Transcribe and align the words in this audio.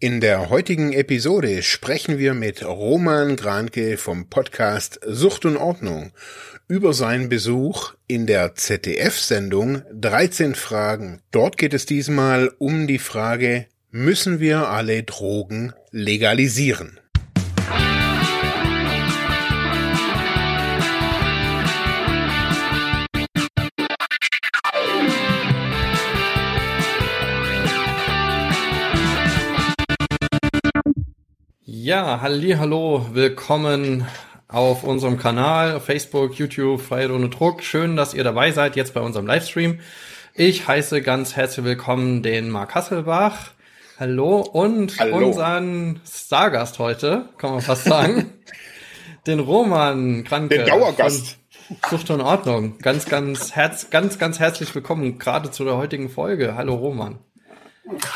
In 0.00 0.20
der 0.20 0.48
heutigen 0.48 0.92
Episode 0.92 1.64
sprechen 1.64 2.18
wir 2.18 2.32
mit 2.32 2.64
Roman 2.64 3.34
Granke 3.34 3.96
vom 3.96 4.28
Podcast 4.28 5.00
Sucht 5.04 5.44
und 5.44 5.56
Ordnung 5.56 6.12
über 6.68 6.92
seinen 6.92 7.28
Besuch 7.28 7.94
in 8.06 8.28
der 8.28 8.54
ZDF-Sendung 8.54 9.82
13 9.92 10.54
Fragen. 10.54 11.20
Dort 11.32 11.58
geht 11.58 11.74
es 11.74 11.84
diesmal 11.84 12.52
um 12.58 12.86
die 12.86 13.00
Frage, 13.00 13.66
müssen 13.90 14.38
wir 14.38 14.68
alle 14.68 15.02
Drogen 15.02 15.72
legalisieren? 15.90 17.00
Ja, 31.88 32.20
halli, 32.20 32.50
hallo, 32.50 33.06
willkommen 33.14 34.06
auf 34.46 34.84
unserem 34.84 35.16
Kanal, 35.16 35.80
Facebook, 35.80 36.34
YouTube, 36.34 36.82
Freiheit 36.82 37.10
ohne 37.10 37.30
Druck. 37.30 37.62
Schön, 37.62 37.96
dass 37.96 38.12
ihr 38.12 38.24
dabei 38.24 38.52
seid, 38.52 38.76
jetzt 38.76 38.92
bei 38.92 39.00
unserem 39.00 39.26
Livestream. 39.26 39.80
Ich 40.34 40.68
heiße 40.68 41.00
ganz 41.00 41.34
herzlich 41.34 41.64
willkommen 41.64 42.22
den 42.22 42.50
Mark 42.50 42.74
Hasselbach. 42.74 43.52
Hallo 43.98 44.40
und 44.40 45.00
hallo. 45.00 45.28
unseren 45.28 46.02
Stargast 46.06 46.78
heute, 46.78 47.30
kann 47.38 47.52
man 47.52 47.62
fast 47.62 47.84
sagen. 47.84 48.34
den 49.26 49.40
Roman 49.40 50.24
Kranke. 50.24 50.58
Den 50.58 50.66
Dauergast. 50.66 51.38
Sucht 51.88 52.10
und 52.10 52.20
Ordnung. 52.20 52.76
Ganz, 52.80 53.06
ganz 53.06 53.52
herz, 53.52 53.88
ganz, 53.88 54.18
ganz 54.18 54.38
herzlich 54.38 54.74
willkommen, 54.74 55.18
gerade 55.18 55.50
zu 55.50 55.64
der 55.64 55.78
heutigen 55.78 56.10
Folge. 56.10 56.54
Hallo 56.54 56.74
Roman. 56.74 57.18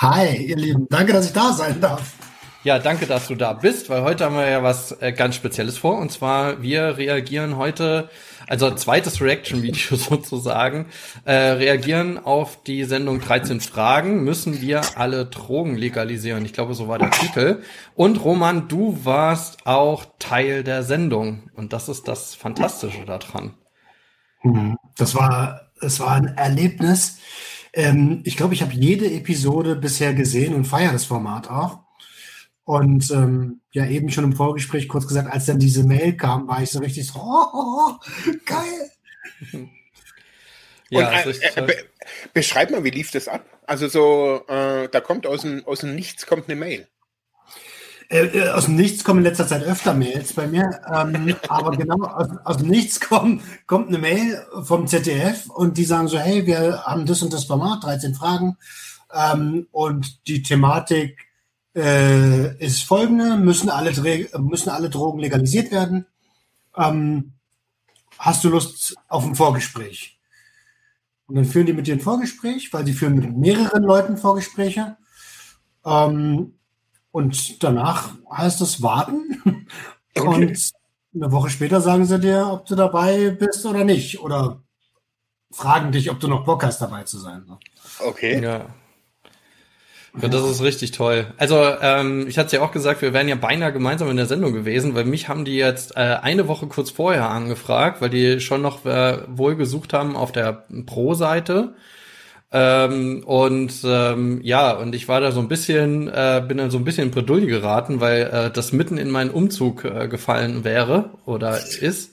Hi, 0.02 0.36
ihr 0.36 0.56
Lieben. 0.56 0.86
Danke, 0.90 1.14
dass 1.14 1.24
ich 1.24 1.32
da 1.32 1.54
sein 1.54 1.80
darf. 1.80 2.02
Ja, 2.64 2.78
danke, 2.78 3.06
dass 3.06 3.26
du 3.26 3.34
da 3.34 3.54
bist, 3.54 3.90
weil 3.90 4.02
heute 4.02 4.24
haben 4.24 4.36
wir 4.36 4.48
ja 4.48 4.62
was 4.62 4.92
äh, 5.02 5.12
ganz 5.12 5.34
Spezielles 5.34 5.78
vor. 5.78 5.98
Und 5.98 6.12
zwar, 6.12 6.62
wir 6.62 6.96
reagieren 6.96 7.56
heute, 7.56 8.08
also 8.46 8.70
zweites 8.70 9.20
Reaction-Video 9.20 9.96
sozusagen, 9.96 10.86
äh, 11.24 11.32
reagieren 11.32 12.18
auf 12.18 12.62
die 12.62 12.84
Sendung 12.84 13.20
13 13.20 13.60
Fragen. 13.60 14.22
Müssen 14.22 14.60
wir 14.60 14.80
alle 14.96 15.26
Drogen 15.26 15.76
legalisieren? 15.76 16.44
Ich 16.44 16.52
glaube, 16.52 16.74
so 16.74 16.86
war 16.86 17.00
der 17.00 17.10
Titel. 17.10 17.62
Und 17.96 18.24
Roman, 18.24 18.68
du 18.68 18.96
warst 19.02 19.66
auch 19.66 20.04
Teil 20.20 20.62
der 20.62 20.84
Sendung. 20.84 21.50
Und 21.54 21.72
das 21.72 21.88
ist 21.88 22.06
das 22.06 22.36
Fantastische 22.36 23.04
daran. 23.04 23.54
Mhm. 24.44 24.76
Das 24.96 25.16
war, 25.16 25.72
es 25.80 25.98
war 25.98 26.12
ein 26.12 26.36
Erlebnis. 26.36 27.18
Ähm, 27.72 28.20
ich 28.22 28.36
glaube, 28.36 28.54
ich 28.54 28.62
habe 28.62 28.72
jede 28.72 29.10
Episode 29.10 29.74
bisher 29.74 30.14
gesehen 30.14 30.54
und 30.54 30.64
feiere 30.64 30.92
das 30.92 31.06
Format 31.06 31.50
auch. 31.50 31.81
Und 32.64 33.10
ähm, 33.10 33.60
ja, 33.72 33.86
eben 33.86 34.10
schon 34.10 34.24
im 34.24 34.34
Vorgespräch 34.34 34.88
kurz 34.88 35.08
gesagt, 35.08 35.30
als 35.30 35.46
dann 35.46 35.58
diese 35.58 35.84
Mail 35.84 36.16
kam, 36.16 36.46
war 36.46 36.62
ich 36.62 36.70
so 36.70 36.78
richtig 36.78 37.06
so, 37.06 37.18
oh, 37.18 37.46
oh, 37.52 37.92
oh 37.92 38.32
geil. 38.46 39.70
ja, 40.90 41.08
Und, 41.08 41.42
äh, 41.42 41.50
äh, 41.56 41.62
be 41.62 41.76
beschreib 42.32 42.70
mal, 42.70 42.84
wie 42.84 42.90
lief 42.90 43.10
das 43.10 43.26
ab? 43.26 43.44
Also 43.66 43.88
so, 43.88 44.44
äh, 44.48 44.88
da 44.88 45.00
kommt 45.00 45.26
aus 45.26 45.42
dem, 45.42 45.66
aus 45.66 45.80
dem 45.80 45.94
Nichts 45.96 46.26
kommt 46.26 46.48
eine 46.48 46.58
Mail. 46.58 46.86
Äh, 48.08 48.26
äh 48.26 48.48
aus 48.50 48.66
dem 48.66 48.76
Nichts 48.76 49.02
kommen 49.02 49.18
in 49.20 49.24
letzter 49.24 49.48
Zeit 49.48 49.64
öfter 49.64 49.94
Mails 49.94 50.32
bei 50.32 50.46
mir, 50.46 50.80
ähm, 50.94 51.34
aber 51.48 51.76
genau 51.76 52.04
aus, 52.04 52.28
aus, 52.44 52.58
dem 52.58 52.68
Nichts 52.68 53.00
kommt, 53.00 53.42
kommt 53.66 53.88
eine 53.88 53.98
Mail 53.98 54.46
vom 54.62 54.86
ZDF 54.86 55.50
und 55.50 55.78
die 55.78 55.84
sagen 55.84 56.06
so, 56.06 56.18
hey, 56.18 56.46
wir 56.46 56.84
haben 56.84 57.06
das 57.06 57.22
und 57.22 57.32
das 57.32 57.44
Format, 57.44 57.82
13 57.82 58.14
Fragen 58.14 58.56
ähm, 59.12 59.66
und 59.72 60.28
die 60.28 60.42
Thematik 60.42 61.31
äh, 61.74 62.56
ist 62.64 62.82
folgende, 62.82 63.36
müssen 63.36 63.70
alle, 63.70 63.92
müssen 64.38 64.70
alle 64.70 64.90
Drogen 64.90 65.20
legalisiert 65.20 65.72
werden. 65.72 66.06
Ähm, 66.76 67.32
hast 68.18 68.44
du 68.44 68.50
Lust 68.50 68.94
auf 69.08 69.24
ein 69.24 69.34
Vorgespräch? 69.34 70.18
Und 71.26 71.36
dann 71.36 71.44
führen 71.44 71.66
die 71.66 71.72
mit 71.72 71.86
dir 71.86 71.94
ein 71.94 72.00
Vorgespräch, 72.00 72.72
weil 72.72 72.84
sie 72.84 72.92
führen 72.92 73.14
mit 73.14 73.36
mehreren 73.36 73.82
Leuten 73.82 74.16
Vorgespräche. 74.16 74.96
Ähm, 75.84 76.54
und 77.10 77.62
danach 77.62 78.14
heißt 78.30 78.60
es 78.60 78.82
warten. 78.82 79.66
Okay. 80.14 80.28
Und 80.28 80.72
eine 81.14 81.32
Woche 81.32 81.48
später 81.48 81.80
sagen 81.80 82.04
sie 82.04 82.20
dir, 82.20 82.46
ob 82.52 82.66
du 82.66 82.74
dabei 82.74 83.30
bist 83.30 83.64
oder 83.64 83.82
nicht. 83.82 84.20
Oder 84.20 84.62
fragen 85.50 85.90
dich, 85.90 86.10
ob 86.10 86.20
du 86.20 86.28
noch 86.28 86.44
Bock 86.44 86.62
hast, 86.64 86.82
dabei 86.82 87.04
zu 87.04 87.18
sein. 87.18 87.46
Okay. 87.98 88.42
Ja. 88.42 88.66
Ja, 90.20 90.28
das 90.28 90.42
ist 90.42 90.62
richtig 90.62 90.90
toll. 90.90 91.26
Also 91.38 91.56
ähm, 91.80 92.26
ich 92.28 92.36
hatte 92.36 92.56
ja 92.56 92.62
auch 92.62 92.72
gesagt, 92.72 93.00
wir 93.00 93.14
wären 93.14 93.28
ja 93.28 93.34
beinahe 93.34 93.72
gemeinsam 93.72 94.10
in 94.10 94.18
der 94.18 94.26
Sendung 94.26 94.52
gewesen, 94.52 94.94
weil 94.94 95.06
mich 95.06 95.28
haben 95.28 95.46
die 95.46 95.56
jetzt 95.56 95.96
äh, 95.96 96.00
eine 96.20 96.48
Woche 96.48 96.66
kurz 96.66 96.90
vorher 96.90 97.30
angefragt, 97.30 98.02
weil 98.02 98.10
die 98.10 98.40
schon 98.40 98.60
noch 98.60 98.84
äh, 98.84 99.18
wohl 99.28 99.56
gesucht 99.56 99.94
haben 99.94 100.14
auf 100.14 100.30
der 100.30 100.64
Pro-Seite. 100.84 101.74
Ähm, 102.54 103.22
und 103.24 103.72
ähm, 103.84 104.40
ja, 104.42 104.72
und 104.72 104.94
ich 104.94 105.08
war 105.08 105.22
da 105.22 105.32
so 105.32 105.40
ein 105.40 105.48
bisschen, 105.48 106.08
äh, 106.08 106.44
bin 106.46 106.58
dann 106.58 106.70
so 106.70 106.76
ein 106.76 106.84
bisschen 106.84 107.04
in 107.04 107.10
Bredouille 107.10 107.46
geraten, 107.46 108.00
weil 108.00 108.22
äh, 108.24 108.50
das 108.50 108.72
mitten 108.72 108.98
in 108.98 109.10
meinen 109.10 109.30
Umzug 109.30 109.86
äh, 109.86 110.08
gefallen 110.08 110.62
wäre 110.62 111.10
oder 111.24 111.58
ist. 111.58 112.11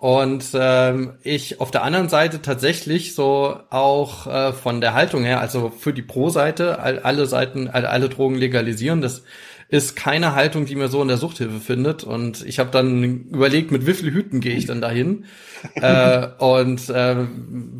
Und 0.00 0.46
ähm, 0.54 1.18
ich 1.22 1.60
auf 1.60 1.70
der 1.70 1.82
anderen 1.82 2.08
Seite 2.08 2.40
tatsächlich 2.40 3.14
so 3.14 3.54
auch 3.68 4.26
äh, 4.26 4.54
von 4.54 4.80
der 4.80 4.94
Haltung 4.94 5.24
her, 5.24 5.42
also 5.42 5.68
für 5.68 5.92
die 5.92 6.00
Pro-Seite, 6.00 6.78
all, 6.78 7.00
alle 7.00 7.26
Seiten, 7.26 7.68
all, 7.68 7.84
alle 7.84 8.08
Drogen 8.08 8.36
legalisieren, 8.36 9.02
das 9.02 9.24
ist 9.68 9.96
keine 9.96 10.34
Haltung, 10.34 10.64
die 10.64 10.74
mir 10.74 10.88
so 10.88 11.02
in 11.02 11.08
der 11.08 11.18
Suchthilfe 11.18 11.60
findet. 11.60 12.02
Und 12.02 12.46
ich 12.46 12.58
habe 12.58 12.70
dann 12.70 13.26
überlegt, 13.30 13.72
mit 13.72 13.86
wie 13.86 13.92
viel 13.92 14.10
Hüten 14.10 14.40
gehe 14.40 14.56
ich 14.56 14.64
dann 14.66 14.80
dahin? 14.80 15.26
Äh, 15.74 16.28
und 16.38 16.88
äh, 16.88 17.16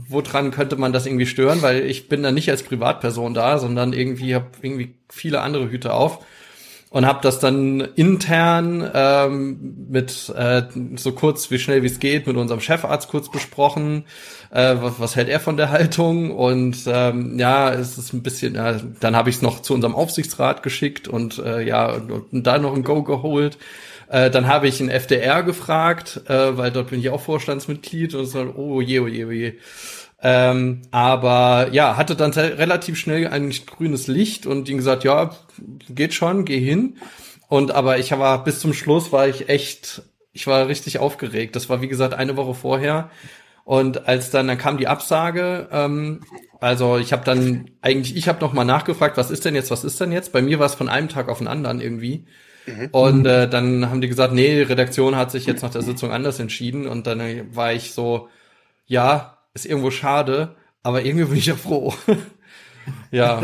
woran 0.07 0.51
könnte 0.51 0.77
man 0.77 0.93
das 0.93 1.07
irgendwie 1.07 1.25
stören, 1.25 1.63
weil 1.63 1.87
ich 1.87 2.11
bin 2.11 2.23
dann 2.23 2.35
nicht 2.35 2.51
als 2.51 2.63
Privatperson 2.63 3.33
da, 3.33 3.59
sondern 3.59 3.95
irgendwie 3.95 4.35
habe 4.35 4.49
irgendwie 4.61 4.97
viele 5.09 5.41
andere 5.41 5.71
Hüte 5.71 5.95
auf 5.95 6.19
und 6.91 7.07
habe 7.07 7.21
das 7.23 7.39
dann 7.39 7.81
intern 7.95 8.89
ähm, 8.93 9.87
mit 9.89 10.29
äh, 10.37 10.65
so 10.97 11.13
kurz 11.13 11.51
wie 11.53 11.61
schnell 11.61 11.83
wie 11.85 11.87
es 11.87 12.01
geht 12.01 12.27
mit 12.27 12.37
unserem 12.37 12.61
Chefarzt 12.61 13.09
kurz 13.09 13.31
besprochen. 13.31 14.05
Äh, 14.51 14.75
was, 14.81 14.99
was 14.99 15.15
hält 15.15 15.29
er 15.29 15.39
von 15.39 15.57
der 15.57 15.71
Haltung? 15.71 16.33
Und 16.33 16.79
ähm, 16.87 17.39
ja, 17.39 17.73
es 17.73 17.97
ist 17.97 18.13
ein 18.13 18.25
bisschen. 18.25 18.57
Äh, 18.57 18.81
dann 18.99 19.15
habe 19.15 19.31
ich 19.31 19.37
es 19.37 19.43
noch 19.43 19.63
zu 19.63 19.73
unserem 19.73 19.95
Aufsichtsrat 19.95 20.65
geschickt 20.65 21.07
und 21.07 21.39
äh, 21.39 21.63
ja 21.63 21.93
und, 21.93 22.33
und 22.33 22.43
da 22.47 22.59
noch 22.59 22.75
ein 22.75 22.83
Go 22.83 23.05
geholt. 23.05 23.57
Äh, 24.09 24.29
dann 24.31 24.49
habe 24.49 24.67
ich 24.67 24.81
einen 24.81 24.91
FDR 24.91 25.45
gefragt, 25.45 26.23
äh, 26.27 26.57
weil 26.59 26.73
dort 26.73 26.91
bin 26.91 26.99
ich 26.99 27.11
auch 27.11 27.21
Vorstandsmitglied 27.21 28.17
und 28.17 28.27
so, 28.27 28.53
oh 28.57 28.81
je, 28.81 28.99
oh 28.99 29.07
je, 29.07 29.25
oh 29.25 29.31
je. 29.31 29.53
Ähm, 30.23 30.83
aber 30.91 31.69
ja, 31.73 31.97
hatte 31.97 32.15
dann 32.15 32.33
relativ 32.33 32.99
schnell 32.99 33.29
ein 33.29 33.51
grünes 33.51 34.07
Licht 34.07 34.47
und 34.47 34.69
ihm 34.69 34.77
gesagt, 34.77 35.05
ja, 35.05 35.31
geht 35.89 36.13
schon, 36.13 36.45
geh 36.45 36.61
hin. 36.61 36.99
Und 37.49 37.73
aber 37.73 37.99
ich 37.99 38.11
war 38.13 38.45
bis 38.45 38.61
zum 38.61 38.75
Schluss 38.75 39.13
war 39.13 39.27
ich 39.27 39.49
echt, 39.49 40.03
ich 40.33 40.47
war 40.47 40.69
richtig 40.69 40.99
aufgeregt. 40.99 41.57
Das 41.57 41.69
war 41.69 41.81
wie 41.81 41.89
gesagt 41.89 42.15
eine 42.15 42.37
Woche 42.37 42.55
vorher. 42.55 43.11
Und 43.65 44.09
als 44.09 44.31
dann 44.31 44.49
dann 44.49 44.59
kam 44.59 44.77
die 44.79 44.89
Absage, 44.89 45.69
ähm, 45.73 46.21
also 46.61 46.99
ich 46.99 47.13
habe 47.13 47.25
dann 47.25 47.71
eigentlich, 47.81 48.17
ich 48.17 48.29
habe 48.29 48.41
noch 48.41 48.53
mal 48.53 48.65
nachgefragt, 48.65 49.17
was 49.17 49.31
ist 49.31 49.45
denn 49.45 49.55
jetzt, 49.55 49.71
was 49.71 49.85
ist 49.85 50.01
denn 50.01 50.13
jetzt? 50.13 50.33
Bei 50.33 50.43
mir 50.43 50.59
war 50.59 50.67
es 50.67 50.75
von 50.75 50.89
einem 50.89 51.09
Tag 51.09 51.29
auf 51.29 51.39
den 51.39 51.49
anderen 51.49 51.81
irgendwie. 51.81 52.27
Mhm. 52.67 52.89
Und 52.93 53.27
äh, 53.27 53.49
dann 53.49 53.89
haben 53.89 54.01
die 54.01 54.09
gesagt, 54.09 54.35
nee, 54.35 54.55
die 54.55 54.63
Redaktion 54.63 55.17
hat 55.17 55.31
sich 55.31 55.47
jetzt 55.47 55.63
nach 55.63 55.71
der 55.71 55.83
Sitzung 55.83 56.11
anders 56.13 56.39
entschieden. 56.39 56.87
Und 56.87 57.07
dann 57.07 57.21
war 57.55 57.73
ich 57.73 57.93
so, 57.93 58.29
ja, 58.87 59.39
ist 59.55 59.67
irgendwo 59.67 59.91
schade, 59.91 60.57
aber 60.83 61.03
irgendwie 61.03 61.27
bin 61.27 61.37
ich 61.37 61.47
ja 61.47 61.57
froh. 61.57 61.95
ja. 63.11 63.43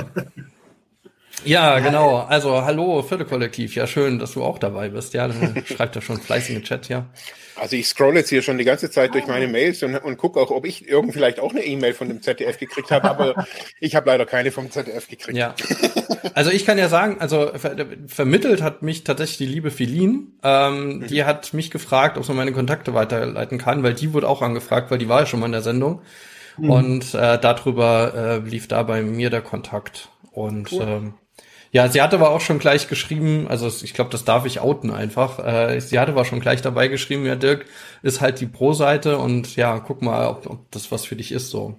Ja, 1.45 1.79
genau. 1.79 2.19
Also, 2.19 2.65
hallo, 2.65 3.03
Viertelkollektiv. 3.03 3.75
Ja, 3.75 3.87
schön, 3.87 4.19
dass 4.19 4.33
du 4.33 4.43
auch 4.43 4.59
dabei 4.59 4.89
bist. 4.89 5.15
Ja, 5.15 5.29
dann 5.29 5.65
schreibt 5.67 5.95
er 5.97 6.03
schon 6.03 6.21
fleißig 6.21 6.57
im 6.57 6.63
Chat, 6.63 6.89
ja. 6.89 7.07
Also 7.59 7.77
ich 7.77 7.89
scroll 7.89 8.17
jetzt 8.17 8.29
hier 8.29 8.43
schon 8.43 8.59
die 8.59 8.65
ganze 8.65 8.91
Zeit 8.91 9.15
durch 9.15 9.27
meine 9.27 9.49
Mails 9.49 9.83
und, 9.83 9.97
und 9.97 10.17
gucke 10.17 10.41
auch, 10.41 10.51
ob 10.51 10.67
ich 10.67 10.89
irgend 10.89 11.13
vielleicht 11.13 11.41
auch 11.41 11.53
eine 11.53 11.65
E-Mail 11.65 11.95
von 11.95 12.09
dem 12.09 12.23
ZDF 12.23 12.59
gekriegt 12.59 12.91
habe, 12.91 13.09
aber 13.09 13.47
ich 13.81 13.95
habe 13.95 14.11
leider 14.11 14.27
keine 14.27 14.53
vom 14.53 14.71
ZDF 14.71 15.09
gekriegt. 15.09 15.37
Ja. 15.37 15.55
Also 16.35 16.51
ich 16.51 16.67
kann 16.67 16.79
ja 16.79 16.89
sagen, 16.89 17.17
also 17.21 17.51
ver 17.57 17.87
vermittelt 18.07 18.63
hat 18.63 18.83
mich 18.83 19.05
tatsächlich 19.05 19.39
die 19.39 19.47
liebe 19.47 19.71
Filin. 19.71 20.33
Ähm, 20.43 20.99
mhm. 20.99 21.07
Die 21.07 21.25
hat 21.25 21.55
mich 21.55 21.71
gefragt, 21.71 22.19
ob 22.19 22.25
sie 22.25 22.35
meine 22.35 22.53
Kontakte 22.53 22.95
weiterleiten 22.95 23.59
kann, 23.59 23.83
weil 23.83 23.95
die 23.95 24.13
wurde 24.13 24.29
auch 24.29 24.43
angefragt, 24.43 24.91
weil 24.91 24.99
die 24.99 25.09
war 25.09 25.21
ja 25.21 25.27
schon 25.27 25.41
mal 25.41 25.47
in 25.47 25.53
der 25.53 25.63
Sendung. 25.63 26.03
Mhm. 26.59 26.71
Und 26.71 27.15
äh, 27.15 27.39
darüber 27.39 28.43
äh, 28.45 28.49
lief 28.49 28.69
da 28.69 28.83
bei 28.83 29.03
mir 29.03 29.31
der 29.31 29.43
Kontakt. 29.43 30.11
Und 30.33 30.73
cool. 30.73 30.83
ähm, 30.83 31.15
ja, 31.77 31.89
sie 31.89 32.01
hatte 32.01 32.17
aber 32.17 32.31
auch 32.31 32.41
schon 32.41 32.59
gleich 32.59 32.89
geschrieben, 32.89 33.49
also 33.51 33.67
ich 33.69 33.93
glaube, 33.93 34.09
das 34.09 34.25
darf 34.25 34.47
ich 34.47 34.61
outen 34.61 34.91
einfach. 34.91 35.39
Äh, 35.45 35.79
sie 35.81 35.99
hatte 35.99 36.13
aber 36.13 36.25
schon 36.25 36.41
gleich 36.41 36.63
dabei 36.63 36.89
geschrieben, 36.89 37.27
ja, 37.27 37.35
Dirk 37.35 37.67
ist 38.03 38.23
halt 38.23 38.41
die 38.41 38.47
Pro-Seite 38.47 39.19
und 39.19 39.57
ja, 39.57 39.79
guck 39.81 40.01
mal, 40.01 40.27
ob, 40.27 40.47
ob 40.47 40.71
das 40.71 40.91
was 40.91 41.05
für 41.05 41.17
dich 41.17 41.33
ist 41.33 41.51
so. 41.51 41.79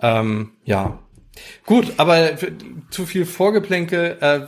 Ähm, 0.00 0.52
ja. 0.64 1.00
Gut, 1.66 1.94
aber 1.96 2.30
zu 2.90 3.06
viel 3.06 3.26
Vorgeplänkel. 3.26 4.18
Äh, 4.20 4.40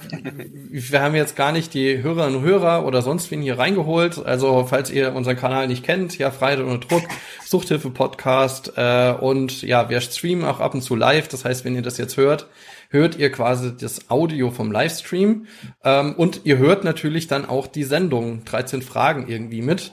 wir 0.71 1.03
haben 1.03 1.17
jetzt 1.17 1.35
gar 1.35 1.51
nicht 1.51 1.75
die 1.75 2.01
Hörerinnen 2.01 2.37
und 2.37 2.45
Hörer 2.45 2.87
oder 2.87 3.03
sonst 3.03 3.33
wen 3.33 3.43
hier 3.43 3.59
reingeholt. 3.59 4.25
Also 4.25 4.67
falls 4.69 4.89
ihr 4.91 5.17
unseren 5.17 5.37
Kanal 5.37 5.67
nicht 5.67 5.85
kennt, 5.85 6.17
ja, 6.17 6.31
Freitag 6.31 6.67
und 6.67 6.89
Druck, 6.89 7.03
Suchthilfe-Podcast 7.45 8.75
äh, 8.77 9.15
und 9.19 9.63
ja, 9.63 9.91
wir 9.91 10.01
streamen 10.01 10.45
auch 10.45 10.61
ab 10.61 10.75
und 10.75 10.83
zu 10.83 10.95
live. 10.95 11.27
Das 11.27 11.45
heißt, 11.45 11.65
wenn 11.65 11.75
ihr 11.75 11.83
das 11.83 11.99
jetzt 11.99 12.17
hört, 12.17 12.47
hört 12.91 13.17
ihr 13.17 13.33
quasi 13.33 13.77
das 13.77 14.11
Audio 14.11 14.51
vom 14.51 14.71
Livestream 14.71 15.47
ähm, 15.83 16.15
und 16.17 16.43
ihr 16.45 16.59
hört 16.59 16.85
natürlich 16.85 17.29
dann 17.29 17.47
auch 17.47 17.67
die 17.67 17.85
Sendung 17.85 18.45
13 18.45 18.83
Fragen 18.83 19.29
irgendwie 19.29 19.63
mit. 19.63 19.93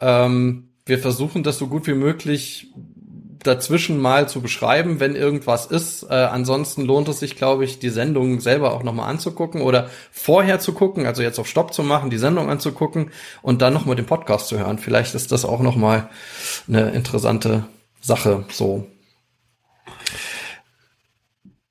Ähm, 0.00 0.68
wir 0.86 0.98
versuchen 0.98 1.42
das 1.42 1.58
so 1.58 1.66
gut 1.66 1.86
wie 1.86 1.94
möglich 1.94 2.68
dazwischen 3.42 4.00
mal 4.00 4.28
zu 4.28 4.40
beschreiben, 4.40 5.00
wenn 5.00 5.14
irgendwas 5.14 5.66
ist. 5.66 6.04
Äh, 6.04 6.14
ansonsten 6.14 6.84
lohnt 6.84 7.08
es 7.08 7.20
sich, 7.20 7.36
glaube 7.36 7.64
ich, 7.64 7.78
die 7.78 7.90
Sendung 7.90 8.40
selber 8.40 8.72
auch 8.72 8.82
nochmal 8.82 9.10
anzugucken 9.10 9.60
oder 9.60 9.90
vorher 10.10 10.60
zu 10.60 10.72
gucken, 10.72 11.06
also 11.06 11.22
jetzt 11.22 11.38
auf 11.38 11.46
Stopp 11.46 11.72
zu 11.72 11.82
machen, 11.82 12.10
die 12.10 12.18
Sendung 12.18 12.50
anzugucken 12.50 13.10
und 13.42 13.62
dann 13.62 13.74
nochmal 13.74 13.96
den 13.96 14.06
Podcast 14.06 14.48
zu 14.48 14.58
hören. 14.58 14.78
Vielleicht 14.78 15.14
ist 15.14 15.30
das 15.30 15.44
auch 15.44 15.60
nochmal 15.60 16.08
eine 16.68 16.90
interessante 16.90 17.64
Sache, 18.00 18.44
so. 18.50 18.86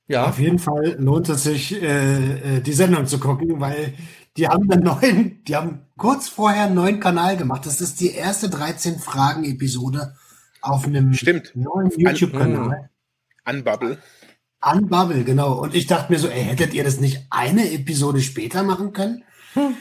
Ja. 0.08 0.28
Auf 0.28 0.40
jeden 0.40 0.60
Fall 0.60 0.98
lohnt 1.00 1.30
es 1.30 1.44
sich, 1.44 1.82
äh, 1.82 2.58
äh 2.58 2.62
die 2.62 2.74
Sendung 2.74 3.06
zu 3.08 3.20
gucken, 3.20 3.60
weil 3.60 3.94
die 4.36 4.48
haben 4.48 4.70
einen 4.72 4.84
neuen, 4.84 5.44
die 5.46 5.56
haben 5.56 5.86
kurz 5.98 6.28
vorher 6.28 6.66
einen 6.66 6.76
neuen 6.76 7.00
Kanal 7.00 7.38
gemacht. 7.38 7.66
Das 7.66 7.82
ist 7.82 8.00
die 8.02 8.12
erste 8.12 8.50
13 8.50 9.00
Fragen 9.00 9.44
Episode 9.44 10.16
auf 10.62 10.86
einem 10.86 11.14
Stimmt. 11.14 11.52
neuen 11.56 11.92
YouTube-Kanal. 11.96 12.90
Unbubble. 13.46 13.98
Unbubble, 14.62 15.24
genau. 15.24 15.62
Und 15.62 15.76
ich 15.76 15.88
dachte 15.88 16.12
mir 16.12 16.20
so, 16.20 16.30
ey, 16.30 16.44
hättet 16.44 16.74
ihr 16.74 16.84
das 16.84 17.00
nicht 17.00 17.28
eine 17.30 17.72
Episode 17.72 18.22
später 18.22 18.64
machen 18.64 18.94
können? 18.94 19.24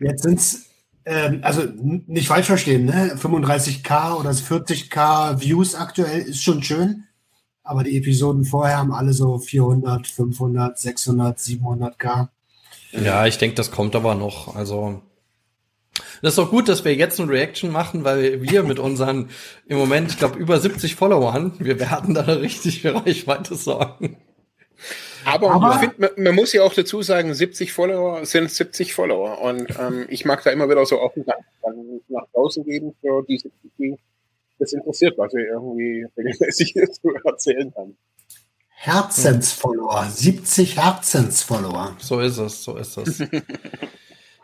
Jetzt 0.00 0.22
sind's 0.22 0.68
ähm, 1.04 1.40
also 1.42 1.62
nicht 2.06 2.28
falsch 2.28 2.46
verstehen, 2.46 2.84
ne? 2.84 3.14
35k 3.16 4.14
oder 4.14 4.30
40k 4.30 5.40
Views 5.40 5.74
aktuell 5.74 6.20
ist 6.20 6.42
schon 6.42 6.62
schön, 6.62 7.04
aber 7.68 7.84
die 7.84 7.96
Episoden 7.98 8.44
vorher 8.44 8.78
haben 8.78 8.92
alle 8.92 9.12
so 9.12 9.38
400, 9.38 10.06
500, 10.06 10.78
600, 10.78 11.38
700k. 11.38 12.28
Ja, 12.92 13.26
ich 13.26 13.36
denke, 13.36 13.56
das 13.56 13.70
kommt 13.70 13.94
aber 13.94 14.14
noch. 14.14 14.56
Also 14.56 15.02
das 16.22 16.32
ist 16.32 16.38
doch 16.38 16.50
gut, 16.50 16.68
dass 16.68 16.84
wir 16.84 16.94
jetzt 16.94 17.20
eine 17.20 17.30
Reaction 17.30 17.70
machen, 17.70 18.04
weil 18.04 18.42
wir 18.42 18.62
mit 18.62 18.78
unseren 18.78 19.28
im 19.66 19.78
Moment, 19.78 20.10
ich 20.10 20.18
glaube, 20.18 20.38
über 20.38 20.58
70 20.58 20.94
Followern, 20.94 21.52
wir 21.58 21.78
werden 21.78 22.14
da 22.14 22.22
richtig 22.22 22.82
für 22.82 22.94
Reichweite 22.94 23.54
sorgen. 23.54 24.16
Aber, 25.24 25.50
Aber 25.50 25.74
ich 25.74 25.80
find, 25.80 25.98
man, 25.98 26.10
man, 26.16 26.34
muss 26.34 26.52
ja 26.54 26.62
auch 26.62 26.72
dazu 26.72 27.02
sagen, 27.02 27.34
70 27.34 27.72
Follower 27.72 28.24
sind 28.24 28.50
70 28.50 28.94
Follower. 28.94 29.40
Und 29.42 29.68
ähm, 29.78 30.06
ich 30.08 30.24
mag 30.24 30.42
da 30.42 30.50
immer 30.50 30.70
wieder 30.70 30.86
so 30.86 31.00
offen 31.00 31.24
nach 32.08 32.24
draußen 32.32 32.64
geben 32.64 32.94
für 33.02 33.22
diese, 33.28 33.50
die 33.78 33.98
das 34.58 34.72
interessiert, 34.72 35.16
was 35.18 35.32
wir 35.32 35.46
irgendwie 35.46 36.06
regelmäßig 36.16 36.74
zu 36.74 37.08
erzählen 37.24 37.72
haben. 37.76 37.96
Herzensfollower, 38.68 40.06
70 40.08 40.76
Herzensfollower. 40.76 41.96
So 41.98 42.20
ist 42.20 42.38
es, 42.38 42.62
so 42.62 42.76
ist 42.76 42.96
es. 42.96 43.22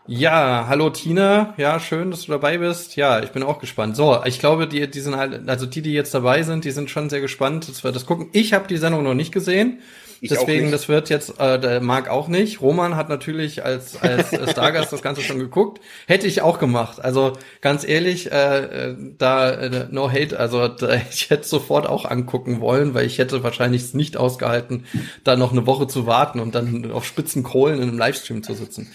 Ja, 0.06 0.66
hallo 0.68 0.90
Tina. 0.90 1.54
Ja, 1.56 1.80
schön, 1.80 2.10
dass 2.10 2.26
du 2.26 2.32
dabei 2.32 2.58
bist. 2.58 2.94
Ja, 2.94 3.22
ich 3.22 3.30
bin 3.30 3.42
auch 3.42 3.58
gespannt. 3.58 3.96
So, 3.96 4.22
ich 4.26 4.38
glaube, 4.38 4.68
die, 4.68 4.90
die 4.90 5.00
sind 5.00 5.16
halt, 5.16 5.48
also 5.48 5.64
die, 5.64 5.80
die 5.80 5.94
jetzt 5.94 6.12
dabei 6.12 6.42
sind, 6.42 6.66
die 6.66 6.72
sind 6.72 6.90
schon 6.90 7.08
sehr 7.08 7.22
gespannt, 7.22 7.70
dass 7.70 7.84
wir 7.84 7.90
das 7.90 8.04
gucken. 8.04 8.28
Ich 8.32 8.52
habe 8.52 8.68
die 8.68 8.76
Sendung 8.76 9.02
noch 9.02 9.14
nicht 9.14 9.32
gesehen. 9.32 9.78
Ich 10.24 10.30
Deswegen, 10.30 10.70
das 10.70 10.88
wird 10.88 11.10
jetzt, 11.10 11.38
äh, 11.38 11.60
der 11.60 11.82
Marc 11.82 12.08
auch 12.08 12.28
nicht. 12.28 12.62
Roman 12.62 12.96
hat 12.96 13.10
natürlich 13.10 13.62
als, 13.62 14.00
als 14.00 14.30
Stargast 14.50 14.90
das 14.90 15.02
Ganze 15.02 15.20
schon 15.20 15.38
geguckt. 15.38 15.82
Hätte 16.06 16.26
ich 16.26 16.40
auch 16.40 16.58
gemacht. 16.58 16.98
Also 16.98 17.34
ganz 17.60 17.86
ehrlich, 17.86 18.32
äh, 18.32 18.60
äh 18.92 18.96
da 19.18 19.50
äh, 19.50 19.86
no 19.90 20.10
hate, 20.10 20.40
also 20.40 20.66
da, 20.68 20.94
ich 20.94 21.28
hätte 21.28 21.46
sofort 21.46 21.86
auch 21.86 22.06
angucken 22.06 22.62
wollen, 22.62 22.94
weil 22.94 23.04
ich 23.04 23.18
hätte 23.18 23.42
wahrscheinlich 23.42 23.92
nicht 23.92 24.16
ausgehalten, 24.16 24.86
da 25.24 25.36
noch 25.36 25.52
eine 25.52 25.66
Woche 25.66 25.88
zu 25.88 26.06
warten 26.06 26.40
und 26.40 26.54
dann 26.54 26.90
auf 26.90 27.04
spitzen 27.04 27.42
Kohlen 27.42 27.82
in 27.82 27.90
einem 27.90 27.98
Livestream 27.98 28.42
zu 28.42 28.54
sitzen. 28.54 28.90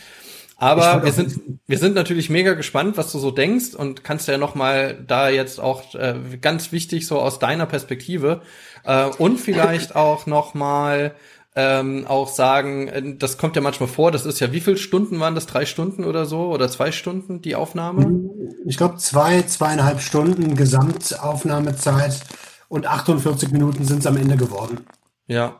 Aber 0.59 1.05
wir 1.05 1.13
sind, 1.13 1.39
wir 1.67 1.77
sind 1.77 1.95
natürlich 1.95 2.29
mega 2.29 2.53
gespannt, 2.53 2.97
was 2.97 3.13
du 3.13 3.19
so 3.19 3.31
denkst 3.31 3.75
und 3.75 4.03
kannst 4.03 4.27
ja 4.27 4.37
noch 4.37 4.55
mal 4.55 4.95
da 5.07 5.29
jetzt 5.29 5.59
auch 5.59 5.95
äh, 5.95 6.15
ganz 6.41 6.73
wichtig 6.73 7.07
so 7.07 7.19
aus 7.19 7.39
deiner 7.39 7.65
Perspektive 7.65 8.41
äh, 8.83 9.05
und 9.05 9.39
vielleicht 9.39 9.95
auch 9.95 10.25
noch 10.25 10.53
mal 10.53 11.15
ähm, 11.55 12.05
auch 12.07 12.27
sagen, 12.27 12.89
äh, 12.89 13.15
das 13.15 13.37
kommt 13.37 13.55
ja 13.55 13.61
manchmal 13.61 13.87
vor, 13.87 14.11
das 14.11 14.25
ist 14.25 14.41
ja, 14.41 14.51
wie 14.51 14.59
viele 14.59 14.75
Stunden 14.75 15.19
waren 15.21 15.33
das? 15.33 15.45
Drei 15.45 15.65
Stunden 15.65 16.03
oder 16.03 16.25
so 16.25 16.51
oder 16.51 16.69
zwei 16.69 16.91
Stunden 16.91 17.41
die 17.41 17.55
Aufnahme? 17.55 18.29
Ich 18.65 18.75
glaube 18.75 18.97
zwei, 18.97 19.41
zweieinhalb 19.43 20.01
Stunden 20.01 20.55
Gesamtaufnahmezeit 20.55 22.19
und 22.67 22.85
48 22.85 23.51
Minuten 23.51 23.85
sind 23.85 23.99
es 23.99 24.07
am 24.07 24.17
Ende 24.17 24.35
geworden. 24.35 24.81
Ja, 25.27 25.55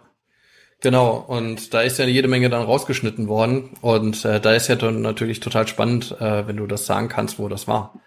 Genau, 0.82 1.18
und 1.18 1.74
da 1.74 1.82
ist 1.82 2.00
ja 2.00 2.06
jede 2.06 2.30
Menge 2.30 2.50
dann 2.50 2.64
rausgeschnitten 2.64 3.28
worden. 3.28 3.72
Und 3.82 4.24
äh, 4.24 4.40
da 4.40 4.54
ist 4.54 4.70
ja 4.70 4.76
dann 4.76 5.02
natürlich 5.02 5.42
total 5.42 5.68
spannend, 5.68 6.16
äh, 6.20 6.48
wenn 6.48 6.58
du 6.58 6.68
das 6.68 6.86
sagen 6.86 7.10
kannst, 7.10 7.38
wo 7.38 7.50
das 7.50 7.68
war. 7.68 8.00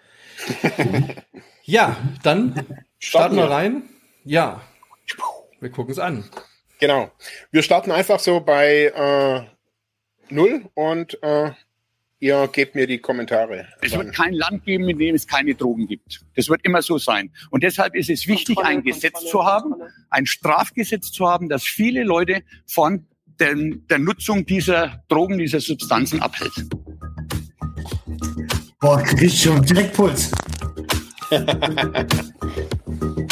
ja, 1.64 1.96
dann 2.22 2.66
starten 2.98 3.36
wir 3.36 3.50
rein. 3.50 3.82
Ja, 4.24 4.62
wir 5.60 5.70
gucken 5.70 5.92
es 5.92 5.98
an. 5.98 6.24
Genau. 6.80 7.10
Wir 7.50 7.62
starten 7.62 7.92
einfach 7.92 8.18
so 8.18 8.40
bei 8.40 8.86
äh, 8.86 9.42
null 10.32 10.64
und 10.74 11.22
äh, 11.22 11.52
Ihr 12.22 12.48
gebt 12.52 12.76
mir 12.76 12.86
die 12.86 12.98
Kommentare. 12.98 13.66
Es 13.80 13.96
wird 13.96 14.14
kein 14.14 14.34
Land 14.34 14.64
geben, 14.64 14.88
in 14.88 14.96
dem 14.96 15.16
es 15.16 15.26
keine 15.26 15.56
Drogen 15.56 15.88
gibt. 15.88 16.20
Das 16.36 16.48
wird 16.48 16.60
immer 16.62 16.80
so 16.80 16.96
sein. 16.96 17.32
Und 17.50 17.64
deshalb 17.64 17.96
ist 17.96 18.10
es 18.10 18.28
wichtig, 18.28 18.54
Kontrolle, 18.54 18.76
ein 18.76 18.84
Gesetz 18.84 19.14
Kontrolle, 19.14 19.30
zu 19.32 19.44
haben, 19.44 19.70
Kontrolle. 19.70 19.92
ein 20.08 20.26
Strafgesetz 20.26 21.10
zu 21.10 21.26
haben, 21.26 21.48
das 21.48 21.64
viele 21.64 22.04
Leute 22.04 22.44
von 22.64 23.08
der, 23.40 23.56
der 23.56 23.98
Nutzung 23.98 24.46
dieser 24.46 25.02
Drogen, 25.08 25.36
dieser 25.36 25.58
Substanzen 25.58 26.22
abhält. 26.22 26.52
Boah, 28.78 29.02
krieg 29.02 29.22
ich 29.22 29.42
schon 29.42 29.64
Jackpuls. 29.64 30.30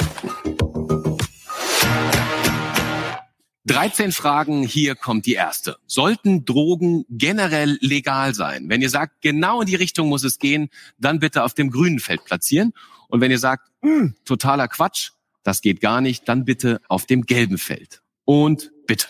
13 3.70 4.10
Fragen, 4.10 4.64
hier 4.64 4.96
kommt 4.96 5.26
die 5.26 5.34
erste. 5.34 5.76
Sollten 5.86 6.44
Drogen 6.44 7.04
generell 7.08 7.78
legal 7.80 8.34
sein? 8.34 8.68
Wenn 8.68 8.82
ihr 8.82 8.90
sagt, 8.90 9.22
genau 9.22 9.60
in 9.60 9.68
die 9.68 9.76
Richtung 9.76 10.08
muss 10.08 10.24
es 10.24 10.40
gehen, 10.40 10.70
dann 10.98 11.20
bitte 11.20 11.44
auf 11.44 11.54
dem 11.54 11.70
grünen 11.70 12.00
Feld 12.00 12.24
platzieren. 12.24 12.72
Und 13.06 13.20
wenn 13.20 13.30
ihr 13.30 13.38
sagt, 13.38 13.70
hm, 13.82 14.16
totaler 14.24 14.66
Quatsch, 14.66 15.10
das 15.44 15.60
geht 15.60 15.80
gar 15.80 16.00
nicht, 16.00 16.28
dann 16.28 16.44
bitte 16.44 16.80
auf 16.88 17.06
dem 17.06 17.22
gelben 17.22 17.58
Feld. 17.58 18.02
Und 18.24 18.72
bitte. 18.88 19.06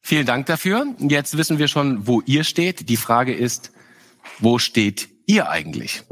Vielen 0.00 0.26
Dank 0.26 0.46
dafür. 0.46 0.96
Jetzt 0.98 1.36
wissen 1.36 1.58
wir 1.58 1.68
schon, 1.68 2.08
wo 2.08 2.22
ihr 2.22 2.42
steht. 2.42 2.88
Die 2.88 2.96
Frage 2.96 3.32
ist, 3.32 3.70
wo 4.40 4.58
steht 4.58 5.08
ihr 5.26 5.48
eigentlich? 5.48 6.02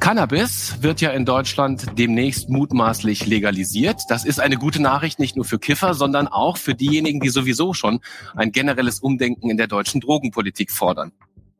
Cannabis 0.00 0.82
wird 0.82 1.00
ja 1.00 1.10
in 1.10 1.24
Deutschland 1.24 1.86
demnächst 1.98 2.48
mutmaßlich 2.48 3.26
legalisiert. 3.26 4.02
Das 4.08 4.24
ist 4.24 4.40
eine 4.40 4.56
gute 4.56 4.80
Nachricht 4.80 5.18
nicht 5.18 5.36
nur 5.36 5.44
für 5.44 5.58
Kiffer, 5.58 5.94
sondern 5.94 6.28
auch 6.28 6.56
für 6.56 6.74
diejenigen, 6.74 7.20
die 7.20 7.28
sowieso 7.28 7.72
schon 7.72 8.00
ein 8.34 8.52
generelles 8.52 9.00
Umdenken 9.00 9.50
in 9.50 9.56
der 9.56 9.66
deutschen 9.66 10.00
Drogenpolitik 10.00 10.70
fordern. 10.70 11.12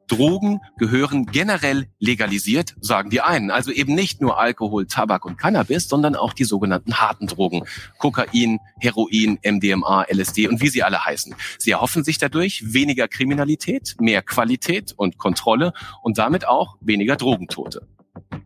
Drogen 0.07 0.61
gehören 0.77 1.27
generell 1.27 1.89
legalisiert, 1.99 2.77
sagen 2.81 3.11
die 3.11 3.21
einen. 3.21 3.51
Also 3.51 3.73
eben 3.73 3.95
nicht 3.95 4.21
nur 4.21 4.39
Alkohol, 4.39 4.87
Tabak 4.87 5.25
und 5.25 5.37
Cannabis, 5.37 5.89
sondern 5.89 6.15
auch 6.15 6.33
die 6.33 6.45
sogenannten 6.45 6.95
harten 6.95 7.27
Drogen. 7.27 7.65
Kokain, 7.99 8.61
Heroin, 8.79 9.39
MDMA, 9.43 10.07
LSD 10.09 10.49
und 10.49 10.61
wie 10.61 10.69
sie 10.69 10.83
alle 10.83 11.05
heißen. 11.05 11.35
Sie 11.59 11.73
erhoffen 11.73 12.05
sich 12.05 12.19
dadurch 12.19 12.73
weniger 12.73 13.09
Kriminalität, 13.09 13.97
mehr 13.99 14.23
Qualität 14.23 14.93
und 14.97 15.19
Kontrolle 15.19 15.73
und 16.03 16.19
damit 16.19 16.47
auch 16.47 16.77
weniger 16.81 17.17
Drogentote. 17.17 17.87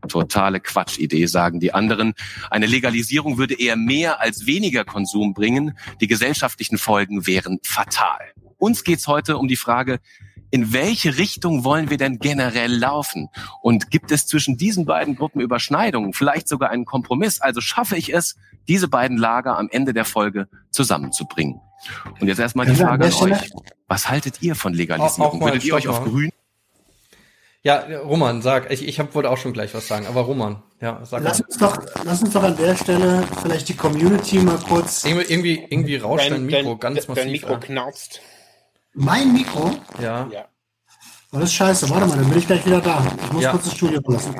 Totale 0.09 0.61
Quatschidee, 0.61 1.27
sagen 1.27 1.61
die 1.61 1.73
anderen. 1.75 2.15
Eine 2.51 2.67
Legalisierung 2.67 3.39
würde 3.39 3.59
eher 3.59 3.77
mehr 3.77 4.21
als 4.21 4.47
weniger 4.47 4.85
Konsum 4.85 5.35
bringen. 5.35 5.77
Die 6.01 6.07
gesellschaftlichen 6.07 6.79
Folgen 6.79 7.27
wären 7.27 7.59
fatal. 7.63 8.21
Uns 8.59 8.85
geht's 8.85 9.07
heute 9.07 9.39
um 9.39 9.49
die 9.49 9.57
Frage, 9.57 10.01
in 10.51 10.73
welche 10.73 11.17
Richtung 11.17 11.65
wollen 11.65 11.91
wir 11.91 11.97
denn 11.97 12.19
generell 12.19 12.75
laufen? 12.75 13.29
Und 13.63 13.91
gibt 13.91 14.11
es 14.11 14.27
zwischen 14.27 14.57
diesen 14.57 14.85
beiden 14.85 15.15
Gruppen 15.15 15.41
Überschneidungen, 15.41 16.13
vielleicht 16.13 16.49
sogar 16.49 16.71
einen 16.71 16.85
Kompromiss? 16.85 17.41
Also 17.41 17.61
schaffe 17.61 17.97
ich 17.97 18.13
es, 18.13 18.37
diese 18.69 18.89
beiden 18.89 19.17
Lager 19.17 19.57
am 19.57 19.69
Ende 19.71 19.93
der 19.93 20.05
Folge 20.05 20.49
zusammenzubringen? 20.71 21.61
Und 22.21 22.29
jetzt 22.29 22.41
erstmal 22.41 22.67
die 22.67 22.75
Frage 22.75 23.07
an 23.07 23.13
euch. 23.13 23.51
Was 23.87 24.11
haltet 24.11 24.43
ihr 24.43 24.55
von 24.55 24.75
Legalisierung? 24.75 25.41
Würdet 25.41 25.65
ihr 25.65 25.75
euch 25.75 25.89
auf 25.89 26.05
grün 26.05 26.31
Ja, 27.63 27.85
Roman, 27.99 28.41
sag. 28.41 28.71
Ich, 28.71 28.87
ich 28.87 28.99
hab, 28.99 29.15
wollte 29.15 29.29
auch 29.31 29.37
schon 29.37 29.53
gleich 29.53 29.75
was 29.75 29.87
sagen, 29.87 30.07
aber 30.07 30.23
Roman, 30.23 30.63
ja, 30.81 31.01
sag 31.05 31.23
Lass 31.23 31.41
mal. 31.41 31.45
uns, 31.47 31.59
doch, 31.59 31.79
lass 32.05 32.23
uns 32.23 32.33
doch 32.33 32.43
an 32.43 32.57
der 32.57 32.75
Stelle 32.75 33.23
vielleicht 33.43 33.69
die 33.69 33.77
Community 33.77 34.39
mal 34.39 34.59
kurz. 34.67 35.05
Irgendwie, 35.05 35.27
irgendwie, 35.31 35.67
irgendwie 35.69 35.97
rauscht 35.97 36.31
dein 36.31 36.47
Mikro 36.47 36.79
ganz 36.79 37.07
dein 37.07 37.17
massiv. 37.17 37.33
Mikro 37.33 37.53
ja. 37.53 37.59
knarzt. 37.59 38.21
Mein 38.95 39.33
Mikro? 39.33 39.71
ja. 40.01 40.27
Ja. 40.33 40.47
Oh, 41.33 41.39
das 41.39 41.51
ist 41.51 41.55
scheiße. 41.55 41.89
Warte 41.91 42.07
mal, 42.07 42.17
dann 42.17 42.29
bin 42.29 42.39
ich 42.39 42.47
gleich 42.47 42.67
wieder 42.67 42.81
da. 42.81 43.07
Ich 43.25 43.33
muss 43.33 43.45
Ja. 43.45 43.53
kurz 43.53 43.65
das 43.65 43.75
Studio 43.75 44.01
verlassen. 44.03 44.35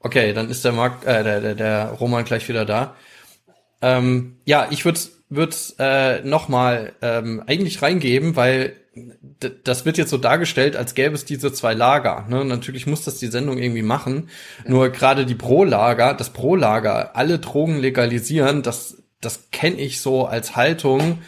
Okay, 0.00 0.32
dann 0.34 0.50
ist 0.50 0.64
der 0.64 0.72
Marc, 0.72 1.06
äh, 1.06 1.22
der, 1.22 1.40
der, 1.40 1.54
der 1.54 1.90
Roman 1.92 2.24
gleich 2.24 2.48
wieder 2.48 2.64
da. 2.64 2.94
Ähm, 3.80 4.38
ja, 4.44 4.66
ich 4.70 4.84
würde 4.84 5.00
würd, 5.28 5.74
äh, 5.78 6.20
nochmal 6.22 6.94
ähm, 7.00 7.42
eigentlich 7.46 7.80
reingeben, 7.80 8.36
weil 8.36 8.76
das 9.64 9.86
wird 9.86 9.96
jetzt 9.96 10.10
so 10.10 10.18
dargestellt, 10.18 10.76
als 10.76 10.94
gäbe 10.94 11.14
es 11.14 11.24
diese 11.24 11.52
zwei 11.52 11.72
Lager. 11.72 12.26
Ne? 12.28 12.44
Natürlich 12.44 12.86
muss 12.86 13.04
das 13.04 13.18
die 13.18 13.28
Sendung 13.28 13.58
irgendwie 13.58 13.82
machen. 13.82 14.28
Nur 14.66 14.90
gerade 14.90 15.24
die 15.24 15.34
Pro-Lager, 15.34 16.14
das 16.14 16.30
Pro-Lager, 16.30 17.16
alle 17.16 17.38
Drogen 17.38 17.78
legalisieren, 17.78 18.62
das, 18.62 19.02
das 19.20 19.50
kenne 19.50 19.76
ich 19.76 20.00
so 20.00 20.26
als 20.26 20.56
Haltung 20.56 21.18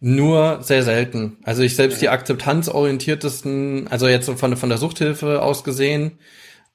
nur 0.00 0.62
sehr 0.62 0.82
selten. 0.82 1.38
Also 1.44 1.62
ich 1.62 1.76
selbst 1.76 2.00
die 2.02 2.08
akzeptanzorientiertesten, 2.08 3.88
also 3.88 4.08
jetzt 4.08 4.26
so 4.26 4.34
von, 4.36 4.56
von 4.56 4.68
der 4.68 4.78
Suchthilfe 4.78 5.42
aus 5.42 5.64
gesehen, 5.64 6.18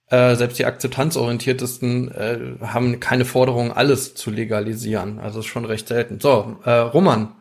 äh, 0.09 0.35
selbst 0.35 0.59
die 0.59 0.65
akzeptanzorientiertesten 0.65 2.11
äh, 2.11 2.39
haben 2.61 2.99
keine 2.99 3.25
Forderung, 3.25 3.71
alles 3.71 4.13
zu 4.13 4.29
legalisieren. 4.29 5.19
Also 5.19 5.39
ist 5.39 5.47
schon 5.47 5.65
recht 5.65 5.87
selten. 5.87 6.19
So, 6.19 6.57
äh, 6.63 6.71
Roman. 6.71 7.35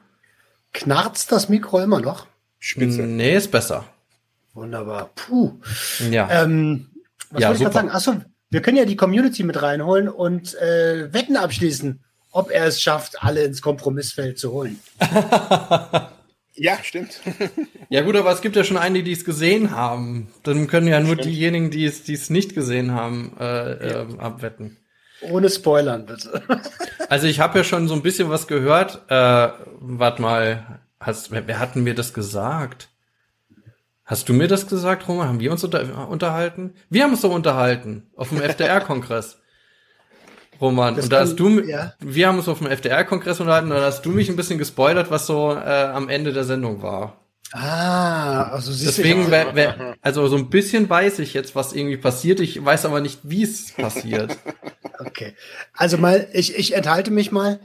Knarzt 0.72 1.30
das 1.30 1.48
Mikro 1.48 1.80
immer 1.80 2.00
noch? 2.00 2.26
Spitze. 2.66 3.02
Nee, 3.02 3.36
ist 3.36 3.50
besser. 3.50 3.84
Wunderbar. 4.54 5.10
Puh. 5.14 5.60
Ja. 6.10 6.28
Ähm, 6.30 6.86
was 7.30 7.42
Ja, 7.42 7.48
wollte 7.48 7.58
ich 7.58 7.64
gerade 7.64 7.74
sagen? 7.74 7.90
Achso, 7.90 8.14
wir 8.48 8.62
können 8.62 8.78
ja 8.78 8.86
die 8.86 8.96
Community 8.96 9.42
mit 9.42 9.60
reinholen 9.60 10.08
und 10.08 10.54
äh, 10.54 11.12
Wetten 11.12 11.36
abschließen, 11.36 12.02
ob 12.30 12.50
er 12.50 12.64
es 12.64 12.80
schafft, 12.80 13.22
alle 13.22 13.42
ins 13.42 13.60
Kompromissfeld 13.60 14.38
zu 14.38 14.52
holen. 14.52 14.78
Ja, 16.56 16.78
stimmt. 16.82 17.20
Ja 17.90 18.00
gut, 18.02 18.16
aber 18.16 18.32
es 18.32 18.40
gibt 18.40 18.56
ja 18.56 18.64
schon 18.64 18.76
einige, 18.76 19.04
die 19.04 19.12
es 19.12 19.24
gesehen 19.24 19.72
haben. 19.72 20.28
Dann 20.42 20.66
können 20.68 20.86
ja 20.86 21.00
nur 21.00 21.14
Stimmt. 21.14 21.26
diejenigen, 21.26 21.70
die 21.70 21.84
es, 21.84 22.02
die 22.04 22.14
es 22.14 22.30
nicht 22.30 22.54
gesehen 22.54 22.92
haben, 22.92 23.32
äh, 23.38 23.72
äh, 23.72 24.06
abwetten. 24.18 24.78
Ohne 25.20 25.50
Spoilern, 25.50 26.06
bitte. 26.06 26.42
Also 27.08 27.26
ich 27.26 27.40
habe 27.40 27.58
ja 27.58 27.64
schon 27.64 27.88
so 27.88 27.94
ein 27.94 28.02
bisschen 28.02 28.30
was 28.30 28.46
gehört. 28.46 29.02
Äh, 29.08 29.48
warte 29.80 30.22
mal, 30.22 30.80
hast, 31.06 31.30
wer, 31.30 31.46
wer 31.46 31.58
hat 31.58 31.74
denn 31.74 31.84
mir 31.84 31.94
das 31.94 32.12
gesagt? 32.14 32.88
Hast 34.04 34.28
du 34.28 34.34
mir 34.34 34.48
das 34.48 34.66
gesagt, 34.66 35.08
Roman? 35.08 35.28
Haben 35.28 35.40
wir 35.40 35.50
uns 35.50 35.64
unter, 35.64 36.08
unterhalten? 36.08 36.74
Wir 36.90 37.04
haben 37.04 37.12
uns 37.12 37.22
doch 37.22 37.32
unterhalten 37.32 38.10
auf 38.16 38.28
dem 38.28 38.40
FDR-Kongress. 38.42 39.38
Roman, 40.60 40.94
Das 40.94 41.06
und 41.06 41.12
da 41.12 41.20
hast 41.20 41.36
du, 41.36 41.60
ja. 41.60 41.94
wir 41.98 42.28
haben 42.28 42.38
uns 42.38 42.48
auf 42.48 42.58
dem 42.58 42.68
FDR-Kongress 42.68 43.40
unterhalten, 43.40 43.72
und 43.72 43.76
da 43.76 43.84
hast 43.84 44.02
du 44.02 44.10
mich 44.10 44.28
ein 44.28 44.36
bisschen 44.36 44.58
gespoilert, 44.58 45.10
was 45.10 45.26
so 45.26 45.52
äh, 45.52 45.56
am 45.56 46.08
Ende 46.08 46.32
der 46.32 46.44
Sendung 46.44 46.80
war. 46.82 47.24
Ah, 47.52 48.50
also 48.50 48.72
siehst 48.72 48.98
Deswegen, 48.98 49.26
du. 49.26 49.30
wär, 49.30 49.54
wär, 49.54 49.96
also 50.00 50.26
so 50.26 50.36
ein 50.36 50.50
bisschen 50.50 50.88
weiß 50.90 51.20
ich 51.20 51.34
jetzt, 51.34 51.54
was 51.54 51.72
irgendwie 51.72 51.96
passiert. 51.96 52.40
Ich 52.40 52.64
weiß 52.64 52.84
aber 52.84 53.00
nicht, 53.00 53.20
wie 53.22 53.42
es 53.42 53.72
passiert. 53.72 54.36
Okay. 55.00 55.34
Also 55.72 55.98
mal, 55.98 56.28
ich, 56.32 56.56
ich 56.56 56.76
enthalte 56.76 57.10
mich 57.10 57.32
mal. 57.32 57.58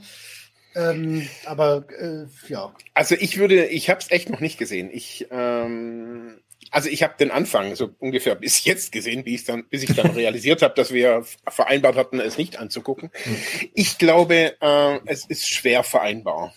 Ähm, 0.74 1.28
aber 1.46 1.84
äh, 1.98 2.26
ja. 2.48 2.72
Also 2.94 3.16
ich 3.18 3.38
würde, 3.38 3.66
ich 3.66 3.90
habe 3.90 4.00
es 4.00 4.10
echt 4.10 4.30
noch 4.30 4.40
nicht 4.40 4.58
gesehen. 4.58 4.90
Ich, 4.92 5.26
ähm, 5.30 6.40
also 6.70 6.88
ich 6.88 7.02
habe 7.02 7.14
den 7.18 7.30
Anfang 7.30 7.74
so 7.74 7.90
ungefähr 7.98 8.36
bis 8.36 8.64
jetzt 8.64 8.92
gesehen, 8.92 9.24
bis 9.24 9.40
ich 9.40 9.44
dann, 9.44 9.68
bis 9.68 9.82
ich 9.82 9.94
dann 9.94 10.10
realisiert 10.14 10.62
habe, 10.62 10.74
dass 10.74 10.92
wir 10.92 11.24
vereinbart 11.48 11.96
hatten, 11.96 12.20
es 12.20 12.38
nicht 12.38 12.58
anzugucken. 12.58 13.10
Ich 13.74 13.98
glaube, 13.98 14.56
äh, 14.60 15.00
es 15.06 15.24
ist 15.26 15.48
schwer 15.48 15.82
vereinbar. 15.82 16.54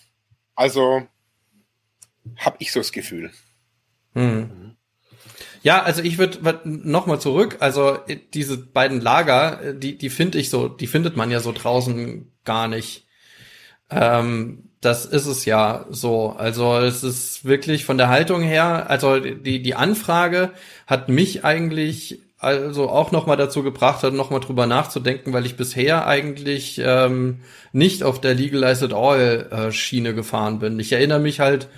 Also 0.54 1.02
habe 2.36 2.56
ich 2.60 2.72
so 2.72 2.80
das 2.80 2.92
Gefühl. 2.92 3.32
Hm. 4.14 4.76
Ja, 5.62 5.82
also 5.82 6.02
ich 6.02 6.18
würde 6.18 6.60
noch 6.64 7.06
mal 7.06 7.18
zurück. 7.18 7.56
Also 7.60 7.98
äh, 8.06 8.18
diese 8.34 8.58
beiden 8.58 9.00
Lager, 9.00 9.62
äh, 9.62 9.74
die 9.74 9.98
die 9.98 10.10
finde 10.10 10.38
ich 10.38 10.50
so, 10.50 10.68
die 10.68 10.86
findet 10.86 11.16
man 11.16 11.30
ja 11.30 11.40
so 11.40 11.52
draußen 11.52 12.30
gar 12.44 12.68
nicht. 12.68 13.06
Ähm, 13.94 14.70
das 14.80 15.06
ist 15.06 15.26
es 15.26 15.44
ja 15.44 15.86
so. 15.90 16.34
Also 16.36 16.76
es 16.76 17.02
ist 17.02 17.44
wirklich 17.44 17.84
von 17.84 17.98
der 17.98 18.08
Haltung 18.08 18.42
her. 18.42 18.90
Also 18.90 19.18
die 19.18 19.62
die 19.62 19.74
Anfrage 19.74 20.50
hat 20.86 21.08
mich 21.08 21.44
eigentlich 21.44 22.20
also 22.38 22.90
auch 22.90 23.10
noch 23.10 23.26
mal 23.26 23.36
dazu 23.36 23.62
gebracht 23.62 24.02
hat, 24.02 24.12
noch 24.12 24.30
mal 24.30 24.40
drüber 24.40 24.66
nachzudenken, 24.66 25.32
weil 25.32 25.46
ich 25.46 25.56
bisher 25.56 26.06
eigentlich 26.06 26.80
ähm, 26.84 27.40
nicht 27.72 28.02
auf 28.02 28.20
der 28.20 28.34
Legalized 28.34 28.92
All 28.92 29.48
äh, 29.50 29.72
Schiene 29.72 30.14
gefahren 30.14 30.58
bin. 30.58 30.78
Ich 30.78 30.92
erinnere 30.92 31.20
mich 31.20 31.40
halt 31.40 31.68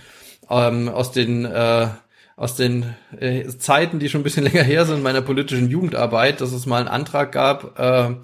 ähm, 0.51 0.89
aus 0.89 1.13
den 1.13 1.45
äh, 1.45 1.89
aus 2.37 2.55
den 2.55 2.95
äh, 3.19 3.47
Zeiten, 3.59 3.99
die 3.99 4.09
schon 4.09 4.21
ein 4.21 4.25
bisschen 4.25 4.45
länger 4.53 4.63
her 4.63 4.85
sind, 4.85 5.03
meiner 5.03 5.23
politischen 5.23 5.71
Jugendarbeit, 5.71 6.41
dass 6.41 6.53
es 6.53 6.67
mal 6.67 6.81
einen 6.81 6.89
Antrag 6.89 7.33
gab, 7.33 7.79
äh, 7.79 8.15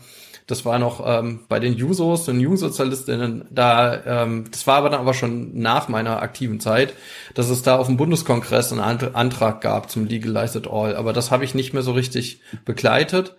das 0.46 0.64
war 0.64 0.78
noch 0.78 1.02
ähm, 1.06 1.40
bei 1.48 1.60
den 1.60 1.74
Jusos 1.74 2.28
und 2.28 2.40
Jungsozialistinnen, 2.40 3.46
da, 3.50 4.22
ähm, 4.24 4.44
das 4.50 4.66
war 4.66 4.76
aber 4.76 4.90
dann 4.90 5.00
aber 5.00 5.14
schon 5.14 5.58
nach 5.58 5.88
meiner 5.88 6.22
aktiven 6.22 6.60
Zeit, 6.60 6.94
dass 7.34 7.48
es 7.48 7.62
da 7.62 7.76
auf 7.76 7.86
dem 7.86 7.96
Bundeskongress 7.96 8.72
einen 8.72 8.80
Ant 8.80 9.14
Antrag 9.14 9.60
gab 9.60 9.90
zum 9.90 10.06
Legalized 10.06 10.68
All, 10.68 10.96
aber 10.96 11.12
das 11.12 11.30
habe 11.30 11.44
ich 11.44 11.54
nicht 11.54 11.72
mehr 11.72 11.82
so 11.82 11.92
richtig 11.92 12.40
begleitet. 12.64 13.36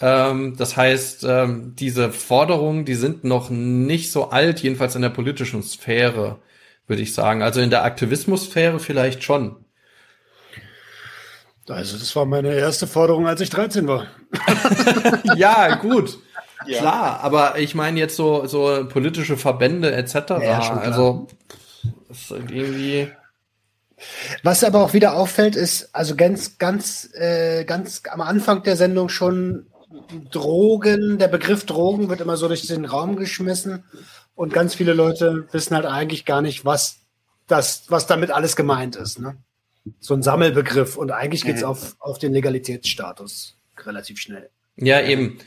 Ähm, 0.00 0.56
das 0.56 0.76
heißt, 0.76 1.24
ähm, 1.28 1.74
diese 1.76 2.12
Forderungen, 2.12 2.84
die 2.84 2.94
sind 2.94 3.24
noch 3.24 3.50
nicht 3.50 4.12
so 4.12 4.30
alt, 4.30 4.60
jedenfalls 4.60 4.94
in 4.94 5.02
der 5.02 5.08
politischen 5.10 5.62
Sphäre, 5.62 6.38
würde 6.86 7.02
ich 7.02 7.14
sagen. 7.14 7.42
Also 7.42 7.60
in 7.60 7.70
der 7.70 7.84
Aktivismussphäre 7.84 8.78
vielleicht 8.78 9.24
schon. 9.24 9.56
Also 11.68 11.98
das 11.98 12.16
war 12.16 12.24
meine 12.24 12.54
erste 12.54 12.86
Forderung, 12.86 13.26
als 13.26 13.40
ich 13.40 13.50
13 13.50 13.86
war. 13.88 14.06
ja, 15.36 15.74
gut. 15.74 16.18
Ja. 16.68 16.80
Klar, 16.80 17.20
aber 17.20 17.58
ich 17.58 17.74
meine 17.74 17.98
jetzt 17.98 18.16
so, 18.16 18.46
so 18.46 18.86
politische 18.88 19.36
Verbände 19.36 19.92
etc. 19.92 20.14
Ja, 20.42 20.60
also 20.78 21.26
ist 22.10 22.30
irgendwie. 22.30 23.08
Was 24.42 24.62
aber 24.62 24.80
auch 24.84 24.92
wieder 24.92 25.14
auffällt, 25.16 25.56
ist, 25.56 25.94
also 25.94 26.14
ganz, 26.14 26.58
ganz, 26.58 27.08
äh, 27.14 27.64
ganz 27.64 28.02
am 28.10 28.20
Anfang 28.20 28.62
der 28.62 28.76
Sendung 28.76 29.08
schon 29.08 29.66
Drogen, 30.30 31.18
der 31.18 31.28
Begriff 31.28 31.64
Drogen 31.66 32.08
wird 32.08 32.20
immer 32.20 32.36
so 32.36 32.46
durch 32.48 32.66
den 32.66 32.84
Raum 32.84 33.16
geschmissen 33.16 33.84
und 34.34 34.52
ganz 34.52 34.74
viele 34.74 34.92
Leute 34.92 35.48
wissen 35.52 35.74
halt 35.74 35.86
eigentlich 35.86 36.24
gar 36.24 36.42
nicht, 36.42 36.64
was 36.64 36.98
das, 37.46 37.84
was 37.88 38.06
damit 38.06 38.30
alles 38.30 38.54
gemeint 38.54 38.94
ist. 38.96 39.18
Ne? 39.18 39.36
So 39.98 40.14
ein 40.14 40.22
Sammelbegriff 40.22 40.96
und 40.96 41.10
eigentlich 41.10 41.44
geht's 41.44 41.62
Mhm. 41.62 41.68
auf, 41.68 41.96
auf 41.98 42.18
den 42.18 42.32
Legalitätsstatus 42.34 43.56
relativ 43.84 44.18
schnell. 44.20 44.50
Ja, 44.76 45.00
eben. 45.00 45.38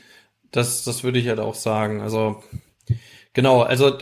Das, 0.52 0.84
das 0.84 1.02
würde 1.02 1.18
ich 1.18 1.28
halt 1.28 1.40
auch 1.40 1.54
sagen. 1.54 2.00
Also, 2.00 2.42
genau, 3.32 3.62
also 3.62 3.98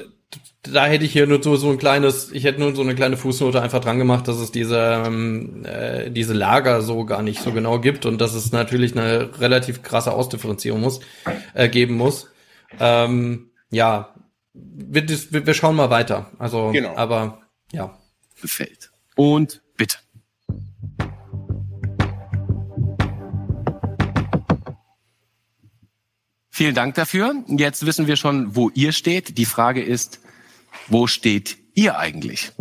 da 0.63 0.87
hätte 0.87 1.05
ich 1.05 1.13
hier 1.13 1.27
nur 1.27 1.43
so, 1.43 1.57
so 1.57 1.71
ein 1.71 1.79
kleines, 1.79 2.31
ich 2.33 2.45
hätte 2.45 2.61
nur 2.61 2.75
so 2.75 2.83
eine 2.83 2.95
kleine 2.95 3.17
Fußnote 3.17 3.63
einfach 3.63 3.81
dran 3.81 3.99
gemacht, 3.99 4.29
dass 4.29 4.37
es 4.37 4.53
diese, 4.53 5.03
ähm, 5.07 5.65
äh, 5.65 6.11
diese 6.11 6.35
Lager 6.35 6.83
so 6.83 7.05
gar 7.05 7.23
nicht 7.23 7.41
so 7.41 7.53
genau 7.53 7.81
gibt 7.81 8.05
und 8.05 8.21
dass 8.21 8.35
es 8.35 8.53
natürlich 8.53 8.93
eine 8.97 9.41
relativ 9.41 9.83
krasse 9.83 10.13
Ausdifferenzierung 10.13 10.81
muss, 10.81 11.01
äh, 11.55 11.69
geben 11.69 11.95
muss. 11.95 12.29
Ähm, 12.79 13.51
ja, 13.71 14.15
wir, 14.53 15.09
wir 15.09 15.55
schauen 15.55 15.77
mal 15.77 15.91
weiter. 15.91 16.31
Also, 16.39 16.71
Genau. 16.73 16.95
aber 16.97 17.41
ja. 17.73 17.97
gefällt. 18.43 18.91
Und 19.17 19.63
bitte. 19.77 19.97
Vielen 26.51 26.75
Dank 26.75 26.95
dafür. 26.97 27.35
Jetzt 27.47 27.87
wissen 27.87 28.07
wir 28.07 28.17
schon, 28.17 28.57
wo 28.57 28.71
ihr 28.71 28.93
steht. 28.93 29.39
Die 29.39 29.45
Frage 29.45 29.83
ist, 29.83 30.21
wo 30.89 31.07
steht 31.07 31.59
ihr 31.75 31.99
eigentlich? 31.99 32.53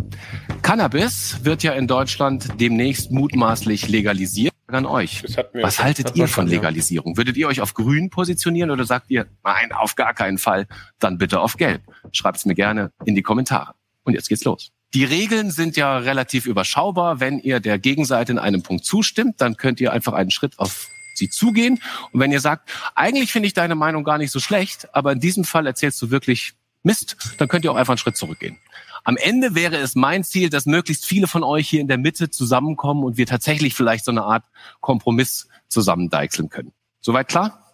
Cannabis 0.62 1.40
wird 1.42 1.62
ja 1.62 1.72
in 1.72 1.86
Deutschland 1.86 2.60
demnächst 2.60 3.10
mutmaßlich 3.10 3.88
legalisiert. 3.88 4.54
An 4.68 4.86
euch. 4.86 5.24
Was 5.54 5.82
haltet 5.82 6.14
ihr 6.14 6.28
von. 6.28 6.46
Legalisierung? 6.46 7.16
Würdet 7.16 7.36
ihr 7.36 7.48
euch 7.48 7.60
auf 7.60 7.74
grün 7.74 8.08
positionieren 8.08 8.70
oder 8.70 8.84
sagt 8.84 9.10
ihr, 9.10 9.26
nein, 9.42 9.72
auf 9.72 9.96
gar 9.96 10.14
keinen 10.14 10.38
Fall, 10.38 10.68
dann 11.00 11.18
bitte 11.18 11.40
auf 11.40 11.56
gelb? 11.56 11.82
Schreibt's 12.12 12.46
mir 12.46 12.54
gerne 12.54 12.92
in 13.04 13.16
die 13.16 13.22
Kommentare. 13.22 13.74
Und 14.04 14.14
jetzt 14.14 14.28
geht's 14.28 14.44
los. 14.44 14.70
Die 14.94 15.02
Regeln 15.02 15.50
sind 15.50 15.76
ja 15.76 15.98
relativ 15.98 16.46
überschaubar. 16.46 17.18
Wenn 17.18 17.40
ihr 17.40 17.58
der 17.58 17.80
Gegenseite 17.80 18.30
in 18.30 18.38
einem 18.38 18.62
Punkt 18.62 18.84
zustimmt, 18.84 19.40
dann 19.40 19.56
könnt 19.56 19.80
ihr 19.80 19.92
einfach 19.92 20.12
einen 20.12 20.30
Schritt 20.30 20.58
auf 20.60 20.88
sie 21.20 21.30
zugehen. 21.30 21.80
Und 22.10 22.18
wenn 22.18 22.32
ihr 22.32 22.40
sagt, 22.40 22.70
eigentlich 22.96 23.30
finde 23.30 23.46
ich 23.46 23.54
deine 23.54 23.76
Meinung 23.76 24.02
gar 24.02 24.18
nicht 24.18 24.32
so 24.32 24.40
schlecht, 24.40 24.92
aber 24.94 25.12
in 25.12 25.20
diesem 25.20 25.44
Fall 25.44 25.66
erzählst 25.66 26.02
du 26.02 26.10
wirklich 26.10 26.54
Mist, 26.82 27.16
dann 27.38 27.48
könnt 27.48 27.64
ihr 27.64 27.70
auch 27.70 27.76
einfach 27.76 27.92
einen 27.92 27.98
Schritt 27.98 28.16
zurückgehen. 28.16 28.58
Am 29.04 29.16
Ende 29.16 29.54
wäre 29.54 29.76
es 29.76 29.94
mein 29.94 30.24
Ziel, 30.24 30.50
dass 30.50 30.66
möglichst 30.66 31.06
viele 31.06 31.26
von 31.26 31.42
euch 31.42 31.68
hier 31.68 31.80
in 31.80 31.88
der 31.88 31.98
Mitte 31.98 32.30
zusammenkommen 32.30 33.04
und 33.04 33.16
wir 33.16 33.26
tatsächlich 33.26 33.74
vielleicht 33.74 34.04
so 34.04 34.10
eine 34.10 34.24
Art 34.24 34.44
Kompromiss 34.80 35.48
zusammendeichseln 35.68 36.48
können. 36.48 36.72
Soweit 37.00 37.28
klar? 37.28 37.70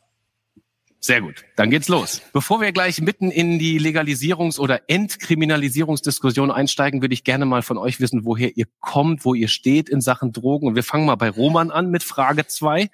Sehr 1.06 1.20
gut, 1.20 1.44
dann 1.54 1.70
geht's 1.70 1.88
los. 1.88 2.20
Bevor 2.32 2.60
wir 2.60 2.72
gleich 2.72 3.00
mitten 3.00 3.30
in 3.30 3.60
die 3.60 3.78
Legalisierungs- 3.78 4.58
oder 4.58 4.88
Entkriminalisierungsdiskussion 4.88 6.50
einsteigen, 6.50 7.00
würde 7.00 7.14
ich 7.14 7.22
gerne 7.22 7.44
mal 7.44 7.62
von 7.62 7.78
euch 7.78 8.00
wissen, 8.00 8.24
woher 8.24 8.56
ihr 8.56 8.66
kommt, 8.80 9.24
wo 9.24 9.34
ihr 9.34 9.46
steht 9.46 9.88
in 9.88 10.00
Sachen 10.00 10.32
Drogen. 10.32 10.66
Und 10.66 10.74
wir 10.74 10.82
fangen 10.82 11.06
mal 11.06 11.14
bei 11.14 11.30
Roman 11.30 11.70
an 11.70 11.90
mit 11.90 12.02
Frage 12.02 12.46
zwei. 12.48 12.90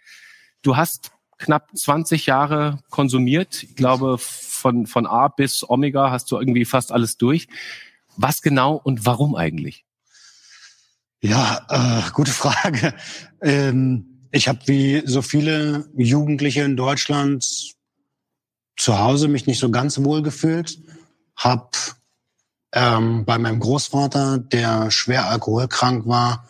Du 0.62 0.76
hast 0.76 1.12
knapp 1.38 1.70
20 1.74 2.26
Jahre 2.26 2.78
konsumiert. 2.90 3.62
Ich 3.64 3.74
glaube, 3.74 4.16
von, 4.18 4.86
von 4.86 5.06
A 5.06 5.28
bis 5.28 5.68
Omega 5.68 6.10
hast 6.10 6.30
du 6.30 6.38
irgendwie 6.38 6.64
fast 6.64 6.92
alles 6.92 7.18
durch. 7.18 7.48
Was 8.16 8.42
genau 8.42 8.76
und 8.76 9.04
warum 9.04 9.34
eigentlich? 9.34 9.84
Ja, 11.20 11.66
äh, 11.68 12.10
gute 12.12 12.30
Frage. 12.32 12.94
Ähm, 13.40 14.28
ich 14.30 14.48
habe 14.48 14.60
wie 14.66 15.02
so 15.04 15.20
viele 15.20 15.88
Jugendliche 15.96 16.62
in 16.62 16.76
Deutschland 16.76 17.74
zu 18.76 18.98
Hause 18.98 19.28
mich 19.28 19.46
nicht 19.46 19.58
so 19.58 19.70
ganz 19.70 19.98
wohl 20.02 20.22
gefühlt, 20.22 20.78
habe 21.36 21.70
ähm, 22.72 23.24
bei 23.24 23.38
meinem 23.38 23.60
Großvater, 23.60 24.38
der 24.38 24.90
schwer 24.90 25.28
alkoholkrank 25.28 26.06
war, 26.06 26.48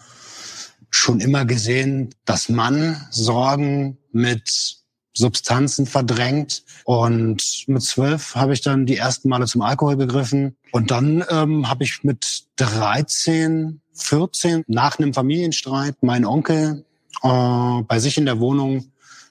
schon 0.90 1.20
immer 1.20 1.44
gesehen, 1.44 2.14
dass 2.24 2.48
man 2.48 3.06
Sorgen 3.10 3.98
mit 4.12 4.82
Substanzen 5.14 5.86
verdrängt. 5.86 6.64
Und 6.84 7.64
mit 7.66 7.82
zwölf 7.82 8.34
habe 8.34 8.52
ich 8.54 8.60
dann 8.60 8.86
die 8.86 8.96
ersten 8.96 9.28
Male 9.28 9.46
zum 9.46 9.62
Alkohol 9.62 9.96
gegriffen. 9.96 10.56
Und 10.72 10.90
dann 10.90 11.24
ähm, 11.30 11.68
habe 11.68 11.84
ich 11.84 12.02
mit 12.02 12.44
13, 12.56 13.80
14 13.94 14.64
nach 14.66 14.98
einem 14.98 15.12
Familienstreit 15.12 16.02
meinen 16.02 16.24
Onkel 16.24 16.84
äh, 17.22 17.82
bei 17.82 17.98
sich 17.98 18.16
in 18.16 18.26
der 18.26 18.40
Wohnung 18.40 18.86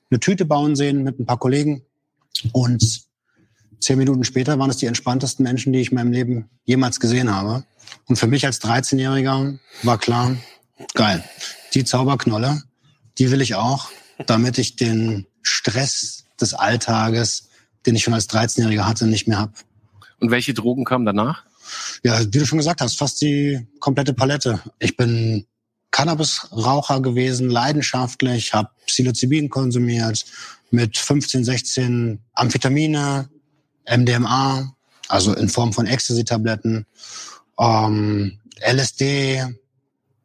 eine 0.09 0.19
Tüte 0.19 0.45
bauen 0.45 0.75
sehen 0.75 1.03
mit 1.03 1.19
ein 1.19 1.25
paar 1.25 1.39
Kollegen. 1.39 1.83
Und 2.51 3.01
zehn 3.79 3.97
Minuten 3.97 4.23
später 4.23 4.59
waren 4.59 4.69
es 4.69 4.77
die 4.77 4.85
entspanntesten 4.85 5.43
Menschen, 5.43 5.73
die 5.73 5.81
ich 5.81 5.91
in 5.91 5.95
meinem 5.95 6.11
Leben 6.11 6.49
jemals 6.65 6.99
gesehen 6.99 7.33
habe. 7.33 7.63
Und 8.05 8.17
für 8.17 8.27
mich 8.27 8.45
als 8.45 8.61
13-Jähriger 8.61 9.57
war 9.83 9.97
klar, 9.97 10.35
geil, 10.93 11.23
die 11.73 11.83
Zauberknolle, 11.83 12.61
die 13.17 13.31
will 13.31 13.41
ich 13.41 13.55
auch, 13.55 13.89
damit 14.27 14.57
ich 14.57 14.75
den 14.75 15.27
Stress 15.41 16.25
des 16.39 16.53
Alltages, 16.53 17.49
den 17.85 17.95
ich 17.95 18.03
schon 18.03 18.13
als 18.13 18.29
13-Jähriger 18.29 18.85
hatte, 18.85 19.07
nicht 19.07 19.27
mehr 19.27 19.39
habe. 19.39 19.53
Und 20.19 20.31
welche 20.31 20.53
Drogen 20.53 20.85
kamen 20.85 21.05
danach? 21.05 21.43
Ja, 22.03 22.19
wie 22.19 22.39
du 22.39 22.45
schon 22.45 22.57
gesagt 22.57 22.81
hast, 22.81 22.97
fast 22.97 23.21
die 23.21 23.67
komplette 23.79 24.13
Palette. 24.13 24.61
Ich 24.79 24.97
bin 24.97 25.45
Cannabisraucher 25.91 27.01
gewesen, 27.01 27.49
leidenschaftlich, 27.49 28.53
habe 28.53 28.69
Psilocybin 28.85 29.49
konsumiert, 29.49 30.25
mit 30.69 30.97
15, 30.97 31.43
16 31.43 32.19
Amphetamine, 32.33 33.29
MDMA, 33.85 34.73
also 35.09 35.33
in 35.33 35.49
Form 35.49 35.73
von 35.73 35.85
Ecstasy-Tabletten, 35.85 36.85
ähm, 37.59 38.39
LSD, 38.61 39.43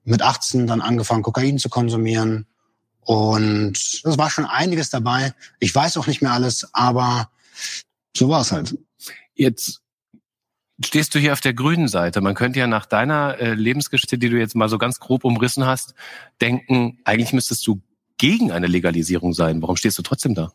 mit 0.04 0.22
18 0.22 0.68
dann 0.68 0.80
angefangen, 0.80 1.22
Kokain 1.22 1.58
zu 1.58 1.68
konsumieren, 1.68 2.46
und 3.06 3.78
es 3.78 4.18
war 4.18 4.30
schon 4.30 4.46
einiges 4.46 4.90
dabei. 4.90 5.32
Ich 5.60 5.72
weiß 5.72 5.96
auch 5.96 6.08
nicht 6.08 6.22
mehr 6.22 6.32
alles, 6.32 6.68
aber 6.75 7.30
so 8.16 8.28
war 8.28 8.40
es 8.40 8.50
halt. 8.50 8.76
Jetzt 9.36 9.80
stehst 10.84 11.14
du 11.14 11.20
hier 11.20 11.32
auf 11.32 11.40
der 11.40 11.54
grünen 11.54 11.86
Seite. 11.86 12.20
Man 12.20 12.34
könnte 12.34 12.58
ja 12.58 12.66
nach 12.66 12.84
deiner 12.84 13.38
äh, 13.38 13.54
Lebensgeschichte, 13.54 14.18
die 14.18 14.28
du 14.28 14.36
jetzt 14.36 14.56
mal 14.56 14.68
so 14.68 14.76
ganz 14.76 14.98
grob 14.98 15.25
umrissen 15.25 15.66
hast, 15.66 15.94
denken, 16.40 16.98
eigentlich 17.04 17.32
müsstest 17.32 17.64
du 17.68 17.80
gegen 18.18 18.50
eine 18.50 18.66
Legalisierung 18.66 19.34
sein. 19.34 19.62
Warum 19.62 19.76
stehst 19.76 19.96
du 19.98 20.02
trotzdem 20.02 20.34
da? 20.34 20.52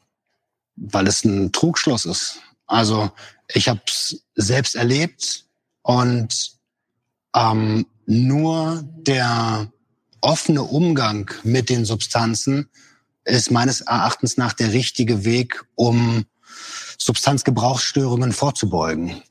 Weil 0.75 1.07
es 1.07 1.23
ein 1.23 1.53
Trugschluss 1.53 2.05
ist. 2.05 2.41
Also 2.67 3.11
ich 3.47 3.69
habe 3.69 3.79
es 3.87 4.25
selbst 4.35 4.75
erlebt 4.75 5.45
und 5.83 6.51
ähm, 7.33 7.85
nur 8.05 8.83
der 8.83 9.71
offene 10.21 10.63
Umgang 10.63 11.31
mit 11.43 11.69
den 11.69 11.85
Substanzen 11.85 12.69
ist 13.25 13.51
meines 13.51 13.81
Erachtens 13.81 14.37
nach 14.37 14.53
der 14.53 14.73
richtige 14.73 15.25
Weg, 15.25 15.63
um 15.75 16.25
Substanzgebrauchsstörungen 16.97 18.31
vorzubeugen. 18.31 19.21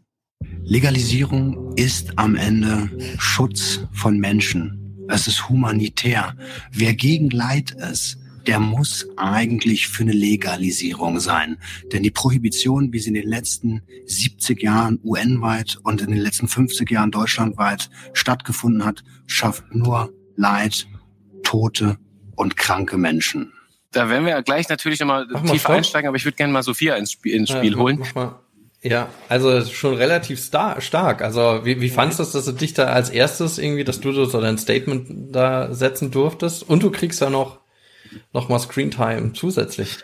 Legalisierung 0.62 1.74
ist 1.76 2.18
am 2.18 2.36
Ende 2.36 2.90
Schutz 3.18 3.80
von 3.92 4.18
Menschen. 4.18 5.06
Es 5.08 5.26
ist 5.26 5.48
humanitär. 5.48 6.36
Wer 6.70 6.94
gegen 6.94 7.30
Leid 7.30 7.72
ist, 7.72 8.18
der 8.46 8.58
muss 8.58 9.06
eigentlich 9.16 9.88
für 9.88 10.02
eine 10.02 10.12
Legalisierung 10.12 11.20
sein. 11.20 11.58
Denn 11.92 12.02
die 12.02 12.10
Prohibition, 12.10 12.92
wie 12.92 12.98
sie 12.98 13.08
in 13.08 13.14
den 13.14 13.28
letzten 13.28 13.82
70 14.06 14.62
Jahren 14.62 14.98
UN-weit 15.04 15.78
und 15.82 16.00
in 16.00 16.08
den 16.08 16.20
letzten 16.20 16.48
50 16.48 16.90
Jahren 16.90 17.10
deutschlandweit 17.10 17.90
stattgefunden 18.12 18.84
hat, 18.84 19.04
schafft 19.26 19.74
nur 19.74 20.12
Leid, 20.40 20.86
Tote 21.42 21.98
und 22.34 22.56
kranke 22.56 22.96
Menschen. 22.96 23.52
Da 23.92 24.08
werden 24.08 24.24
wir 24.24 24.40
gleich 24.42 24.68
natürlich 24.68 25.00
nochmal 25.00 25.26
tiefer 25.46 25.70
einsteigen, 25.70 26.08
aber 26.08 26.16
ich 26.16 26.24
würde 26.24 26.36
gerne 26.36 26.52
mal 26.52 26.62
Sophia 26.62 26.94
ins 26.96 27.12
Spiel, 27.12 27.34
ins 27.34 27.50
Spiel 27.50 27.72
ja, 27.72 27.78
holen. 27.78 28.02
Ja, 28.82 29.08
also 29.28 29.62
schon 29.66 29.94
relativ 29.94 30.40
star 30.40 30.80
stark. 30.80 31.20
Also 31.20 31.60
wie, 31.64 31.82
wie 31.82 31.90
fandest 31.90 32.20
du 32.20 32.22
das, 32.22 32.32
dass 32.32 32.44
du 32.46 32.52
dich 32.52 32.72
da 32.72 32.86
als 32.86 33.10
erstes 33.10 33.58
irgendwie, 33.58 33.84
dass 33.84 34.00
du 34.00 34.12
so 34.12 34.40
dein 34.40 34.56
Statement 34.56 35.34
da 35.34 35.74
setzen 35.74 36.10
durftest 36.10 36.66
und 36.66 36.82
du 36.82 36.90
kriegst 36.90 37.20
ja 37.20 37.28
noch, 37.28 37.60
noch 38.32 38.48
mal 38.48 38.58
Screentime 38.58 39.34
zusätzlich. 39.34 39.98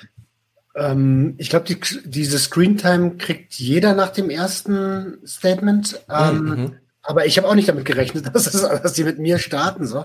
Ähm, 0.75 1.37
ich 1.39 1.49
glaube, 1.49 1.65
die, 1.65 1.79
diese 2.05 2.39
Screentime 2.39 3.17
kriegt 3.17 3.55
jeder 3.55 3.95
nach 3.95 4.11
dem 4.11 4.29
ersten 4.29 5.27
Statement. 5.27 6.05
Ähm, 6.11 6.45
mhm. 6.45 6.77
Aber 7.07 7.25
ich 7.25 7.39
habe 7.39 7.49
auch 7.49 7.55
nicht 7.55 7.69
damit 7.69 7.85
gerechnet, 7.85 8.27
dass, 8.35 8.47
es, 8.47 8.63
dass 8.63 8.93
die 8.93 9.05
mit 9.05 9.19
mir 9.19 9.39
starten. 9.39 9.87
So. 9.87 10.05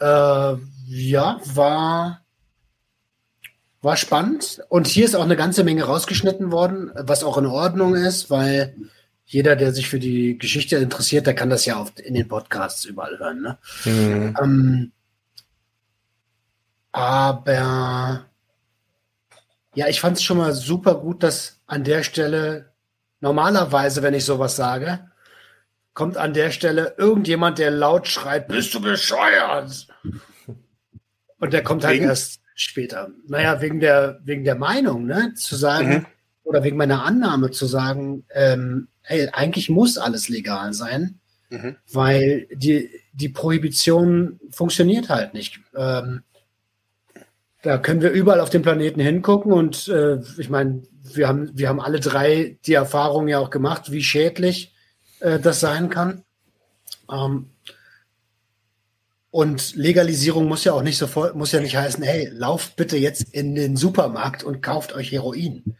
Äh, 0.00 0.56
ja, 0.86 1.40
war, 1.44 2.22
war 3.82 3.96
spannend. 3.96 4.60
Und 4.68 4.86
hier 4.86 5.04
ist 5.04 5.14
auch 5.14 5.24
eine 5.24 5.36
ganze 5.36 5.64
Menge 5.64 5.84
rausgeschnitten 5.84 6.50
worden, 6.50 6.90
was 6.94 7.22
auch 7.22 7.38
in 7.38 7.46
Ordnung 7.46 7.94
ist, 7.94 8.30
weil 8.30 8.74
jeder, 9.26 9.56
der 9.56 9.72
sich 9.72 9.88
für 9.88 9.98
die 9.98 10.38
Geschichte 10.38 10.76
interessiert, 10.76 11.26
der 11.26 11.34
kann 11.34 11.50
das 11.50 11.66
ja 11.66 11.80
oft 11.80 11.98
in 11.98 12.14
den 12.14 12.28
Podcasts 12.28 12.84
überall 12.84 13.18
hören. 13.18 13.42
Ne? 13.42 13.58
Mhm. 13.84 14.36
Ähm, 14.40 14.92
aber 16.92 18.26
ja, 19.74 19.88
ich 19.88 20.00
fand 20.00 20.16
es 20.16 20.22
schon 20.22 20.38
mal 20.38 20.54
super 20.54 20.94
gut, 20.94 21.22
dass 21.22 21.58
an 21.66 21.84
der 21.84 22.02
Stelle 22.04 22.72
normalerweise, 23.20 24.02
wenn 24.02 24.14
ich 24.14 24.24
sowas 24.24 24.56
sage, 24.56 25.10
kommt 25.96 26.18
an 26.18 26.34
der 26.34 26.50
Stelle 26.50 26.94
irgendjemand, 26.98 27.58
der 27.58 27.70
laut 27.70 28.06
schreit, 28.06 28.48
bist 28.48 28.74
du 28.74 28.80
bescheuert? 28.80 29.88
Und 31.38 31.52
der 31.52 31.62
kommt 31.62 31.84
halt 31.84 31.96
wegen? 31.96 32.04
erst 32.04 32.42
später. 32.54 33.08
Naja, 33.26 33.60
wegen 33.62 33.80
der, 33.80 34.20
wegen 34.22 34.44
der 34.44 34.56
Meinung, 34.56 35.06
ne? 35.06 35.32
Zu 35.34 35.56
sagen, 35.56 35.88
mhm. 35.88 36.06
oder 36.44 36.62
wegen 36.62 36.76
meiner 36.76 37.04
Annahme 37.04 37.50
zu 37.50 37.64
sagen, 37.64 38.24
ähm, 38.30 38.88
hey, 39.00 39.30
eigentlich 39.32 39.70
muss 39.70 39.96
alles 39.96 40.28
legal 40.28 40.74
sein, 40.74 41.18
mhm. 41.48 41.76
weil 41.90 42.46
die, 42.52 42.90
die 43.14 43.30
Prohibition 43.30 44.38
funktioniert 44.50 45.08
halt 45.08 45.32
nicht. 45.32 45.60
Ähm, 45.74 46.22
da 47.62 47.78
können 47.78 48.02
wir 48.02 48.10
überall 48.10 48.40
auf 48.40 48.50
dem 48.50 48.62
Planeten 48.62 49.00
hingucken 49.00 49.50
und 49.50 49.88
äh, 49.88 50.20
ich 50.36 50.50
meine, 50.50 50.82
wir 51.14 51.26
haben, 51.26 51.50
wir 51.54 51.70
haben 51.70 51.80
alle 51.80 52.00
drei 52.00 52.58
die 52.66 52.74
Erfahrung 52.74 53.28
ja 53.28 53.38
auch 53.38 53.50
gemacht, 53.50 53.90
wie 53.92 54.02
schädlich 54.02 54.75
äh, 55.26 55.40
das 55.40 55.60
sein 55.60 55.90
kann. 55.90 56.22
Ähm, 57.10 57.50
und 59.30 59.74
Legalisierung 59.74 60.46
muss 60.46 60.64
ja 60.64 60.72
auch 60.72 60.82
nicht 60.82 60.96
sofort, 60.96 61.34
muss 61.34 61.52
ja 61.52 61.60
nicht 61.60 61.76
heißen, 61.76 62.02
hey, 62.02 62.30
lauft 62.32 62.76
bitte 62.76 62.96
jetzt 62.96 63.34
in 63.34 63.54
den 63.54 63.76
Supermarkt 63.76 64.44
und 64.44 64.62
kauft 64.62 64.94
euch 64.94 65.12
Heroin. 65.12 65.76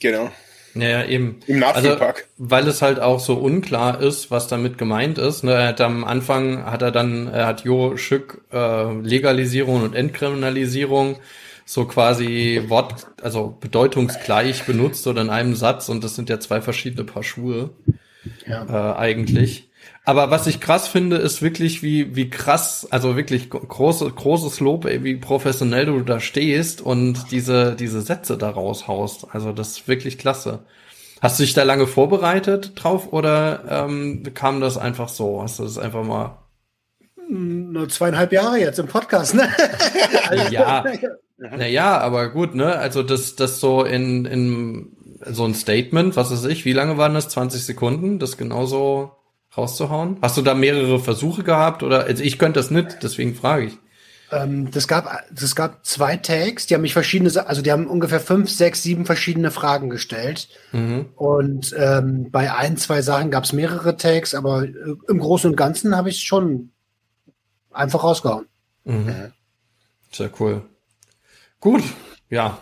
Genau. 0.00 0.30
Naja, 0.72 1.04
eben. 1.04 1.40
Im. 1.46 1.62
Also, 1.62 1.98
weil 2.38 2.66
es 2.68 2.80
halt 2.80 3.00
auch 3.00 3.20
so 3.20 3.34
unklar 3.34 4.00
ist, 4.00 4.30
was 4.30 4.46
damit 4.46 4.78
gemeint 4.78 5.18
ist. 5.18 5.42
Ne, 5.42 5.52
er 5.52 5.68
hat 5.68 5.80
am 5.80 6.04
Anfang 6.04 6.64
hat 6.64 6.80
er 6.82 6.92
dann, 6.92 7.26
er 7.26 7.46
hat 7.46 7.64
Jo 7.64 7.96
Schück 7.96 8.44
äh, 8.52 8.92
Legalisierung 9.00 9.82
und 9.82 9.94
Entkriminalisierung 9.94 11.18
so 11.66 11.86
quasi 11.86 12.64
Wort, 12.68 13.08
also 13.20 13.56
bedeutungsgleich 13.60 14.64
benutzt 14.64 15.06
oder 15.06 15.22
in 15.22 15.30
einem 15.30 15.54
Satz 15.54 15.88
und 15.88 16.02
das 16.02 16.14
sind 16.14 16.28
ja 16.30 16.40
zwei 16.40 16.60
verschiedene 16.60 17.04
Paar 17.04 17.22
Schuhe 17.22 17.70
ja. 18.46 18.92
äh, 18.92 18.96
eigentlich. 18.96 19.70
Aber 20.04 20.30
was 20.30 20.46
ich 20.46 20.60
krass 20.60 20.88
finde, 20.88 21.16
ist 21.16 21.42
wirklich, 21.42 21.82
wie, 21.82 22.16
wie 22.16 22.30
krass, 22.30 22.86
also 22.90 23.16
wirklich 23.16 23.50
große, 23.50 24.10
großes 24.10 24.60
Lob, 24.60 24.84
wie 24.86 25.16
professionell 25.16 25.86
du 25.86 26.00
da 26.00 26.20
stehst 26.20 26.80
und 26.80 27.30
diese, 27.30 27.76
diese 27.76 28.00
Sätze 28.00 28.36
da 28.36 28.50
raushaust. 28.50 29.28
Also 29.32 29.52
das 29.52 29.72
ist 29.72 29.88
wirklich 29.88 30.18
klasse. 30.18 30.60
Hast 31.20 31.38
du 31.38 31.42
dich 31.42 31.52
da 31.52 31.64
lange 31.64 31.86
vorbereitet 31.86 32.72
drauf 32.76 33.12
oder 33.12 33.62
ähm, 33.68 34.22
kam 34.34 34.60
das 34.60 34.78
einfach 34.78 35.10
so? 35.10 35.42
Hast 35.42 35.58
du 35.58 35.64
das 35.64 35.76
einfach 35.76 36.02
mal? 36.02 36.38
Hm, 37.16 37.72
nur 37.72 37.88
zweieinhalb 37.88 38.32
Jahre 38.32 38.58
jetzt 38.58 38.78
im 38.78 38.86
Podcast, 38.86 39.34
ne? 39.34 39.48
ja. 40.50 40.84
Naja, 41.42 41.96
aber 41.96 42.28
gut, 42.28 42.54
ne? 42.54 42.76
Also 42.76 43.02
das, 43.02 43.34
das 43.34 43.60
so 43.60 43.82
in, 43.82 44.26
in 44.26 44.94
so 45.26 45.44
ein 45.44 45.54
Statement, 45.54 46.16
was 46.16 46.30
weiß 46.30 46.44
ich, 46.46 46.64
wie 46.64 46.72
lange 46.72 46.96
waren 46.96 47.14
das? 47.14 47.28
20 47.28 47.64
Sekunden, 47.64 48.18
das 48.18 48.36
genauso 48.36 49.12
rauszuhauen? 49.56 50.18
Hast 50.22 50.36
du 50.36 50.42
da 50.42 50.54
mehrere 50.54 50.98
Versuche 51.00 51.42
gehabt 51.42 51.82
oder 51.82 52.04
also 52.04 52.22
ich 52.22 52.38
könnte 52.38 52.60
das 52.60 52.70
nicht, 52.70 52.98
deswegen 53.02 53.34
frage 53.34 53.66
ich. 53.66 53.78
Ähm, 54.32 54.70
das 54.70 54.86
gab, 54.86 55.24
das 55.32 55.56
gab 55.56 55.84
zwei 55.84 56.16
Tags, 56.16 56.66
die 56.66 56.74
haben 56.74 56.82
mich 56.82 56.92
verschiedene, 56.92 57.46
also 57.46 57.62
die 57.62 57.72
haben 57.72 57.86
ungefähr 57.86 58.20
fünf, 58.20 58.48
sechs, 58.50 58.82
sieben 58.82 59.04
verschiedene 59.04 59.50
Fragen 59.50 59.90
gestellt. 59.90 60.48
Mhm. 60.72 61.06
Und 61.16 61.74
ähm, 61.76 62.30
bei 62.30 62.52
ein, 62.52 62.76
zwei 62.76 63.02
Sachen 63.02 63.30
gab 63.30 63.44
es 63.44 63.52
mehrere 63.52 63.96
Tags, 63.96 64.34
aber 64.34 64.64
äh, 64.64 64.72
im 65.08 65.18
Großen 65.18 65.50
und 65.50 65.56
Ganzen 65.56 65.96
habe 65.96 66.10
ich 66.10 66.16
es 66.16 66.22
schon 66.22 66.70
einfach 67.72 68.04
rausgehauen. 68.04 68.46
Mhm. 68.84 69.32
Sehr 70.12 70.30
cool. 70.38 70.62
Gut, 71.58 71.82
ja. 72.28 72.58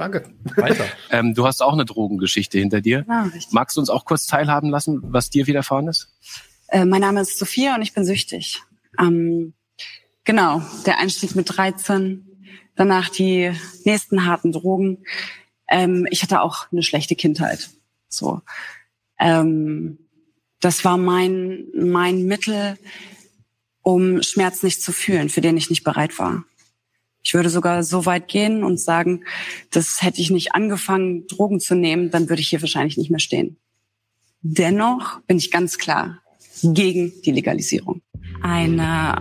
Danke. 0.00 0.24
Weiter. 0.56 0.84
ähm, 1.10 1.34
du 1.34 1.46
hast 1.46 1.62
auch 1.62 1.72
eine 1.72 1.84
Drogengeschichte 1.84 2.58
hinter 2.58 2.80
dir. 2.80 3.04
Ja, 3.08 3.22
richtig. 3.24 3.52
Magst 3.52 3.76
du 3.76 3.80
uns 3.80 3.90
auch 3.90 4.04
kurz 4.04 4.26
teilhaben 4.26 4.70
lassen, 4.70 5.00
was 5.02 5.30
dir 5.30 5.46
widerfahren 5.46 5.88
ist? 5.88 6.12
Äh, 6.68 6.84
mein 6.84 7.02
Name 7.02 7.20
ist 7.20 7.38
Sophia 7.38 7.74
und 7.74 7.82
ich 7.82 7.94
bin 7.94 8.04
süchtig. 8.04 8.62
Ähm, 8.98 9.54
Genau, 10.24 10.62
der 10.86 10.98
Einstieg 10.98 11.34
mit 11.34 11.56
13, 11.56 12.24
danach 12.76 13.08
die 13.08 13.52
nächsten 13.84 14.26
harten 14.26 14.52
Drogen. 14.52 14.98
Ähm, 15.68 16.06
ich 16.10 16.22
hatte 16.22 16.42
auch 16.42 16.70
eine 16.70 16.82
schlechte 16.82 17.16
Kindheit. 17.16 17.70
So, 18.08 18.40
ähm, 19.18 19.98
das 20.60 20.84
war 20.84 20.98
mein 20.98 21.66
mein 21.74 22.26
Mittel, 22.26 22.78
um 23.82 24.22
Schmerz 24.22 24.62
nicht 24.62 24.82
zu 24.82 24.92
fühlen, 24.92 25.30
für 25.30 25.40
den 25.40 25.56
ich 25.56 25.70
nicht 25.70 25.84
bereit 25.84 26.18
war. 26.18 26.44
Ich 27.30 27.34
würde 27.34 27.48
sogar 27.48 27.84
so 27.84 28.06
weit 28.06 28.26
gehen 28.26 28.64
und 28.64 28.80
sagen, 28.80 29.22
das 29.70 30.02
hätte 30.02 30.20
ich 30.20 30.32
nicht 30.32 30.56
angefangen, 30.56 31.28
Drogen 31.28 31.60
zu 31.60 31.76
nehmen, 31.76 32.10
dann 32.10 32.28
würde 32.28 32.42
ich 32.42 32.48
hier 32.48 32.60
wahrscheinlich 32.60 32.96
nicht 32.96 33.08
mehr 33.08 33.20
stehen. 33.20 33.56
Dennoch 34.42 35.20
bin 35.28 35.38
ich 35.38 35.52
ganz 35.52 35.78
klar 35.78 36.18
gegen 36.64 37.12
die 37.22 37.30
Legalisierung. 37.30 38.02
Eine 38.42 39.14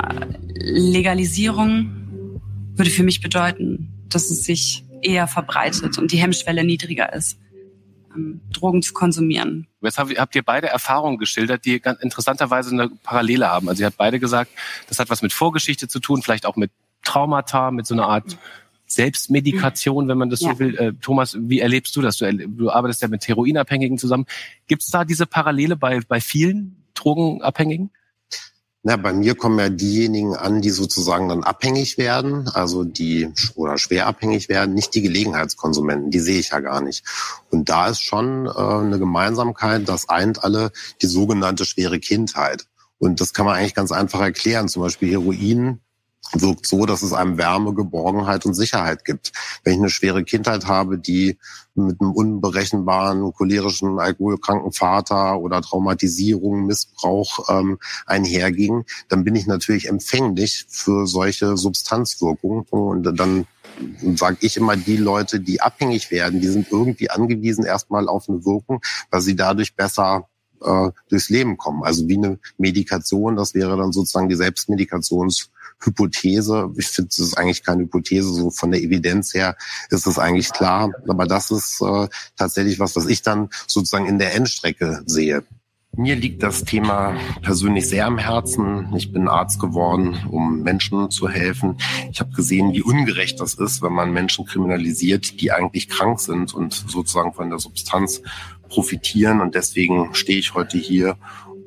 Legalisierung 0.55 2.41
würde 2.73 2.89
für 2.89 3.03
mich 3.03 3.21
bedeuten, 3.21 3.93
dass 4.09 4.31
es 4.31 4.43
sich 4.43 4.83
eher 5.03 5.27
verbreitet 5.27 5.99
und 5.99 6.11
die 6.11 6.17
Hemmschwelle 6.17 6.63
niedriger 6.63 7.13
ist, 7.13 7.37
ähm, 8.15 8.41
Drogen 8.51 8.81
zu 8.81 8.93
konsumieren. 8.93 9.67
Jetzt 9.83 9.99
habt 9.99 10.35
ihr 10.35 10.41
beide 10.41 10.65
Erfahrungen 10.65 11.19
geschildert, 11.19 11.63
die 11.63 11.79
interessanterweise 12.01 12.71
eine 12.71 12.89
Parallele 13.03 13.47
haben. 13.47 13.69
Also 13.69 13.83
ihr 13.83 13.85
habt 13.85 13.97
beide 13.97 14.19
gesagt, 14.19 14.49
das 14.87 14.97
hat 14.97 15.11
was 15.11 15.21
mit 15.21 15.31
Vorgeschichte 15.31 15.87
zu 15.87 15.99
tun, 15.99 16.23
vielleicht 16.23 16.47
auch 16.47 16.55
mit 16.55 16.71
Traumata, 17.03 17.71
mit 17.71 17.85
so 17.87 17.93
einer 17.93 18.07
Art 18.07 18.37
Selbstmedikation, 18.87 20.07
wenn 20.07 20.17
man 20.17 20.29
das 20.29 20.41
ja. 20.41 20.51
so 20.51 20.59
will. 20.59 20.77
Äh, 20.77 20.93
Thomas, 21.01 21.37
wie 21.39 21.59
erlebst 21.59 21.95
du 21.95 22.01
das? 22.01 22.17
Du, 22.17 22.31
du 22.31 22.69
arbeitest 22.69 23.01
ja 23.01 23.07
mit 23.07 23.27
Heroinabhängigen 23.27 23.97
zusammen. 23.97 24.25
Gibt 24.67 24.81
es 24.81 24.89
da 24.89 25.05
diese 25.05 25.25
Parallele 25.25 25.75
bei, 25.75 25.99
bei 26.07 26.19
vielen 26.19 26.83
Drogenabhängigen? 26.95 27.91
Na, 28.81 28.95
bei 28.95 29.11
mir 29.11 29.35
kommen 29.35 29.59
ja 29.59 29.67
diejenigen 29.67 30.35
an, 30.35 30.61
die 30.61 30.69
sozusagen 30.69 31.27
dann 31.27 31.43
abhängig 31.43 31.97
werden, 31.97 32.47
also 32.47 32.85
die 32.85 33.29
oder 33.55 33.77
schwer 33.77 34.07
abhängig 34.07 34.47
werden, 34.47 34.73
nicht 34.73 34.95
die 34.95 35.01
Gelegenheitskonsumenten, 35.01 36.11
die 36.11 36.19
sehe 36.19 36.39
ich 36.39 36.51
ja 36.51 36.61
gar 36.61 36.79
nicht. 36.79 37.03
Und 37.49 37.67
da 37.67 37.89
ist 37.89 38.01
schon 38.01 38.45
äh, 38.45 38.49
eine 38.51 38.97
Gemeinsamkeit, 38.97 39.87
das 39.89 40.07
eint 40.07 40.45
alle 40.45 40.71
die 41.01 41.07
sogenannte 41.07 41.65
schwere 41.65 41.99
Kindheit. 41.99 42.67
Und 42.99 43.19
das 43.19 43.33
kann 43.33 43.45
man 43.45 43.55
eigentlich 43.55 43.75
ganz 43.75 43.91
einfach 43.91 44.21
erklären. 44.21 44.69
Zum 44.69 44.81
Beispiel 44.81 45.11
Heroin 45.11 45.81
wirkt 46.33 46.67
so, 46.67 46.85
dass 46.85 47.01
es 47.01 47.13
einem 47.13 47.37
Wärme, 47.37 47.73
Geborgenheit 47.73 48.45
und 48.45 48.53
Sicherheit 48.53 49.05
gibt. 49.05 49.31
Wenn 49.63 49.73
ich 49.73 49.79
eine 49.79 49.89
schwere 49.89 50.23
Kindheit 50.23 50.67
habe, 50.67 50.97
die 50.97 51.37
mit 51.75 52.01
einem 52.01 52.11
unberechenbaren, 52.11 53.31
cholerischen, 53.33 53.99
alkoholkranken 53.99 54.71
Vater 54.71 55.39
oder 55.39 55.61
Traumatisierung, 55.61 56.65
Missbrauch 56.65 57.49
ähm, 57.49 57.79
einherging, 58.05 58.85
dann 59.07 59.23
bin 59.23 59.35
ich 59.35 59.47
natürlich 59.47 59.87
empfänglich 59.87 60.65
für 60.69 61.07
solche 61.07 61.57
Substanzwirkungen. 61.57 62.65
Und 62.69 63.03
dann 63.17 63.47
sage 64.15 64.37
ich 64.41 64.57
immer, 64.57 64.75
die 64.75 64.97
Leute, 64.97 65.39
die 65.39 65.61
abhängig 65.61 66.11
werden, 66.11 66.41
die 66.41 66.47
sind 66.47 66.67
irgendwie 66.71 67.09
angewiesen 67.09 67.65
erstmal 67.65 68.07
auf 68.07 68.27
eine 68.29 68.45
Wirkung, 68.45 68.81
weil 69.09 69.21
sie 69.21 69.35
dadurch 69.35 69.75
besser 69.75 70.27
äh, 70.61 70.91
durchs 71.09 71.29
Leben 71.29 71.57
kommen. 71.57 71.83
Also 71.83 72.07
wie 72.07 72.17
eine 72.17 72.39
Medikation, 72.57 73.35
das 73.35 73.53
wäre 73.53 73.77
dann 73.77 73.91
sozusagen 73.91 74.29
die 74.29 74.35
Selbstmedikations 74.35 75.49
Hypothese. 75.81 76.71
Ich 76.77 76.87
finde, 76.87 77.09
es 77.09 77.19
ist 77.19 77.37
eigentlich 77.37 77.63
keine 77.63 77.83
Hypothese, 77.83 78.33
so 78.33 78.49
von 78.51 78.71
der 78.71 78.81
Evidenz 78.81 79.33
her 79.33 79.55
ist 79.89 80.07
es 80.07 80.19
eigentlich 80.19 80.51
klar. 80.51 80.91
Aber 81.07 81.25
das 81.25 81.51
ist 81.51 81.81
äh, 81.81 82.07
tatsächlich 82.35 82.79
was, 82.79 82.95
was 82.95 83.07
ich 83.07 83.21
dann 83.21 83.49
sozusagen 83.67 84.05
in 84.05 84.19
der 84.19 84.35
Endstrecke 84.35 85.01
sehe. 85.05 85.43
Mir 85.97 86.15
liegt 86.15 86.43
das 86.43 86.63
Thema 86.63 87.17
persönlich 87.41 87.89
sehr 87.89 88.05
am 88.05 88.19
Herzen. 88.19 88.93
Ich 88.95 89.11
bin 89.11 89.27
Arzt 89.27 89.59
geworden, 89.59 90.17
um 90.29 90.61
Menschen 90.61 91.09
zu 91.09 91.27
helfen. 91.27 91.77
Ich 92.11 92.19
habe 92.19 92.31
gesehen, 92.31 92.73
wie 92.73 92.83
ungerecht 92.83 93.39
das 93.39 93.55
ist, 93.55 93.81
wenn 93.81 93.93
man 93.93 94.13
Menschen 94.13 94.45
kriminalisiert, 94.45 95.41
die 95.41 95.51
eigentlich 95.51 95.89
krank 95.89 96.19
sind 96.19 96.53
und 96.53 96.73
sozusagen 96.73 97.33
von 97.33 97.49
der 97.49 97.59
Substanz 97.59 98.21
profitieren. 98.69 99.41
Und 99.41 99.55
deswegen 99.55 100.13
stehe 100.13 100.39
ich 100.39 100.53
heute 100.53 100.77
hier 100.77 101.17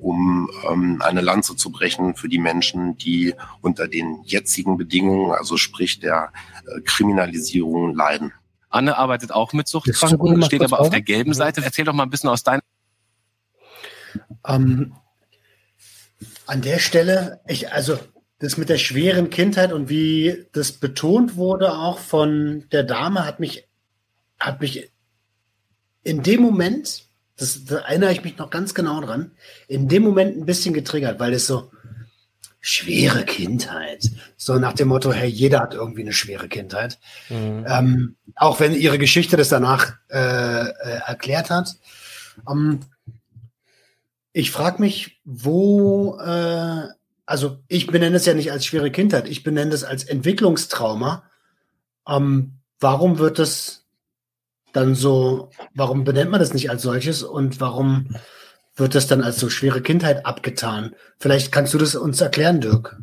um 0.03 0.51
ähm, 0.69 1.01
eine 1.01 1.21
Lanze 1.21 1.57
zu 1.57 1.71
brechen 1.71 2.17
für 2.17 2.29
die 2.29 2.39
Menschen, 2.39 2.97
die 2.99 3.35
unter 3.61 3.89
den 3.89 4.23
jetzigen 4.25 4.77
Bedingungen, 4.77 5.33
also 5.33 5.57
sprich 5.57 6.01
der 6.01 6.33
äh, 6.67 6.81
Kriminalisierung, 6.81 7.95
leiden. 7.95 8.33
Anne 8.69 8.97
arbeitet 8.97 9.33
auch 9.33 9.53
mit 9.53 9.69
Suchtkranken, 9.69 10.43
steht 10.43 10.63
aber 10.63 10.81
auf 10.81 10.91
der 10.91 11.03
gelben 11.03 11.35
Seite. 11.35 11.63
Erzähl 11.63 11.85
doch 11.85 11.93
mal 11.93 12.05
ein 12.05 12.11
bisschen 12.11 12.31
aus 12.31 12.43
deinem. 12.43 12.63
Ähm, 14.47 14.95
an 16.47 16.63
der 16.63 16.79
Stelle, 16.79 17.41
ich, 17.47 17.73
also 17.73 17.99
das 18.39 18.57
mit 18.57 18.69
der 18.69 18.79
schweren 18.79 19.31
Kindheit 19.31 19.73
und 19.73 19.89
wie 19.89 20.47
das 20.53 20.73
betont 20.73 21.37
wurde 21.37 21.75
auch 21.75 21.99
von 21.99 22.65
der 22.73 22.83
Dame, 22.83 23.25
hat 23.25 23.41
mich, 23.41 23.69
hat 24.41 24.61
mich 24.61 24.91
in 26.03 26.23
dem 26.23 26.43
Moment 26.43 27.07
das, 27.37 27.65
da 27.65 27.79
erinnere 27.79 28.13
ich 28.13 28.25
mich 28.25 28.39
noch 28.39 28.51
ganz 28.51 28.75
genau 28.75 29.01
dran, 29.01 29.33
in 29.69 29.89
dem 29.89 30.03
Moment 30.03 30.37
ein 30.37 30.47
bisschen 30.47 30.75
getriggert, 30.75 31.19
weil 31.19 31.33
es 31.33 31.47
so 31.47 31.71
schwere 32.61 33.25
Kindheit, 33.25 34.11
so 34.37 34.55
nach 34.55 34.73
dem 34.73 34.89
Motto, 34.89 35.13
hey, 35.13 35.29
jeder 35.29 35.61
hat 35.61 35.75
irgendwie 35.75 36.03
eine 36.03 36.13
schwere 36.13 36.49
Kindheit. 36.49 36.99
Mhm. 37.29 37.67
Ähm, 37.69 38.17
auch 38.37 38.61
wenn 38.61 38.73
ihre 38.73 38.99
Geschichte 38.99 39.37
das 39.37 39.49
danach 39.49 39.95
äh, 40.09 40.69
äh, 40.69 41.01
erklärt 41.07 41.51
hat. 41.51 41.77
Ähm, 42.49 42.81
ich 44.33 44.53
frage 44.53 44.81
mich, 44.81 45.21
wo, 45.25 46.19
äh, 46.21 46.89
also 47.27 47.59
ich 47.67 47.89
benenne 47.89 48.17
es 48.17 48.27
ja 48.27 48.35
nicht 48.35 48.53
als 48.53 48.65
schwere 48.65 48.93
Kindheit, 48.93 49.29
ich 49.29 49.43
benenne 49.43 49.75
es 49.75 49.83
als 49.83 50.05
Entwicklungstrauma. 50.05 51.25
Ähm, 52.09 52.59
warum 52.79 53.19
wird 53.19 53.41
das 53.41 53.82
dann 54.73 54.95
so, 54.95 55.51
warum 55.75 56.05
benennt 56.05 56.31
man 56.31 56.41
das 56.41 56.55
nicht 56.55 56.71
als 56.71 56.83
solches 56.83 57.23
und 57.23 57.61
warum 57.61 58.17
wird 58.75 58.95
das 58.95 59.07
dann 59.07 59.23
als 59.23 59.39
so 59.39 59.51
schwere 59.51 59.83
Kindheit 59.83 60.25
abgetan? 60.27 60.95
Vielleicht 61.19 61.53
kannst 61.53 61.75
du 61.75 61.79
das 61.79 61.95
uns 61.95 62.21
erklären, 62.21 62.61
Dirk. 62.61 62.97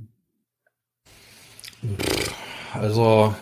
Also, 2.74 3.34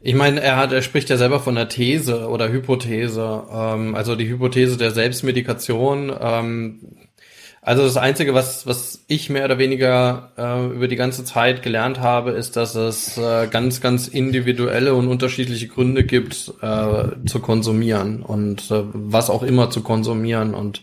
ich 0.00 0.14
meine, 0.14 0.40
er 0.40 0.56
hat, 0.56 0.72
er 0.72 0.82
spricht 0.82 1.10
ja 1.10 1.16
selber 1.16 1.38
von 1.38 1.54
der 1.54 1.68
These 1.68 2.28
oder 2.28 2.50
Hypothese. 2.50 3.44
Ähm, 3.52 3.94
also 3.94 4.16
die 4.16 4.28
Hypothese 4.28 4.76
der 4.76 4.90
Selbstmedikation. 4.90 6.12
Ähm, 6.20 7.01
also 7.64 7.84
das 7.84 7.96
Einzige, 7.96 8.34
was, 8.34 8.66
was 8.66 9.04
ich 9.06 9.30
mehr 9.30 9.44
oder 9.44 9.56
weniger 9.56 10.32
äh, 10.36 10.66
über 10.66 10.88
die 10.88 10.96
ganze 10.96 11.24
Zeit 11.24 11.62
gelernt 11.62 12.00
habe, 12.00 12.32
ist, 12.32 12.56
dass 12.56 12.74
es 12.74 13.16
äh, 13.18 13.46
ganz, 13.46 13.80
ganz 13.80 14.08
individuelle 14.08 14.94
und 14.94 15.06
unterschiedliche 15.06 15.68
Gründe 15.68 16.02
gibt, 16.02 16.52
äh, 16.60 17.04
zu 17.24 17.38
konsumieren 17.40 18.24
und 18.24 18.68
äh, 18.72 18.82
was 18.92 19.30
auch 19.30 19.44
immer 19.44 19.70
zu 19.70 19.82
konsumieren. 19.82 20.54
Und 20.54 20.82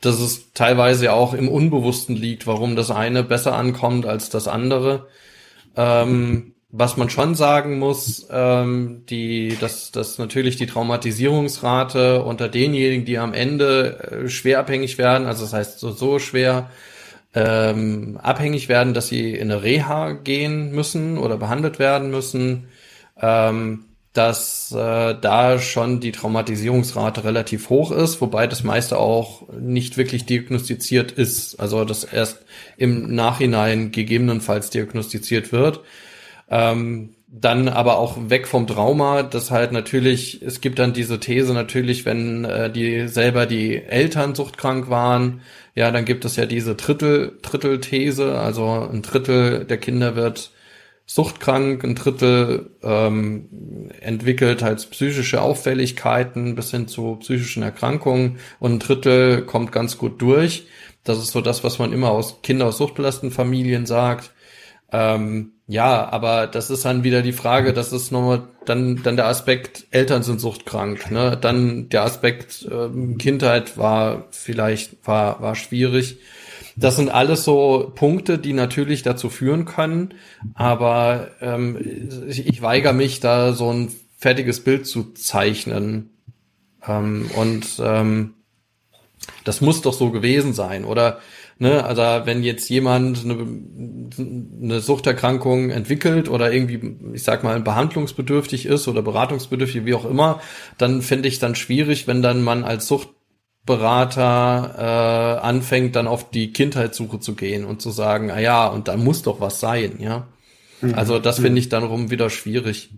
dass 0.00 0.20
es 0.20 0.52
teilweise 0.52 1.12
auch 1.12 1.34
im 1.34 1.48
Unbewussten 1.48 2.14
liegt, 2.14 2.46
warum 2.46 2.76
das 2.76 2.92
eine 2.92 3.24
besser 3.24 3.56
ankommt 3.56 4.06
als 4.06 4.30
das 4.30 4.46
andere. 4.46 5.08
Ähm, 5.76 6.53
was 6.76 6.96
man 6.96 7.08
schon 7.08 7.36
sagen 7.36 7.78
muss, 7.78 8.26
ähm, 8.32 9.04
die, 9.08 9.56
dass, 9.60 9.92
dass 9.92 10.18
natürlich 10.18 10.56
die 10.56 10.66
Traumatisierungsrate 10.66 12.24
unter 12.24 12.48
denjenigen, 12.48 13.04
die 13.04 13.18
am 13.18 13.32
Ende 13.32 14.24
äh, 14.24 14.28
schwer 14.28 14.58
abhängig 14.58 14.98
werden, 14.98 15.28
also 15.28 15.44
das 15.44 15.52
heißt 15.52 15.78
so, 15.78 15.92
so 15.92 16.18
schwer 16.18 16.70
ähm, 17.32 18.18
abhängig 18.20 18.68
werden, 18.68 18.92
dass 18.92 19.06
sie 19.06 19.34
in 19.34 19.52
eine 19.52 19.62
Reha 19.62 20.12
gehen 20.12 20.72
müssen 20.72 21.16
oder 21.16 21.36
behandelt 21.36 21.78
werden 21.78 22.10
müssen, 22.10 22.66
ähm, 23.22 23.84
dass 24.12 24.72
äh, 24.72 25.14
da 25.20 25.60
schon 25.60 26.00
die 26.00 26.10
Traumatisierungsrate 26.10 27.22
relativ 27.22 27.70
hoch 27.70 27.92
ist, 27.92 28.20
wobei 28.20 28.48
das 28.48 28.64
meiste 28.64 28.98
auch 28.98 29.48
nicht 29.52 29.96
wirklich 29.96 30.26
diagnostiziert 30.26 31.12
ist. 31.12 31.60
Also 31.60 31.84
das 31.84 32.02
erst 32.02 32.44
im 32.76 33.14
Nachhinein 33.14 33.92
gegebenenfalls 33.92 34.70
diagnostiziert 34.70 35.52
wird. 35.52 35.80
Ähm, 36.48 37.14
dann 37.36 37.68
aber 37.68 37.98
auch 37.98 38.16
weg 38.30 38.46
vom 38.46 38.66
Trauma, 38.68 39.24
das 39.24 39.50
halt 39.50 39.72
natürlich, 39.72 40.40
es 40.42 40.60
gibt 40.60 40.78
dann 40.78 40.92
diese 40.92 41.18
These 41.18 41.52
natürlich, 41.52 42.06
wenn 42.06 42.44
äh, 42.44 42.70
die 42.70 43.08
selber 43.08 43.46
die 43.46 43.82
Eltern 43.82 44.36
suchtkrank 44.36 44.88
waren, 44.88 45.40
ja, 45.74 45.90
dann 45.90 46.04
gibt 46.04 46.24
es 46.24 46.36
ja 46.36 46.46
diese 46.46 46.76
Drittel, 46.76 47.38
Drittel-These, 47.42 48.38
also 48.38 48.88
ein 48.90 49.02
Drittel 49.02 49.64
der 49.64 49.78
Kinder 49.78 50.14
wird 50.14 50.52
suchtkrank, 51.06 51.82
ein 51.84 51.96
Drittel 51.96 52.70
ähm, 52.82 53.90
entwickelt 54.00 54.62
halt 54.62 54.88
psychische 54.90 55.42
Auffälligkeiten 55.42 56.54
bis 56.54 56.70
hin 56.70 56.88
zu 56.88 57.16
psychischen 57.16 57.62
Erkrankungen 57.62 58.38
und 58.60 58.74
ein 58.74 58.78
Drittel 58.78 59.42
kommt 59.42 59.72
ganz 59.72 59.98
gut 59.98 60.22
durch. 60.22 60.66
Das 61.02 61.18
ist 61.18 61.32
so 61.32 61.40
das, 61.40 61.64
was 61.64 61.78
man 61.78 61.92
immer 61.92 62.10
aus 62.10 62.40
Kinder 62.42 62.66
aus 62.66 62.78
suchtbelasteten 62.78 63.32
Familien 63.32 63.86
sagt. 63.86 64.32
Ähm, 64.92 65.53
ja, 65.66 66.08
aber 66.10 66.46
das 66.46 66.68
ist 66.70 66.84
dann 66.84 67.04
wieder 67.04 67.22
die 67.22 67.32
Frage, 67.32 67.72
das 67.72 67.92
ist 67.92 68.12
nochmal 68.12 68.48
dann, 68.66 69.02
dann 69.02 69.16
der 69.16 69.26
Aspekt, 69.26 69.86
Eltern 69.90 70.22
sind 70.22 70.40
suchtkrank, 70.40 71.10
ne? 71.10 71.38
Dann 71.40 71.88
der 71.88 72.02
Aspekt, 72.02 72.68
ähm, 72.70 73.16
Kindheit 73.16 73.78
war 73.78 74.26
vielleicht, 74.30 75.06
war, 75.06 75.40
war 75.40 75.54
schwierig. 75.54 76.18
Das 76.76 76.96
sind 76.96 77.08
alles 77.08 77.44
so 77.44 77.92
Punkte, 77.94 78.38
die 78.38 78.52
natürlich 78.52 79.02
dazu 79.02 79.30
führen 79.30 79.64
können, 79.64 80.14
aber 80.54 81.30
ähm, 81.40 81.78
ich, 82.28 82.46
ich 82.46 82.60
weigere 82.62 82.92
mich, 82.92 83.20
da 83.20 83.52
so 83.52 83.70
ein 83.70 83.92
fertiges 84.18 84.64
Bild 84.64 84.86
zu 84.86 85.12
zeichnen. 85.12 86.10
Ähm, 86.86 87.30
und 87.36 87.80
ähm, 87.82 88.34
das 89.44 89.60
muss 89.60 89.82
doch 89.82 89.94
so 89.94 90.10
gewesen 90.10 90.52
sein, 90.52 90.84
oder? 90.84 91.20
Ne, 91.58 91.84
also 91.84 92.02
wenn 92.26 92.42
jetzt 92.42 92.68
jemand 92.68 93.24
eine, 93.24 93.46
eine 94.60 94.80
Suchterkrankung 94.80 95.70
entwickelt 95.70 96.28
oder 96.28 96.52
irgendwie, 96.52 96.96
ich 97.12 97.22
sag 97.22 97.44
mal, 97.44 97.60
behandlungsbedürftig 97.60 98.66
ist 98.66 98.88
oder 98.88 99.02
beratungsbedürftig, 99.02 99.84
wie 99.84 99.94
auch 99.94 100.04
immer, 100.04 100.40
dann 100.78 101.00
finde 101.00 101.28
ich 101.28 101.38
dann 101.38 101.54
schwierig, 101.54 102.08
wenn 102.08 102.22
dann 102.22 102.42
man 102.42 102.64
als 102.64 102.88
Suchtberater 102.88 104.74
äh, 104.76 105.46
anfängt, 105.46 105.94
dann 105.94 106.08
auf 106.08 106.28
die 106.28 106.52
Kindheitssuche 106.52 107.20
zu 107.20 107.36
gehen 107.36 107.64
und 107.64 107.80
zu 107.80 107.92
sagen, 107.92 108.32
ah 108.32 108.40
ja, 108.40 108.66
und 108.66 108.88
da 108.88 108.96
muss 108.96 109.22
doch 109.22 109.40
was 109.40 109.60
sein, 109.60 110.00
ja. 110.00 110.26
Mhm. 110.80 110.94
Also 110.94 111.20
das 111.20 111.38
finde 111.38 111.60
ich 111.60 111.68
dann 111.68 111.84
rum 111.84 112.10
wieder 112.10 112.30
schwierig. 112.30 112.90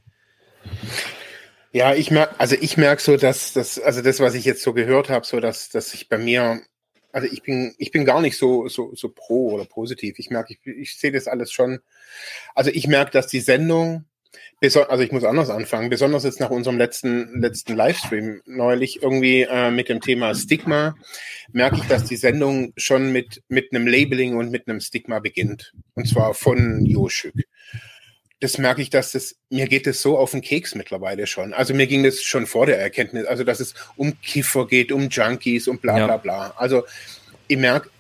Ja, 1.73 1.93
ich 1.95 2.11
merke, 2.11 2.41
also 2.41 2.57
ich 2.59 2.79
merke 2.79 3.03
so, 3.03 3.19
dass 3.19 3.53
das, 3.53 3.79
also 3.79 4.01
das, 4.01 4.19
was 4.21 4.35
ich 4.35 4.47
jetzt 4.47 4.63
so 4.63 4.73
gehört 4.73 5.11
habe, 5.11 5.27
so 5.27 5.41
dass, 5.41 5.69
dass 5.69 5.91
sich 5.91 6.09
bei 6.09 6.17
mir 6.17 6.63
also 7.17 7.29
ich 7.33 7.43
bin, 7.43 7.75
ich 7.79 7.93
bin 7.93 8.05
gar 8.05 8.21
nicht 8.21 8.37
so, 8.37 8.69
so, 8.69 8.95
so 8.95 9.09
pro 9.09 9.53
oder 9.55 9.65
positiv. 9.65 10.19
Ich 10.19 10.29
merke, 10.29 10.53
ich, 10.53 10.67
ich 10.67 10.99
sehe 10.99 11.13
das 11.13 11.29
alles 11.29 11.51
schon. 11.51 11.79
Also 12.55 12.71
ich 12.71 12.89
merke, 12.89 13.11
dass 13.11 13.27
die 13.27 13.41
Sendung, 13.41 14.05
also 14.61 15.03
ich 15.03 15.13
muss 15.13 15.25
anders 15.25 15.49
anfangen, 15.49 15.89
besonders 15.89 16.25
jetzt 16.25 16.41
nach 16.41 16.51
unserem 16.51 16.77
letzten, 16.77 17.41
letzten 17.41 17.75
Livestream 17.75 18.43
neulich 18.45 19.03
irgendwie 19.03 19.47
äh, 19.49 19.71
mit 19.71 19.89
dem 19.89 20.03
Thema 20.03 20.35
Stigma, 20.35 20.95
merke 21.53 21.77
ich, 21.77 21.85
dass 21.85 22.05
die 22.05 22.17
Sendung 22.17 22.75
schon 22.77 23.13
mit, 23.13 23.43
mit 23.49 23.73
einem 23.73 23.87
Labeling 23.87 24.37
und 24.37 24.51
mit 24.51 24.69
einem 24.69 24.81
Stigma 24.81 25.19
beginnt. 25.19 25.73
Und 25.95 26.07
zwar 26.07 26.35
von 26.35 26.85
Jo 26.85 27.09
das 28.47 28.59
merke 28.59 28.81
ich, 28.81 28.91
dass 28.91 29.11
das, 29.11 29.35
mir 29.51 29.67
geht 29.67 29.89
es 29.89 30.01
so 30.01 30.17
auf 30.17 30.31
den 30.31 30.41
Keks 30.41 30.77
mittlerweile 30.77 31.27
schon. 31.27 31.53
Also 31.53 31.75
mir 31.75 31.89
ging 31.89 32.05
das 32.05 32.23
schon 32.23 32.47
vor 32.47 32.65
der 32.65 32.79
Erkenntnis, 32.79 33.27
also 33.27 33.43
dass 33.43 33.59
es 33.59 33.75
um 33.97 34.21
Kiffer 34.21 34.69
geht, 34.69 34.93
um 34.93 35.09
Junkies 35.09 35.67
und 35.67 35.83
bla 35.83 36.07
bla 36.07 36.17
bla. 36.17 36.55
Also 36.57 36.87
ich 37.49 37.57
merke, 37.57 37.91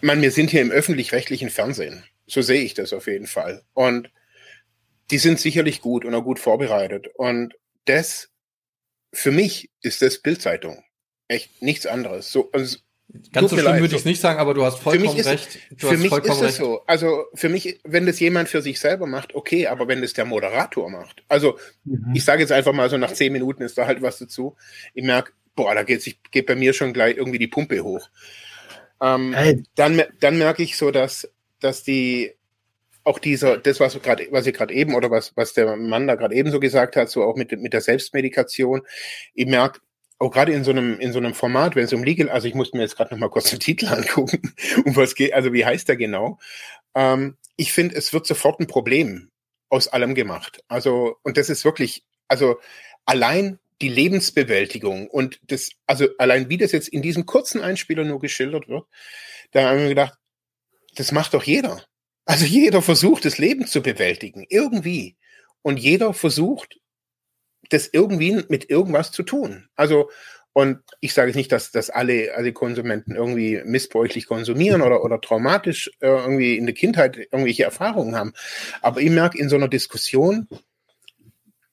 man, 0.00 0.22
wir 0.22 0.30
sind 0.30 0.48
hier 0.48 0.62
im 0.62 0.70
öffentlich-rechtlichen 0.70 1.50
Fernsehen. 1.50 2.04
So 2.26 2.40
sehe 2.40 2.62
ich 2.62 2.72
das 2.72 2.94
auf 2.94 3.06
jeden 3.06 3.26
Fall. 3.26 3.62
Und 3.74 4.10
die 5.10 5.18
sind 5.18 5.38
sicherlich 5.38 5.82
gut 5.82 6.06
und 6.06 6.14
auch 6.14 6.24
gut 6.24 6.38
vorbereitet. 6.38 7.08
Und 7.14 7.54
das, 7.84 8.30
für 9.12 9.30
mich 9.30 9.68
ist 9.82 10.00
das 10.00 10.20
Bildzeitung. 10.20 10.82
Echt 11.28 11.60
nichts 11.60 11.84
anderes. 11.84 12.32
So, 12.32 12.50
also 12.52 12.78
Ganz 13.32 13.50
so 13.50 13.58
schlimm 13.58 13.78
würde 13.78 13.96
ich 13.96 14.04
nicht 14.04 14.20
sagen, 14.20 14.38
aber 14.38 14.54
du 14.54 14.64
hast 14.64 14.78
vollkommen 14.78 15.18
ist, 15.18 15.26
recht. 15.26 15.58
Du 15.70 15.88
für 15.88 15.96
mich 15.96 16.12
ist 16.12 16.40
es 16.40 16.56
so. 16.56 16.82
Also 16.86 17.24
für 17.34 17.48
mich, 17.48 17.80
wenn 17.84 18.06
das 18.06 18.20
jemand 18.20 18.48
für 18.48 18.62
sich 18.62 18.80
selber 18.80 19.06
macht, 19.06 19.34
okay, 19.34 19.66
aber 19.66 19.88
wenn 19.88 20.00
das 20.00 20.14
der 20.14 20.24
Moderator 20.24 20.88
macht, 20.90 21.22
also 21.28 21.58
mhm. 21.84 22.12
ich 22.14 22.24
sage 22.24 22.40
jetzt 22.40 22.52
einfach 22.52 22.72
mal 22.72 22.88
so 22.88 22.96
nach 22.96 23.12
zehn 23.12 23.32
Minuten 23.32 23.62
ist 23.62 23.76
da 23.76 23.86
halt 23.86 24.00
was 24.00 24.18
dazu. 24.18 24.56
Ich 24.94 25.04
merke, 25.04 25.32
boah, 25.54 25.74
da 25.74 25.82
geht 25.82 26.02
sich 26.02 26.22
geht 26.30 26.46
bei 26.46 26.54
mir 26.54 26.72
schon 26.72 26.92
gleich 26.92 27.16
irgendwie 27.16 27.38
die 27.38 27.48
Pumpe 27.48 27.82
hoch. 27.84 28.08
Ähm, 29.00 29.34
hey. 29.34 29.62
Dann 29.74 30.02
dann 30.20 30.38
merke 30.38 30.62
ich 30.62 30.76
so, 30.76 30.90
dass 30.90 31.28
dass 31.60 31.82
die 31.82 32.32
auch 33.04 33.18
dieser, 33.18 33.58
das, 33.58 33.80
was 33.80 34.00
gerade, 34.00 34.28
was 34.30 34.46
ich 34.46 34.54
gerade 34.54 34.72
eben 34.72 34.94
oder 34.94 35.10
was, 35.10 35.36
was 35.36 35.54
der 35.54 35.76
Mann 35.76 36.06
da 36.06 36.14
gerade 36.14 36.34
eben 36.34 36.50
so 36.50 36.60
gesagt 36.60 36.96
hat, 36.96 37.10
so 37.10 37.24
auch 37.24 37.36
mit, 37.36 37.50
mit 37.60 37.72
der 37.72 37.80
Selbstmedikation. 37.80 38.82
Ich 39.34 39.46
merke, 39.46 39.80
auch 40.22 40.30
gerade 40.30 40.52
in 40.52 40.62
so 40.62 40.70
einem 40.70 41.00
in 41.00 41.12
so 41.12 41.18
einem 41.18 41.34
Format, 41.34 41.74
wenn 41.74 41.84
es 41.84 41.92
um 41.92 42.04
Legal, 42.04 42.30
also 42.30 42.46
ich 42.46 42.54
musste 42.54 42.76
mir 42.76 42.84
jetzt 42.84 42.96
gerade 42.96 43.12
noch 43.12 43.18
mal 43.18 43.28
kurz 43.28 43.50
den 43.50 43.60
Titel 43.60 43.86
angucken, 43.88 44.54
um 44.84 44.96
was 44.96 45.14
geht, 45.14 45.34
also 45.34 45.52
wie 45.52 45.64
heißt 45.64 45.88
der 45.88 45.96
genau? 45.96 46.38
Ähm, 46.94 47.36
ich 47.56 47.72
finde, 47.72 47.96
es 47.96 48.12
wird 48.12 48.26
sofort 48.26 48.60
ein 48.60 48.66
Problem 48.66 49.30
aus 49.68 49.88
allem 49.88 50.14
gemacht. 50.14 50.62
Also 50.68 51.16
und 51.22 51.36
das 51.36 51.50
ist 51.50 51.64
wirklich, 51.64 52.04
also 52.28 52.60
allein 53.04 53.58
die 53.80 53.88
Lebensbewältigung 53.88 55.08
und 55.08 55.40
das, 55.42 55.70
also 55.86 56.06
allein 56.18 56.48
wie 56.48 56.58
das 56.58 56.70
jetzt 56.70 56.88
in 56.88 57.02
diesem 57.02 57.26
kurzen 57.26 57.60
Einspieler 57.60 58.04
nur 58.04 58.20
geschildert 58.20 58.68
wird, 58.68 58.86
da 59.50 59.70
haben 59.70 59.80
wir 59.80 59.88
gedacht, 59.88 60.14
das 60.94 61.10
macht 61.10 61.34
doch 61.34 61.42
jeder. 61.42 61.84
Also 62.26 62.44
jeder 62.44 62.80
versucht, 62.80 63.24
das 63.24 63.38
Leben 63.38 63.66
zu 63.66 63.82
bewältigen, 63.82 64.46
irgendwie. 64.48 65.16
Und 65.62 65.78
jeder 65.78 66.14
versucht, 66.14 66.78
das 67.72 67.88
irgendwie 67.92 68.42
mit 68.48 68.70
irgendwas 68.70 69.12
zu 69.12 69.22
tun. 69.22 69.68
Also, 69.76 70.10
und 70.52 70.80
ich 71.00 71.14
sage 71.14 71.32
nicht, 71.32 71.50
dass, 71.50 71.70
dass 71.70 71.88
alle, 71.88 72.34
alle 72.36 72.52
Konsumenten 72.52 73.16
irgendwie 73.16 73.62
missbräuchlich 73.64 74.26
konsumieren 74.26 74.82
oder, 74.82 75.02
oder 75.02 75.20
traumatisch 75.20 75.90
äh, 76.00 76.08
irgendwie 76.08 76.58
in 76.58 76.66
der 76.66 76.74
Kindheit 76.74 77.16
irgendwelche 77.16 77.64
Erfahrungen 77.64 78.16
haben. 78.16 78.34
Aber 78.82 79.00
ich 79.00 79.10
merke 79.10 79.38
in 79.38 79.48
so 79.48 79.56
einer 79.56 79.68
Diskussion, 79.68 80.46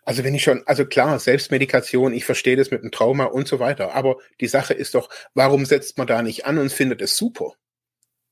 also 0.06 0.24
wenn 0.24 0.34
ich 0.34 0.44
schon, 0.44 0.64
also 0.66 0.86
klar, 0.86 1.20
Selbstmedikation, 1.20 2.14
ich 2.14 2.26
verstehe 2.26 2.56
das 2.56 2.72
mit 2.72 2.82
dem 2.82 2.92
Trauma 2.92 3.26
und 3.26 3.48
so 3.48 3.60
weiter. 3.60 3.94
Aber 3.94 4.18
die 4.40 4.48
Sache 4.48 4.74
ist 4.74 4.96
doch, 4.96 5.10
warum 5.34 5.66
setzt 5.66 5.98
man 5.98 6.08
da 6.08 6.22
nicht 6.22 6.46
an 6.46 6.58
und 6.58 6.72
findet 6.72 7.02
es 7.02 7.18
super? 7.18 7.54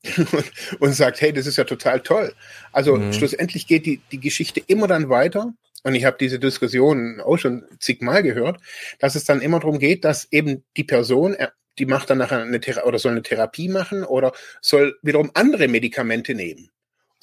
und 0.80 0.94
sagt, 0.94 1.22
hey, 1.22 1.34
das 1.34 1.46
ist 1.46 1.58
ja 1.58 1.66
total 1.66 2.02
toll. 2.02 2.34
Also 2.72 2.96
mhm. 2.96 3.14
schlussendlich 3.14 3.68
geht 3.68 3.86
die, 3.86 4.02
die 4.12 4.20
Geschichte 4.20 4.62
immer 4.66 4.88
dann 4.88 5.10
weiter, 5.10 5.54
und 5.88 5.96
ich 5.96 6.04
habe 6.04 6.18
diese 6.20 6.38
Diskussion 6.38 7.22
auch 7.22 7.38
schon 7.38 7.64
zigmal 7.80 8.22
gehört, 8.22 8.60
dass 9.00 9.16
es 9.16 9.24
dann 9.24 9.40
immer 9.40 9.62
darum 9.62 9.80
geht, 9.80 10.04
dass 10.04 10.30
eben 10.34 10.66
die 10.76 10.84
Person, 10.84 11.34
äh, 11.36 11.48
die 11.80 11.86
macht 11.86 12.10
dann 12.10 12.18
nachher 12.18 12.42
eine 12.42 12.60
Thera 12.60 12.84
oder 12.84 13.00
soll 13.00 13.14
eine 13.14 13.22
Therapie 13.22 13.70
machen 13.70 14.04
oder 14.04 14.34
soll 14.60 15.00
wiederum 15.02 15.32
andere 15.34 15.70
Medikamente 15.70 16.36
nehmen. 16.36 16.72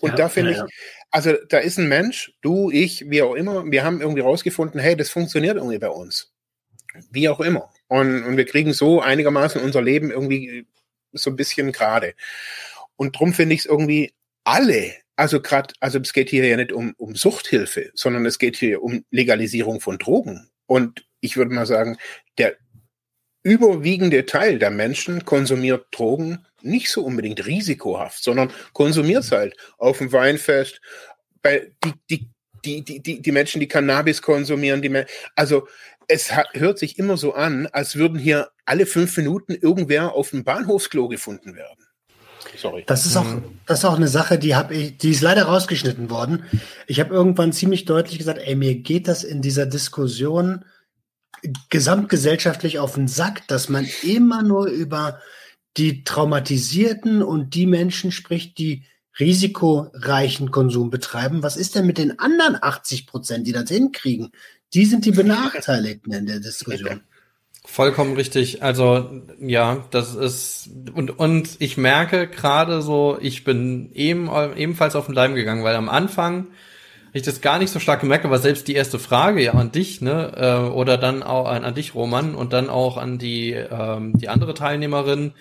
Und 0.01 0.13
ja, 0.13 0.17
da 0.17 0.29
finde 0.31 0.53
ja, 0.53 0.65
ich, 0.65 0.75
also 1.11 1.35
da 1.51 1.59
ist 1.59 1.79
ein 1.79 1.91
Mensch, 1.91 2.33
du, 2.41 2.71
ich, 2.71 3.11
wie 3.11 3.21
auch 3.21 3.35
immer, 3.35 3.71
wir 3.71 3.85
haben 3.85 4.01
irgendwie 4.01 4.23
rausgefunden, 4.23 4.81
hey, 4.81 4.97
das 4.97 5.11
funktioniert 5.11 5.57
irgendwie 5.57 5.79
bei 5.79 5.91
uns. 5.91 6.33
Wie 7.11 7.29
auch 7.29 7.41
immer. 7.41 7.69
Und, 7.89 8.25
und 8.25 8.39
wir 8.39 8.47
kriegen 8.47 8.73
so 8.73 9.03
einigermaßen 9.03 9.61
unser 9.61 9.83
Leben 9.83 10.11
irgendwie 10.11 10.67
so 11.13 11.29
ein 11.29 11.37
bisschen 11.37 11.71
gerade. 11.71 12.15
Und 12.97 13.19
drum 13.19 13.35
finde 13.35 13.57
ich 13.57 13.61
es 13.61 13.67
irgendwie 13.67 14.15
alle 14.43 14.95
also 15.17 15.41
gerade, 15.41 15.75
also 15.81 15.99
es 15.99 16.13
geht 16.13 16.31
hier 16.31 16.47
ja 16.47 16.57
nicht 16.57 16.73
um, 16.73 16.95
um 16.97 17.15
Suchthilfe, 17.15 17.91
sondern 17.95 18.27
es 18.27 18.39
geht 18.39 18.57
hier 18.57 18.83
um 18.83 19.05
Legalisierung 19.11 19.81
von 19.81 19.99
Drogen. 19.99 20.51
Und 20.67 21.07
ich 21.21 21.37
würde 21.37 21.55
mal 21.55 21.67
sagen, 21.67 21.99
der 22.39 22.57
überwiegende 23.43 24.27
Teil 24.27 24.59
der 24.59 24.71
Menschen 24.71 25.25
konsumiert 25.25 25.87
Drogen 25.91 26.47
nicht 26.63 26.91
so 26.91 27.05
unbedingt 27.05 27.47
risikohaft, 27.47 28.23
sondern 28.23 28.51
konsumiert 28.73 29.25
es 29.25 29.33
halt 29.33 29.55
auf 29.79 29.99
dem 29.99 30.11
Weinfest, 30.13 30.81
bei 31.43 31.71
die, 31.85 31.93
die, 32.65 32.83
die, 32.85 33.03
die, 33.03 33.21
die, 33.21 33.33
Menschen, 33.33 33.61
die 33.61 33.69
Cannabis 33.69 34.23
konsumieren, 34.23 34.81
die, 34.81 35.05
also 35.37 35.69
es 36.09 36.33
hat, 36.33 36.49
hört 36.55 36.79
sich 36.79 36.99
immer 36.99 37.19
so 37.19 37.35
an, 37.35 37.67
als 37.67 37.97
würden 37.97 38.19
hier 38.19 38.51
alle 38.65 38.87
fünf 38.87 39.17
Minuten 39.19 39.55
irgendwer 39.55 40.15
auf 40.15 40.31
dem 40.31 40.45
Bahnhofsklo 40.45 41.09
gefunden 41.09 41.55
werden. 41.55 41.84
Sorry. 42.57 42.85
Das 42.87 43.07
ist 43.07 43.17
auch, 43.17 43.25
mhm. 43.25 43.59
das 43.67 43.81
ist 43.81 43.85
auch 43.85 43.97
eine 43.97 44.09
Sache, 44.09 44.39
die 44.39 44.55
habe 44.55 44.75
ich, 44.75 44.99
die 44.99 45.11
ist 45.11 45.21
leider 45.21 45.45
rausgeschnitten 45.45 46.11
worden. 46.11 46.45
Ich 46.87 47.01
habe 47.01 47.15
irgendwann 47.15 47.53
ziemlich 47.53 47.85
deutlich 47.85 48.19
gesagt, 48.19 48.41
ey, 48.43 48.55
mir 48.55 48.77
geht 48.77 49.09
das 49.09 49.25
in 49.25 49.43
dieser 49.43 49.67
Diskussion 49.67 50.65
gesamtgesellschaftlich 51.71 52.79
auf 52.79 52.95
den 52.95 53.09
Sack, 53.09 53.47
dass 53.49 53.69
man 53.69 53.87
immer 54.03 54.43
nur 54.43 54.67
über 54.67 55.21
die 55.77 56.05
Traumatisierten 56.05 57.23
und 57.23 57.55
die 57.55 57.67
Menschen 57.67 58.13
spricht, 58.13 58.59
die 58.59 58.85
risikoreichen 59.19 60.51
Konsum 60.51 60.91
betreiben. 60.91 61.43
Was 61.43 61.57
ist 61.57 61.75
denn 61.75 61.87
mit 61.87 61.99
den 61.99 62.19
anderen 62.19 62.57
80 62.61 63.07
Prozent, 63.07 63.47
die 63.47 63.53
das 63.53 63.69
hinkriegen, 63.71 64.31
die 64.73 64.87
sind 64.87 65.05
die 65.05 65.11
Benachteiligten 65.13 66.13
in 66.13 66.27
der 66.27 66.41
Diskussion. 66.41 67.03
Vollkommen 67.67 68.15
richtig. 68.15 68.63
Also 68.63 69.11
ja, 69.41 69.85
das 69.91 70.15
ist 70.15 70.69
und 70.95 71.19
und 71.19 71.57
ich 71.61 71.79
merke 71.79 72.29
gerade 72.29 72.83
so, 72.83 73.17
ich 73.21 73.43
bin 73.43 73.91
eben 73.95 74.29
ebenfalls 74.57 74.95
auf 74.95 75.07
den 75.07 75.15
Leim 75.15 75.35
gegangen, 75.35 75.65
weil 75.65 75.75
am 75.75 75.89
Anfang 75.89 76.49
ich 77.15 77.23
das 77.23 77.41
gar 77.41 77.59
nicht 77.59 77.71
so 77.71 77.79
stark 77.79 78.01
gemerkt, 78.01 78.27
aber 78.27 78.39
selbst 78.39 78.69
die 78.69 78.75
erste 78.75 78.99
Frage 78.99 79.43
ja 79.43 79.55
an 79.55 79.73
dich, 79.73 80.01
ne, 80.01 80.33
äh, 80.37 80.71
oder 80.71 80.99
dann 80.99 81.23
auch 81.23 81.47
an, 81.47 81.65
an 81.65 81.75
dich, 81.75 81.95
Roman, 81.95 82.35
und 82.35 82.53
dann 82.53 82.69
auch 82.69 82.99
an 82.99 83.19
die 83.19 83.53
ähm, 83.53 84.19
die 84.19 84.29
andere 84.29 84.53
Teilnehmerin, 84.55 85.33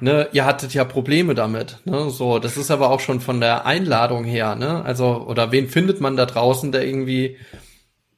ne, 0.00 0.28
ihr 0.32 0.44
hattet 0.44 0.74
ja 0.74 0.84
Probleme 0.84 1.34
damit, 1.34 1.78
ne, 1.86 2.10
so, 2.10 2.38
das 2.38 2.56
ist 2.56 2.70
aber 2.70 2.90
auch 2.90 3.00
schon 3.00 3.20
von 3.20 3.40
der 3.40 3.66
Einladung 3.66 4.24
her, 4.24 4.54
ne, 4.54 4.84
also 4.84 5.26
oder 5.26 5.50
wen 5.50 5.68
findet 5.68 6.00
man 6.00 6.16
da 6.16 6.26
draußen, 6.26 6.72
der 6.72 6.86
irgendwie, 6.86 7.38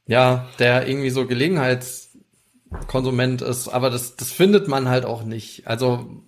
ja, 0.06 0.48
der 0.58 0.88
irgendwie 0.88 1.10
so 1.10 1.26
Gelegenheitskonsument 2.76 3.42
ist, 3.42 3.68
aber 3.68 3.90
das 3.90 4.16
das 4.16 4.32
findet 4.32 4.68
man 4.68 4.88
halt 4.88 5.04
auch 5.04 5.24
nicht, 5.24 5.66
also 5.66 6.22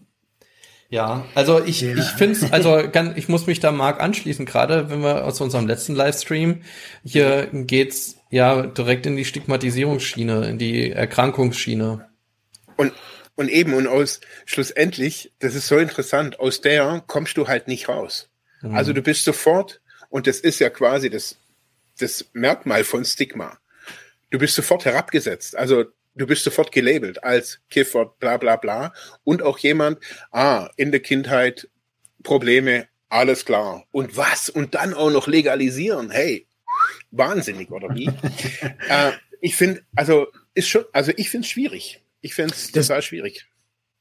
ja, 0.91 1.27
also 1.35 1.63
ich, 1.63 1.83
ja. 1.83 1.95
ich 1.95 2.07
finde 2.07 2.51
also 2.51 2.83
ganz, 2.91 3.17
ich 3.19 3.29
muss 3.29 3.47
mich 3.47 3.61
da 3.61 3.73
Marc 3.73 4.01
anschließen, 4.01 4.47
gerade 4.47 4.89
wenn 4.89 5.01
wir 5.01 5.25
aus 5.25 5.41
unserem 5.41 5.67
letzten 5.67 5.95
Livestream, 5.95 6.63
hier 7.05 7.49
geht's 7.53 8.17
ja 8.31 8.63
direkt 8.63 9.05
in 9.05 9.17
die 9.17 9.27
Stigmatisierungsschiene, 9.27 10.49
in 10.49 10.59
die 10.59 10.91
Erkrankungsschiene. 10.91 12.09
Und, 12.77 12.93
und 13.37 13.51
eben, 13.51 13.75
und 13.75 13.87
aus 13.87 14.21
schlussendlich, 14.47 15.33
das 15.41 15.55
ist 15.55 15.67
so 15.67 15.77
interessant, 15.77 16.41
aus 16.41 16.63
der 16.63 17.03
kommst 17.07 17.37
du 17.37 17.49
halt 17.49 17.69
nicht 17.69 17.91
raus. 17.91 18.31
Mhm. 18.63 18.75
Also 18.75 18.95
du 18.95 19.03
bist 19.03 19.25
sofort, 19.25 19.83
und 20.09 20.27
das 20.27 20.41
ist 20.41 20.59
ja 20.59 20.71
quasi 20.71 21.11
das, 21.11 21.37
das 21.99 22.31
Merkmal 22.33 22.85
von 22.85 23.05
Stigma. 23.05 23.59
Du 24.31 24.39
bist 24.39 24.55
sofort 24.55 24.87
herabgesetzt. 24.87 25.55
Also 25.55 25.85
du 26.19 26.27
bist 26.27 26.45
sofort 26.45 26.73
gelabelt 26.73 27.23
als 27.25 27.61
Kiffer, 27.71 28.07
bla 28.19 28.37
bla 28.37 28.57
bla. 28.57 28.93
Und 29.25 29.43
auch 29.43 29.59
jemand, 29.59 29.99
ah, 30.31 30.69
in 30.77 30.91
der 30.91 31.01
Kindheit 31.01 31.69
Probleme, 32.23 32.89
alles 33.09 33.45
klar. 33.45 33.85
Und 33.91 34.17
was? 34.17 34.51
Und 34.51 34.75
dann 34.75 34.93
auch 34.95 35.11
noch 35.11 35.27
legalisieren. 35.27 36.11
Hey, 36.11 36.47
wahnsinnig, 37.11 37.71
oder 37.71 37.95
wie? 37.95 38.07
äh, 38.89 39.13
ich 39.41 39.57
finde, 39.57 39.83
also 39.95 40.27
ist 40.55 40.69
schon, 40.69 40.85
also 40.93 41.13
ich 41.17 41.31
finde 41.31 41.47
es 41.47 41.51
schwierig. 41.51 42.03
Ich 42.21 42.35
finde 42.35 42.55
es 42.55 42.73
total 42.73 43.03
schwierig. 43.03 43.47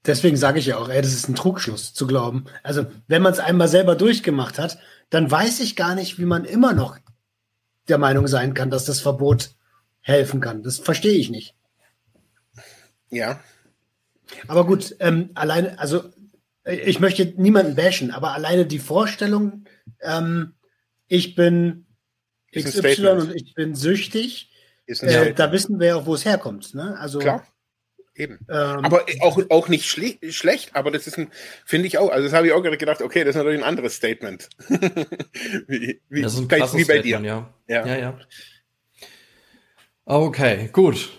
Deswegen 0.05 0.37
sage 0.37 0.59
ich 0.59 0.65
ja 0.65 0.77
auch, 0.77 0.89
ey, 0.89 1.01
das 1.01 1.13
ist 1.13 1.27
ein 1.27 1.35
Trugschluss 1.35 1.93
zu 1.93 2.07
glauben. 2.07 2.45
Also, 2.63 2.85
wenn 3.07 3.21
man 3.21 3.33
es 3.33 3.39
einmal 3.39 3.67
selber 3.67 3.95
durchgemacht 3.95 4.57
hat, 4.57 4.79
dann 5.09 5.29
weiß 5.29 5.59
ich 5.59 5.75
gar 5.75 5.95
nicht, 5.95 6.17
wie 6.17 6.25
man 6.25 6.45
immer 6.45 6.73
noch 6.73 6.97
der 7.89 7.97
Meinung 7.97 8.27
sein 8.27 8.53
kann, 8.53 8.69
dass 8.69 8.85
das 8.85 9.01
Verbot 9.01 9.51
helfen 9.99 10.39
kann. 10.39 10.63
Das 10.63 10.79
verstehe 10.79 11.17
ich 11.17 11.29
nicht. 11.29 11.56
Ja. 13.09 13.39
Aber 14.47 14.65
gut, 14.65 14.95
ähm, 14.99 15.29
alleine, 15.35 15.79
also 15.79 16.03
ich 16.65 16.99
möchte 16.99 17.33
niemanden 17.37 17.75
bashen, 17.75 18.11
aber 18.11 18.33
alleine 18.33 18.65
die 18.65 18.79
Vorstellung, 18.79 19.65
ähm, 20.01 20.53
ich 21.07 21.35
bin 21.35 21.85
XY 22.53 23.07
und 23.07 23.35
ich 23.35 23.53
bin 23.53 23.75
süchtig, 23.75 24.51
äh, 24.87 25.33
da 25.33 25.51
wissen 25.51 25.79
wir 25.79 25.87
ja 25.87 25.95
auch, 25.95 26.05
wo 26.05 26.15
es 26.15 26.25
herkommt. 26.25 26.73
Ne? 26.73 26.97
Also, 26.99 27.19
Klar. 27.19 27.45
Eben. 28.15 28.39
Ähm, 28.49 28.83
aber 28.83 29.05
auch, 29.19 29.39
auch 29.51 29.67
nicht 29.67 29.85
schle 29.85 30.17
schlecht, 30.31 30.75
aber 30.75 30.89
das 30.89 31.05
ist 31.05 31.19
ein, 31.19 31.29
finde 31.65 31.85
ich 31.85 31.99
auch, 31.99 32.09
also 32.09 32.23
das 32.23 32.33
habe 32.33 32.47
ich 32.47 32.53
auch 32.53 32.63
gerade 32.63 32.77
gedacht, 32.77 33.03
okay, 33.03 33.23
das 33.23 33.35
ist 33.35 33.35
natürlich 33.35 33.59
ein 33.59 33.67
anderes 33.67 33.95
Statement. 33.95 34.49
wie, 35.67 36.01
wie, 36.09 36.21
das 36.23 36.33
ist 36.33 36.51
ein 36.51 36.77
wie 36.79 36.85
bei 36.85 36.99
dir. 36.99 37.19
Ja. 37.19 37.53
Ja. 37.67 37.85
ja, 37.85 37.97
ja. 37.97 38.19
Okay, 40.05 40.69
gut 40.73 41.11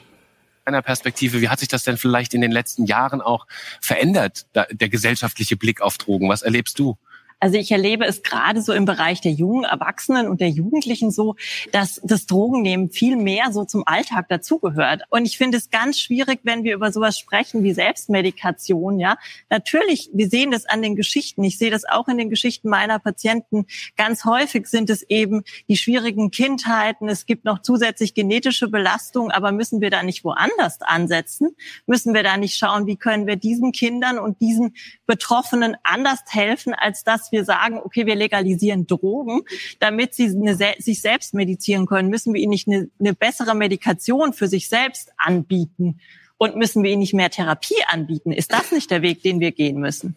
deiner 0.69 0.83
Perspektive, 0.83 1.41
wie 1.41 1.49
hat 1.49 1.59
sich 1.59 1.69
das 1.69 1.83
denn 1.83 1.97
vielleicht 1.97 2.35
in 2.35 2.41
den 2.41 2.53
letzten 2.53 2.85
Jahren 2.85 3.21
auch 3.21 3.47
verändert, 3.81 4.47
der 4.55 4.89
gesellschaftliche 4.89 5.57
Blick 5.57 5.81
auf 5.81 5.99
Drogen? 5.99 6.29
Was 6.29 6.43
erlebst 6.43 6.79
du? 6.79 6.97
Also 7.41 7.57
ich 7.57 7.71
erlebe 7.71 8.05
es 8.05 8.23
gerade 8.23 8.63
so 8.63 8.73
im 8.73 8.85
Bereich 8.85 9.21
der 9.21 9.33
jungen 9.33 9.65
Erwachsenen 9.65 10.27
und 10.29 10.41
der 10.41 10.49
Jugendlichen 10.49 11.11
so, 11.11 11.37
dass 11.73 12.01
das 12.03 12.27
Drogennehmen 12.27 12.91
viel 12.91 13.17
mehr 13.17 13.53
so 13.53 13.65
zum 13.65 13.87
Alltag 13.87 14.29
dazugehört. 14.29 15.03
Und 15.11 15.25
ich 15.25 15.39
finde 15.39 15.59
es 15.59 15.71
ganz 15.71 16.01
schwierig, 16.01 16.41
wenn 16.43 16.65
wir 16.65 16.75
über 16.75 16.91
sowas 16.91 17.19
sprechen 17.19 17.63
wie 17.63 17.73
Selbstmedikation. 17.73 18.99
Ja, 18.99 19.19
natürlich, 19.51 20.11
wir 20.13 20.29
sehen 20.29 20.51
das 20.51 20.67
an 20.67 20.83
den 20.83 20.97
Geschichten. 20.97 21.45
Ich 21.45 21.59
sehe 21.59 21.71
das 21.71 21.85
auch 21.85 22.09
in 22.09 22.19
den 22.19 22.31
Geschichten 22.31 22.69
meiner 22.69 22.99
Patienten. 22.99 23.67
Ganz 23.97 24.25
häufig 24.25 24.67
sind 24.67 24.91
es 24.91 25.03
eben 25.03 25.45
die 25.69 25.77
schwierigen 25.77 26.31
Kindheiten. 26.31 27.09
Es 27.09 27.27
gibt 27.27 27.45
noch 27.45 27.63
zusätzlich 27.63 28.15
genetische 28.15 28.69
Belastung. 28.69 29.31
Aber 29.31 29.53
müssen 29.53 29.81
wir 29.81 29.91
da 29.91 30.03
nicht 30.03 30.25
woanders 30.25 30.81
ansetzen? 30.81 31.55
Müssen 31.87 32.15
wir 32.15 32.25
da 32.25 32.37
nicht 32.37 32.57
schauen, 32.57 32.87
wie 32.87 32.97
können 32.97 33.27
wir 33.27 33.37
diesen 33.37 33.73
Kindern 33.73 34.19
und 34.19 34.41
diesen 34.41 34.75
Betroffenen 35.09 35.75
anders 35.83 36.21
helfen, 36.29 36.75
als 36.75 37.03
das 37.03 37.33
wir 37.33 37.45
sagen, 37.45 37.81
okay, 37.83 38.05
wir 38.05 38.15
legalisieren 38.15 38.87
Drogen, 38.87 39.41
damit 39.81 40.15
sie 40.15 40.29
eine, 40.29 40.55
sich 40.79 41.01
selbst 41.01 41.33
medizieren 41.33 41.87
können, 41.87 42.11
müssen 42.11 42.35
wir 42.35 42.41
ihnen 42.43 42.51
nicht 42.51 42.69
eine, 42.69 42.91
eine 43.01 43.15
bessere 43.15 43.55
Medikation 43.55 44.35
für 44.35 44.49
sich 44.49 44.69
selbst 44.69 45.11
anbieten 45.17 45.99
und 46.39 46.57
müssen 46.57 46.83
wir 46.83 46.93
ihnen 46.93 47.01
nicht 47.01 47.15
mehr 47.15 47.31
Therapie 47.31 47.83
anbieten? 47.89 48.33
Ist 48.33 48.53
das 48.53 48.73
nicht 48.73 48.91
der 48.91 49.03
Weg, 49.03 49.23
den 49.23 49.41
wir 49.41 49.53
gehen 49.53 49.81
müssen? 49.81 50.17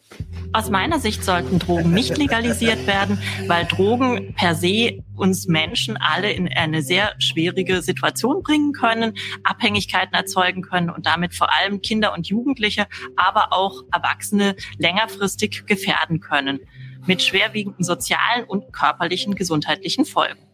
Aus 0.54 0.70
meiner 0.70 1.00
Sicht 1.00 1.24
sollten 1.24 1.60
Drogen 1.60 1.92
nicht 1.92 2.18
legalisiert 2.18 2.88
werden, 2.88 3.20
weil 3.48 3.66
Drogen 3.66 4.34
per 4.36 4.56
se 4.56 5.04
uns 5.16 5.48
Menschen 5.48 5.98
alle 5.98 6.32
in 6.32 6.48
eine 6.48 6.82
sehr 6.84 7.14
schwierige 7.20 7.82
Situation 7.82 8.44
bringen 8.44 8.72
können, 8.72 9.16
Abhängigkeiten 9.44 10.14
erzeugen 10.14 10.62
können 10.62 10.90
und 10.90 11.06
damit 11.06 11.34
vor 11.34 11.52
allem 11.54 11.82
Kinder 11.82 12.14
und 12.14 12.28
Jugendliche, 12.28 12.88
aber 13.16 13.52
auch 13.52 13.84
Erwachsene 13.92 14.56
längerfristig 14.78 15.66
gefährden 15.66 16.20
können 16.20 16.60
mit 17.08 17.24
schwerwiegenden 17.24 17.84
sozialen 17.84 18.44
und 18.48 18.72
körperlichen 18.72 19.34
gesundheitlichen 19.34 20.06
Folgen. 20.06 20.51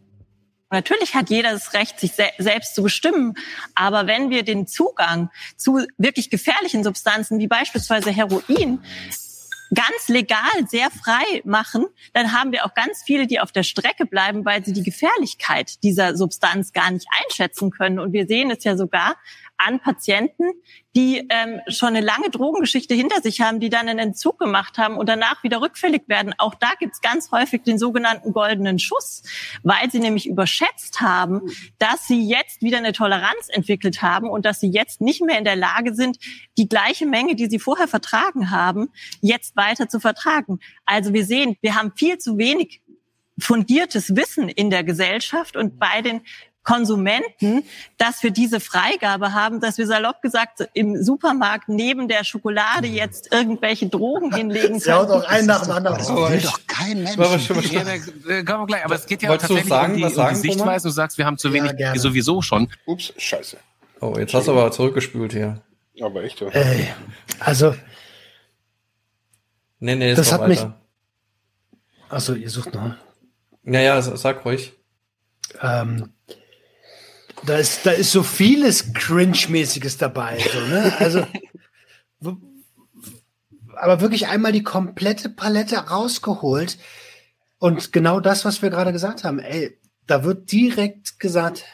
Natürlich 0.70 1.14
hat 1.14 1.30
jeder 1.30 1.52
das 1.52 1.72
Recht, 1.72 1.98
sich 1.98 2.12
se 2.12 2.28
selbst 2.38 2.74
zu 2.74 2.82
bestimmen. 2.82 3.34
Aber 3.74 4.06
wenn 4.06 4.30
wir 4.30 4.42
den 4.42 4.66
Zugang 4.66 5.30
zu 5.56 5.86
wirklich 5.96 6.30
gefährlichen 6.30 6.84
Substanzen 6.84 7.38
wie 7.38 7.48
beispielsweise 7.48 8.10
Heroin 8.10 8.80
ganz 9.74 10.08
legal, 10.08 10.66
sehr 10.66 10.90
frei 10.90 11.42
machen, 11.44 11.86
dann 12.14 12.32
haben 12.32 12.52
wir 12.52 12.64
auch 12.64 12.74
ganz 12.74 13.02
viele, 13.04 13.26
die 13.26 13.40
auf 13.40 13.52
der 13.52 13.62
Strecke 13.62 14.06
bleiben, 14.06 14.44
weil 14.44 14.64
sie 14.64 14.72
die 14.72 14.82
Gefährlichkeit 14.82 15.82
dieser 15.82 16.16
Substanz 16.16 16.72
gar 16.72 16.90
nicht 16.90 17.06
einschätzen 17.24 17.70
können. 17.70 17.98
Und 17.98 18.12
wir 18.12 18.26
sehen 18.26 18.50
es 18.50 18.64
ja 18.64 18.76
sogar 18.76 19.16
an 19.58 19.80
Patienten, 19.80 20.44
die 20.96 21.26
ähm, 21.30 21.60
schon 21.68 21.88
eine 21.88 22.00
lange 22.00 22.30
Drogengeschichte 22.30 22.94
hinter 22.94 23.20
sich 23.20 23.40
haben, 23.40 23.60
die 23.60 23.68
dann 23.68 23.88
einen 23.88 23.98
Entzug 23.98 24.38
gemacht 24.38 24.78
haben 24.78 24.96
und 24.96 25.08
danach 25.08 25.42
wieder 25.44 25.60
rückfällig 25.60 26.02
werden. 26.06 26.34
Auch 26.38 26.54
da 26.54 26.70
gibt's 26.78 27.00
ganz 27.00 27.30
häufig 27.30 27.62
den 27.62 27.78
sogenannten 27.78 28.32
goldenen 28.32 28.78
Schuss, 28.78 29.22
weil 29.62 29.90
sie 29.90 30.00
nämlich 30.00 30.28
überschätzt 30.28 31.00
haben, 31.00 31.42
dass 31.78 32.06
sie 32.06 32.26
jetzt 32.26 32.62
wieder 32.62 32.78
eine 32.78 32.92
Toleranz 32.92 33.48
entwickelt 33.48 34.02
haben 34.02 34.30
und 34.30 34.44
dass 34.44 34.60
sie 34.60 34.70
jetzt 34.70 35.00
nicht 35.00 35.22
mehr 35.22 35.38
in 35.38 35.44
der 35.44 35.56
Lage 35.56 35.94
sind, 35.94 36.18
die 36.56 36.68
gleiche 36.68 37.06
Menge, 37.06 37.34
die 37.36 37.46
sie 37.46 37.58
vorher 37.58 37.88
vertragen 37.88 38.50
haben, 38.50 38.88
jetzt 39.20 39.56
weiter 39.56 39.88
zu 39.88 40.00
vertragen. 40.00 40.60
Also 40.84 41.12
wir 41.12 41.24
sehen, 41.24 41.56
wir 41.60 41.74
haben 41.74 41.92
viel 41.94 42.18
zu 42.18 42.38
wenig 42.38 42.80
fundiertes 43.38 44.16
Wissen 44.16 44.48
in 44.48 44.70
der 44.70 44.84
Gesellschaft 44.84 45.56
und 45.56 45.78
bei 45.78 46.02
den 46.02 46.22
Konsumenten, 46.68 47.64
dass 47.96 48.22
wir 48.22 48.30
diese 48.30 48.60
Freigabe 48.60 49.32
haben, 49.32 49.58
dass 49.58 49.78
wir 49.78 49.86
salopp 49.86 50.20
gesagt 50.20 50.68
im 50.74 51.02
Supermarkt 51.02 51.70
neben 51.70 52.08
der 52.08 52.24
Schokolade 52.24 52.86
jetzt 52.86 53.32
irgendwelche 53.32 53.88
Drogen 53.88 54.34
hinlegen 54.34 54.78
können. 54.78 54.82
Ja, 54.88 55.04
doch 55.04 55.24
ein 55.24 55.46
nach 55.46 55.62
dem 55.62 55.70
anderen. 55.72 55.98
Das 55.98 56.08
will 56.10 56.40
doch 56.40 56.60
kein 56.66 57.02
Mensch. 57.02 57.16
Ja, 57.16 57.84
da, 57.84 58.42
kommen 58.42 58.62
wir 58.62 58.66
gleich. 58.66 58.84
Aber 58.84 58.96
es 58.96 59.06
geht 59.06 59.22
ja 59.22 59.30
auch 59.30 59.38
tatsächlich 59.38 59.66
sagen, 59.66 59.94
um 59.94 59.98
die, 59.98 60.14
um 60.14 60.28
die 60.28 60.34
Sichtweise. 60.34 60.88
Du 60.88 60.92
sagst, 60.92 61.16
wir 61.16 61.24
haben 61.24 61.38
zu 61.38 61.52
wenig 61.54 61.72
ja, 61.78 61.94
sowieso 61.96 62.42
schon. 62.42 62.68
Ups, 62.84 63.14
scheiße. 63.16 63.56
Oh, 64.00 64.14
jetzt 64.18 64.34
hast 64.34 64.48
du 64.48 64.52
aber 64.52 64.70
zurückgespült 64.70 65.32
hier. 65.32 65.62
Aber 66.02 66.22
echt. 66.22 66.40
Ja. 66.40 66.48
Ey, 66.48 66.88
also. 67.40 67.74
Nee, 69.80 69.96
nee, 69.96 70.14
das 70.14 70.32
hat 70.32 70.40
weiter. 70.42 70.48
mich. 70.48 70.66
Achso, 72.10 72.34
ihr 72.34 72.50
sucht 72.50 72.74
noch. 72.74 72.94
Naja, 73.62 74.00
sag 74.02 74.44
ruhig. 74.44 74.74
Ähm, 75.62 76.12
da 77.44 77.56
ist, 77.56 77.86
da 77.86 77.90
ist 77.90 78.12
so 78.12 78.22
vieles 78.22 78.92
Cringe-mäßiges 78.92 79.98
dabei. 79.98 80.38
So, 80.38 80.60
ne? 80.60 80.94
Also, 80.98 81.26
aber 83.76 84.00
wirklich 84.00 84.28
einmal 84.28 84.52
die 84.52 84.62
komplette 84.62 85.28
Palette 85.28 85.76
rausgeholt. 85.76 86.78
Und 87.58 87.92
genau 87.92 88.20
das, 88.20 88.44
was 88.44 88.62
wir 88.62 88.70
gerade 88.70 88.92
gesagt 88.92 89.24
haben, 89.24 89.38
ey, 89.38 89.76
da 90.06 90.24
wird 90.24 90.50
direkt 90.52 91.18
gesagt, 91.20 91.64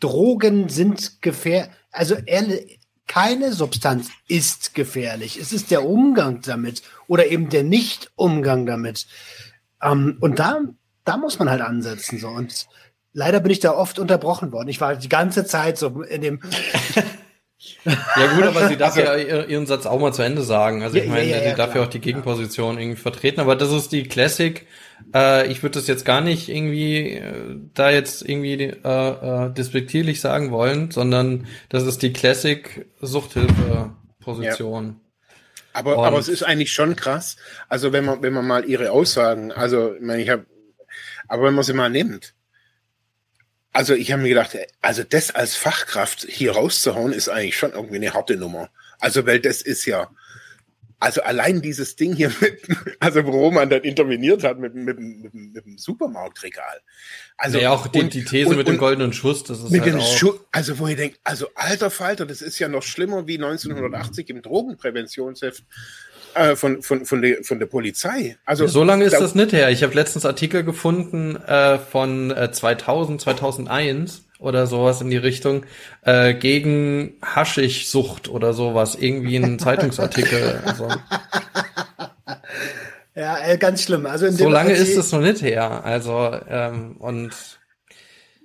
Drogen 0.00 0.68
sind 0.68 1.22
gefährlich. 1.22 1.70
Also 1.90 2.14
ehrlich, 2.14 2.78
keine 3.06 3.52
Substanz 3.52 4.10
ist 4.28 4.74
gefährlich. 4.74 5.38
Es 5.38 5.52
ist 5.52 5.70
der 5.70 5.84
Umgang 5.84 6.42
damit 6.42 6.82
oder 7.06 7.26
eben 7.26 7.48
der 7.48 7.64
Nicht-Umgang 7.64 8.66
damit. 8.66 9.06
Ähm, 9.82 10.18
und 10.20 10.38
da, 10.38 10.60
da 11.04 11.16
muss 11.16 11.38
man 11.38 11.50
halt 11.50 11.62
ansetzen. 11.62 12.18
So. 12.18 12.28
Und 12.28 12.68
leider 13.18 13.40
bin 13.40 13.50
ich 13.50 13.58
da 13.58 13.72
oft 13.72 13.98
unterbrochen 13.98 14.52
worden. 14.52 14.68
Ich 14.68 14.80
war 14.80 14.94
die 14.94 15.08
ganze 15.08 15.44
Zeit 15.44 15.76
so 15.76 16.02
in 16.02 16.22
dem. 16.22 16.40
ja 17.84 18.34
gut, 18.34 18.44
aber 18.44 18.68
sie 18.68 18.76
darf 18.76 18.96
also, 18.96 19.10
ja 19.10 19.44
ihren 19.44 19.66
Satz 19.66 19.86
auch 19.86 19.98
mal 19.98 20.12
zu 20.12 20.22
Ende 20.22 20.42
sagen. 20.42 20.84
Also 20.84 20.98
ich 20.98 21.04
ja, 21.04 21.10
meine, 21.10 21.28
ja, 21.28 21.38
ja, 21.38 21.50
sie 21.50 21.56
darf 21.56 21.74
ja 21.74 21.82
auch 21.82 21.88
die 21.88 21.98
Gegenposition 21.98 22.78
irgendwie 22.78 23.00
vertreten. 23.00 23.40
Aber 23.40 23.56
das 23.56 23.72
ist 23.72 23.90
die 23.90 24.04
Classic. 24.04 24.68
Äh, 25.12 25.50
ich 25.50 25.64
würde 25.64 25.80
das 25.80 25.88
jetzt 25.88 26.04
gar 26.04 26.20
nicht 26.20 26.48
irgendwie 26.48 27.14
äh, 27.14 27.56
da 27.74 27.90
jetzt 27.90 28.22
irgendwie 28.22 28.62
äh, 28.62 29.46
äh, 29.46 29.52
despektierlich 29.52 30.20
sagen 30.20 30.52
wollen, 30.52 30.92
sondern 30.92 31.48
das 31.70 31.84
ist 31.84 32.02
die 32.02 32.12
Classic 32.12 32.86
Suchthilfe-Position. 33.00 35.00
Aber, 35.72 36.06
aber 36.06 36.18
es 36.18 36.28
ist 36.28 36.44
eigentlich 36.44 36.72
schon 36.72 36.94
krass. 36.94 37.36
Also 37.68 37.92
wenn 37.92 38.04
man, 38.04 38.22
wenn 38.22 38.32
man 38.32 38.46
mal 38.46 38.64
ihre 38.64 38.92
Aussagen, 38.92 39.50
also 39.50 39.94
ich 39.94 40.02
meine, 40.02 40.22
ich 40.22 40.28
habe, 40.28 40.46
aber 41.26 41.44
wenn 41.44 41.54
man 41.54 41.64
sie 41.64 41.72
mal 41.72 41.90
nimmt, 41.90 42.34
also 43.72 43.94
ich 43.94 44.12
habe 44.12 44.22
mir 44.22 44.30
gedacht, 44.30 44.56
also 44.80 45.02
das 45.04 45.30
als 45.34 45.54
Fachkraft 45.54 46.26
hier 46.28 46.52
rauszuhauen, 46.52 47.12
ist 47.12 47.28
eigentlich 47.28 47.56
schon 47.56 47.72
irgendwie 47.72 47.96
eine 47.96 48.14
harte 48.14 48.36
Nummer. 48.36 48.70
Also 48.98 49.26
weil 49.26 49.40
das 49.40 49.62
ist 49.62 49.84
ja, 49.86 50.10
also 51.00 51.22
allein 51.22 51.62
dieses 51.62 51.94
Ding 51.94 52.16
hier 52.16 52.32
mit, 52.40 52.60
also 53.00 53.24
wo 53.24 53.50
man 53.50 53.70
dann 53.70 53.82
interveniert 53.82 54.42
hat 54.42 54.58
mit, 54.58 54.74
mit, 54.74 54.98
mit, 54.98 55.32
mit 55.32 55.64
dem 55.64 55.78
Supermarktregal. 55.78 56.80
Also 57.36 57.58
ja, 57.58 57.70
auch 57.70 57.86
die, 57.86 58.00
und, 58.00 58.14
die 58.14 58.24
These 58.24 58.50
und, 58.50 58.56
mit 58.56 58.66
dem 58.66 58.78
goldenen 58.78 59.12
Schuss, 59.12 59.44
das 59.44 59.62
ist 59.62 59.70
mit 59.70 59.82
halt 59.82 59.94
dem 59.94 60.00
Schuss, 60.00 60.40
also 60.50 60.78
wo 60.78 60.88
ihr 60.88 60.96
denkt, 60.96 61.20
also 61.22 61.48
alter 61.54 61.90
Falter, 61.90 62.26
das 62.26 62.42
ist 62.42 62.58
ja 62.58 62.68
noch 62.68 62.82
schlimmer 62.82 63.28
wie 63.28 63.36
1980 63.36 64.28
im 64.30 64.42
Drogenpräventionsheft 64.42 65.62
äh, 66.34 66.56
von, 66.56 66.82
von, 66.82 67.04
von, 67.04 67.22
der, 67.22 67.42
von 67.42 67.58
der 67.58 67.66
Polizei. 67.66 68.36
Also 68.44 68.66
so 68.66 68.84
lange 68.84 69.04
ist 69.04 69.14
da, 69.14 69.20
das 69.20 69.34
nicht 69.34 69.52
her. 69.52 69.70
Ich 69.70 69.82
habe 69.82 69.94
letztens 69.94 70.24
Artikel 70.24 70.64
gefunden 70.64 71.36
äh, 71.36 71.78
von 71.78 72.30
äh, 72.30 72.50
2000, 72.50 73.20
2001 73.20 74.24
oder 74.38 74.66
sowas 74.66 75.00
in 75.00 75.10
die 75.10 75.16
Richtung 75.16 75.66
äh, 76.02 76.34
gegen 76.34 77.14
Haschichsucht 77.22 78.28
oder 78.28 78.52
sowas. 78.52 78.94
Irgendwie 78.94 79.36
ein 79.36 79.58
Zeitungsartikel. 79.58 80.62
also. 80.64 80.88
Ja, 83.14 83.38
äh, 83.38 83.58
ganz 83.58 83.82
schlimm. 83.82 84.06
Also 84.06 84.30
so 84.30 84.48
lange 84.48 84.72
ist 84.72 84.96
es 84.96 85.10
noch 85.12 85.20
nicht 85.20 85.42
her. 85.42 85.84
Also 85.84 86.38
ähm, 86.48 86.96
und 86.98 87.32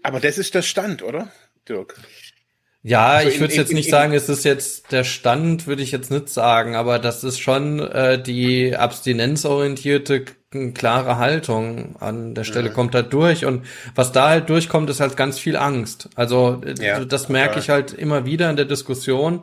aber 0.03 0.19
das 0.19 0.37
ist 0.37 0.53
der 0.53 0.61
Stand, 0.61 1.01
oder, 1.01 1.29
Dirk? 1.67 1.95
Ja, 2.85 3.07
also 3.11 3.29
ich 3.29 3.39
würde 3.39 3.53
jetzt 3.53 3.71
in, 3.71 3.77
nicht 3.77 3.87
in, 3.87 3.91
sagen, 3.91 4.13
es 4.13 4.27
ist 4.27 4.43
jetzt 4.43 4.91
der 4.91 5.05
Stand, 5.05 5.67
würde 5.67 5.81
ich 5.81 5.91
jetzt 5.91 6.11
nicht 6.11 6.27
sagen, 6.27 6.75
aber 6.75 6.99
das 6.99 7.23
ist 7.23 7.39
schon 7.39 7.79
äh, 7.79 8.21
die 8.21 8.75
abstinenzorientierte 8.75 10.25
klare 10.73 11.17
Haltung 11.17 11.95
an 11.99 12.35
der 12.35 12.43
Stelle 12.43 12.67
ja. 12.67 12.73
kommt 12.73 12.93
halt 12.93 13.11
durch 13.13 13.45
und 13.45 13.65
was 13.95 14.11
da 14.11 14.29
halt 14.29 14.49
durchkommt, 14.49 14.89
ist 14.89 14.99
halt 14.99 15.17
ganz 15.17 15.39
viel 15.39 15.55
Angst. 15.55 16.09
Also 16.15 16.61
äh, 16.63 16.75
ja, 16.83 17.05
das 17.05 17.29
merke 17.29 17.59
ich 17.59 17.69
halt 17.69 17.93
immer 17.93 18.25
wieder 18.25 18.49
in 18.49 18.57
der 18.57 18.65
Diskussion. 18.65 19.41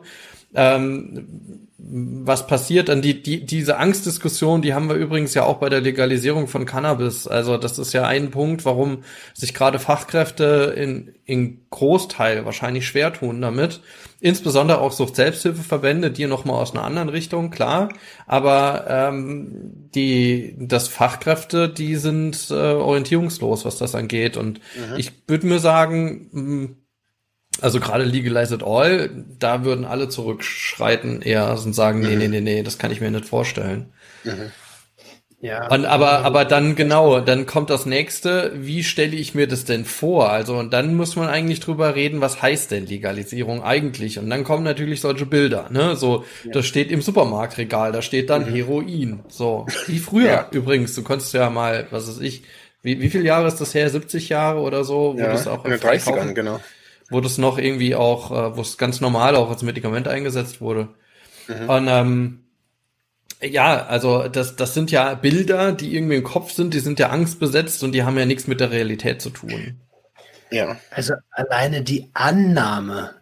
Ähm, 0.53 1.67
was 1.83 2.47
passiert 2.47 2.89
dann 2.89 3.01
die, 3.01 3.21
die 3.21 3.45
diese 3.45 3.77
Angstdiskussion, 3.77 4.61
die 4.61 4.73
haben 4.73 4.87
wir 4.87 4.95
übrigens 4.95 5.33
ja 5.33 5.43
auch 5.43 5.57
bei 5.57 5.67
der 5.69 5.81
Legalisierung 5.81 6.47
von 6.47 6.65
Cannabis. 6.65 7.27
Also 7.27 7.57
das 7.57 7.79
ist 7.79 7.91
ja 7.93 8.05
ein 8.05 8.31
Punkt, 8.31 8.65
warum 8.65 9.03
sich 9.33 9.53
gerade 9.53 9.79
Fachkräfte 9.79 10.73
in 10.77 11.13
in 11.25 11.61
Großteil 11.69 12.45
wahrscheinlich 12.45 12.85
schwer 12.85 13.13
tun 13.13 13.41
damit. 13.41 13.81
Insbesondere 14.19 14.79
auch 14.79 14.91
Sucht-Selbsthilfeverbände, 14.91 16.11
die 16.11 16.27
nochmal 16.27 16.61
aus 16.61 16.73
einer 16.73 16.83
anderen 16.83 17.09
Richtung, 17.09 17.49
klar. 17.49 17.89
Aber 18.27 18.85
ähm, 18.87 19.89
die 19.95 20.55
das 20.59 20.87
Fachkräfte, 20.87 21.67
die 21.67 21.95
sind 21.95 22.49
äh, 22.51 22.53
orientierungslos, 22.53 23.65
was 23.65 23.77
das 23.77 23.95
angeht. 23.95 24.37
Und 24.37 24.59
mhm. 24.75 24.97
ich 24.97 25.13
würde 25.27 25.47
mir 25.47 25.59
sagen, 25.59 26.77
also 27.61 27.79
gerade 27.79 28.03
Legalized 28.03 28.63
All, 28.63 29.09
da 29.39 29.63
würden 29.63 29.85
alle 29.85 30.09
zurückschreiten 30.09 31.21
eher 31.21 31.51
und 31.51 31.73
sagen, 31.73 31.99
nee, 32.01 32.15
nee, 32.15 32.27
nee, 32.27 32.41
nee, 32.41 32.63
das 32.63 32.77
kann 32.77 32.91
ich 32.91 33.01
mir 33.01 33.11
nicht 33.11 33.25
vorstellen. 33.25 33.93
Mhm. 34.23 34.51
Ja. 35.41 35.67
Und 35.69 35.85
aber, 35.85 36.19
aber 36.19 36.45
dann 36.45 36.75
genau, 36.75 37.19
dann 37.19 37.47
kommt 37.47 37.71
das 37.71 37.87
nächste, 37.87 38.51
wie 38.55 38.83
stelle 38.83 39.15
ich 39.15 39.33
mir 39.33 39.47
das 39.47 39.65
denn 39.65 39.85
vor? 39.85 40.29
Also, 40.29 40.55
und 40.55 40.71
dann 40.71 40.93
muss 40.93 41.15
man 41.15 41.29
eigentlich 41.29 41.59
drüber 41.59 41.95
reden, 41.95 42.21
was 42.21 42.43
heißt 42.43 42.69
denn 42.69 42.85
Legalisierung 42.85 43.63
eigentlich? 43.63 44.19
Und 44.19 44.29
dann 44.29 44.43
kommen 44.43 44.63
natürlich 44.63 45.01
solche 45.01 45.25
Bilder, 45.25 45.69
ne? 45.71 45.95
So, 45.95 46.25
ja. 46.43 46.51
das 46.51 46.67
steht 46.67 46.91
im 46.91 47.01
Supermarktregal, 47.01 47.91
da 47.91 48.03
steht 48.03 48.29
dann 48.29 48.51
mhm. 48.51 48.53
Heroin. 48.53 49.19
So, 49.29 49.65
wie 49.87 49.97
früher 49.97 50.27
ja. 50.27 50.47
übrigens, 50.51 50.93
du 50.93 51.01
konntest 51.01 51.33
ja 51.33 51.49
mal, 51.49 51.87
was 51.89 52.07
weiß 52.07 52.19
ich, 52.19 52.43
wie, 52.83 53.01
wie 53.01 53.09
viele 53.09 53.25
Jahre 53.25 53.47
ist 53.47 53.59
das 53.59 53.73
her? 53.73 53.89
70 53.89 54.29
Jahre 54.29 54.59
oder 54.59 54.83
so? 54.83 55.15
Wo 55.15 55.19
ja, 55.19 55.31
das 55.31 55.47
auch 55.47 55.65
in 55.65 55.71
den 55.71 55.79
30ern, 55.79 56.33
genau 56.33 56.59
wo 57.11 57.21
das 57.21 57.37
noch 57.37 57.57
irgendwie 57.57 57.93
auch, 57.93 58.31
äh, 58.31 58.57
wo 58.57 58.61
es 58.61 58.77
ganz 58.77 59.01
normal 59.01 59.35
auch 59.35 59.49
als 59.49 59.61
Medikament 59.61 60.07
eingesetzt 60.07 60.61
wurde. 60.61 60.89
Mhm. 61.47 61.69
Und 61.69 61.87
ähm, 61.87 62.43
ja, 63.41 63.85
also 63.85 64.27
das, 64.27 64.55
das 64.55 64.73
sind 64.73 64.91
ja 64.91 65.13
Bilder, 65.15 65.71
die 65.73 65.95
irgendwie 65.95 66.15
im 66.15 66.23
Kopf 66.23 66.51
sind, 66.51 66.73
die 66.73 66.79
sind 66.79 66.99
ja 66.99 67.09
angstbesetzt 67.09 67.83
und 67.83 67.91
die 67.91 68.03
haben 68.03 68.17
ja 68.17 68.25
nichts 68.25 68.47
mit 68.47 68.59
der 68.59 68.71
Realität 68.71 69.21
zu 69.21 69.29
tun. 69.29 69.81
Ja. 70.51 70.77
Also 70.91 71.13
alleine 71.31 71.81
die 71.81 72.09
Annahme 72.13 73.15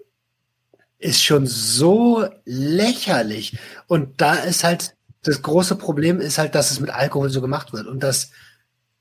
ist 0.97 1.23
schon 1.23 1.47
so 1.47 2.27
lächerlich. 2.45 3.57
Und 3.87 4.19
da 4.21 4.35
ist 4.35 4.63
halt, 4.63 4.95
das 5.23 5.41
große 5.41 5.75
Problem 5.75 6.19
ist 6.19 6.37
halt, 6.37 6.55
dass 6.55 6.71
es 6.71 6.79
mit 6.79 6.89
Alkohol 6.89 7.29
so 7.29 7.41
gemacht 7.41 7.71
wird 7.71 7.87
und 7.87 8.03
dass 8.03 8.31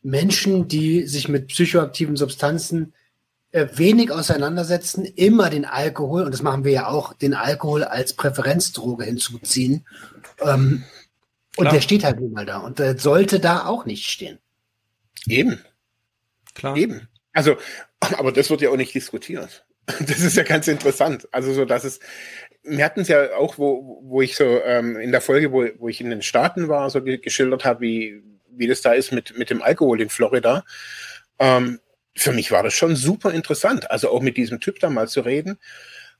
Menschen, 0.02 0.68
die 0.68 1.06
sich 1.06 1.28
mit 1.28 1.48
psychoaktiven 1.48 2.16
Substanzen 2.16 2.94
wenig 3.52 4.10
auseinandersetzen, 4.10 5.04
immer 5.04 5.50
den 5.50 5.64
Alkohol, 5.64 6.24
und 6.24 6.32
das 6.32 6.42
machen 6.42 6.64
wir 6.64 6.72
ja 6.72 6.86
auch, 6.88 7.14
den 7.14 7.34
Alkohol 7.34 7.84
als 7.84 8.12
Präferenzdroge 8.12 9.04
hinzuziehen. 9.04 9.86
Ähm, 10.40 10.84
und 11.56 11.72
der 11.72 11.80
steht 11.80 12.04
halt 12.04 12.20
nun 12.20 12.32
mal 12.32 12.46
da. 12.46 12.58
Und 12.58 12.78
der 12.78 12.98
sollte 12.98 13.40
da 13.40 13.66
auch 13.66 13.84
nicht 13.84 14.06
stehen. 14.06 14.38
Eben. 15.26 15.64
Klar. 16.54 16.76
Eben. 16.76 17.08
Also, 17.32 17.56
aber 18.00 18.32
das 18.32 18.50
wird 18.50 18.60
ja 18.60 18.70
auch 18.70 18.76
nicht 18.76 18.94
diskutiert. 18.94 19.64
Das 20.06 20.20
ist 20.20 20.36
ja 20.36 20.42
ganz 20.42 20.68
interessant. 20.68 21.26
Also 21.32 21.54
so, 21.54 21.64
dass 21.64 21.82
es, 21.84 21.98
wir 22.62 22.84
hatten 22.84 23.00
es 23.00 23.08
ja 23.08 23.34
auch, 23.36 23.56
wo, 23.56 24.02
wo 24.02 24.20
ich 24.20 24.36
so 24.36 24.44
ähm, 24.44 24.98
in 24.98 25.12
der 25.12 25.22
Folge, 25.22 25.50
wo, 25.50 25.66
wo 25.78 25.88
ich 25.88 26.02
in 26.02 26.10
den 26.10 26.20
Staaten 26.20 26.68
war, 26.68 26.90
so 26.90 27.02
geschildert 27.02 27.64
habe, 27.64 27.80
wie, 27.80 28.22
wie 28.50 28.66
das 28.66 28.82
da 28.82 28.92
ist 28.92 29.12
mit, 29.12 29.38
mit 29.38 29.48
dem 29.48 29.62
Alkohol 29.62 30.02
in 30.02 30.10
Florida. 30.10 30.66
Ähm, 31.38 31.80
für 32.18 32.32
mich 32.32 32.50
war 32.50 32.62
das 32.62 32.74
schon 32.74 32.96
super 32.96 33.32
interessant, 33.32 33.90
also 33.90 34.10
auch 34.10 34.20
mit 34.20 34.36
diesem 34.36 34.60
Typ 34.60 34.80
da 34.80 34.90
mal 34.90 35.08
zu 35.08 35.20
reden 35.20 35.58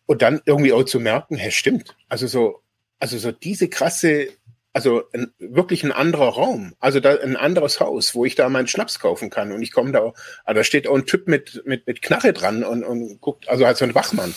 und 0.07 0.23
dann 0.23 0.41
irgendwie 0.47 0.73
auch 0.73 0.85
zu 0.85 1.01
merken, 1.01 1.37
hey, 1.37 1.51
stimmt. 1.51 1.97
Also 2.09 2.27
so, 2.27 2.63
also 2.99 3.19
so 3.19 3.33
diese 3.33 3.69
krasse, 3.69 4.29
also 4.73 5.03
ein, 5.13 5.33
wirklich 5.39 5.83
ein 5.83 5.93
anderer 5.93 6.29
Raum, 6.29 6.75
also 6.79 7.01
da 7.01 7.17
ein 7.17 7.37
anderes 7.37 7.81
Haus, 7.81 8.15
wo 8.15 8.25
ich 8.25 8.35
da 8.35 8.49
meinen 8.49 8.69
Schnaps 8.69 9.01
kaufen 9.01 9.29
kann 9.29 9.53
und 9.53 9.63
ich 9.63 9.73
komme 9.73 9.93
da, 9.93 10.13
also 10.45 10.59
da 10.59 10.65
steht 10.65 10.87
auch 10.87 10.97
ein 10.97 11.07
Typ 11.07 11.27
mit 11.27 11.63
mit 11.67 11.87
mit 11.87 12.01
Knarre 12.01 12.33
dran 12.33 12.65
und 12.65 12.85
und 12.85 13.21
guckt, 13.21 13.49
also 13.49 13.67
halt 13.67 13.77
so 13.77 13.85
ein 13.85 13.95
Wachmann 13.95 14.35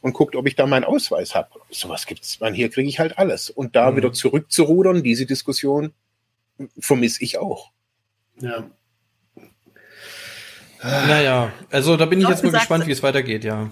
und 0.00 0.14
guckt, 0.14 0.36
ob 0.36 0.46
ich 0.46 0.56
da 0.56 0.66
meinen 0.66 0.84
Ausweis 0.84 1.34
habe. 1.34 1.50
Sowas 1.70 2.06
gibt's, 2.06 2.40
man 2.40 2.54
hier 2.54 2.70
kriege 2.70 2.88
ich 2.88 2.98
halt 2.98 3.18
alles 3.18 3.50
und 3.50 3.76
da 3.76 3.90
mhm. 3.90 3.96
wieder 3.96 4.12
zurückzurudern, 4.12 5.02
diese 5.02 5.26
Diskussion 5.26 5.92
vermisse 6.78 7.22
ich 7.22 7.38
auch. 7.38 7.70
Ja. 8.40 8.70
Naja, 10.84 11.50
also 11.70 11.96
da 11.96 12.04
bin 12.04 12.20
ich 12.20 12.28
jetzt 12.28 12.44
mal 12.44 12.52
gespannt, 12.52 12.86
wie 12.86 12.92
es 12.92 13.02
weitergeht, 13.02 13.42
ja. 13.42 13.70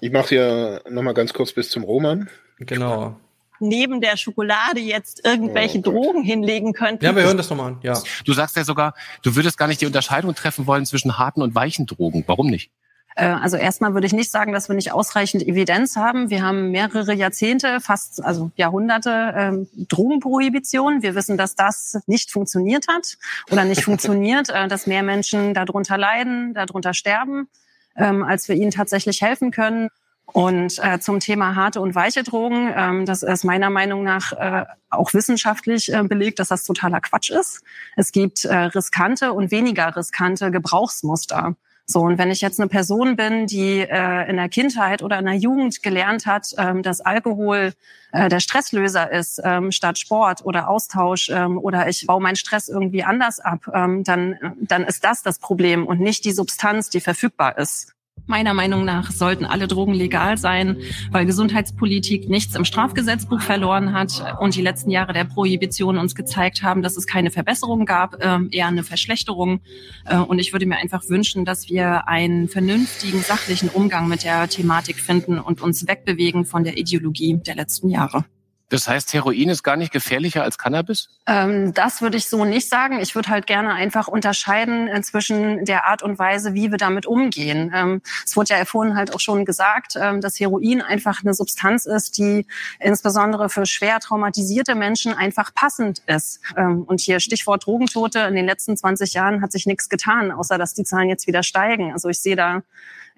Ich 0.00 0.10
mache 0.10 0.28
hier 0.28 0.82
nochmal 0.88 1.12
ganz 1.12 1.34
kurz 1.34 1.52
bis 1.52 1.70
zum 1.70 1.84
Roman. 1.84 2.30
Genau. 2.58 3.18
Neben 3.60 4.00
der 4.00 4.16
Schokolade 4.16 4.80
jetzt 4.80 5.26
irgendwelche 5.26 5.78
oh 5.78 5.82
Drogen 5.82 6.22
hinlegen 6.22 6.72
könnten. 6.72 7.04
Ja, 7.04 7.14
wir 7.14 7.24
hören 7.24 7.36
das 7.36 7.50
nochmal 7.50 7.72
an, 7.72 7.78
ja. 7.82 8.00
Du 8.24 8.32
sagst 8.32 8.56
ja 8.56 8.64
sogar, 8.64 8.94
du 9.22 9.34
würdest 9.34 9.58
gar 9.58 9.66
nicht 9.66 9.80
die 9.80 9.86
Unterscheidung 9.86 10.34
treffen 10.34 10.66
wollen 10.66 10.86
zwischen 10.86 11.18
harten 11.18 11.42
und 11.42 11.54
weichen 11.54 11.86
Drogen. 11.86 12.24
Warum 12.26 12.46
nicht? 12.46 12.70
Äh, 13.18 13.26
also 13.26 13.56
erstmal 13.56 13.94
würde 13.94 14.06
ich 14.06 14.12
nicht 14.12 14.30
sagen, 14.30 14.52
dass 14.52 14.68
wir 14.68 14.76
nicht 14.76 14.92
ausreichend 14.92 15.42
Evidenz 15.42 15.96
haben. 15.96 16.30
Wir 16.30 16.42
haben 16.42 16.70
mehrere 16.70 17.12
Jahrzehnte, 17.12 17.80
fast 17.80 18.24
also 18.24 18.50
Jahrhunderte 18.54 19.34
ähm, 19.36 19.68
Drogenprohibition. 19.88 21.02
Wir 21.02 21.14
wissen, 21.14 21.36
dass 21.36 21.56
das 21.56 21.98
nicht 22.06 22.30
funktioniert 22.30 22.86
hat 22.88 23.18
oder 23.50 23.64
nicht 23.64 23.82
funktioniert, 23.84 24.50
äh, 24.50 24.68
dass 24.68 24.86
mehr 24.86 25.02
Menschen 25.02 25.52
darunter 25.52 25.98
leiden, 25.98 26.54
darunter 26.54 26.94
sterben, 26.94 27.48
ähm, 27.96 28.22
als 28.22 28.48
wir 28.48 28.54
ihnen 28.54 28.70
tatsächlich 28.70 29.20
helfen 29.20 29.50
können. 29.50 29.88
Und 30.30 30.78
äh, 30.84 31.00
zum 31.00 31.20
Thema 31.20 31.56
harte 31.56 31.80
und 31.80 31.94
weiche 31.94 32.22
Drogen, 32.22 32.70
ähm, 32.76 33.06
das 33.06 33.22
ist 33.22 33.44
meiner 33.44 33.70
Meinung 33.70 34.04
nach 34.04 34.32
äh, 34.32 34.66
auch 34.90 35.14
wissenschaftlich 35.14 35.92
äh, 35.92 36.02
belegt, 36.02 36.38
dass 36.38 36.48
das 36.48 36.64
totaler 36.64 37.00
Quatsch 37.00 37.30
ist. 37.30 37.62
Es 37.96 38.12
gibt 38.12 38.44
äh, 38.44 38.54
riskante 38.54 39.32
und 39.32 39.50
weniger 39.50 39.96
riskante 39.96 40.50
Gebrauchsmuster. 40.50 41.56
So, 41.90 42.00
und 42.00 42.18
wenn 42.18 42.30
ich 42.30 42.42
jetzt 42.42 42.60
eine 42.60 42.68
Person 42.68 43.16
bin, 43.16 43.46
die 43.46 43.80
äh, 43.80 44.28
in 44.28 44.36
der 44.36 44.50
Kindheit 44.50 45.02
oder 45.02 45.18
in 45.18 45.24
der 45.24 45.36
Jugend 45.36 45.82
gelernt 45.82 46.26
hat, 46.26 46.48
ähm, 46.58 46.82
dass 46.82 47.00
Alkohol 47.00 47.72
äh, 48.12 48.28
der 48.28 48.40
Stresslöser 48.40 49.10
ist, 49.10 49.40
ähm, 49.42 49.72
statt 49.72 49.98
Sport 49.98 50.44
oder 50.44 50.68
Austausch 50.68 51.30
ähm, 51.30 51.56
oder 51.56 51.88
ich 51.88 52.06
baue 52.06 52.20
meinen 52.20 52.36
Stress 52.36 52.68
irgendwie 52.68 53.04
anders 53.04 53.40
ab, 53.40 53.70
ähm, 53.72 54.04
dann, 54.04 54.36
dann 54.60 54.84
ist 54.84 55.02
das 55.02 55.22
das 55.22 55.38
Problem 55.38 55.86
und 55.86 55.98
nicht 55.98 56.26
die 56.26 56.32
Substanz, 56.32 56.90
die 56.90 57.00
verfügbar 57.00 57.56
ist. 57.56 57.94
Meiner 58.26 58.54
Meinung 58.54 58.84
nach 58.84 59.10
sollten 59.10 59.44
alle 59.44 59.68
Drogen 59.68 59.94
legal 59.94 60.38
sein, 60.38 60.78
weil 61.10 61.26
Gesundheitspolitik 61.26 62.28
nichts 62.28 62.54
im 62.54 62.64
Strafgesetzbuch 62.64 63.40
verloren 63.40 63.92
hat 63.92 64.22
und 64.40 64.54
die 64.54 64.62
letzten 64.62 64.90
Jahre 64.90 65.12
der 65.12 65.24
Prohibition 65.24 65.98
uns 65.98 66.14
gezeigt 66.14 66.62
haben, 66.62 66.82
dass 66.82 66.96
es 66.96 67.06
keine 67.06 67.30
Verbesserung 67.30 67.86
gab, 67.86 68.22
ähm, 68.22 68.48
eher 68.50 68.66
eine 68.66 68.84
Verschlechterung. 68.84 69.60
Äh, 70.04 70.18
und 70.18 70.38
ich 70.38 70.52
würde 70.52 70.66
mir 70.66 70.76
einfach 70.76 71.08
wünschen, 71.08 71.44
dass 71.44 71.68
wir 71.68 72.08
einen 72.08 72.48
vernünftigen, 72.48 73.20
sachlichen 73.20 73.68
Umgang 73.68 74.08
mit 74.08 74.24
der 74.24 74.48
Thematik 74.48 74.96
finden 75.00 75.38
und 75.38 75.60
uns 75.60 75.86
wegbewegen 75.86 76.44
von 76.44 76.64
der 76.64 76.76
Ideologie 76.76 77.40
der 77.46 77.54
letzten 77.54 77.88
Jahre. 77.88 78.24
Das 78.70 78.86
heißt, 78.86 79.14
Heroin 79.14 79.48
ist 79.48 79.62
gar 79.62 79.76
nicht 79.76 79.92
gefährlicher 79.92 80.42
als 80.42 80.58
Cannabis? 80.58 81.08
Ähm, 81.26 81.72
das 81.72 82.02
würde 82.02 82.18
ich 82.18 82.26
so 82.26 82.44
nicht 82.44 82.68
sagen. 82.68 83.00
Ich 83.00 83.14
würde 83.14 83.30
halt 83.30 83.46
gerne 83.46 83.72
einfach 83.72 84.08
unterscheiden 84.08 84.88
äh, 84.88 85.00
zwischen 85.00 85.64
der 85.64 85.86
Art 85.86 86.02
und 86.02 86.18
Weise, 86.18 86.52
wie 86.52 86.70
wir 86.70 86.76
damit 86.76 87.06
umgehen. 87.06 87.72
Ähm, 87.74 88.02
es 88.26 88.36
wurde 88.36 88.54
ja 88.54 88.64
vorhin 88.66 88.94
halt 88.94 89.14
auch 89.14 89.20
schon 89.20 89.46
gesagt, 89.46 89.94
ähm, 89.96 90.20
dass 90.20 90.38
Heroin 90.38 90.82
einfach 90.82 91.22
eine 91.22 91.32
Substanz 91.32 91.86
ist, 91.86 92.18
die 92.18 92.46
insbesondere 92.78 93.48
für 93.48 93.64
schwer 93.64 94.00
traumatisierte 94.00 94.74
Menschen 94.74 95.14
einfach 95.14 95.54
passend 95.54 96.02
ist. 96.06 96.40
Ähm, 96.54 96.82
und 96.82 97.00
hier 97.00 97.20
Stichwort 97.20 97.64
Drogentote. 97.64 98.18
In 98.20 98.34
den 98.34 98.44
letzten 98.44 98.76
20 98.76 99.14
Jahren 99.14 99.40
hat 99.40 99.50
sich 99.50 99.64
nichts 99.64 99.88
getan, 99.88 100.30
außer 100.30 100.58
dass 100.58 100.74
die 100.74 100.84
Zahlen 100.84 101.08
jetzt 101.08 101.26
wieder 101.26 101.42
steigen. 101.42 101.94
Also 101.94 102.10
ich 102.10 102.20
sehe 102.20 102.36
da, 102.36 102.62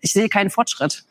ich 0.00 0.12
sehe 0.12 0.28
keinen 0.28 0.50
Fortschritt. 0.50 1.04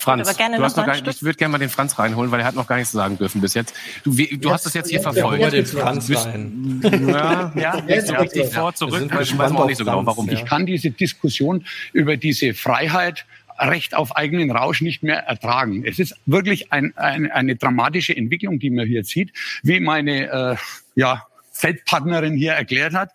Franz, 0.00 0.36
du 0.36 0.62
hast 0.62 0.76
noch 0.76 0.86
gar 0.86 0.94
nicht, 0.94 1.06
ich 1.06 1.22
würde 1.22 1.36
gerne 1.36 1.52
mal 1.52 1.58
den 1.58 1.68
Franz 1.68 1.98
reinholen, 1.98 2.30
weil 2.30 2.40
er 2.40 2.46
hat 2.46 2.54
noch 2.54 2.66
gar 2.66 2.76
nichts 2.76 2.92
sagen 2.92 3.18
dürfen 3.18 3.40
bis 3.40 3.54
jetzt. 3.54 3.74
Du, 4.04 4.16
wie, 4.16 4.38
du 4.38 4.50
hast 4.50 4.66
das 4.66 4.74
jetzt 4.74 4.90
hier 4.90 5.00
verfolgt. 5.00 5.42
Ja, 5.42 5.50
den 5.50 5.66
Franz 5.66 6.10
rein. 6.10 6.80
Ja, 7.06 7.52
ja, 7.54 7.82
jetzt 7.86 8.10
ja, 8.34 8.44
vor, 8.44 8.74
zurück, 8.74 9.12
weiß 9.14 9.34
man 9.34 9.56
auch 9.56 9.66
nicht 9.66 9.78
so 9.78 9.84
genau, 9.84 10.04
warum. 10.06 10.28
Ich 10.30 10.44
kann 10.44 10.66
diese 10.66 10.90
Diskussion 10.90 11.64
über 11.92 12.16
diese 12.16 12.54
Freiheit 12.54 13.26
Recht 13.60 13.94
auf 13.94 14.16
eigenen 14.16 14.50
Rausch 14.50 14.80
nicht 14.80 15.02
mehr 15.02 15.18
ertragen. 15.18 15.84
Es 15.84 15.98
ist 15.98 16.16
wirklich 16.24 16.72
ein, 16.72 16.96
ein, 16.96 17.30
eine 17.30 17.56
dramatische 17.56 18.16
Entwicklung, 18.16 18.58
die 18.58 18.70
man 18.70 18.86
hier 18.86 19.04
sieht, 19.04 19.32
wie 19.62 19.80
meine 19.80 20.30
äh, 20.30 20.56
ja, 20.94 21.26
Feldpartnerin 21.52 22.34
hier 22.34 22.52
erklärt 22.52 22.94
hat. 22.94 23.10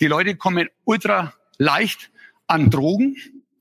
Die 0.00 0.06
Leute 0.06 0.36
kommen 0.36 0.68
ultra 0.84 1.32
leicht 1.58 2.10
an 2.46 2.70
Drogen 2.70 3.16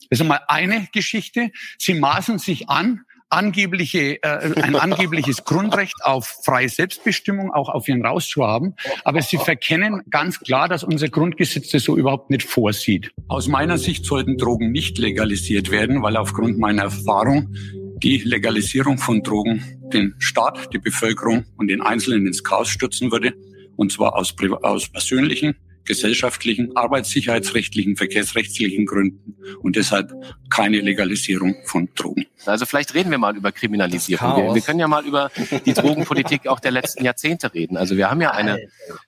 das 0.10 0.20
ist 0.20 0.22
einmal 0.22 0.42
eine 0.48 0.88
Geschichte. 0.92 1.52
Sie 1.78 1.94
maßen 1.94 2.40
sich 2.40 2.70
an, 2.70 3.02
angebliche, 3.30 4.24
äh, 4.24 4.62
ein 4.62 4.76
angebliches 4.76 5.44
Grundrecht 5.44 5.96
auf 6.04 6.40
freie 6.44 6.70
Selbstbestimmung 6.70 7.52
auch 7.52 7.70
auf 7.70 7.88
ihren 7.88 8.06
Raus 8.06 8.28
zu 8.28 8.46
haben. 8.46 8.76
Aber 9.04 9.22
sie 9.22 9.38
verkennen 9.38 10.04
ganz 10.10 10.40
klar, 10.40 10.70
dass 10.70 10.84
unser 10.84 11.10
Grundgesetz 11.10 11.70
das 11.70 11.84
so 11.84 11.98
überhaupt 11.98 12.30
nicht 12.30 12.44
vorsieht. 12.44 13.12
Aus 13.28 13.48
meiner 13.48 13.78
Sicht 13.78 14.06
sollten 14.06 14.38
Drogen 14.38 14.72
nicht 14.72 14.98
legalisiert 14.98 15.72
werden, 15.72 16.02
weil 16.04 16.16
aufgrund 16.18 16.58
meiner 16.58 16.84
Erfahrung 16.84 17.54
die 18.02 18.18
Legalisierung 18.20 18.98
von 18.98 19.24
Drogen 19.24 19.64
den 19.92 20.16
Staat, 20.20 20.74
die 20.74 20.80
Bevölkerung 20.80 21.46
und 21.58 21.68
den 21.68 21.82
Einzelnen 21.82 22.28
ins 22.28 22.44
Chaos 22.44 22.70
stürzen 22.70 23.12
würde. 23.12 23.34
Und 23.76 23.92
zwar 23.92 24.16
aus, 24.16 24.36
aus 24.62 24.90
persönlichen 24.90 25.56
gesellschaftlichen, 25.88 26.76
arbeitssicherheitsrechtlichen, 26.76 27.96
verkehrsrechtlichen 27.96 28.86
Gründen 28.86 29.36
und 29.62 29.76
deshalb 29.76 30.14
keine 30.50 30.82
Legalisierung 30.82 31.56
von 31.66 31.90
Drogen. 31.96 32.26
Also 32.46 32.66
vielleicht 32.66 32.94
reden 32.94 33.10
wir 33.10 33.18
mal 33.18 33.36
über 33.36 33.52
Kriminalisierung. 33.52 34.38
Wir, 34.38 34.56
wir, 34.56 34.62
können 34.62 34.80
ja 34.80 34.88
mal 34.88 35.06
über 35.06 35.32
die 35.66 35.74
Drogenpolitik 35.74 36.48
auch 36.48 36.60
der 36.60 36.72
letzten 36.72 37.04
Jahrzehnte 37.04 37.54
reden. 37.54 37.78
Also 37.78 37.98
wir 37.98 38.10
haben 38.10 38.22
ja 38.22 38.32
eine, 38.32 38.60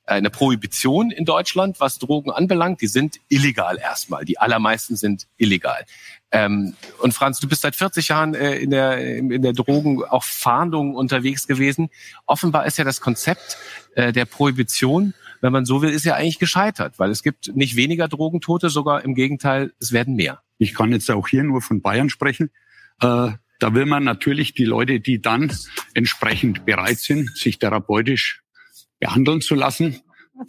eine 0.06 0.30
Prohibition 0.30 1.12
in 1.12 1.26
Deutschland, 1.26 1.80
was 1.80 2.00
Drogen 2.00 2.32
anbelangt. 2.32 2.82
Die 2.82 2.88
sind 2.88 3.20
illegal 3.30 3.78
erstmal. 3.78 4.26
Die 4.26 4.40
allermeisten 4.40 4.96
sind 4.96 5.28
illegal. 5.38 5.86
Ähm, 6.32 6.76
und 7.00 7.14
Franz, 7.14 7.40
du 7.40 7.48
bist 7.48 7.62
seit 7.62 7.76
40 7.76 8.10
Jahren 8.10 8.36
äh, 8.36 8.56
in 8.58 8.70
der 8.70 9.00
in 9.00 9.42
der 9.42 9.54
Drogen 9.54 10.04
auch 10.04 10.24
Fahndung 10.24 10.96
unterwegs 10.96 11.48
gewesen. 11.48 11.90
Offenbar 12.26 12.66
ist 12.66 12.78
ja 12.78 12.84
das 12.84 13.02
Konzept 13.02 13.58
äh, 13.96 14.12
der 14.14 14.26
Prohibition 14.26 15.14
wenn 15.42 15.54
man 15.54 15.66
so 15.66 15.82
will, 15.82 15.90
ist 15.90 16.06
ja 16.06 16.16
eigentlich 16.16 16.40
gescheitert, 16.40 17.00
weil 17.00 17.12
es 17.12 17.24
gibt 17.24 17.56
nicht 17.56 17.76
weniger 17.76 18.08
Drogentote, 18.08 18.70
sogar 18.70 19.04
im 19.04 19.16
Gegenteil, 19.16 19.74
es 19.80 19.92
werden 19.92 20.16
mehr. 20.16 20.42
Ich 20.58 20.74
kann 20.74 20.92
jetzt 20.92 21.10
auch 21.10 21.28
hier 21.28 21.44
nur 21.44 21.62
von 21.62 21.82
Bayern 21.82 22.10
sprechen. 22.10 22.50
Äh, 23.02 23.32
da 23.60 23.74
will 23.74 23.86
man 23.86 24.04
natürlich 24.04 24.54
die 24.54 24.66
Leute, 24.66 25.00
die 25.00 25.22
dann 25.22 25.52
entsprechend 25.94 26.66
bereit 26.66 27.00
sind, 27.00 27.36
sich 27.38 27.60
therapeutisch 27.60 28.42
behandeln 29.00 29.42
zu 29.42 29.56
lassen, 29.56 30.02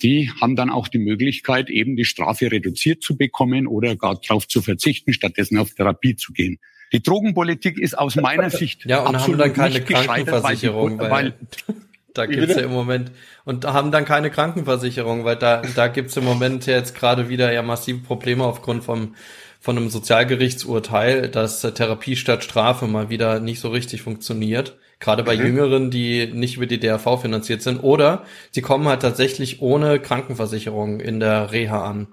die 0.02 0.30
haben 0.40 0.56
dann 0.56 0.70
auch 0.70 0.88
die 0.88 0.98
Möglichkeit, 0.98 1.68
eben 1.68 1.96
die 1.96 2.04
Strafe 2.04 2.50
reduziert 2.50 3.02
zu 3.02 3.16
bekommen 3.16 3.66
oder 3.66 3.96
gar 3.96 4.20
darauf 4.20 4.46
zu 4.46 4.62
verzichten, 4.62 5.12
stattdessen 5.12 5.58
auf 5.58 5.74
Therapie 5.74 6.16
zu 6.16 6.32
gehen. 6.32 6.58
Die 6.92 7.02
Drogenpolitik 7.02 7.78
ist 7.78 7.96
aus 7.96 8.16
meiner 8.16 8.50
Sicht 8.50 8.84
ja, 8.84 9.00
und 9.00 9.14
absolut 9.14 9.40
haben 9.40 9.54
dann 9.54 9.72
keine 9.72 9.84
Krankenversicherung, 9.84 10.98
weil, 10.98 11.10
weil, 11.10 11.34
weil 11.66 11.76
da 12.14 12.26
gibt's 12.26 12.56
ja 12.56 12.62
im 12.62 12.72
Moment 12.72 13.12
und 13.44 13.64
haben 13.66 13.90
dann 13.90 14.04
keine 14.04 14.30
Krankenversicherung, 14.30 15.24
weil 15.24 15.36
da 15.36 15.62
da 15.74 15.88
gibt's 15.88 16.16
im 16.16 16.24
Moment 16.24 16.66
jetzt 16.66 16.94
gerade 16.94 17.28
wieder 17.28 17.52
ja 17.52 17.62
massive 17.62 17.98
Probleme 17.98 18.44
aufgrund 18.44 18.84
vom 18.84 19.14
von 19.60 19.76
einem 19.76 19.90
Sozialgerichtsurteil, 19.90 21.28
dass 21.28 21.60
Therapie 21.60 22.16
statt 22.16 22.42
Strafe 22.42 22.86
mal 22.86 23.10
wieder 23.10 23.40
nicht 23.40 23.60
so 23.60 23.68
richtig 23.68 24.00
funktioniert. 24.00 24.78
Gerade 25.00 25.22
bei 25.22 25.36
mhm. 25.36 25.42
Jüngeren, 25.42 25.90
die 25.90 26.26
nicht 26.26 26.56
über 26.56 26.66
die 26.66 26.80
DRV 26.80 27.20
finanziert 27.20 27.60
sind. 27.60 27.78
Oder 27.78 28.24
sie 28.52 28.62
kommen 28.62 28.88
halt 28.88 29.02
tatsächlich 29.02 29.60
ohne 29.60 30.00
Krankenversicherung 30.00 31.00
in 31.00 31.20
der 31.20 31.52
Reha 31.52 31.84
an. 31.84 32.08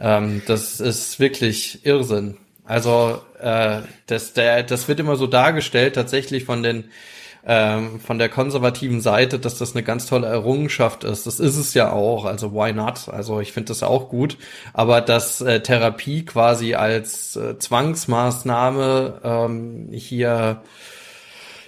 Ähm, 0.00 0.42
das 0.46 0.80
ist 0.80 1.20
wirklich 1.20 1.86
Irrsinn. 1.86 2.36
Also 2.64 3.22
äh, 3.40 3.82
das, 4.06 4.32
der, 4.32 4.64
das 4.64 4.88
wird 4.88 4.98
immer 4.98 5.16
so 5.16 5.28
dargestellt, 5.28 5.94
tatsächlich 5.94 6.44
von 6.44 6.64
den 6.64 6.90
ähm, 7.48 8.00
von 8.00 8.18
der 8.18 8.28
konservativen 8.28 9.00
Seite, 9.00 9.38
dass 9.38 9.56
das 9.56 9.74
eine 9.74 9.84
ganz 9.84 10.06
tolle 10.06 10.26
Errungenschaft 10.26 11.04
ist. 11.04 11.26
Das 11.26 11.38
ist 11.38 11.56
es 11.56 11.74
ja 11.74 11.92
auch. 11.92 12.24
Also 12.24 12.52
why 12.52 12.72
not? 12.72 13.08
Also 13.08 13.40
ich 13.40 13.52
finde 13.52 13.68
das 13.68 13.84
auch 13.84 14.08
gut. 14.08 14.36
Aber 14.72 15.00
dass 15.00 15.40
äh, 15.40 15.60
Therapie 15.60 16.24
quasi 16.24 16.74
als 16.74 17.36
äh, 17.36 17.56
Zwangsmaßnahme 17.56 19.20
ähm, 19.22 19.88
hier 19.92 20.62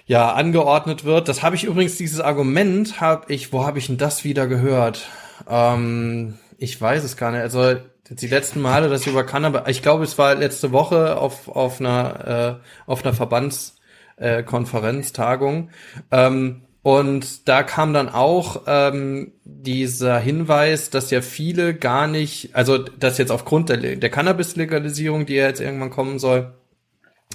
ja 0.07 0.33
angeordnet 0.33 1.05
wird. 1.05 1.29
Das 1.29 1.45
habe 1.45 1.55
ich 1.55 1.65
übrigens 1.65 1.97
dieses 1.97 2.21
Argument 2.21 3.01
habe 3.01 3.33
ich. 3.33 3.53
Wo 3.53 3.65
habe 3.65 3.79
ich 3.79 3.87
denn 3.87 3.99
das 3.99 4.25
wieder 4.25 4.49
gehört? 4.49 5.07
Ähm, 5.49 6.39
ich 6.57 6.81
weiß 6.81 7.05
es 7.05 7.17
gar 7.17 7.31
nicht. 7.31 7.43
Also 7.43 7.77
die 8.11 8.27
letzten 8.27 8.61
Male, 8.61 8.89
dass 8.89 9.03
ich 9.03 9.07
über 9.09 9.23
Cannabis, 9.23 9.63
ich 9.69 9.83
glaube, 9.83 10.03
es 10.03 10.19
war 10.19 10.35
letzte 10.35 10.73
Woche 10.73 11.19
auf 11.19 11.47
auf 11.47 11.79
einer 11.79 12.59
äh, 12.59 12.91
auf 12.91 13.05
einer 13.05 13.15
Verbands 13.15 13.78
äh, 14.19 14.43
Konferenz, 14.43 15.13
Tagung. 15.13 15.71
Ähm, 16.11 16.63
und 16.83 17.49
da 17.49 17.63
kam 17.65 17.93
dann 17.93 18.09
auch 18.09 18.63
ähm, 18.67 19.33
dieser 19.45 20.19
Hinweis, 20.19 20.91
dass 20.91 21.11
ja 21.11 21.21
viele 21.21 21.75
gar 21.75 22.07
nicht, 22.07 22.55
also 22.55 22.79
dass 22.79 23.19
jetzt 23.19 23.31
aufgrund 23.31 23.69
der, 23.69 23.97
der 23.97 24.11
Cannabis-Legalisierung, 24.11 25.27
die 25.27 25.35
ja 25.35 25.49
jetzt 25.49 25.61
irgendwann 25.61 25.91
kommen 25.91 26.19
soll, 26.19 26.55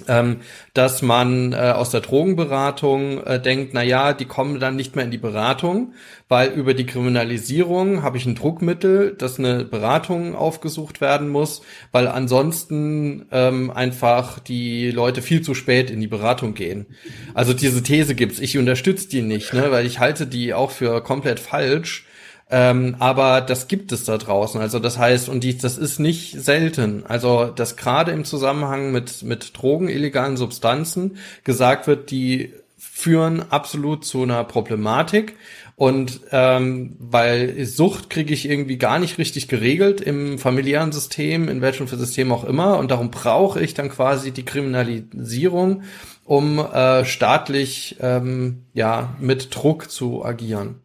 ähm, 0.08 0.38
dass 0.74 1.02
man 1.02 1.52
äh, 1.52 1.56
aus 1.56 1.90
der 1.90 2.00
Drogenberatung 2.00 3.22
äh, 3.22 3.40
denkt, 3.40 3.74
na 3.74 3.82
ja, 3.82 4.12
die 4.12 4.24
kommen 4.24 4.58
dann 4.58 4.74
nicht 4.74 4.96
mehr 4.96 5.04
in 5.04 5.12
die 5.12 5.18
Beratung, 5.18 5.94
weil 6.28 6.50
über 6.50 6.74
die 6.74 6.84
Kriminalisierung 6.84 8.02
habe 8.02 8.16
ich 8.16 8.26
ein 8.26 8.34
Druckmittel, 8.34 9.14
dass 9.16 9.38
eine 9.38 9.64
Beratung 9.64 10.34
aufgesucht 10.34 11.00
werden 11.00 11.28
muss, 11.28 11.62
weil 11.92 12.08
ansonsten 12.08 13.26
ähm, 13.30 13.70
einfach 13.70 14.40
die 14.40 14.90
Leute 14.90 15.22
viel 15.22 15.42
zu 15.42 15.54
spät 15.54 15.90
in 15.90 16.00
die 16.00 16.08
Beratung 16.08 16.54
gehen. 16.54 16.86
Also 17.32 17.52
diese 17.52 17.82
These 17.82 18.16
gibt's. 18.16 18.40
Ich 18.40 18.58
unterstütze 18.58 19.08
die 19.08 19.22
nicht, 19.22 19.54
ne, 19.54 19.70
weil 19.70 19.86
ich 19.86 20.00
halte 20.00 20.26
die 20.26 20.54
auch 20.54 20.72
für 20.72 21.02
komplett 21.04 21.38
falsch 21.38 22.04
ähm, 22.50 22.96
aber 22.98 23.40
das 23.40 23.68
gibt 23.68 23.90
es 23.92 24.04
da 24.04 24.18
draußen. 24.18 24.60
Also 24.60 24.78
das 24.78 24.98
heißt, 24.98 25.28
und 25.28 25.42
die, 25.44 25.56
das 25.56 25.78
ist 25.78 25.98
nicht 25.98 26.40
selten. 26.40 27.04
Also, 27.06 27.46
dass 27.46 27.76
gerade 27.76 28.12
im 28.12 28.24
Zusammenhang 28.24 28.92
mit, 28.92 29.22
mit 29.22 29.56
Drogen, 29.56 29.88
illegalen 29.88 30.36
Substanzen 30.36 31.16
gesagt 31.42 31.86
wird, 31.86 32.10
die 32.10 32.52
führen 32.76 33.44
absolut 33.50 34.04
zu 34.04 34.22
einer 34.22 34.44
Problematik. 34.44 35.36
Und 35.76 36.20
ähm, 36.30 36.94
weil 37.00 37.64
Sucht 37.64 38.08
kriege 38.08 38.32
ich 38.32 38.48
irgendwie 38.48 38.78
gar 38.78 39.00
nicht 39.00 39.18
richtig 39.18 39.48
geregelt 39.48 40.00
im 40.00 40.38
familiären 40.38 40.92
System, 40.92 41.48
in 41.48 41.60
welchem 41.60 41.88
System 41.88 42.30
auch 42.30 42.44
immer. 42.44 42.78
Und 42.78 42.90
darum 42.92 43.10
brauche 43.10 43.60
ich 43.60 43.74
dann 43.74 43.88
quasi 43.88 44.30
die 44.30 44.44
Kriminalisierung, 44.44 45.82
um 46.24 46.58
äh, 46.60 47.04
staatlich 47.04 47.96
ähm, 48.00 48.66
ja 48.72 49.16
mit 49.18 49.52
Druck 49.54 49.90
zu 49.90 50.24
agieren. 50.24 50.83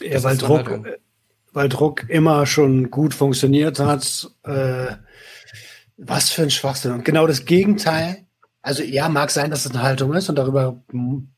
Ja, 0.00 0.22
weil 0.22 0.36
Druck, 0.36 0.68
halt 0.68 1.00
weil 1.52 1.68
Druck 1.68 2.08
immer 2.08 2.46
schon 2.46 2.90
gut 2.90 3.14
funktioniert 3.14 3.78
hat. 3.78 4.30
Äh, 4.42 4.96
Was 5.96 6.30
für 6.30 6.42
ein 6.42 6.50
Schwachsinn. 6.50 6.92
Und 6.92 7.04
genau 7.04 7.26
das 7.26 7.44
Gegenteil. 7.44 8.18
Also 8.60 8.82
ja, 8.82 9.08
mag 9.08 9.30
sein, 9.30 9.50
dass 9.50 9.64
es 9.64 9.72
eine 9.72 9.82
Haltung 9.82 10.14
ist 10.14 10.28
und 10.28 10.36
darüber 10.36 10.82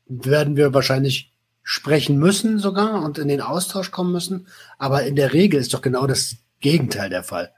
werden 0.07 0.55
wir 0.55 0.73
wahrscheinlich 0.73 1.33
sprechen 1.61 2.17
müssen 2.17 2.59
sogar 2.59 3.03
und 3.03 3.17
in 3.17 3.27
den 3.27 3.41
Austausch 3.41 3.91
kommen 3.91 4.13
müssen. 4.13 4.47
Aber 4.77 5.03
in 5.03 5.17
der 5.17 5.33
Regel 5.33 5.59
ist 5.59 5.73
doch 5.73 5.81
genau 5.81 6.07
das 6.07 6.37
Gegenteil 6.61 7.09
der 7.09 7.23
Fall. 7.23 7.51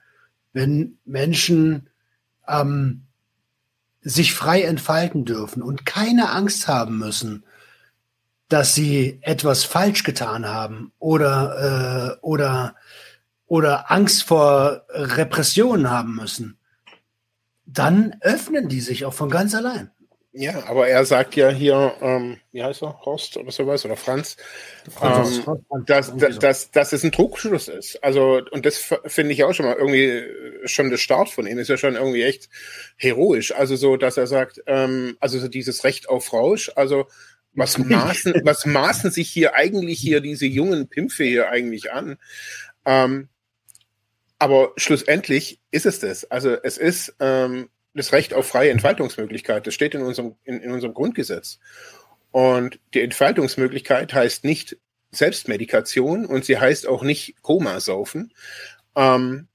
Wenn 0.51 0.97
Menschen 1.05 1.89
ähm, 2.47 3.03
sich 4.01 4.33
frei 4.33 4.63
entfalten 4.63 5.25
dürfen 5.25 5.61
und 5.61 5.85
keine 5.85 6.31
Angst 6.31 6.67
haben 6.67 6.97
müssen, 6.97 7.43
dass 8.49 8.75
sie 8.75 9.19
etwas 9.21 9.63
falsch 9.63 10.03
getan 10.03 10.47
haben 10.47 10.91
oder, 10.99 12.17
äh, 12.19 12.25
oder, 12.25 12.75
oder 13.45 13.91
Angst 13.91 14.23
vor 14.23 14.83
Repressionen 14.89 15.89
haben 15.89 16.15
müssen, 16.15 16.57
dann 17.65 18.15
öffnen 18.21 18.67
die 18.67 18.81
sich 18.81 19.05
auch 19.05 19.13
von 19.13 19.29
ganz 19.29 19.53
allein. 19.53 19.91
Ja, 20.31 20.63
aber 20.67 20.87
er 20.87 21.05
sagt 21.05 21.35
ja 21.35 21.49
hier, 21.49 21.93
ähm, 22.01 22.37
wie 22.51 22.63
heißt 22.63 22.83
er, 22.83 23.01
Horst 23.03 23.35
oder 23.37 23.51
sowas, 23.51 23.83
oder 23.83 23.95
Franz, 23.95 24.37
ähm, 25.01 25.43
dass, 25.87 26.15
dass, 26.15 26.69
dass 26.69 26.93
es 26.93 27.03
ein 27.03 27.11
Trugschluss 27.11 27.67
ist. 27.67 28.03
Also, 28.03 28.39
und 28.51 28.63
das 28.65 28.77
finde 29.05 29.33
ich 29.33 29.43
auch 29.43 29.53
schon 29.53 29.65
mal 29.65 29.75
irgendwie, 29.75 30.23
schon 30.65 30.91
der 30.91 30.97
Start 30.97 31.29
von 31.29 31.47
ihm 31.47 31.57
ist 31.57 31.67
ja 31.67 31.77
schon 31.77 31.95
irgendwie 31.95 32.21
echt 32.21 32.47
heroisch. 32.95 33.53
Also 33.53 33.75
so, 33.75 33.97
dass 33.97 34.17
er 34.17 34.27
sagt, 34.27 34.61
ähm, 34.67 35.17
also 35.19 35.39
so 35.39 35.47
dieses 35.47 35.83
Recht 35.83 36.07
auf 36.07 36.31
Rausch, 36.31 36.71
also 36.75 37.07
was 37.53 37.77
maßen, 37.77 38.41
was 38.43 38.65
maßen 38.65 39.11
sich 39.11 39.29
hier 39.29 39.55
eigentlich 39.55 39.99
hier 39.99 40.21
diese 40.21 40.45
jungen 40.45 40.87
Pimpfe 40.87 41.23
hier 41.23 41.49
eigentlich 41.49 41.91
an? 41.91 42.17
Ähm, 42.85 43.29
aber 44.37 44.71
schlussendlich 44.77 45.59
ist 45.71 45.85
es 45.85 45.99
das. 45.99 46.25
Also 46.31 46.55
es 46.63 46.77
ist 46.77 47.15
ähm, 47.19 47.69
das 47.93 48.13
Recht 48.13 48.33
auf 48.33 48.47
freie 48.47 48.71
Entfaltungsmöglichkeit. 48.71 49.67
Das 49.67 49.73
steht 49.73 49.95
in 49.95 50.01
unserem, 50.01 50.35
in, 50.43 50.61
in 50.61 50.71
unserem 50.71 50.93
Grundgesetz. 50.93 51.59
Und 52.31 52.79
die 52.93 53.01
Entfaltungsmöglichkeit 53.01 54.13
heißt 54.13 54.45
nicht 54.45 54.77
Selbstmedikation 55.11 56.25
und 56.25 56.45
sie 56.45 56.57
heißt 56.57 56.87
auch 56.87 57.03
nicht 57.03 57.41
Komasaufen. 57.41 58.33
Ähm, 58.95 59.47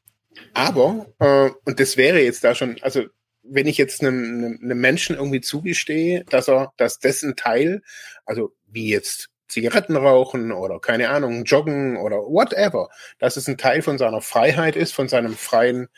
aber, 0.52 1.06
äh, 1.20 1.50
und 1.64 1.80
das 1.80 1.96
wäre 1.96 2.20
jetzt 2.20 2.44
da 2.44 2.54
schon, 2.54 2.76
also 2.82 3.04
wenn 3.44 3.66
ich 3.66 3.78
jetzt 3.78 4.02
einem, 4.02 4.58
einem 4.62 4.80
Menschen 4.80 5.16
irgendwie 5.16 5.40
zugestehe, 5.40 6.24
dass 6.24 6.48
er, 6.48 6.72
dass 6.76 6.98
dessen 6.98 7.36
Teil, 7.36 7.82
also 8.24 8.54
wie 8.66 8.88
jetzt 8.88 9.28
Zigaretten 9.48 9.96
rauchen 9.96 10.50
oder 10.52 10.80
keine 10.80 11.10
Ahnung, 11.10 11.44
joggen 11.44 11.96
oder 11.96 12.16
whatever, 12.16 12.88
dass 13.18 13.36
es 13.36 13.46
ein 13.46 13.58
Teil 13.58 13.82
von 13.82 13.98
seiner 13.98 14.20
Freiheit 14.20 14.76
ist, 14.76 14.92
von 14.92 15.08
seinem 15.08 15.34
freien 15.34 15.88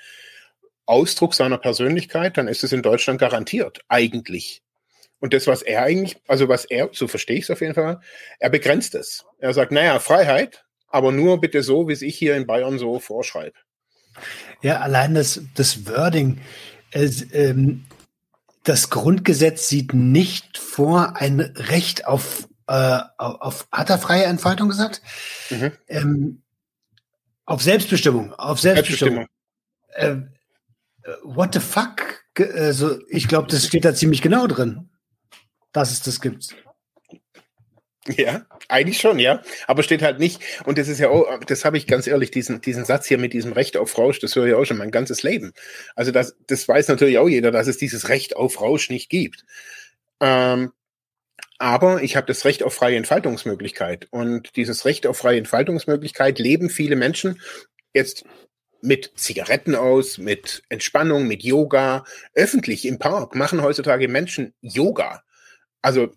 Ausdruck 0.85 1.35
seiner 1.35 1.59
Persönlichkeit, 1.59 2.37
dann 2.37 2.49
ist 2.49 2.65
es 2.65 2.73
in 2.73 2.83
Deutschland 2.83 3.21
garantiert, 3.21 3.81
eigentlich. 3.89 4.63
Und 5.19 5.33
das, 5.33 5.47
was 5.47 5.63
er 5.63 5.83
eigentlich, 5.83 6.17
also 6.29 6.49
was 6.49 6.65
er, 6.65 6.91
so 6.93 7.09
verstehe 7.09 7.39
ich 7.39 7.45
es 7.45 7.51
auf 7.51 7.61
jeden 7.61 7.75
Fall, 7.75 8.01
er 8.39 8.51
begrenzt 8.51 8.95
es. 8.95 9.25
Er 9.39 9.55
sagt, 9.55 9.73
naja, 9.73 9.99
Freiheit, 9.99 10.65
aber 10.89 11.11
nur 11.11 11.41
bitte 11.41 11.63
so, 11.63 11.89
wie 11.89 11.93
es 11.93 12.03
ich 12.03 12.17
hier 12.17 12.37
in 12.37 12.47
Bayern 12.47 12.79
so 12.79 12.99
vorschreibe. 13.01 13.57
Ja, 14.63 14.81
allein 14.81 15.15
das, 15.15 15.41
das 15.55 15.87
Wording, 15.87 16.41
das 18.65 18.91
Grundgesetz 18.91 19.69
sieht 19.69 19.95
nicht 19.95 20.59
vor 20.59 21.17
ein 21.17 21.41
Recht 21.41 22.07
auf, 22.07 22.49
äh, 22.67 23.01
auf 23.19 23.69
hat 23.71 23.91
er 23.91 23.99
freie 23.99 24.25
Entfaltung 24.25 24.69
gesagt? 24.69 25.03
Mhm. 25.51 25.73
Ähm, 25.89 26.43
auf 27.45 27.63
Selbstbestimmung, 27.63 28.33
auf 28.35 28.61
Selbstbestimmung. 28.61 29.27
Selbstbestimmung. 29.95 30.29
Äh, 31.05 31.13
what 31.23 31.55
the 31.55 31.61
fuck? 31.61 32.25
Also, 32.39 32.99
ich 33.09 33.29
glaube, 33.29 33.49
das 33.49 33.67
steht 33.67 33.85
da 33.85 33.95
ziemlich 33.95 34.21
genau 34.21 34.47
drin, 34.47 34.91
dass 35.73 35.93
es 35.93 36.03
das 36.03 36.21
gibt. 36.21 36.55
Ja, 38.09 38.47
eigentlich 38.69 39.01
schon, 39.01 39.19
ja. 39.19 39.43
Aber 39.67 39.83
steht 39.83 40.03
halt 40.03 40.19
nicht, 40.19 40.41
und 40.65 40.79
das 40.79 40.89
ist 40.89 41.01
ja 41.01 41.09
auch, 41.09 41.41
das 41.45 41.65
habe 41.65 41.77
ich 41.77 41.87
ganz 41.87 42.07
ehrlich, 42.07 42.31
diesen, 42.31 42.61
diesen 42.61 42.85
Satz 42.85 43.07
hier 43.07 43.19
mit 43.19 43.33
diesem 43.33 43.53
Recht 43.53 43.77
auf 43.77 43.99
Rausch, 43.99 44.21
das 44.21 44.37
höre 44.37 44.47
ich 44.47 44.55
auch 44.55 44.65
schon 44.65 44.79
mein 44.79 44.91
ganzes 44.91 45.23
Leben. 45.23 45.53
Also 45.95 46.13
das, 46.13 46.37
das 46.47 46.67
weiß 46.69 46.89
natürlich 46.89 47.19
auch 47.19 47.29
jeder, 47.29 47.51
dass 47.51 47.67
es 47.67 47.79
dieses 47.79 48.09
Recht 48.09 48.37
auf 48.37 48.61
Rausch 48.61 48.91
nicht 48.91 49.11
gibt. 49.11 49.45
Ähm, 50.21 50.73
aber 51.59 52.03
ich 52.03 52.17
habe 52.17 52.27
das 52.27 52.45
Recht 52.45 52.63
auf 52.63 52.75
freie 52.75 52.97
Entfaltungsmöglichkeit. 52.97 54.09
Und 54.11 54.57
dieses 54.57 54.85
Recht 54.85 55.07
auf 55.07 55.19
freie 55.19 55.39
Entfaltungsmöglichkeit 55.39 56.39
leben 56.39 56.71
viele 56.71 56.97
Menschen 56.97 57.41
jetzt 57.95 58.25
mit 58.83 59.13
Zigaretten 59.17 59.75
aus, 59.75 60.19
mit 60.19 60.63
Entspannung, 60.69 61.27
mit 61.27 61.43
Yoga, 61.43 62.05
öffentlich 62.35 62.85
im 62.85 62.99
Park 62.99 63.35
machen 63.35 63.63
heutzutage 63.63 64.07
Menschen 64.07 64.55
Yoga. 64.61 65.23
Also 65.83 66.13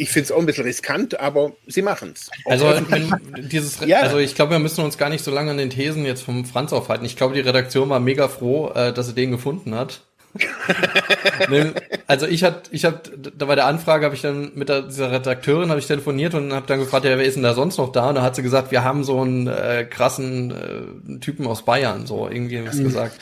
ich 0.00 0.10
finde 0.10 0.26
es 0.26 0.32
auch 0.32 0.38
ein 0.38 0.46
bisschen 0.46 0.64
riskant, 0.64 1.18
aber 1.18 1.52
sie 1.66 1.82
machen 1.82 2.12
es. 2.14 2.30
Also, 2.46 2.72
wenn, 2.88 3.12
dieses, 3.48 3.80
ja. 3.86 3.98
also 3.98 4.18
ich 4.18 4.36
glaube, 4.36 4.52
wir 4.52 4.60
müssen 4.60 4.84
uns 4.84 4.96
gar 4.96 5.10
nicht 5.10 5.24
so 5.24 5.32
lange 5.32 5.50
an 5.50 5.58
den 5.58 5.70
Thesen 5.70 6.04
jetzt 6.04 6.22
vom 6.22 6.44
Franz 6.44 6.72
aufhalten. 6.72 7.04
Ich 7.04 7.16
glaube, 7.16 7.34
die 7.34 7.40
Redaktion 7.40 7.90
war 7.90 7.98
mega 7.98 8.28
froh, 8.28 8.70
äh, 8.70 8.92
dass 8.92 9.08
sie 9.08 9.14
den 9.14 9.32
gefunden 9.32 9.74
hat. 9.74 10.02
also 12.06 12.26
ich 12.26 12.44
hatte, 12.44 12.70
ich 12.70 12.84
habe, 12.84 13.00
da 13.36 13.46
bei 13.46 13.56
der 13.56 13.66
Anfrage 13.66 14.04
habe 14.04 14.14
ich 14.14 14.22
dann 14.22 14.52
mit 14.54 14.68
der, 14.68 14.82
dieser 14.82 15.10
Redakteurin 15.10 15.70
habe 15.70 15.80
ich 15.80 15.86
telefoniert 15.86 16.34
und 16.34 16.52
habe 16.52 16.66
dann 16.66 16.78
gefragt, 16.78 17.04
ja, 17.04 17.18
wer 17.18 17.24
ist 17.24 17.34
denn 17.34 17.42
da 17.42 17.54
sonst 17.54 17.78
noch 17.78 17.90
da? 17.90 18.10
Und 18.10 18.14
da 18.14 18.22
hat 18.22 18.36
sie 18.36 18.42
gesagt, 18.42 18.70
wir 18.70 18.84
haben 18.84 19.02
so 19.02 19.20
einen 19.20 19.48
äh, 19.48 19.84
krassen 19.84 20.52
äh, 20.52 21.18
Typen 21.18 21.44
aus 21.48 21.64
Bayern, 21.64 22.06
so 22.06 22.28
irgendwie 22.28 22.64
was 22.64 22.76
mhm. 22.76 22.84
gesagt. 22.84 23.18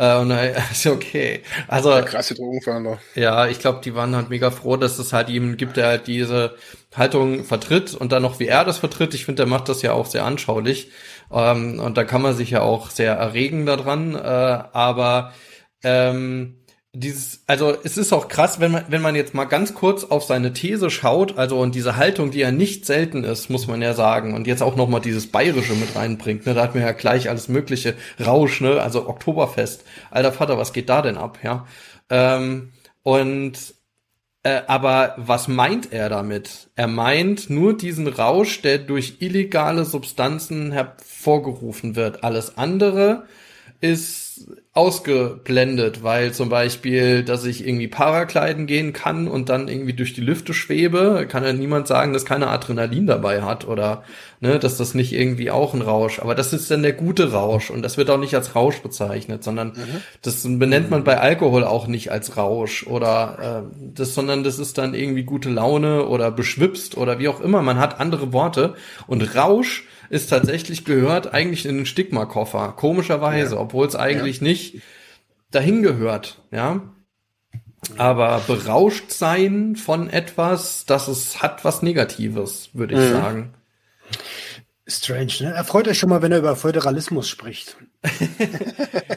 Äh, 0.00 0.16
und 0.16 0.30
dann 0.30 0.54
ist 0.70 0.84
ja 0.84 0.92
okay. 0.92 1.42
Also 1.68 1.90
ja, 1.90 2.00
krasse 2.00 2.34
Drogenfahnder. 2.34 2.98
Ja, 3.14 3.46
ich 3.48 3.58
glaube, 3.58 3.82
die 3.84 3.94
waren 3.94 4.16
halt 4.16 4.30
mega 4.30 4.50
froh, 4.50 4.78
dass 4.78 4.98
es 4.98 5.12
halt 5.12 5.28
jemanden 5.28 5.58
gibt, 5.58 5.76
der 5.76 5.88
halt 5.88 6.06
diese 6.06 6.56
Haltung 6.96 7.44
vertritt 7.44 7.94
und 7.94 8.10
dann 8.10 8.22
noch 8.22 8.40
wie 8.40 8.46
er 8.46 8.64
das 8.64 8.78
vertritt. 8.78 9.12
Ich 9.12 9.26
finde, 9.26 9.42
der 9.42 9.46
macht 9.46 9.68
das 9.68 9.82
ja 9.82 9.92
auch 9.92 10.06
sehr 10.06 10.24
anschaulich. 10.24 10.90
Ähm, 11.30 11.78
und 11.80 11.98
da 11.98 12.04
kann 12.04 12.22
man 12.22 12.34
sich 12.34 12.48
ja 12.50 12.62
auch 12.62 12.88
sehr 12.88 13.12
erregen 13.12 13.66
daran. 13.66 14.14
Äh, 14.14 14.18
aber 14.18 15.34
ähm, 15.82 16.59
dieses, 16.92 17.44
also 17.46 17.76
es 17.84 17.96
ist 17.96 18.12
auch 18.12 18.26
krass, 18.26 18.58
wenn 18.58 18.72
man, 18.72 18.84
wenn 18.88 19.02
man 19.02 19.14
jetzt 19.14 19.32
mal 19.32 19.44
ganz 19.44 19.74
kurz 19.74 20.02
auf 20.04 20.24
seine 20.24 20.52
These 20.52 20.90
schaut, 20.90 21.38
also 21.38 21.58
und 21.60 21.74
diese 21.76 21.96
Haltung, 21.96 22.32
die 22.32 22.40
ja 22.40 22.50
nicht 22.50 22.84
selten 22.84 23.22
ist, 23.22 23.48
muss 23.48 23.68
man 23.68 23.80
ja 23.80 23.94
sagen, 23.94 24.34
und 24.34 24.48
jetzt 24.48 24.62
auch 24.62 24.74
noch 24.74 24.88
mal 24.88 24.98
dieses 24.98 25.28
Bayerische 25.28 25.74
mit 25.74 25.94
reinbringt, 25.94 26.46
ne, 26.46 26.54
da 26.54 26.62
hat 26.62 26.74
man 26.74 26.82
ja 26.82 26.92
gleich 26.92 27.28
alles 27.28 27.48
mögliche 27.48 27.94
Rausch, 28.24 28.60
ne, 28.60 28.80
also 28.82 29.08
Oktoberfest, 29.08 29.84
alter 30.10 30.32
Vater, 30.32 30.58
was 30.58 30.72
geht 30.72 30.88
da 30.88 31.00
denn 31.00 31.16
ab, 31.16 31.38
ja? 31.44 31.66
Ähm, 32.08 32.72
und 33.04 33.74
äh, 34.42 34.62
aber 34.66 35.14
was 35.16 35.48
meint 35.48 35.92
er 35.92 36.08
damit? 36.08 36.70
Er 36.74 36.88
meint 36.88 37.50
nur 37.50 37.76
diesen 37.76 38.08
Rausch, 38.08 38.62
der 38.62 38.78
durch 38.78 39.16
illegale 39.20 39.84
Substanzen 39.84 40.72
hervorgerufen 40.72 41.94
wird. 41.94 42.24
Alles 42.24 42.56
andere 42.56 43.26
ist 43.80 44.46
ausgeblendet, 44.72 46.04
weil 46.04 46.32
zum 46.32 46.48
Beispiel, 46.48 47.24
dass 47.24 47.44
ich 47.44 47.66
irgendwie 47.66 47.88
Paragliden 47.88 48.68
gehen 48.68 48.92
kann 48.92 49.26
und 49.26 49.48
dann 49.48 49.66
irgendwie 49.66 49.94
durch 49.94 50.12
die 50.12 50.20
Lüfte 50.20 50.54
schwebe, 50.54 51.26
kann 51.28 51.42
ja 51.42 51.52
niemand 51.52 51.88
sagen, 51.88 52.12
dass 52.12 52.24
keiner 52.24 52.50
Adrenalin 52.50 53.08
dabei 53.08 53.42
hat 53.42 53.66
oder 53.66 54.04
ne, 54.38 54.60
dass 54.60 54.76
das 54.76 54.94
nicht 54.94 55.12
irgendwie 55.12 55.50
auch 55.50 55.74
ein 55.74 55.82
Rausch. 55.82 56.20
Aber 56.20 56.36
das 56.36 56.52
ist 56.52 56.70
dann 56.70 56.84
der 56.84 56.92
gute 56.92 57.32
Rausch 57.32 57.70
und 57.70 57.82
das 57.82 57.96
wird 57.96 58.10
auch 58.10 58.18
nicht 58.18 58.34
als 58.34 58.54
Rausch 58.54 58.80
bezeichnet, 58.80 59.42
sondern 59.42 59.70
mhm. 59.70 60.02
das 60.22 60.44
benennt 60.44 60.88
man 60.88 61.02
bei 61.02 61.18
Alkohol 61.18 61.64
auch 61.64 61.88
nicht 61.88 62.12
als 62.12 62.36
Rausch 62.36 62.86
oder 62.86 63.64
äh, 63.66 63.90
das, 63.94 64.14
sondern 64.14 64.44
das 64.44 64.60
ist 64.60 64.78
dann 64.78 64.94
irgendwie 64.94 65.24
gute 65.24 65.50
Laune 65.50 66.06
oder 66.06 66.30
beschwipst 66.30 66.96
oder 66.96 67.18
wie 67.18 67.26
auch 67.26 67.40
immer. 67.40 67.60
Man 67.62 67.80
hat 67.80 67.98
andere 67.98 68.32
Worte 68.32 68.74
und 69.08 69.34
Rausch 69.34 69.84
ist 70.10 70.28
tatsächlich 70.28 70.84
gehört 70.84 71.32
eigentlich 71.32 71.64
in 71.64 71.76
den 71.76 71.86
Stigma-Koffer. 71.86 72.74
Komischerweise, 72.76 73.54
ja. 73.54 73.60
obwohl 73.60 73.86
es 73.86 73.94
eigentlich 73.94 74.38
ja. 74.38 74.48
nicht 74.48 74.59
dahin 75.50 75.82
gehört, 75.82 76.42
ja. 76.50 76.82
Aber 77.96 78.42
berauscht 78.46 79.10
sein 79.10 79.74
von 79.74 80.10
etwas, 80.10 80.84
das 80.84 81.08
es 81.08 81.42
hat 81.42 81.64
was 81.64 81.82
Negatives, 81.82 82.70
würde 82.74 82.94
ich 82.94 83.00
mhm. 83.00 83.12
sagen. 83.12 83.54
Strange, 84.90 85.32
ne? 85.40 85.52
Er 85.52 85.64
freut 85.64 85.86
euch 85.88 85.98
schon 85.98 86.10
mal, 86.10 86.20
wenn 86.20 86.32
er 86.32 86.38
über 86.38 86.56
Föderalismus 86.56 87.28
spricht. 87.28 87.76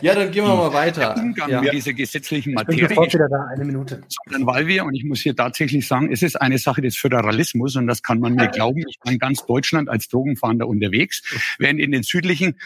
ja, 0.01 0.13
dann 0.13 0.31
gehen 0.31 0.45
wir 0.45 0.55
mal 0.55 0.73
weiter. 0.73 1.13
Der 1.15 1.23
Umgang 1.23 1.49
ja. 1.49 1.61
mit 1.61 1.73
dieser 1.73 1.93
gesetzlichen 1.93 2.53
Materie. 2.53 2.83
Ich 2.83 2.95
bin 2.95 2.97
wieder 3.11 3.27
da, 3.27 3.45
eine 3.53 3.65
Minute. 3.65 4.03
Sondern 4.25 4.45
weil 4.45 4.67
wir, 4.67 4.85
und 4.85 4.93
ich 4.93 5.03
muss 5.03 5.21
hier 5.21 5.35
tatsächlich 5.35 5.87
sagen, 5.87 6.11
es 6.11 6.21
ist 6.21 6.39
eine 6.39 6.57
Sache 6.57 6.81
des 6.81 6.95
Föderalismus 6.95 7.75
und 7.75 7.87
das 7.87 8.03
kann 8.03 8.19
man 8.19 8.35
mir 8.35 8.47
glauben. 8.49 8.83
Ich 8.87 8.99
war 9.03 9.11
in 9.11 9.19
ganz 9.19 9.45
Deutschland 9.45 9.89
als 9.89 10.07
Drogenfahnder 10.09 10.67
unterwegs, 10.67 11.23
während 11.57 11.79
in 11.79 11.91
den 11.91 12.03
südlichen 12.03 12.59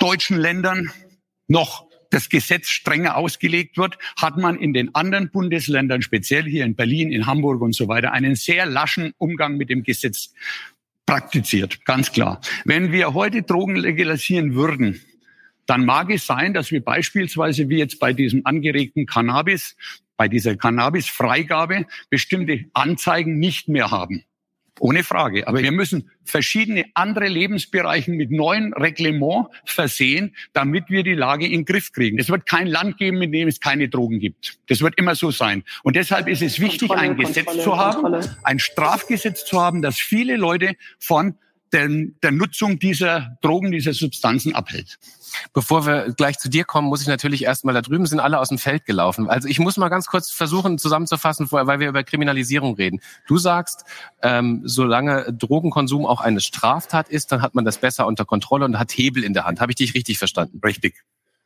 deutschen 0.00 0.36
Ländern 0.36 0.90
noch 1.48 1.86
das 2.10 2.28
Gesetz 2.28 2.68
strenger 2.68 3.16
ausgelegt 3.16 3.78
wird, 3.78 3.98
hat 4.16 4.36
man 4.36 4.58
in 4.58 4.74
den 4.74 4.94
anderen 4.94 5.30
Bundesländern, 5.30 6.02
speziell 6.02 6.44
hier 6.44 6.64
in 6.64 6.76
Berlin, 6.76 7.10
in 7.10 7.26
Hamburg 7.26 7.62
und 7.62 7.74
so 7.74 7.88
weiter, 7.88 8.12
einen 8.12 8.34
sehr 8.34 8.66
laschen 8.66 9.14
Umgang 9.18 9.56
mit 9.56 9.70
dem 9.70 9.82
Gesetz 9.82 10.34
praktiziert, 11.06 11.84
ganz 11.84 12.12
klar. 12.12 12.40
Wenn 12.64 12.92
wir 12.92 13.14
heute 13.14 13.42
Drogen 13.42 13.76
legalisieren 13.76 14.54
würden, 14.54 15.00
dann 15.66 15.84
mag 15.84 16.10
es 16.10 16.26
sein, 16.26 16.54
dass 16.54 16.70
wir 16.70 16.84
beispielsweise 16.84 17.68
wie 17.68 17.78
jetzt 17.78 17.98
bei 17.98 18.12
diesem 18.12 18.44
angeregten 18.44 19.06
Cannabis, 19.06 19.76
bei 20.16 20.28
dieser 20.28 20.56
Cannabis-Freigabe 20.56 21.86
bestimmte 22.10 22.66
Anzeigen 22.74 23.38
nicht 23.38 23.68
mehr 23.68 23.90
haben. 23.90 24.24
Ohne 24.80 25.04
Frage. 25.04 25.46
Aber 25.46 25.62
wir 25.62 25.70
müssen 25.70 26.10
verschiedene 26.24 26.86
andere 26.94 27.28
Lebensbereiche 27.28 28.10
mit 28.10 28.30
neuen 28.30 28.72
Reglement 28.72 29.46
versehen, 29.64 30.34
damit 30.54 30.84
wir 30.88 31.02
die 31.02 31.14
Lage 31.14 31.46
in 31.46 31.52
den 31.52 31.64
Griff 31.64 31.92
kriegen. 31.92 32.18
Es 32.18 32.28
wird 32.30 32.46
kein 32.46 32.66
Land 32.66 32.98
geben, 32.98 33.20
in 33.22 33.32
dem 33.32 33.48
es 33.48 33.60
keine 33.60 33.88
Drogen 33.88 34.18
gibt. 34.18 34.58
Das 34.68 34.80
wird 34.80 34.98
immer 34.98 35.14
so 35.14 35.30
sein. 35.30 35.62
Und 35.82 35.96
deshalb 35.96 36.26
ist 36.26 36.42
es 36.42 36.58
wichtig, 36.58 36.88
Kontrolle, 36.88 37.10
ein 37.10 37.16
Gesetz 37.16 37.46
Kontrolle, 37.46 37.62
zu 37.62 37.76
haben, 37.76 38.02
Kontrolle. 38.02 38.36
ein 38.44 38.58
Strafgesetz 38.58 39.44
zu 39.44 39.60
haben, 39.60 39.82
das 39.82 39.98
viele 39.98 40.36
Leute 40.36 40.74
von 40.98 41.36
der, 41.72 41.88
der 42.22 42.32
Nutzung 42.32 42.78
dieser 42.78 43.38
Drogen, 43.40 43.72
dieser 43.72 43.92
Substanzen 43.92 44.54
abhält. 44.54 44.98
Bevor 45.52 45.86
wir 45.86 46.12
gleich 46.12 46.38
zu 46.38 46.48
dir 46.48 46.64
kommen, 46.64 46.88
muss 46.88 47.02
ich 47.02 47.08
natürlich 47.08 47.44
erstmal, 47.44 47.74
da 47.74 47.82
drüben 47.82 48.06
sind 48.06 48.20
alle 48.20 48.38
aus 48.38 48.48
dem 48.48 48.58
Feld 48.58 48.84
gelaufen. 48.84 49.28
Also 49.28 49.48
ich 49.48 49.58
muss 49.58 49.76
mal 49.76 49.88
ganz 49.88 50.06
kurz 50.06 50.30
versuchen 50.30 50.78
zusammenzufassen, 50.78 51.48
weil 51.50 51.80
wir 51.80 51.88
über 51.88 52.04
Kriminalisierung 52.04 52.74
reden. 52.74 53.00
Du 53.26 53.38
sagst, 53.38 53.84
ähm, 54.22 54.62
solange 54.64 55.32
Drogenkonsum 55.32 56.06
auch 56.06 56.20
eine 56.20 56.40
Straftat 56.40 57.08
ist, 57.08 57.32
dann 57.32 57.42
hat 57.42 57.54
man 57.54 57.64
das 57.64 57.78
besser 57.78 58.06
unter 58.06 58.24
Kontrolle 58.24 58.64
und 58.64 58.78
hat 58.78 58.92
Hebel 58.92 59.24
in 59.24 59.34
der 59.34 59.44
Hand. 59.44 59.60
Habe 59.60 59.72
ich 59.72 59.76
dich 59.76 59.94
richtig 59.94 60.18
verstanden? 60.18 60.60
Richtig. 60.64 61.02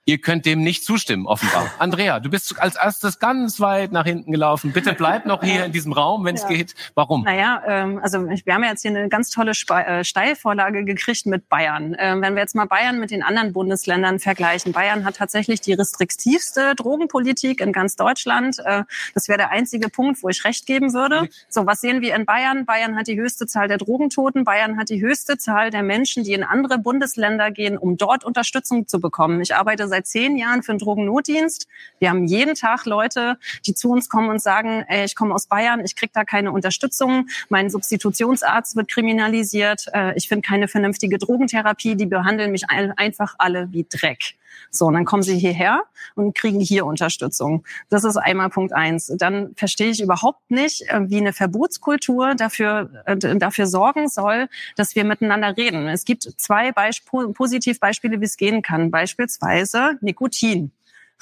Ihr 0.08 0.18
könnt 0.18 0.46
dem 0.46 0.62
nicht 0.62 0.84
zustimmen, 0.84 1.26
offenbar. 1.26 1.68
Andrea, 1.80 2.20
du 2.20 2.30
bist 2.30 2.60
als 2.60 2.76
erstes 2.76 3.18
ganz 3.18 3.58
weit 3.58 3.90
nach 3.90 4.04
hinten 4.04 4.30
gelaufen. 4.30 4.72
Bitte 4.72 4.92
bleib 4.92 5.26
noch 5.26 5.42
hier 5.42 5.64
in 5.64 5.72
diesem 5.72 5.92
Raum, 5.92 6.24
wenn 6.24 6.36
es 6.36 6.42
ja. 6.42 6.48
geht. 6.48 6.76
Warum? 6.94 7.24
Naja, 7.24 7.60
ähm, 7.66 7.98
also 8.00 8.24
wir 8.24 8.54
haben 8.54 8.62
ja 8.62 8.70
jetzt 8.70 8.82
hier 8.82 8.92
eine 8.92 9.08
ganz 9.08 9.30
tolle 9.30 9.50
äh, 9.50 10.04
Steilvorlage 10.04 10.84
gekriegt 10.84 11.26
mit 11.26 11.48
Bayern. 11.48 11.96
Ähm, 11.98 12.22
wenn 12.22 12.36
wir 12.36 12.42
jetzt 12.42 12.54
mal 12.54 12.66
Bayern 12.66 13.00
mit 13.00 13.10
den 13.10 13.24
anderen 13.24 13.52
Bundesländern 13.52 14.20
vergleichen. 14.20 14.70
Bayern 14.70 15.04
hat 15.04 15.16
tatsächlich 15.16 15.60
die 15.60 15.72
restriktivste 15.72 16.76
Drogenpolitik 16.76 17.60
in 17.60 17.72
ganz 17.72 17.96
Deutschland. 17.96 18.60
Äh, 18.64 18.84
das 19.12 19.26
wäre 19.26 19.38
der 19.38 19.50
einzige 19.50 19.88
Punkt, 19.88 20.22
wo 20.22 20.28
ich 20.28 20.44
recht 20.44 20.66
geben 20.66 20.92
würde. 20.92 21.28
So, 21.48 21.66
was 21.66 21.80
sehen 21.80 22.00
wir 22.00 22.14
in 22.14 22.26
Bayern? 22.26 22.64
Bayern 22.64 22.96
hat 22.96 23.08
die 23.08 23.18
höchste 23.18 23.48
Zahl 23.48 23.66
der 23.66 23.78
Drogentoten. 23.78 24.44
Bayern 24.44 24.78
hat 24.78 24.88
die 24.88 25.00
höchste 25.00 25.36
Zahl 25.36 25.70
der 25.70 25.82
Menschen, 25.82 26.22
die 26.22 26.32
in 26.32 26.44
andere 26.44 26.78
Bundesländer 26.78 27.50
gehen, 27.50 27.76
um 27.76 27.96
dort 27.96 28.24
Unterstützung 28.24 28.86
zu 28.86 29.00
bekommen. 29.00 29.40
Ich 29.40 29.56
arbeite 29.56 29.88
seit 29.88 29.95
zehn 30.04 30.36
Jahren 30.36 30.62
für 30.62 30.72
den 30.72 30.78
Drogennotdienst. 30.78 31.66
Wir 31.98 32.10
haben 32.10 32.24
jeden 32.24 32.54
Tag 32.54 32.86
Leute, 32.86 33.38
die 33.66 33.74
zu 33.74 33.90
uns 33.90 34.08
kommen 34.08 34.28
und 34.28 34.40
sagen, 34.40 34.84
ey, 34.88 35.04
ich 35.04 35.14
komme 35.14 35.34
aus 35.34 35.46
Bayern, 35.46 35.84
ich 35.84 35.96
kriege 35.96 36.12
da 36.14 36.24
keine 36.24 36.52
Unterstützung, 36.52 37.28
mein 37.48 37.70
Substitutionsarzt 37.70 38.76
wird 38.76 38.88
kriminalisiert, 38.88 39.86
äh, 39.92 40.16
ich 40.16 40.28
finde 40.28 40.46
keine 40.46 40.68
vernünftige 40.68 41.18
Drogentherapie, 41.18 41.96
die 41.96 42.06
behandeln 42.06 42.52
mich 42.52 42.64
einfach 42.70 43.34
alle 43.38 43.72
wie 43.72 43.86
Dreck. 43.88 44.34
So, 44.70 44.86
und 44.86 44.94
dann 44.94 45.04
kommen 45.04 45.22
sie 45.22 45.38
hierher 45.38 45.82
und 46.14 46.34
kriegen 46.34 46.60
hier 46.60 46.86
Unterstützung. 46.86 47.64
Das 47.88 48.04
ist 48.04 48.16
einmal 48.16 48.50
Punkt 48.50 48.72
eins. 48.72 49.12
Dann 49.18 49.54
verstehe 49.56 49.90
ich 49.90 50.02
überhaupt 50.02 50.50
nicht, 50.50 50.82
äh, 50.88 51.08
wie 51.08 51.18
eine 51.18 51.32
Verbotskultur 51.32 52.34
dafür, 52.34 52.90
äh, 53.06 53.16
dafür 53.16 53.66
sorgen 53.66 54.08
soll, 54.08 54.48
dass 54.76 54.94
wir 54.94 55.04
miteinander 55.04 55.56
reden. 55.56 55.88
Es 55.88 56.04
gibt 56.04 56.22
zwei 56.22 56.72
Beisp 56.72 57.06
Positivbeispiele, 57.34 58.20
wie 58.20 58.24
es 58.24 58.36
gehen 58.36 58.62
kann. 58.62 58.90
Beispielsweise 58.90 59.98
Nikotin. 60.00 60.72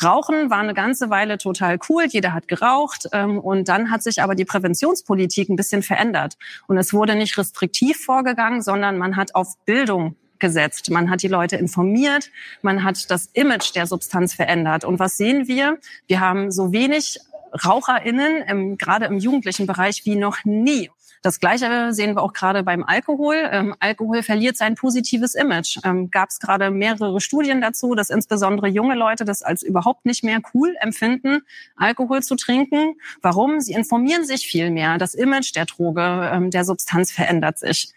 Rauchen 0.03 0.51
war 0.51 0.59
eine 0.59 0.75
ganze 0.75 1.09
Weile 1.09 1.39
total 1.39 1.79
cool, 1.89 2.07
jeder 2.09 2.33
hat 2.33 2.49
geraucht 2.49 3.09
ähm, 3.13 3.39
und 3.39 3.69
dann 3.69 3.91
hat 3.91 4.03
sich 4.03 4.23
aber 4.23 4.35
die 4.35 4.45
Präventionspolitik 4.45 5.49
ein 5.49 5.57
bisschen 5.57 5.83
verändert 5.83 6.37
und 6.67 6.79
es 6.79 6.93
wurde 6.93 7.15
nicht 7.15 7.39
restriktiv 7.39 8.05
vorgegangen, 8.05 8.61
sondern 8.61 8.99
man 8.99 9.17
hat 9.17 9.37
auf 9.37 9.57
Bildung 9.65 10.17
gesetzt. 10.45 10.91
Man 10.91 11.09
hat 11.09 11.23
die 11.23 11.29
Leute 11.29 11.57
informiert, 11.57 12.31
man 12.61 12.85
hat 12.85 13.11
das 13.11 13.31
Image 13.33 13.75
der 13.75 13.87
Substanz 13.87 14.35
verändert. 14.35 14.85
Und 14.85 14.99
was 14.99 15.17
sehen 15.17 15.49
wir? 15.49 15.79
Wir 16.07 16.21
haben 16.21 16.51
so 16.51 16.71
wenig 16.71 17.19
RaucherInnen, 17.65 18.43
im, 18.43 18.77
gerade 18.77 19.07
im 19.07 19.17
jugendlichen 19.17 19.67
Bereich, 19.67 20.05
wie 20.05 20.17
noch 20.17 20.45
nie. 20.45 20.91
Das 21.23 21.41
Gleiche 21.41 21.95
sehen 21.95 22.17
wir 22.17 22.23
auch 22.23 22.35
gerade 22.35 22.63
beim 22.63 22.85
Alkohol. 22.85 23.37
Ähm, 23.51 23.75
Alkohol 23.81 24.23
verliert 24.23 24.59
sein 24.59 24.75
positives 24.75 25.35
Image. 25.35 25.79
Ähm, 25.83 26.11
Gab 26.11 26.29
es 26.29 26.39
gerade 26.39 26.71
mehrere 26.71 27.19
Studien 27.23 27.63
dazu, 27.63 27.95
dass 27.95 28.11
insbesondere 28.11 28.69
junge 28.69 28.95
Leute 28.95 29.25
das 29.25 29.41
als 29.41 29.63
überhaupt 29.63 30.05
nicht 30.05 30.23
mehr 30.23 30.41
cool 30.53 30.77
empfinden, 30.81 31.41
Alkohol 31.77 32.23
zu 32.23 32.37
trinken. 32.37 32.97
Warum? 33.23 33.61
Sie 33.61 33.73
informieren 33.73 34.27
sich 34.27 34.47
viel 34.47 34.71
mehr. 34.71 34.99
Das 34.99 35.15
Image 35.15 35.55
der 35.57 35.65
Droge, 35.65 36.31
ähm, 36.31 36.51
der 36.51 36.67
Substanz 36.67 37.11
verändert 37.11 37.59
sich. 37.59 37.95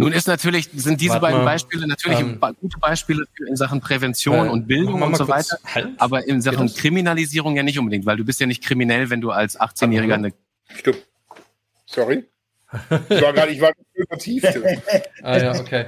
Nun 0.00 0.12
ist 0.12 0.28
natürlich, 0.28 0.70
sind 0.72 1.00
diese 1.00 1.14
Warte 1.14 1.22
beiden 1.22 1.44
Beispiele 1.44 1.88
natürlich 1.88 2.20
ähm, 2.20 2.38
gute 2.60 2.78
Beispiele 2.78 3.24
in 3.48 3.56
Sachen 3.56 3.80
Prävention 3.80 4.46
äh, 4.46 4.50
und 4.50 4.68
Bildung 4.68 5.02
und 5.02 5.16
so 5.16 5.26
weiter, 5.26 5.58
halt. 5.64 5.88
aber 5.98 6.26
in 6.28 6.40
Sachen 6.40 6.72
Kriminalisierung 6.72 7.56
ja 7.56 7.64
nicht 7.64 7.80
unbedingt, 7.80 8.06
weil 8.06 8.16
du 8.16 8.24
bist 8.24 8.38
ja 8.38 8.46
nicht 8.46 8.62
kriminell, 8.62 9.10
wenn 9.10 9.20
du 9.20 9.32
als 9.32 9.58
18-Jähriger 9.58 10.14
eine... 10.14 10.32
Stopp. 10.72 10.96
Sorry. 11.84 12.24
Ich 13.08 13.22
war 13.22 13.32
gerade, 13.32 13.50
ich 13.50 13.60
war 13.60 13.72
übertieft. 13.94 14.46
ah 15.22 15.36
ja, 15.36 15.58
okay. 15.58 15.86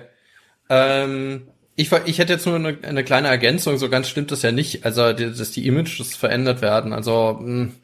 Ähm, 0.68 1.46
ich, 1.76 1.92
ich 1.92 2.18
hätte 2.18 2.32
jetzt 2.32 2.46
nur 2.46 2.56
eine, 2.56 2.78
eine, 2.82 3.04
kleine 3.04 3.28
Ergänzung, 3.28 3.78
so 3.78 3.88
ganz 3.88 4.08
stimmt 4.08 4.32
das 4.32 4.42
ja 4.42 4.50
nicht, 4.50 4.84
also 4.84 5.12
dass 5.12 5.52
die 5.52 5.68
Images 5.68 6.16
verändert 6.16 6.62
werden. 6.62 6.92
Also 6.92 7.38
mh, 7.40 7.46
hm, 7.46 7.74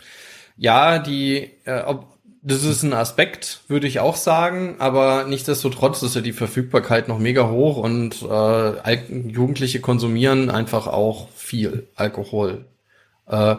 ja, 0.56 0.98
die, 0.98 1.52
äh, 1.66 1.82
ob, 1.82 2.15
das 2.47 2.62
ist 2.62 2.84
ein 2.84 2.92
Aspekt, 2.92 3.62
würde 3.66 3.88
ich 3.88 3.99
auch 3.99 4.14
sagen, 4.14 4.76
aber 4.78 5.24
nichtsdestotrotz 5.24 6.05
ist 6.05 6.14
ja 6.14 6.20
die 6.20 6.32
Verfügbarkeit 6.32 7.09
noch 7.09 7.18
mega 7.18 7.49
hoch 7.51 7.76
und 7.76 8.22
äh, 8.22 8.99
Jugendliche 9.28 9.80
konsumieren 9.80 10.49
einfach 10.49 10.86
auch 10.86 11.28
viel 11.34 11.88
Alkohol. 11.97 12.64
Äh, 13.28 13.57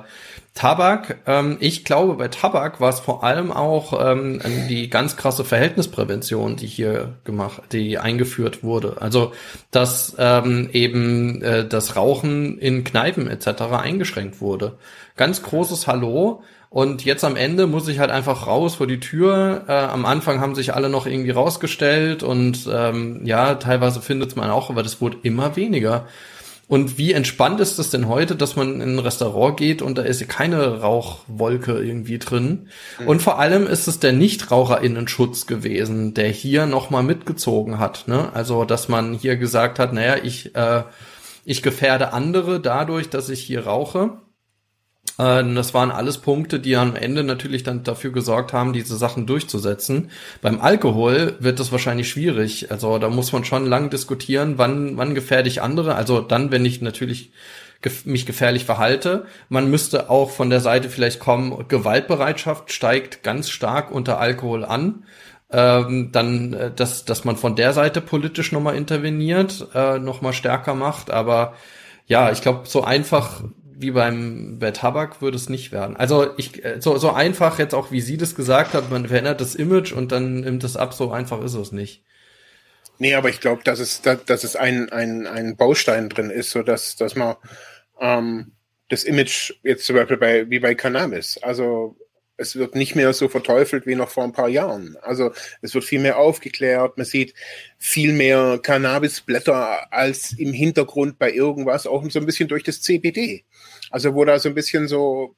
Tabak, 0.54 1.18
ähm, 1.28 1.58
ich 1.60 1.84
glaube, 1.84 2.14
bei 2.14 2.30
Tabak 2.30 2.80
war 2.80 2.88
es 2.90 3.02
vor 3.02 3.26
allem 3.26 3.52
auch 3.52 3.94
ähm, 4.02 4.40
die 4.70 4.90
ganz 4.90 5.18
krasse 5.18 5.44
Verhältnisprävention, 5.44 6.56
die 6.56 6.68
hier 6.68 7.16
gemacht, 7.26 7.64
die 7.74 7.98
eingeführt 7.98 8.64
wurde. 8.64 9.02
Also, 9.02 9.34
dass 9.70 10.16
ähm, 10.18 10.70
eben 10.72 11.42
äh, 11.42 11.68
das 11.68 11.98
Rauchen 11.98 12.58
in 12.58 12.86
Kneipen 12.86 13.28
etc. 13.28 13.64
eingeschränkt 13.74 14.40
wurde. 14.40 14.78
Ganz 15.18 15.44
großes 15.44 15.88
Hallo 15.88 16.42
und 16.70 17.06
jetzt 17.06 17.24
am 17.24 17.36
Ende 17.36 17.66
muss 17.66 17.88
ich 17.88 18.00
halt 18.00 18.12
einfach 18.12 18.46
raus 18.46 18.76
vor 18.76 18.88
die 18.88 19.00
Tür. 19.00 19.64
Äh, 19.68 19.72
am 19.72 20.06
Anfang 20.06 20.42
haben 20.42 20.56
sich 20.56 20.74
alle 20.74 20.90
noch 20.90 21.06
irgendwie 21.06 21.32
rausgestellt 21.32 22.24
und 22.24 22.68
ähm, 22.72 23.22
ja, 23.24 23.56
teilweise 23.56 24.02
findet 24.02 24.36
man 24.36 24.50
auch, 24.50 24.70
aber 24.70 24.84
das 24.84 25.00
wurde 25.00 25.18
immer 25.24 25.56
weniger. 25.56 26.08
Und 26.68 26.98
wie 26.98 27.14
entspannt 27.14 27.62
ist 27.62 27.80
das 27.80 27.92
denn 27.92 28.10
heute, 28.10 28.36
dass 28.36 28.58
man 28.58 28.82
in 28.82 28.96
ein 28.96 29.00
Restaurant 29.00 29.56
geht 29.56 29.82
und 29.82 29.98
da 29.98 30.02
ist 30.02 30.28
keine 30.28 30.82
Rauchwolke 30.82 31.82
irgendwie 31.82 32.20
drin? 32.20 32.68
Mhm. 33.00 33.08
Und 33.08 33.22
vor 33.22 33.40
allem 33.40 33.66
ist 33.66 33.88
es 33.88 34.00
der 34.00 34.12
Nichtraucherinnenschutz 34.12 35.48
gewesen, 35.48 36.14
der 36.14 36.28
hier 36.28 36.66
nochmal 36.66 37.04
mitgezogen 37.04 37.80
hat. 37.80 38.10
Ne? 38.10 38.30
Also, 38.34 38.66
dass 38.66 38.90
man 38.90 39.14
hier 39.14 39.38
gesagt 39.38 39.80
hat, 39.80 39.94
naja, 39.94 40.18
ich, 40.22 40.54
äh, 40.58 40.84
ich 41.46 41.64
gefährde 41.64 42.12
andere 42.12 42.60
dadurch, 42.60 43.10
dass 43.10 43.30
ich 43.30 43.42
hier 43.42 43.66
rauche. 43.66 44.18
Äh, 45.18 45.44
das 45.54 45.74
waren 45.74 45.92
alles 45.92 46.20
Punkte, 46.20 46.60
die 46.60 46.76
am 46.76 46.96
Ende 46.96 47.24
natürlich 47.24 47.64
dann 47.64 47.84
dafür 47.84 48.12
gesorgt 48.12 48.54
haben, 48.54 48.74
diese 48.74 48.98
Sachen 48.98 49.26
durchzusetzen. 49.26 50.12
Beim 50.42 50.62
Alkohol 50.62 51.36
wird 51.40 51.60
das 51.60 51.72
wahrscheinlich 51.72 52.10
schwierig. 52.10 52.72
Also 52.72 52.98
da 52.98 53.10
muss 53.10 53.32
man 53.32 53.46
schon 53.46 53.66
lang 53.66 53.90
diskutieren, 53.90 54.58
wann, 54.58 54.98
wann 54.98 55.16
gefährde 55.16 55.50
ich 55.50 55.62
andere. 55.62 55.96
Also 55.96 56.22
dann, 56.22 56.52
wenn 56.52 56.66
ich 56.66 56.82
natürlich 56.82 57.32
mich 58.06 58.26
gefährlich 58.26 58.66
verhalte. 58.66 59.26
Man 59.50 59.70
müsste 59.70 60.10
auch 60.10 60.32
von 60.32 60.50
der 60.50 60.62
Seite 60.62 60.90
vielleicht 60.90 61.20
kommen, 61.20 61.68
Gewaltbereitschaft 61.68 62.72
steigt 62.74 63.24
ganz 63.24 63.50
stark 63.50 63.92
unter 63.92 64.20
Alkohol 64.20 64.66
an. 64.66 65.06
Ähm, 65.50 66.10
dann, 66.12 66.54
äh, 66.54 66.72
dass, 66.76 67.06
dass 67.06 67.24
man 67.24 67.38
von 67.38 67.56
der 67.56 67.72
Seite 67.72 68.02
politisch 68.02 68.52
nochmal 68.52 68.76
interveniert, 68.76 69.68
äh, 69.74 69.98
nochmal 69.98 70.34
stärker 70.34 70.76
macht. 70.76 71.10
Aber 71.10 71.54
ja, 72.06 72.32
ich 72.32 72.42
glaube, 72.42 72.62
so 72.66 72.84
einfach 72.84 73.44
wie 73.80 73.92
beim 73.92 74.58
bei 74.60 74.72
Tabak 74.72 75.22
würde 75.22 75.38
es 75.38 75.50
nicht 75.50 75.72
werden. 75.72 75.96
Also 75.96 76.32
ich 76.38 76.64
äh, 76.66 76.82
so 76.82 76.98
so 76.98 77.12
einfach 77.12 77.60
jetzt 77.60 77.76
auch 77.76 77.92
wie 77.92 78.02
sie 78.02 78.18
das 78.18 78.36
gesagt 78.36 78.74
hat, 78.74 78.90
man 78.90 79.08
verändert 79.08 79.40
das 79.40 79.56
Image 79.56 79.94
und 79.94 80.12
dann 80.12 80.42
nimmt 80.42 80.64
es 80.64 80.76
ab, 80.76 80.94
so 80.94 81.12
einfach 81.12 81.42
ist 81.44 81.54
es 81.54 81.72
nicht. 81.72 82.04
Nee, 83.00 83.14
aber 83.14 83.30
ich 83.30 83.40
glaube, 83.40 83.64
dass 83.64 83.80
es 83.80 84.02
dass 84.02 84.44
es 84.44 84.56
ein, 84.56 84.90
ein 84.92 85.28
ein 85.28 85.56
Baustein 85.56 86.10
drin 86.10 86.32
ist, 86.32 86.50
so 86.50 86.64
dass 86.64 86.96
dass 86.96 87.16
man 87.16 87.36
ähm, 88.00 88.54
das 88.90 89.04
Image 89.04 89.54
jetzt 89.64 89.86
zum 89.86 89.96
Beispiel 89.96 90.18
bei 90.18 90.50
wie 90.50 90.60
bei 90.60 90.74
Cannabis, 90.74 91.38
also 91.42 91.96
es 92.38 92.56
wird 92.56 92.76
nicht 92.76 92.96
mehr 92.96 93.12
so 93.14 93.28
verteufelt 93.28 93.88
wie 93.88 93.96
noch 93.96 94.10
vor 94.10 94.24
ein 94.24 94.32
paar 94.32 94.48
Jahren. 94.48 94.96
Also 95.02 95.32
es 95.62 95.74
wird 95.74 95.84
viel 95.84 96.00
mehr 96.00 96.18
aufgeklärt, 96.18 96.98
man 96.98 97.06
sieht 97.06 97.34
viel 97.80 98.14
mehr 98.14 98.60
Cannabisblätter 98.62 99.92
als 99.92 100.34
im 100.34 100.54
Hintergrund 100.54 101.18
bei 101.18 101.32
irgendwas, 101.32 101.88
auch 101.88 102.08
so 102.10 102.20
ein 102.20 102.26
bisschen 102.28 102.48
durch 102.48 102.64
das 102.64 102.82
CBD. 102.82 103.44
Also 103.92 104.14
wo 104.14 104.26
da 104.26 104.40
so 104.40 104.50
ein 104.50 104.56
bisschen 104.56 104.88
so 104.88 105.36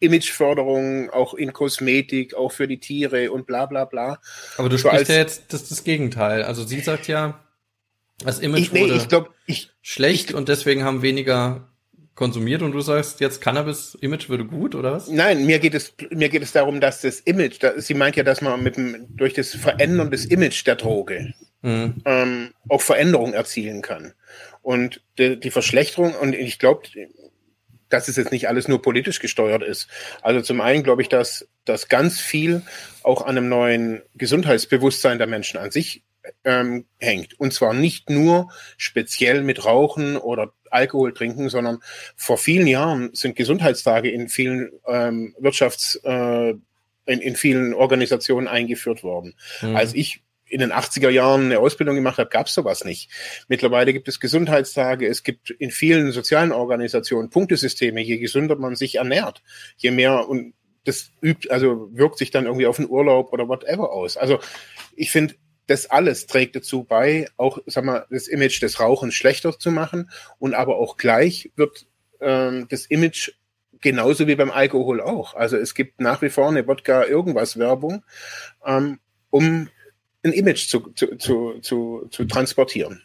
Imageförderung 0.00 1.10
auch 1.10 1.34
in 1.34 1.52
Kosmetik, 1.52 2.34
auch 2.34 2.52
für 2.52 2.68
die 2.68 2.78
Tiere 2.78 3.30
und 3.30 3.46
bla 3.46 3.66
bla 3.66 3.84
bla. 3.84 4.18
Aber 4.56 4.68
du 4.68 4.76
so 4.76 4.88
sprichst 4.88 5.08
ja 5.08 5.16
jetzt 5.16 5.52
das, 5.52 5.68
das 5.68 5.84
Gegenteil. 5.84 6.42
Also 6.42 6.64
sie 6.64 6.80
sagt 6.80 7.08
ja, 7.08 7.40
Das 8.24 8.38
Image 8.40 8.60
Ich, 8.60 8.72
nee, 8.72 8.80
wurde 8.80 8.94
ich 8.96 9.08
glaube, 9.08 9.30
ich, 9.46 9.70
schlecht 9.82 10.34
und 10.34 10.48
deswegen 10.48 10.84
haben 10.84 11.02
weniger 11.02 11.68
konsumiert 12.14 12.62
und 12.62 12.72
du 12.72 12.80
sagst 12.80 13.20
jetzt 13.20 13.40
Cannabis-Image 13.40 14.28
würde 14.28 14.44
gut, 14.44 14.76
oder 14.76 14.92
was? 14.92 15.08
Nein, 15.08 15.46
mir 15.46 15.58
geht 15.58 15.74
es, 15.74 15.94
mir 16.10 16.28
geht 16.28 16.42
es 16.42 16.52
darum, 16.52 16.80
dass 16.80 17.00
das 17.00 17.18
Image, 17.20 17.56
da, 17.60 17.80
sie 17.80 17.94
meint 17.94 18.14
ja, 18.14 18.22
dass 18.22 18.40
man 18.40 18.62
mit 18.62 18.76
dem, 18.76 19.06
durch 19.16 19.34
das 19.34 19.50
Verändern 19.50 20.12
des 20.12 20.24
Image 20.26 20.64
der 20.66 20.76
Droge 20.76 21.34
Mhm. 21.64 22.02
ähm, 22.04 22.50
auch 22.68 22.82
Veränderung 22.82 23.32
erzielen 23.32 23.80
kann. 23.80 24.12
Und 24.60 25.00
die, 25.16 25.40
die 25.40 25.50
Verschlechterung, 25.50 26.14
und 26.14 26.34
ich 26.34 26.58
glaube, 26.58 26.82
dass 27.94 28.08
es 28.08 28.16
jetzt 28.16 28.32
nicht 28.32 28.48
alles 28.48 28.66
nur 28.66 28.82
politisch 28.82 29.20
gesteuert 29.20 29.62
ist. 29.62 29.88
Also 30.20 30.40
zum 30.40 30.60
einen 30.60 30.82
glaube 30.82 31.00
ich, 31.00 31.08
dass, 31.08 31.48
dass 31.64 31.88
ganz 31.88 32.20
viel 32.20 32.62
auch 33.04 33.22
an 33.22 33.38
einem 33.38 33.48
neuen 33.48 34.02
Gesundheitsbewusstsein 34.16 35.18
der 35.18 35.28
Menschen 35.28 35.58
an 35.58 35.70
sich 35.70 36.02
ähm, 36.44 36.86
hängt. 36.98 37.38
Und 37.38 37.52
zwar 37.52 37.72
nicht 37.72 38.10
nur 38.10 38.50
speziell 38.76 39.42
mit 39.42 39.64
Rauchen 39.64 40.16
oder 40.16 40.52
Alkohol 40.70 41.14
trinken, 41.14 41.48
sondern 41.50 41.78
vor 42.16 42.36
vielen 42.36 42.66
Jahren 42.66 43.10
sind 43.12 43.36
Gesundheitstage 43.36 44.10
in 44.10 44.28
vielen 44.28 44.72
ähm, 44.88 45.36
Wirtschafts, 45.38 46.00
äh, 46.02 46.50
in, 47.06 47.20
in 47.20 47.36
vielen 47.36 47.74
Organisationen 47.74 48.48
eingeführt 48.48 49.04
worden. 49.04 49.34
Mhm. 49.62 49.76
Als 49.76 49.94
ich 49.94 50.22
in 50.46 50.60
den 50.60 50.72
80er 50.72 51.08
Jahren 51.08 51.46
eine 51.46 51.58
Ausbildung 51.58 51.94
gemacht 51.94 52.18
habe, 52.18 52.30
gab 52.30 52.46
es 52.46 52.54
sowas 52.54 52.84
nicht. 52.84 53.10
Mittlerweile 53.48 53.92
gibt 53.92 54.08
es 54.08 54.20
Gesundheitstage, 54.20 55.06
es 55.06 55.22
gibt 55.22 55.50
in 55.50 55.70
vielen 55.70 56.12
sozialen 56.12 56.52
Organisationen 56.52 57.30
Punktesysteme, 57.30 58.00
je 58.00 58.18
gesünder 58.18 58.56
man 58.56 58.76
sich 58.76 58.96
ernährt, 58.96 59.42
je 59.76 59.90
mehr 59.90 60.28
und 60.28 60.54
das 60.84 61.10
übt, 61.22 61.50
also 61.50 61.88
wirkt 61.92 62.18
sich 62.18 62.30
dann 62.30 62.44
irgendwie 62.44 62.66
auf 62.66 62.76
den 62.76 62.88
Urlaub 62.88 63.32
oder 63.32 63.48
whatever 63.48 63.92
aus. 63.92 64.16
Also 64.16 64.38
ich 64.94 65.10
finde, 65.10 65.34
das 65.66 65.90
alles 65.90 66.26
trägt 66.26 66.56
dazu 66.56 66.84
bei, 66.84 67.26
auch 67.36 67.58
sag 67.66 67.84
mal, 67.84 68.06
das 68.10 68.28
Image 68.28 68.60
des 68.62 68.80
Rauchens 68.80 69.14
schlechter 69.14 69.58
zu 69.58 69.70
machen 69.70 70.10
und 70.38 70.54
aber 70.54 70.76
auch 70.76 70.98
gleich 70.98 71.52
wird 71.56 71.86
ähm, 72.20 72.66
das 72.68 72.86
Image 72.86 73.32
genauso 73.80 74.26
wie 74.26 74.34
beim 74.34 74.50
Alkohol 74.50 75.00
auch. 75.00 75.34
Also 75.34 75.56
es 75.56 75.74
gibt 75.74 76.00
nach 76.00 76.22
wie 76.22 76.30
vor 76.30 76.48
eine 76.48 76.66
Wodka 76.66 77.04
irgendwas 77.04 77.58
Werbung, 77.58 78.04
ähm, 78.64 78.98
um 79.30 79.68
ein 80.24 80.32
Image 80.32 80.68
zu, 80.68 80.80
zu, 80.94 81.16
zu, 81.16 81.60
zu, 81.60 82.08
zu 82.10 82.24
transportieren. 82.24 83.02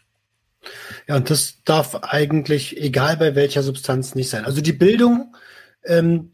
Ja, 1.08 1.16
und 1.16 1.30
das 1.30 1.62
darf 1.64 1.94
eigentlich, 1.96 2.76
egal 2.80 3.16
bei 3.16 3.34
welcher 3.34 3.62
Substanz, 3.62 4.14
nicht 4.14 4.28
sein. 4.28 4.44
Also 4.44 4.60
die 4.60 4.72
Bildung, 4.72 5.34
ähm, 5.84 6.32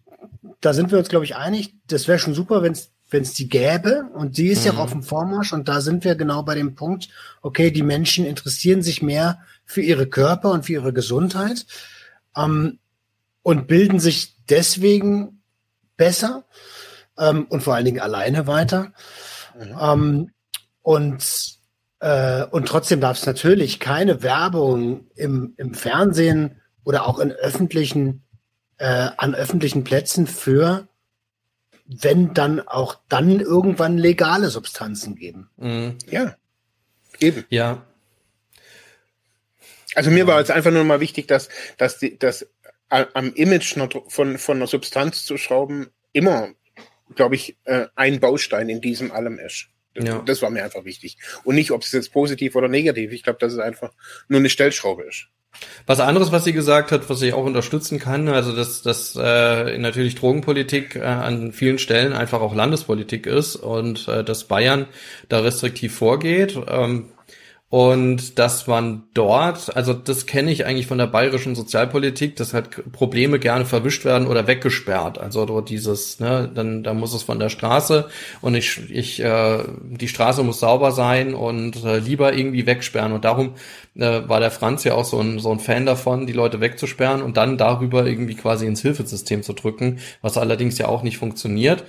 da 0.60 0.72
sind 0.72 0.90
wir 0.90 0.98
uns, 0.98 1.08
glaube 1.08 1.24
ich, 1.24 1.36
einig. 1.36 1.74
Das 1.86 2.08
wäre 2.08 2.18
schon 2.18 2.34
super, 2.34 2.62
wenn 2.62 2.72
es 2.72 2.90
wenn 3.08 3.22
es 3.22 3.34
die 3.34 3.48
gäbe. 3.48 4.08
Und 4.14 4.36
die 4.36 4.48
ist 4.48 4.64
ja 4.64 4.72
Mhm. 4.72 4.78
auch 4.78 4.82
auf 4.82 4.90
dem 4.92 5.02
Vormarsch. 5.04 5.52
Und 5.52 5.68
da 5.68 5.80
sind 5.80 6.04
wir 6.04 6.16
genau 6.16 6.42
bei 6.42 6.56
dem 6.56 6.74
Punkt, 6.74 7.08
okay, 7.40 7.70
die 7.70 7.82
Menschen 7.82 8.26
interessieren 8.26 8.82
sich 8.82 9.00
mehr 9.00 9.40
für 9.64 9.80
ihre 9.80 10.08
Körper 10.08 10.50
und 10.50 10.66
für 10.66 10.72
ihre 10.72 10.92
Gesundheit 10.92 11.66
ähm, 12.36 12.78
und 13.42 13.68
bilden 13.68 14.00
sich 14.00 14.34
deswegen 14.48 15.40
besser 15.96 16.44
ähm, 17.16 17.46
und 17.48 17.62
vor 17.62 17.76
allen 17.76 17.84
Dingen 17.84 18.00
alleine 18.00 18.48
weiter. 18.48 18.92
Mhm. 19.56 20.32
Und, 20.86 21.58
äh, 21.98 22.44
und 22.44 22.68
trotzdem 22.68 23.00
darf 23.00 23.18
es 23.18 23.26
natürlich 23.26 23.80
keine 23.80 24.22
Werbung 24.22 25.10
im, 25.16 25.54
im 25.56 25.74
Fernsehen 25.74 26.60
oder 26.84 27.08
auch 27.08 27.18
in 27.18 27.32
öffentlichen, 27.32 28.22
äh, 28.78 29.08
an 29.16 29.34
öffentlichen 29.34 29.82
Plätzen 29.82 30.28
für, 30.28 30.86
wenn 31.86 32.34
dann 32.34 32.60
auch 32.60 33.00
dann 33.08 33.40
irgendwann 33.40 33.98
legale 33.98 34.48
Substanzen 34.48 35.16
geben. 35.16 35.50
Mhm. 35.56 35.98
Ja, 36.08 36.36
eben. 37.18 37.44
Ja, 37.48 37.84
Also 39.96 40.12
mir 40.12 40.28
war 40.28 40.38
jetzt 40.38 40.52
einfach 40.52 40.70
nur 40.70 40.84
mal 40.84 41.00
wichtig, 41.00 41.26
dass, 41.26 41.48
dass, 41.78 41.98
die, 41.98 42.16
dass 42.16 42.46
a- 42.90 43.06
am 43.14 43.32
Image 43.34 43.76
von, 44.06 44.38
von 44.38 44.56
einer 44.56 44.68
Substanz 44.68 45.24
zu 45.24 45.36
schrauben 45.36 45.88
immer, 46.12 46.50
glaube 47.16 47.34
ich, 47.34 47.56
äh, 47.64 47.88
ein 47.96 48.20
Baustein 48.20 48.68
in 48.68 48.80
diesem 48.80 49.10
allem 49.10 49.40
ist. 49.40 49.66
Das, 49.96 50.04
Ja. 50.04 50.22
das 50.24 50.42
war 50.42 50.50
mir 50.50 50.64
einfach 50.64 50.84
wichtig. 50.84 51.16
Und 51.44 51.54
nicht, 51.56 51.70
ob 51.70 51.82
es 51.82 51.92
jetzt 51.92 52.12
positiv 52.12 52.54
oder 52.54 52.68
negativ. 52.68 53.12
Ich 53.12 53.22
glaube, 53.22 53.38
dass 53.40 53.52
es 53.52 53.58
einfach 53.58 53.92
nur 54.28 54.40
eine 54.40 54.48
Stellschraube 54.50 55.02
ist. 55.04 55.26
Was 55.86 56.00
anderes, 56.00 56.32
was 56.32 56.44
sie 56.44 56.52
gesagt 56.52 56.92
hat, 56.92 57.08
was 57.08 57.22
ich 57.22 57.32
auch 57.32 57.44
unterstützen 57.44 57.98
kann, 57.98 58.28
also 58.28 58.54
dass, 58.54 58.82
dass 58.82 59.16
äh, 59.18 59.78
natürlich 59.78 60.14
Drogenpolitik 60.14 60.96
äh, 60.96 61.00
an 61.00 61.52
vielen 61.52 61.78
Stellen 61.78 62.12
einfach 62.12 62.40
auch 62.42 62.54
Landespolitik 62.54 63.26
ist 63.26 63.56
und 63.56 64.06
äh, 64.06 64.22
dass 64.22 64.44
Bayern 64.44 64.86
da 65.30 65.40
restriktiv 65.40 65.94
vorgeht. 65.94 66.58
Ähm, 66.68 67.10
und 67.68 68.38
dass 68.38 68.68
man 68.68 69.02
dort, 69.12 69.74
also 69.74 69.92
das 69.92 70.26
kenne 70.26 70.52
ich 70.52 70.66
eigentlich 70.66 70.86
von 70.86 70.98
der 70.98 71.08
bayerischen 71.08 71.56
Sozialpolitik, 71.56 72.36
dass 72.36 72.54
halt 72.54 72.92
Probleme 72.92 73.40
gerne 73.40 73.64
verwischt 73.64 74.04
werden 74.04 74.28
oder 74.28 74.46
weggesperrt. 74.46 75.18
Also 75.18 75.44
dort 75.46 75.68
dieses, 75.68 76.20
ne, 76.20 76.48
dann, 76.54 76.84
dann 76.84 76.96
muss 76.96 77.12
es 77.12 77.24
von 77.24 77.40
der 77.40 77.48
Straße 77.48 78.08
und 78.40 78.54
ich, 78.54 78.88
ich, 78.88 79.20
äh, 79.20 79.64
die 79.82 80.06
Straße 80.06 80.44
muss 80.44 80.60
sauber 80.60 80.92
sein 80.92 81.34
und 81.34 81.84
äh, 81.84 81.98
lieber 81.98 82.34
irgendwie 82.34 82.66
wegsperren. 82.66 83.12
Und 83.12 83.24
darum 83.24 83.54
äh, 83.96 84.20
war 84.28 84.38
der 84.38 84.52
Franz 84.52 84.84
ja 84.84 84.94
auch 84.94 85.04
so 85.04 85.18
ein, 85.18 85.40
so 85.40 85.50
ein 85.50 85.58
Fan 85.58 85.86
davon, 85.86 86.28
die 86.28 86.32
Leute 86.32 86.60
wegzusperren 86.60 87.20
und 87.20 87.36
dann 87.36 87.58
darüber 87.58 88.06
irgendwie 88.06 88.36
quasi 88.36 88.66
ins 88.66 88.82
Hilfesystem 88.82 89.42
zu 89.42 89.54
drücken, 89.54 89.98
was 90.22 90.38
allerdings 90.38 90.78
ja 90.78 90.86
auch 90.86 91.02
nicht 91.02 91.18
funktioniert. 91.18 91.82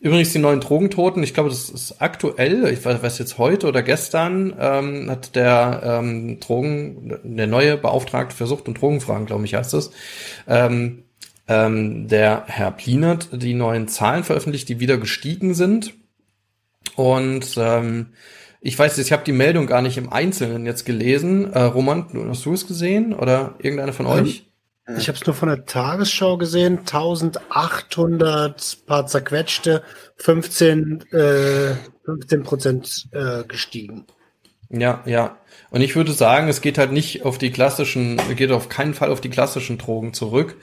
Übrigens 0.00 0.32
die 0.32 0.38
neuen 0.38 0.60
Drogentoten, 0.60 1.22
ich 1.22 1.34
glaube, 1.34 1.50
das 1.50 1.68
ist 1.68 2.00
aktuell, 2.00 2.66
ich 2.68 2.82
weiß 2.84 3.18
jetzt 3.18 3.36
heute 3.36 3.68
oder 3.68 3.82
gestern, 3.82 4.54
ähm, 4.58 5.10
hat 5.10 5.36
der 5.36 5.82
ähm, 5.84 6.40
Drogen, 6.40 7.18
der 7.22 7.46
neue 7.46 7.76
Beauftragte 7.76 8.34
für 8.34 8.46
Sucht- 8.46 8.66
und 8.66 8.80
Drogenfragen, 8.80 9.26
glaube 9.26 9.44
ich, 9.44 9.54
heißt 9.54 9.74
es, 9.74 9.90
ähm, 10.48 11.02
ähm, 11.48 12.08
der 12.08 12.44
Herr 12.46 12.70
Plinert 12.70 13.28
die 13.32 13.52
neuen 13.52 13.88
Zahlen 13.88 14.24
veröffentlicht, 14.24 14.70
die 14.70 14.80
wieder 14.80 14.96
gestiegen 14.96 15.52
sind. 15.52 15.92
Und 16.96 17.56
ähm, 17.58 18.06
ich 18.62 18.78
weiß, 18.78 18.96
ich 18.98 19.12
habe 19.12 19.24
die 19.24 19.32
Meldung 19.32 19.66
gar 19.66 19.82
nicht 19.82 19.98
im 19.98 20.10
Einzelnen 20.10 20.64
jetzt 20.64 20.86
gelesen. 20.86 21.52
Äh, 21.52 21.60
Roman, 21.60 22.06
hast 22.28 22.46
du 22.46 22.54
es 22.54 22.66
gesehen 22.66 23.12
oder 23.12 23.54
irgendeiner 23.58 23.92
von 23.92 24.06
Ähm, 24.06 24.12
euch? 24.12 24.49
Ich 24.96 25.08
habe 25.08 25.16
es 25.16 25.26
nur 25.26 25.34
von 25.34 25.48
der 25.48 25.66
Tagesschau 25.66 26.36
gesehen, 26.36 26.78
1800 26.78 28.78
paar 28.86 29.06
zerquetschte, 29.06 29.82
15, 30.16 31.04
äh, 31.12 31.74
15 32.04 32.42
Prozent 32.42 33.08
äh, 33.12 33.44
gestiegen. 33.44 34.06
Ja, 34.68 35.02
ja. 35.04 35.36
Und 35.70 35.82
ich 35.82 35.96
würde 35.96 36.12
sagen, 36.12 36.48
es 36.48 36.60
geht 36.60 36.78
halt 36.78 36.92
nicht 36.92 37.24
auf 37.24 37.38
die 37.38 37.50
klassischen, 37.50 38.20
geht 38.36 38.50
auf 38.50 38.68
keinen 38.68 38.94
Fall 38.94 39.10
auf 39.10 39.20
die 39.20 39.30
klassischen 39.30 39.78
Drogen 39.78 40.12
zurück, 40.12 40.56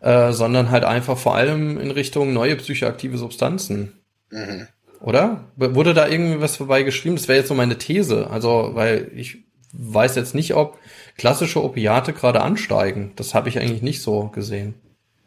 äh, 0.00 0.32
sondern 0.32 0.70
halt 0.70 0.84
einfach 0.84 1.18
vor 1.18 1.34
allem 1.34 1.78
in 1.78 1.90
Richtung 1.90 2.32
neue 2.32 2.56
psychoaktive 2.56 3.18
Substanzen. 3.18 4.00
Mhm. 4.30 4.68
Oder? 5.00 5.48
Wurde 5.56 5.94
da 5.94 6.06
irgendwie 6.06 6.40
was 6.40 6.56
vorbei 6.56 6.84
geschrieben? 6.84 7.16
Das 7.16 7.26
wäre 7.26 7.38
jetzt 7.38 7.48
so 7.48 7.54
meine 7.54 7.78
These. 7.78 8.30
Also, 8.30 8.70
weil 8.74 9.10
ich 9.14 9.38
weiß 9.72 10.14
jetzt 10.14 10.34
nicht, 10.34 10.54
ob 10.54 10.78
klassische 11.16 11.62
Opiate 11.62 12.12
gerade 12.12 12.40
ansteigen. 12.42 13.12
Das 13.16 13.34
habe 13.34 13.48
ich 13.48 13.58
eigentlich 13.58 13.82
nicht 13.82 14.02
so 14.02 14.28
gesehen. 14.28 14.74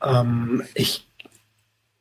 Ähm, 0.03 0.63
ich 0.73 1.07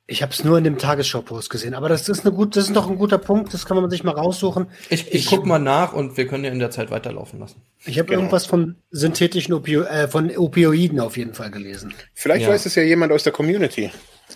ich 0.07 0.21
habe 0.23 0.33
es 0.33 0.45
nur 0.45 0.59
in 0.59 0.65
dem 0.65 0.77
Tagesschau-Post 0.77 1.49
gesehen, 1.49 1.73
aber 1.73 1.89
das 1.89 2.11
ist 2.11 2.27
eine 2.27 2.35
gut, 2.35 2.57
das 2.57 2.67
ist 2.67 2.77
doch 2.77 2.91
ein 2.91 2.99
guter 2.99 3.17
Punkt, 3.17 3.55
das 3.55 3.65
kann 3.65 3.79
man 3.79 3.89
sich 3.89 4.05
mal 4.05 4.13
raussuchen. 4.13 4.67
Ich, 4.91 5.11
ich 5.15 5.25
guck 5.27 5.47
mal 5.47 5.59
nach 5.59 5.95
und 5.95 6.19
wir 6.19 6.27
können 6.27 6.45
ja 6.45 6.51
in 6.51 6.59
der 6.59 6.71
Zeit 6.71 6.91
weiterlaufen 6.91 7.41
lassen. 7.41 7.63
Ich 7.87 7.99
habe 7.99 8.09
Genau. 8.09 8.19
irgendwas 8.21 8.45
von 8.45 8.77
synthetischen 8.91 9.55
Opio 9.55 9.81
äh, 9.85 10.07
von 10.07 10.31
Opioiden 10.37 11.01
auf 11.01 11.17
jeden 11.17 11.33
Fall 11.33 11.51
gelesen. 11.51 11.95
Vielleicht 12.13 12.43
Ja. 12.43 12.51
weiß 12.53 12.67
es 12.67 12.75
ja 12.75 12.83
jemand 12.83 13.13
aus 13.13 13.23
der 13.23 13.33
Community, 13.33 13.91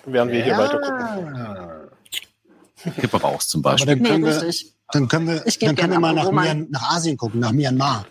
während 0.06 0.32
wir 0.32 0.42
hier 0.42 0.56
weiter 0.56 0.78
gucken. 0.80 1.88
Gebrauchs 3.02 3.48
zum 3.48 3.60
Aber 3.62 3.72
Beispiel. 3.72 3.96
dann 3.96 4.04
können, 4.04 4.22
Nee, 4.24 4.30
wir, 4.30 4.54
dann 4.92 5.08
können 5.08 5.26
wir, 5.26 5.46
Ich 5.46 5.58
dann 5.58 5.76
können 5.76 5.92
wir 5.92 6.00
mal 6.00 6.14
nach. 6.14 6.30
Myan, 6.30 6.68
nach 6.70 6.94
Asien 6.96 7.18
gucken, 7.18 7.40
nach 7.40 7.52
Myanmar. 7.52 8.06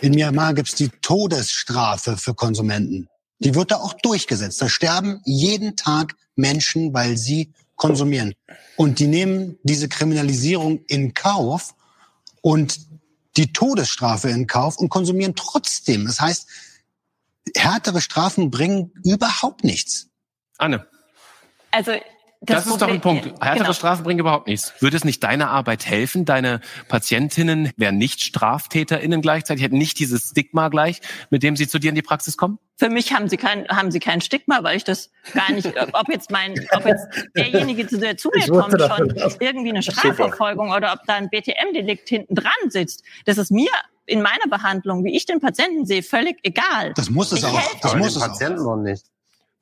In 0.00 0.14
Myanmar 0.14 0.54
gibt's 0.54 0.74
die 0.74 0.88
Todesstrafe 0.88 2.16
für 2.16 2.34
Konsumenten. 2.34 3.08
Die 3.38 3.54
wird 3.54 3.70
da 3.70 3.76
auch 3.76 3.94
durchgesetzt. 3.94 4.60
Da 4.60 4.68
sterben 4.68 5.20
jeden 5.24 5.76
Tag 5.76 6.14
Menschen, 6.34 6.92
weil 6.94 7.16
sie 7.16 7.52
konsumieren. 7.76 8.34
Und 8.76 8.98
die 8.98 9.06
nehmen 9.06 9.58
diese 9.62 9.88
Kriminalisierung 9.88 10.84
in 10.86 11.14
Kauf 11.14 11.74
und 12.40 12.78
die 13.36 13.52
Todesstrafe 13.52 14.30
in 14.30 14.46
Kauf 14.46 14.78
und 14.78 14.88
konsumieren 14.88 15.34
trotzdem. 15.34 16.06
Das 16.06 16.20
heißt, 16.20 16.46
härtere 17.54 18.00
Strafen 18.00 18.50
bringen 18.50 18.92
überhaupt 19.04 19.64
nichts. 19.64 20.08
Anne, 20.58 20.86
Also 21.70 21.92
das, 22.46 22.66
ist 22.66 22.80
doch 22.80 22.88
ein 22.88 23.00
Punkt. 23.00 23.26
Härtere 23.40 23.64
Genau. 23.64 23.72
Strafen 23.72 24.04
bringen 24.04 24.20
überhaupt 24.20 24.46
nichts. 24.46 24.72
Würde 24.80 24.96
es 24.96 25.04
nicht 25.04 25.22
deine 25.22 25.48
Arbeit 25.48 25.86
helfen? 25.86 26.24
Deine 26.24 26.60
Patientinnen 26.88 27.72
wären 27.76 27.98
nicht 27.98 28.22
StraftäterInnen 28.22 29.22
gleichzeitig, 29.22 29.64
hätten 29.64 29.78
nicht 29.78 29.98
dieses 29.98 30.30
Stigma 30.30 30.68
gleich, 30.68 31.00
mit 31.30 31.42
dem 31.42 31.56
sie 31.56 31.68
zu 31.68 31.78
dir 31.78 31.90
in 31.90 31.94
die 31.94 32.02
Praxis 32.02 32.36
kommen? 32.36 32.58
Für 32.78 32.90
mich 32.90 33.12
haben 33.12 33.28
sie 33.28 33.36
kein, 33.38 33.66
haben 33.68 33.90
sie 33.90 34.00
kein 34.00 34.20
Stigma, 34.20 34.62
weil 34.62 34.76
ich 34.76 34.84
das 34.84 35.10
gar 35.32 35.50
nicht, 35.52 35.66
ob 35.92 36.08
jetzt 36.10 36.30
mein, 36.30 36.54
ob 36.72 36.84
jetzt 36.84 37.06
derjenige, 37.34 37.86
der 37.86 38.16
zu 38.16 38.30
mir 38.34 38.46
kommt, 38.48 38.80
schon 38.80 39.14
irgendwie 39.40 39.70
eine 39.70 39.82
Strafverfolgung 39.82 40.70
oder 40.70 40.92
ob 40.92 41.00
da 41.06 41.14
ein 41.14 41.30
BTM-Delikt 41.30 42.08
hinten 42.08 42.34
dran 42.34 42.52
sitzt. 42.68 43.02
Das 43.24 43.38
ist 43.38 43.50
mir 43.50 43.70
in 44.04 44.22
meiner 44.22 44.46
Behandlung, 44.48 45.04
wie 45.04 45.16
ich 45.16 45.26
den 45.26 45.40
Patienten 45.40 45.86
sehe, 45.86 46.02
völlig 46.02 46.38
egal. 46.42 46.92
Das 46.94 47.10
muss 47.10 47.32
es 47.32 47.40
Ich 47.40 47.44
auch. 47.46 47.60
Das 47.80 47.96
muss 47.96 48.16
es 48.16 48.22
auch. 48.22 48.28
Patienten 48.28 48.62
noch 48.62 48.76
nicht. 48.76 49.04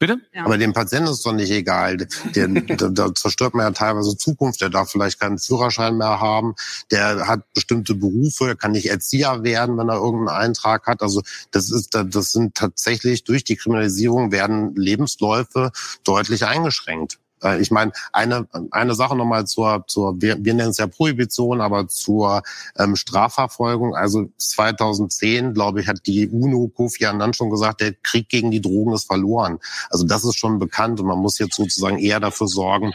Bitte? 0.07 0.20
Ja. 0.34 0.44
Aber 0.44 0.59
dem 0.59 0.74
Patienten 0.74 1.09
ist 1.11 1.24
doch 1.24 1.32
nicht 1.32 1.50
egal. 1.50 1.96
Der, 2.34 2.48
da, 2.76 2.88
da 2.88 3.14
zerstört 3.14 3.55
man 3.55 3.64
ja 3.64 3.70
teilweise 3.70 4.14
Zukunft. 4.18 4.61
Der 4.61 4.68
darf 4.68 4.90
vielleicht 4.90 5.18
keinen 5.18 5.38
Führerschein 5.38 5.96
mehr 5.96 6.20
haben. 6.20 6.55
Der 6.90 7.26
hat 7.26 7.50
bestimmte 7.55 7.94
Berufe. 7.94 8.48
Er 8.48 8.55
kann 8.55 8.72
nicht 8.72 8.90
Erzieher 8.90 9.44
werden, 9.44 9.78
wenn 9.78 9.88
er 9.88 9.96
irgendeinen 9.96 10.36
Eintrag 10.36 10.86
hat. 10.86 11.00
Also 11.00 11.22
das 11.52 11.70
ist, 11.70 11.94
das 11.94 12.32
sind 12.32 12.55
tatsächlich 12.55 13.24
durch 13.24 13.44
die 13.44 13.57
Kriminalisierung 13.57 14.30
werden 14.30 14.74
Lebensläufe 14.76 15.72
deutlich 16.05 16.44
eingeschränkt. 16.44 17.18
Äh, 17.45 17.61
Ich 17.61 17.70
meine, 17.70 17.92
eine, 18.12 18.49
eine 18.70 18.95
Sache 18.95 19.16
nochmal 19.16 19.47
zur, 19.47 19.84
zur 19.86 20.20
wir, 20.20 20.36
wir 20.45 20.55
nennen 20.55 20.70
es 20.70 20.78
ja 20.78 20.86
Prohibition, 20.86 21.61
aber 21.61 21.88
zur 21.88 22.42
ähm, 22.78 22.97
Strafverfolgung. 22.97 23.95
Also 23.95 24.30
2010, 24.38 25.55
glaube 25.55 25.80
ich, 25.80 25.88
hat 25.88 26.07
die 26.07 26.28
UNO 26.28 26.68
Kofi 26.68 27.07
Annan 27.07 27.34
schon 27.34 27.51
gesagt, 27.51 27.80
der 27.80 27.92
Krieg 28.03 28.28
gegen 28.28 28.51
die 28.51 28.61
Drogen 28.61 28.92
ist 28.92 29.07
verloren. 29.07 29.59
Also 29.90 30.07
das 30.07 30.24
ist 30.24 30.38
schon 30.38 30.59
bekannt 30.59 31.01
und 31.01 31.07
man 31.07 31.18
muss 31.18 31.38
jetzt 31.38 31.57
sozusagen 31.57 31.99
eher 31.99 32.20
dafür 32.20 32.49
sorgen, 32.49 32.92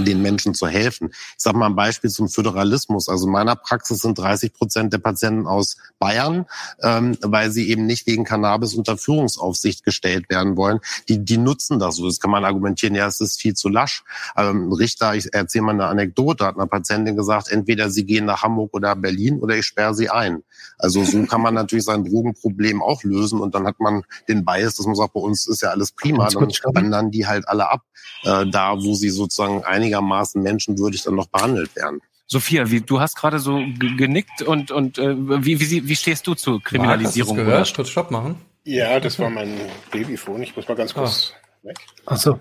den 0.00 0.22
Menschen 0.22 0.54
zu 0.54 0.68
helfen. 0.68 1.10
Ich 1.12 1.42
sage 1.42 1.58
mal 1.58 1.66
ein 1.66 1.74
Beispiel 1.74 2.10
zum 2.10 2.28
Föderalismus. 2.28 3.08
Also 3.08 3.26
in 3.26 3.32
meiner 3.32 3.56
Praxis 3.56 4.00
sind 4.00 4.18
30 4.18 4.52
Prozent 4.54 4.92
der 4.92 4.98
Patienten 4.98 5.46
aus 5.46 5.76
Bayern, 5.98 6.46
ähm, 6.82 7.16
weil 7.20 7.50
sie 7.50 7.68
eben 7.68 7.86
nicht 7.86 8.06
wegen 8.06 8.24
Cannabis 8.24 8.74
unter 8.74 8.96
Führungsaufsicht 8.96 9.84
gestellt 9.84 10.28
werden 10.30 10.56
wollen. 10.56 10.80
Die, 11.08 11.24
die 11.24 11.38
nutzen 11.38 11.78
das 11.78 11.96
so. 11.96 12.06
Das 12.06 12.20
kann 12.20 12.30
man 12.30 12.44
argumentieren, 12.44 12.94
ja, 12.94 13.06
es 13.06 13.20
ist 13.20 13.40
viel 13.40 13.54
zu 13.54 13.68
lasch. 13.68 14.04
Ähm, 14.36 14.68
ein 14.68 14.72
Richter, 14.72 15.14
ich 15.14 15.32
erzähle 15.32 15.64
mal 15.64 15.72
eine 15.72 15.86
Anekdote, 15.86 16.46
hat 16.46 16.56
einer 16.56 16.66
Patientin 16.66 17.16
gesagt, 17.16 17.50
entweder 17.50 17.90
sie 17.90 18.04
gehen 18.04 18.24
nach 18.24 18.42
Hamburg 18.42 18.74
oder 18.74 18.94
Berlin 18.94 19.40
oder 19.40 19.56
ich 19.56 19.66
sperre 19.66 19.94
sie 19.94 20.10
ein. 20.10 20.42
Also 20.78 21.04
so 21.04 21.22
kann 21.26 21.40
man 21.40 21.54
natürlich 21.54 21.84
sein 21.84 22.04
Drogenproblem 22.04 22.82
auch 22.82 23.02
lösen 23.04 23.40
und 23.40 23.54
dann 23.54 23.66
hat 23.66 23.80
man 23.80 24.02
den 24.28 24.44
Bias, 24.44 24.76
dass 24.76 24.86
man 24.86 24.94
sagt, 24.94 25.14
bei 25.14 25.20
uns 25.20 25.46
ist 25.46 25.62
ja 25.62 25.70
alles 25.70 25.92
prima, 25.92 26.28
dann 26.28 26.48
wandern 26.74 27.10
die 27.10 27.26
halt 27.26 27.48
alle 27.48 27.70
ab, 27.70 27.82
äh, 28.24 28.46
da 28.46 28.76
wo 28.82 28.94
sie 28.94 29.10
sozusagen 29.10 29.61
einigermaßen 29.64 30.42
menschenwürdig 30.42 31.02
dann 31.02 31.14
noch 31.14 31.28
behandelt 31.28 31.74
werden. 31.76 32.00
Sophia, 32.26 32.70
wie, 32.70 32.80
du 32.80 33.00
hast 33.00 33.16
gerade 33.16 33.38
so 33.38 33.58
ge- 33.58 33.96
genickt 33.96 34.42
und, 34.42 34.70
und 34.70 34.98
äh, 34.98 35.14
wie, 35.44 35.60
wie, 35.60 35.86
wie 35.88 35.96
stehst 35.96 36.26
du 36.26 36.34
zur 36.34 36.62
Kriminalisierung? 36.62 37.36
Marc, 37.36 37.48
hast 37.48 37.70
du's 37.70 37.76
gehört? 37.76 37.88
Stopp 37.88 38.10
machen. 38.10 38.36
Ja, 38.64 39.00
das 39.00 39.18
war 39.18 39.28
mein 39.28 39.58
Babyphon. 39.90 40.42
Ich 40.42 40.56
muss 40.56 40.66
mal 40.68 40.74
ganz 40.74 40.94
kurz 40.94 41.34
weg. 41.62 41.76
Ach 42.06 42.16
so. 42.16 42.38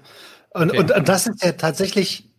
Und, 0.51 0.69
Okay. 0.71 0.79
und, 0.79 0.91
und 0.91 1.09
das 1.09 1.27
ist 1.27 1.43
ja 1.43 1.53
tatsächlich 1.53 2.29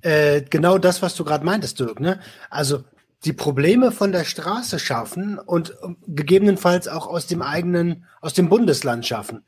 äh, 0.00 0.42
genau 0.42 0.78
das, 0.78 1.02
was 1.02 1.14
du 1.14 1.24
gerade 1.24 1.44
meintest, 1.44 1.78
Dirk. 1.78 2.00
Ne? 2.00 2.20
Also 2.48 2.84
die 3.24 3.32
Probleme 3.32 3.92
von 3.92 4.12
der 4.12 4.24
Straße 4.24 4.78
schaffen 4.78 5.38
und 5.38 5.74
ähm, 5.82 5.96
gegebenenfalls 6.06 6.88
auch 6.88 7.06
aus 7.06 7.26
dem 7.26 7.42
eigenen, 7.42 8.04
aus 8.20 8.34
dem 8.34 8.48
Bundesland 8.48 9.06
schaffen. 9.06 9.44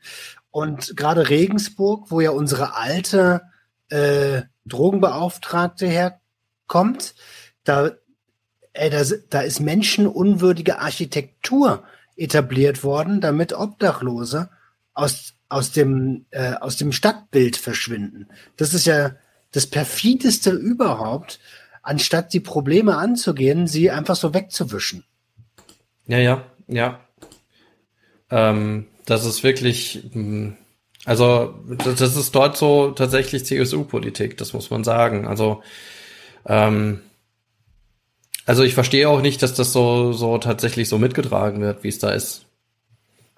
Und 0.51 0.95
gerade 0.97 1.29
Regensburg, 1.29 2.11
wo 2.11 2.21
ja 2.21 2.31
unsere 2.31 2.75
alte 2.75 3.41
äh, 3.89 4.41
Drogenbeauftragte 4.69 5.87
herkommt, 5.87 7.15
da, 7.63 7.91
ey, 8.73 8.89
da, 8.89 9.03
da 9.29 9.41
ist 9.41 9.59
menschenunwürdige 9.59 10.79
Architektur 10.79 11.83
etabliert 12.15 12.83
worden, 12.83 13.21
damit 13.21 13.53
Obdachlose 13.53 14.49
aus, 14.93 15.33
aus, 15.49 15.71
dem, 15.71 16.25
äh, 16.31 16.53
aus 16.53 16.77
dem 16.77 16.91
Stadtbild 16.91 17.57
verschwinden. 17.57 18.27
Das 18.57 18.73
ist 18.73 18.85
ja 18.85 19.15
das 19.51 19.67
perfideste 19.67 20.51
überhaupt, 20.51 21.39
anstatt 21.81 22.33
die 22.33 22.39
Probleme 22.39 22.97
anzugehen, 22.97 23.67
sie 23.67 23.89
einfach 23.89 24.15
so 24.15 24.33
wegzuwischen. 24.33 25.03
Ja, 26.07 26.17
ja, 26.17 26.45
ja. 26.67 26.99
Ähm, 28.29 28.87
das 29.05 29.25
ist 29.25 29.43
wirklich, 29.43 30.09
mh, 30.13 30.55
also 31.09 31.55
das, 31.65 32.15
ist 32.15 32.35
dort 32.35 32.55
so 32.55 32.91
tatsächlich 32.91 33.43
CSU-Politik, 33.43 34.37
das 34.37 34.53
muss 34.53 34.69
man 34.69 34.83
sagen. 34.83 35.25
Also, 35.25 35.63
ähm, 36.45 36.99
also 38.45 38.61
ich 38.61 38.75
verstehe 38.75 39.09
auch 39.09 39.23
nicht, 39.23 39.41
dass 39.41 39.55
das 39.55 39.73
so, 39.73 40.13
so 40.13 40.37
tatsächlich 40.37 40.87
so 40.87 40.99
mitgetragen 40.99 41.61
wird, 41.61 41.83
wie 41.83 41.87
es 41.87 41.97
da 41.97 42.11
ist. 42.11 42.45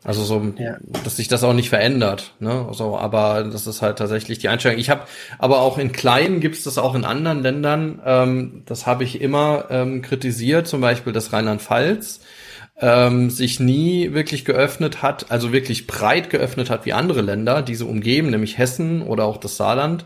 Also 0.04 0.22
so, 0.26 0.54
Ja. 0.58 0.80
dass 1.06 1.16
sich 1.16 1.30
das 1.30 1.46
auch 1.46 1.54
nicht 1.54 1.70
verändert, 1.70 2.34
ne? 2.42 2.68
So, 2.74 2.98
aber 2.98 3.44
das 3.46 3.68
ist 3.68 3.82
halt 3.82 4.00
tatsächlich 4.00 4.40
die 4.40 4.50
Einstellung. 4.50 4.78
Ich 4.78 4.90
habe, 4.90 5.04
aber 5.40 5.62
auch 5.62 5.78
in 5.78 5.94
kleinen 5.94 6.42
gibt 6.42 6.58
es 6.58 6.64
das 6.66 6.78
auch 6.78 6.94
in 6.94 7.06
anderen 7.06 7.42
Ländern. 7.42 8.02
Ähm, 8.06 8.64
das 8.66 8.86
habe 8.86 9.06
ich 9.06 9.22
immer 9.22 9.68
ähm, 9.70 10.02
kritisiert, 10.02 10.68
zum 10.68 10.82
Beispiel 10.82 11.14
das 11.14 11.32
Rheinland-Pfalz 11.32 12.20
ähm, 12.82 13.30
sich 13.30 13.60
nie 13.60 14.14
wirklich 14.14 14.44
geöffnet 14.44 15.02
hat, 15.02 15.32
also 15.32 15.54
wirklich 15.54 15.88
breit 15.88 16.30
geöffnet 16.30 16.70
hat 16.70 16.86
wie 16.86 16.94
andere 16.94 17.22
Länder, 17.22 17.62
diese 17.62 17.86
umgeben, 17.86 18.32
nämlich 18.32 18.58
Hessen 18.58 19.02
oder 19.04 19.26
auch 19.26 19.38
das 19.38 19.56
Saarland 19.56 20.06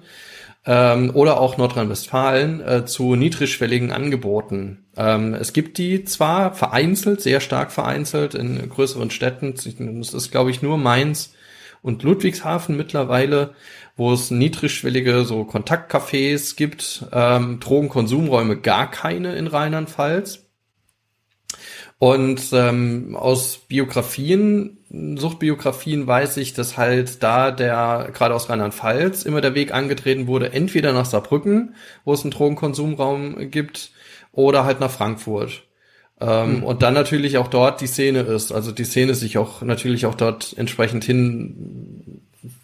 ähm, 0.65 1.11
oder 1.13 1.39
auch 1.39 1.57
Nordrhein-Westfalen 1.57 2.61
äh, 2.61 2.85
zu 2.85 3.15
niedrigschwelligen 3.15 3.91
Angeboten. 3.91 4.85
Ähm, 4.97 5.33
es 5.33 5.53
gibt 5.53 5.77
die 5.77 6.03
zwar 6.03 6.53
vereinzelt, 6.53 7.21
sehr 7.21 7.39
stark 7.39 7.71
vereinzelt 7.71 8.35
in 8.35 8.69
größeren 8.69 9.09
Städten. 9.09 9.53
Es 10.01 10.13
ist, 10.13 10.31
glaube 10.31 10.51
ich, 10.51 10.61
nur 10.61 10.77
Mainz 10.77 11.33
und 11.81 12.03
Ludwigshafen 12.03 12.75
mittlerweile, 12.75 13.53
wo 13.95 14.11
es 14.11 14.31
niedrigschwellige 14.31 15.23
so 15.23 15.41
Kontaktcafés 15.41 16.55
gibt, 16.57 17.05
ähm, 17.13 17.59
Drogenkonsumräume 17.59 18.57
gar 18.57 18.89
keine 18.89 19.35
in 19.35 19.47
Rheinland-Pfalz. 19.47 20.44
Und 22.05 22.53
ähm, 22.53 23.15
aus 23.15 23.57
Biografien, 23.67 24.77
Suchtbiografien 25.15 26.05
weiß 26.05 26.37
ich, 26.37 26.53
dass 26.53 26.77
halt 26.77 27.23
da 27.23 27.49
der, 27.49 28.11
gerade 28.13 28.35
aus 28.35 28.47
Rheinland-Pfalz, 28.47 29.23
immer 29.23 29.41
der 29.41 29.55
Weg 29.55 29.73
angetreten 29.73 30.27
wurde, 30.27 30.53
entweder 30.53 30.93
nach 30.93 31.07
Saarbrücken, 31.07 31.73
wo 32.03 32.13
es 32.13 32.21
einen 32.21 32.29
Drogenkonsumraum 32.29 33.49
gibt, 33.49 33.89
oder 34.33 34.65
halt 34.65 34.81
nach 34.81 34.91
Frankfurt. 34.91 35.63
Ähm, 36.21 36.63
Und 36.63 36.83
dann 36.83 36.93
natürlich 36.93 37.39
auch 37.39 37.47
dort 37.47 37.81
die 37.81 37.87
Szene 37.87 38.19
ist, 38.19 38.51
also 38.51 38.71
die 38.71 38.85
Szene 38.85 39.15
sich 39.15 39.39
auch 39.39 39.63
natürlich 39.63 40.05
auch 40.05 40.13
dort 40.13 40.53
entsprechend 40.59 41.05
hin 41.05 42.21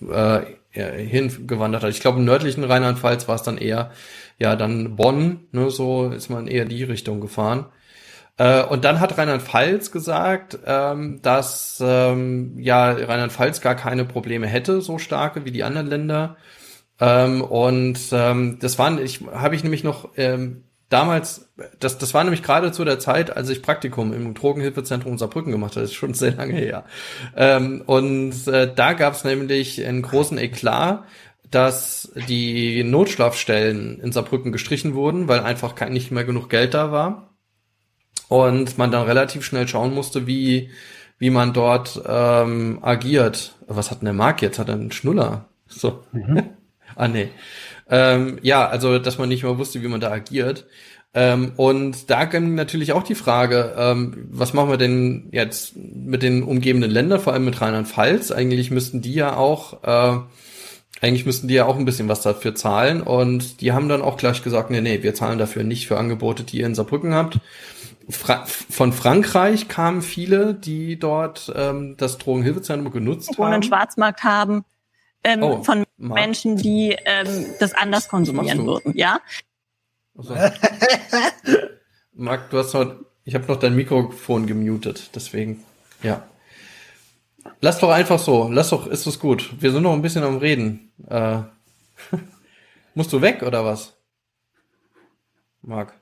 äh, 0.08 0.42
hingewandert 0.70 1.82
hat. 1.82 1.90
Ich 1.90 2.00
glaube, 2.02 2.20
im 2.20 2.26
nördlichen 2.26 2.64
Rheinland-Pfalz 2.64 3.28
war 3.28 3.38
es 3.38 3.42
dann 3.42 3.58
eher, 3.58 3.90
ja, 4.38 4.56
dann 4.56 4.96
Bonn, 4.96 5.48
ne, 5.52 5.72
so 5.72 6.12
ist 6.12 6.30
man 6.30 6.46
eher 6.46 6.66
die 6.66 6.84
Richtung 6.84 7.22
gefahren. 7.22 7.66
Äh, 8.38 8.64
und 8.64 8.86
dann 8.86 9.00
hat 9.00 9.18
Rheinland-Pfalz 9.18 9.92
gesagt, 9.92 10.60
ähm, 10.66 11.22
dass 11.22 11.82
ähm, 11.86 12.58
ja 12.58 12.92
Rheinland-Pfalz 12.92 13.62
gar 13.62 13.76
keine 13.76 14.06
Probleme 14.06 14.48
hätte, 14.48 14.82
so 14.82 14.98
starke 14.98 15.46
wie 15.46 15.52
die 15.52 15.64
anderen 15.64 15.88
Länder. 15.88 16.38
Ähm, 17.00 17.42
und 17.42 18.12
das 18.12 18.80
waren, 18.80 19.04
ich 19.04 19.22
habe 19.32 19.56
ich 19.56 19.64
nämlich 19.64 19.84
noch 19.84 20.10
damals, 20.90 21.50
das, 21.80 21.98
das 21.98 22.14
war 22.14 22.24
nämlich 22.24 22.44
gerade 22.44 22.72
zu 22.72 22.86
der 22.86 23.00
Zeit, 23.00 23.36
als 23.36 23.50
ich 23.50 23.64
Praktikum 23.64 24.14
im 24.14 24.34
Drogenhilfezentrum 24.36 25.18
Saarbrücken 25.18 25.52
gemacht 25.52 25.72
habe, 25.72 25.82
das 25.82 25.92
ist 25.92 25.96
schon 25.96 26.14
sehr 26.14 26.36
lange 26.36 26.54
her. 26.54 26.84
Und 27.88 28.48
äh, 28.48 28.72
da 28.74 28.94
gab 28.94 29.16
es 29.16 29.24
nämlich 29.24 29.84
einen 29.84 30.04
großen 30.04 30.38
Eklat, 30.38 31.06
dass 31.50 32.12
die 32.28 32.84
Notschlafstellen 32.84 34.00
in 34.00 34.12
Saarbrücken 34.12 34.52
gestrichen 34.52 34.94
wurden, 34.94 35.28
weil 35.28 35.40
einfach 35.40 35.74
nicht 35.90 36.12
mehr 36.12 36.24
genug 36.24 36.50
Geld 36.50 36.74
da 36.76 36.92
war. 36.92 37.31
Und 38.28 38.78
man 38.78 38.92
dann 38.92 39.06
relativ 39.06 39.44
schnell 39.44 39.68
schauen 39.68 39.94
musste, 39.94 40.26
wie, 40.26 40.70
wie 41.20 41.30
man 41.30 41.54
dort 41.54 42.02
ähm, 42.08 42.80
agiert. 42.82 43.56
Was 43.68 43.92
hat 43.92 44.02
denn 44.02 44.06
der 44.06 44.14
Marc 44.14 44.42
jetzt? 44.42 44.58
Hat 44.58 44.70
er 44.70 44.76
einen 44.76 44.92
Schnuller? 44.92 45.46
So. 45.68 46.04
ah, 46.96 47.08
nee. 47.08 47.30
Ähm, 47.90 48.40
ja, 48.42 48.68
also, 48.68 49.00
dass 49.00 49.18
man 49.18 49.30
nicht 49.30 49.44
mehr 49.44 49.58
wusste, 49.58 49.84
wie 49.84 49.88
man 49.88 50.00
da 50.00 50.12
agiert. 50.12 50.66
Ähm, 51.14 51.52
und 51.58 52.10
da 52.10 52.24
ging 52.26 52.56
natürlich 52.56 52.94
auch 52.94 53.04
die 53.04 53.16
Frage, 53.16 53.74
ähm, 53.78 54.28
was 54.32 54.54
machen 54.54 54.70
wir 54.70 54.78
denn 54.78 55.28
jetzt 55.32 55.76
mit 55.76 56.24
den 56.24 56.44
umgebenden 56.44 56.90
Ländern, 56.90 57.20
vor 57.20 57.34
allem 57.34 57.46
mit 57.46 57.60
Rheinland-Pfalz? 57.60 58.32
Eigentlich 58.32 58.72
müssten 58.72 59.02
die 59.02 59.14
ja 59.14 59.36
auch, 59.36 59.84
äh, 59.84 60.20
eigentlich 61.02 61.26
müssten 61.26 61.50
die 61.50 61.56
ja 61.56 61.66
auch 61.66 61.78
ein 61.78 61.86
bisschen 61.86 62.08
was 62.08 62.22
dafür 62.22 62.56
zahlen. 62.56 63.02
Und 63.02 63.60
die 63.60 63.74
haben 63.74 63.90
dann 63.90 64.02
auch 64.02 64.16
gleich 64.16 64.42
gesagt, 64.42 64.72
nee, 64.72 64.80
nee, 64.80 65.04
wir 65.04 65.14
zahlen 65.14 65.38
dafür 65.38 65.64
nicht 65.64 65.88
für 65.88 65.98
Angebote, 65.98 66.44
die 66.44 66.60
ihr 66.60 66.66
in 66.66 66.76
Saarbrücken 66.76 67.14
habt. 67.14 67.40
Fra 68.12 68.46
von 68.46 68.94
Frankreich 68.94 69.68
kamen 69.68 70.02
viele, 70.02 70.54
die 70.54 70.98
dort 71.00 71.52
ähm, 71.56 71.96
das 71.98 72.18
Drogenhilfezentrum 72.18 72.92
genutzt 72.92 73.32
Wo 73.38 73.44
einen 73.44 73.56
haben. 73.56 73.64
Schwarzmarkt 73.64 74.24
haben 74.24 74.66
ähm, 75.24 75.44
Oh, 75.44 75.64
von 75.64 75.86
Marc. 75.98 76.20
Menschen, 76.20 76.58
die 76.58 76.96
ähm, 77.06 77.46
das 77.60 77.74
anders 77.74 78.08
konsumieren 78.10 78.60
du? 78.60 78.66
würden. 78.66 78.94
Ja, 78.98 79.20
Also, 80.18 80.36
Marc, 82.14 82.50
du 82.50 82.58
hast 82.58 82.74
noch, 82.74 82.96
ich 83.24 83.36
habe 83.36 83.46
noch 83.48 83.58
dein 83.58 83.76
Mikrofon 83.76 84.48
gemutet, 84.48 85.12
deswegen, 85.16 85.64
ja. 86.04 86.24
Lass 87.60 87.80
doch 87.80 87.90
einfach 87.90 88.20
so, 88.20 88.50
lass 88.52 88.70
doch, 88.70 88.88
ist 88.88 89.08
es 89.08 89.20
gut. 89.20 89.52
Wir 89.60 89.72
sind 89.72 89.84
noch 89.84 89.94
ein 89.94 90.02
bisschen 90.02 90.24
am 90.24 90.38
Reden. 90.38 90.92
Äh, 91.08 91.40
musst 92.96 93.12
du 93.14 93.22
weg 93.22 93.42
oder 93.44 93.64
was? 93.66 93.94
Marc? 95.62 95.94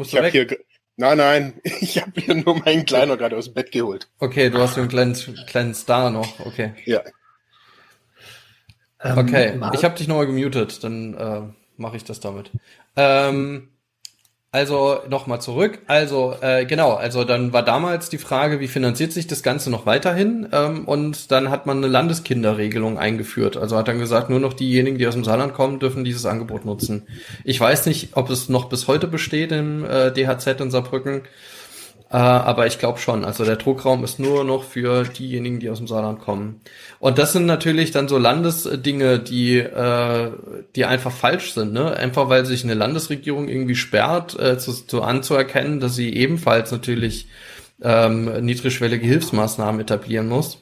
Musst 0.00 0.12
Ich 0.12 0.12
du 0.12 0.24
habe 0.24 0.32
weg? 0.32 0.48
hier, 0.48 0.58
Nein, 0.96 1.18
nein, 1.18 1.60
ich 1.80 2.00
habe 2.00 2.18
hier 2.20 2.34
nur 2.34 2.56
meinen 2.58 2.86
Kleiner 2.86 3.16
gerade 3.18 3.36
aus 3.36 3.44
dem 3.46 3.54
Bett 3.54 3.70
geholt. 3.70 4.08
Okay, 4.18 4.48
du 4.50 4.58
hast 4.58 4.78
einen 4.78 4.88
kleinen, 4.88 5.14
kleinen 5.46 5.74
Star 5.74 6.10
noch. 6.10 6.40
Okay. 6.40 6.72
Ja. 6.86 7.02
Ähm, 9.02 9.18
Okay, 9.18 9.56
Marc? 9.56 9.74
ich 9.74 9.84
habe 9.84 9.94
dich 9.96 10.08
nochmal 10.08 10.26
gemutet, 10.26 10.82
dann 10.84 11.14
äh, 11.14 11.42
mache 11.76 11.96
ich 11.96 12.04
das 12.04 12.20
damit. 12.20 12.50
Ähm, 12.96 13.68
also 14.52 14.98
nochmal 15.08 15.40
zurück. 15.40 15.78
Also 15.86 16.34
äh, 16.40 16.64
genau, 16.64 16.94
also 16.94 17.22
dann 17.22 17.52
war 17.52 17.64
damals 17.64 18.08
die 18.08 18.18
Frage, 18.18 18.58
wie 18.58 18.66
finanziert 18.66 19.12
sich 19.12 19.28
das 19.28 19.44
Ganze 19.44 19.70
noch 19.70 19.86
weiterhin? 19.86 20.48
Ähm, 20.52 20.86
und 20.86 21.30
dann 21.30 21.50
hat 21.50 21.66
man 21.66 21.78
eine 21.78 21.86
Landeskinderregelung 21.86 22.98
eingeführt. 22.98 23.56
Also 23.56 23.76
hat 23.76 23.86
dann 23.86 24.00
gesagt, 24.00 24.28
nur 24.28 24.40
noch 24.40 24.52
diejenigen, 24.52 24.98
die 24.98 25.06
aus 25.06 25.14
dem 25.14 25.22
Saarland 25.22 25.54
kommen, 25.54 25.78
dürfen 25.78 26.04
dieses 26.04 26.26
Angebot 26.26 26.64
nutzen. 26.64 27.06
Ich 27.44 27.60
weiß 27.60 27.86
nicht, 27.86 28.16
ob 28.16 28.28
es 28.28 28.48
noch 28.48 28.68
bis 28.68 28.88
heute 28.88 29.06
besteht 29.06 29.52
im 29.52 29.84
äh, 29.84 30.10
DHZ 30.10 30.60
in 30.60 30.70
Saarbrücken. 30.72 31.22
Äh, 32.10 32.16
aber 32.16 32.66
ich 32.66 32.78
glaube 32.78 32.98
schon. 32.98 33.24
Also 33.24 33.44
der 33.44 33.56
Druckraum 33.56 34.02
ist 34.02 34.18
nur 34.18 34.42
noch 34.42 34.64
für 34.64 35.04
diejenigen, 35.04 35.60
die 35.60 35.70
aus 35.70 35.78
dem 35.78 35.86
Saarland 35.86 36.20
kommen. 36.20 36.60
Und 36.98 37.18
das 37.18 37.32
sind 37.32 37.46
natürlich 37.46 37.92
dann 37.92 38.08
so 38.08 38.18
Landesdinge, 38.18 39.20
die, 39.20 39.58
äh, 39.58 40.32
die 40.74 40.84
einfach 40.84 41.12
falsch 41.12 41.54
sind. 41.54 41.72
Ne? 41.72 41.96
Einfach 41.96 42.28
weil 42.28 42.46
sich 42.46 42.64
eine 42.64 42.74
Landesregierung 42.74 43.48
irgendwie 43.48 43.76
sperrt, 43.76 44.38
äh, 44.38 44.58
zu, 44.58 44.72
zu 44.72 45.02
anzuerkennen, 45.02 45.78
dass 45.78 45.94
sie 45.94 46.12
ebenfalls 46.12 46.72
natürlich 46.72 47.28
ähm, 47.80 48.44
niedrigschwellige 48.44 49.06
Hilfsmaßnahmen 49.06 49.80
etablieren 49.80 50.28
muss. 50.28 50.58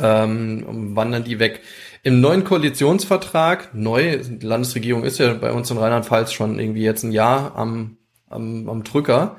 Ähm, 0.00 0.94
wandern 0.94 1.24
die 1.24 1.40
weg. 1.40 1.60
Im 2.02 2.20
neuen 2.20 2.44
Koalitionsvertrag, 2.44 3.74
neu, 3.74 4.18
die 4.22 4.46
Landesregierung 4.46 5.02
ist 5.02 5.18
ja 5.18 5.34
bei 5.34 5.52
uns 5.52 5.70
in 5.70 5.76
Rheinland-Pfalz 5.76 6.32
schon 6.32 6.58
irgendwie 6.58 6.82
jetzt 6.82 7.02
ein 7.02 7.12
Jahr 7.12 7.56
am, 7.56 7.98
am, 8.30 8.68
am 8.68 8.84
Drücker, 8.84 9.36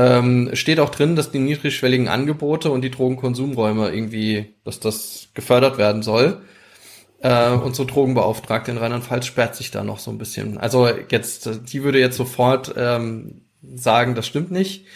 ähm, 0.00 0.50
steht 0.54 0.80
auch 0.80 0.90
drin, 0.90 1.14
dass 1.14 1.30
die 1.30 1.38
niedrigschwelligen 1.38 2.08
Angebote 2.08 2.70
und 2.70 2.82
die 2.82 2.90
Drogenkonsumräume 2.90 3.90
irgendwie, 3.90 4.54
dass 4.64 4.80
das 4.80 5.28
gefördert 5.34 5.76
werden 5.76 6.02
soll. 6.02 6.40
Äh, 7.20 7.50
unsere 7.50 7.86
Drogenbeauftragte 7.86 8.70
in 8.70 8.78
Rheinland-Pfalz 8.78 9.26
sperrt 9.26 9.56
sich 9.56 9.70
da 9.70 9.84
noch 9.84 9.98
so 9.98 10.10
ein 10.10 10.16
bisschen. 10.16 10.56
Also 10.56 10.88
jetzt, 11.10 11.50
die 11.70 11.82
würde 11.82 12.00
jetzt 12.00 12.16
sofort 12.16 12.74
ähm, 12.78 13.42
sagen, 13.62 14.14
das 14.14 14.26
stimmt 14.26 14.50
nicht, 14.50 14.86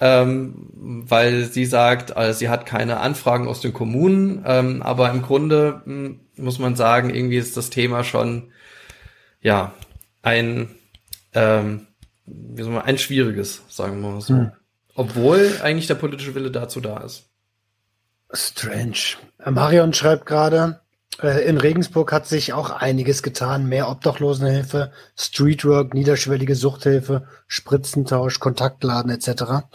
ähm, 0.00 1.04
weil 1.06 1.44
sie 1.44 1.64
sagt, 1.64 2.16
äh, 2.16 2.34
sie 2.34 2.48
hat 2.48 2.66
keine 2.66 2.98
Anfragen 2.98 3.46
aus 3.46 3.60
den 3.60 3.72
Kommunen, 3.72 4.42
ähm, 4.44 4.82
aber 4.82 5.10
im 5.10 5.22
Grunde 5.22 5.82
mh, 5.84 6.16
muss 6.36 6.58
man 6.58 6.74
sagen, 6.74 7.10
irgendwie 7.10 7.36
ist 7.36 7.56
das 7.56 7.70
Thema 7.70 8.02
schon 8.02 8.50
ja 9.40 9.72
ein 10.22 10.68
ähm, 11.32 11.87
wie 12.30 12.62
soll 12.62 12.72
man, 12.72 12.82
ein 12.82 12.98
schwieriges, 12.98 13.62
sagen 13.68 14.00
wir 14.00 14.10
mal 14.10 14.20
so. 14.20 14.34
Hm. 14.34 14.52
Obwohl 14.94 15.60
eigentlich 15.62 15.86
der 15.86 15.94
politische 15.94 16.34
Wille 16.34 16.50
dazu 16.50 16.80
da 16.80 16.98
ist. 16.98 17.28
Strange. 18.32 19.16
Marion 19.44 19.94
schreibt 19.94 20.26
gerade, 20.26 20.80
äh, 21.22 21.48
in 21.48 21.58
Regensburg 21.58 22.12
hat 22.12 22.26
sich 22.26 22.52
auch 22.52 22.70
einiges 22.70 23.22
getan. 23.22 23.68
Mehr 23.68 23.88
Obdachlosenhilfe, 23.88 24.92
Streetwork, 25.16 25.94
niederschwellige 25.94 26.54
Suchthilfe, 26.54 27.26
Spritzentausch, 27.46 28.38
Kontaktladen 28.40 29.10
etc. 29.10 29.66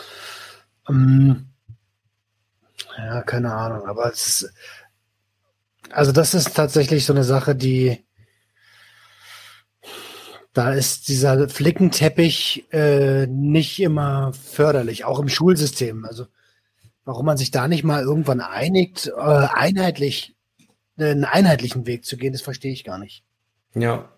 Ähm, 0.90 1.48
ja, 2.98 3.22
keine 3.24 3.54
Ahnung, 3.54 3.88
aber 3.88 4.12
es, 4.12 4.52
also 5.90 6.12
das 6.12 6.34
ist 6.34 6.56
tatsächlich 6.56 7.06
so 7.06 7.14
eine 7.14 7.24
Sache, 7.24 7.56
die 7.56 8.04
da 10.54 10.74
ist 10.74 11.08
dieser 11.08 11.50
Flickenteppich 11.50 12.66
äh, 12.72 13.26
nicht 13.28 13.80
immer 13.82 14.34
förderlich, 14.34 15.04
auch 15.04 15.20
im 15.20 15.30
Schulsystem. 15.30 16.06
Also 16.06 16.28
warum 17.06 17.26
man 17.26 17.38
sich 17.38 17.52
da 17.52 17.68
nicht 17.68 17.84
mal 17.84 18.04
irgendwann 18.04 18.40
einigt, 18.40 19.08
äh, 19.08 19.20
einheitlich 19.20 20.36
einen 20.98 21.26
einheitlichen 21.26 21.88
Weg 21.88 22.06
zu 22.06 22.18
gehen, 22.18 22.34
das 22.34 22.44
verstehe 22.44 22.72
ich 22.72 22.84
gar 22.84 23.00
nicht. 23.00 23.24
Ja. 23.74 24.10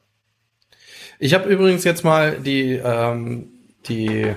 Ich 1.19 1.33
habe 1.33 1.49
übrigens 1.49 1.85
jetzt 1.85 2.03
mal 2.03 2.39
die, 2.41 2.73
ähm, 2.73 3.49
die 3.87 4.35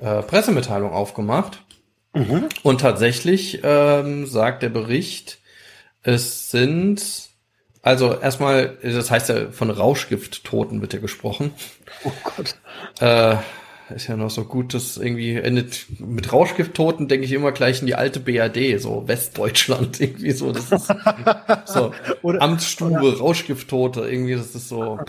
äh, 0.00 0.22
Pressemitteilung 0.22 0.92
aufgemacht. 0.92 1.64
Mhm. 2.12 2.48
Und 2.62 2.80
tatsächlich 2.80 3.60
ähm, 3.62 4.26
sagt 4.26 4.62
der 4.62 4.68
Bericht, 4.68 5.38
es 6.02 6.50
sind, 6.50 7.29
also 7.82 8.18
erstmal, 8.18 8.76
das 8.82 9.10
heißt 9.10 9.28
ja 9.28 9.50
von 9.50 9.70
Rauschgifttoten 9.70 10.80
wird 10.80 10.92
ja 10.92 11.00
gesprochen. 11.00 11.52
Oh 12.04 12.12
Gott. 12.24 12.56
Äh, 13.00 13.36
ist 13.94 14.06
ja 14.06 14.16
noch 14.16 14.30
so 14.30 14.44
gut, 14.44 14.72
dass 14.74 14.96
irgendwie 14.96 15.34
endet 15.34 15.86
mit 15.98 16.32
Rauschgifttoten, 16.32 17.08
denke 17.08 17.26
ich 17.26 17.32
immer 17.32 17.50
gleich 17.52 17.80
in 17.80 17.86
die 17.86 17.96
alte 17.96 18.20
BRD, 18.20 18.80
so 18.80 19.08
Westdeutschland 19.08 20.00
irgendwie 20.00 20.30
so. 20.32 20.52
Das 20.52 20.70
ist 20.70 20.92
so 21.66 21.92
Oder- 22.22 22.40
Amtsstube, 22.42 23.18
Rauschgifttote, 23.18 24.02
irgendwie, 24.02 24.36
das 24.36 24.54
ist 24.54 24.68
so. 24.68 25.00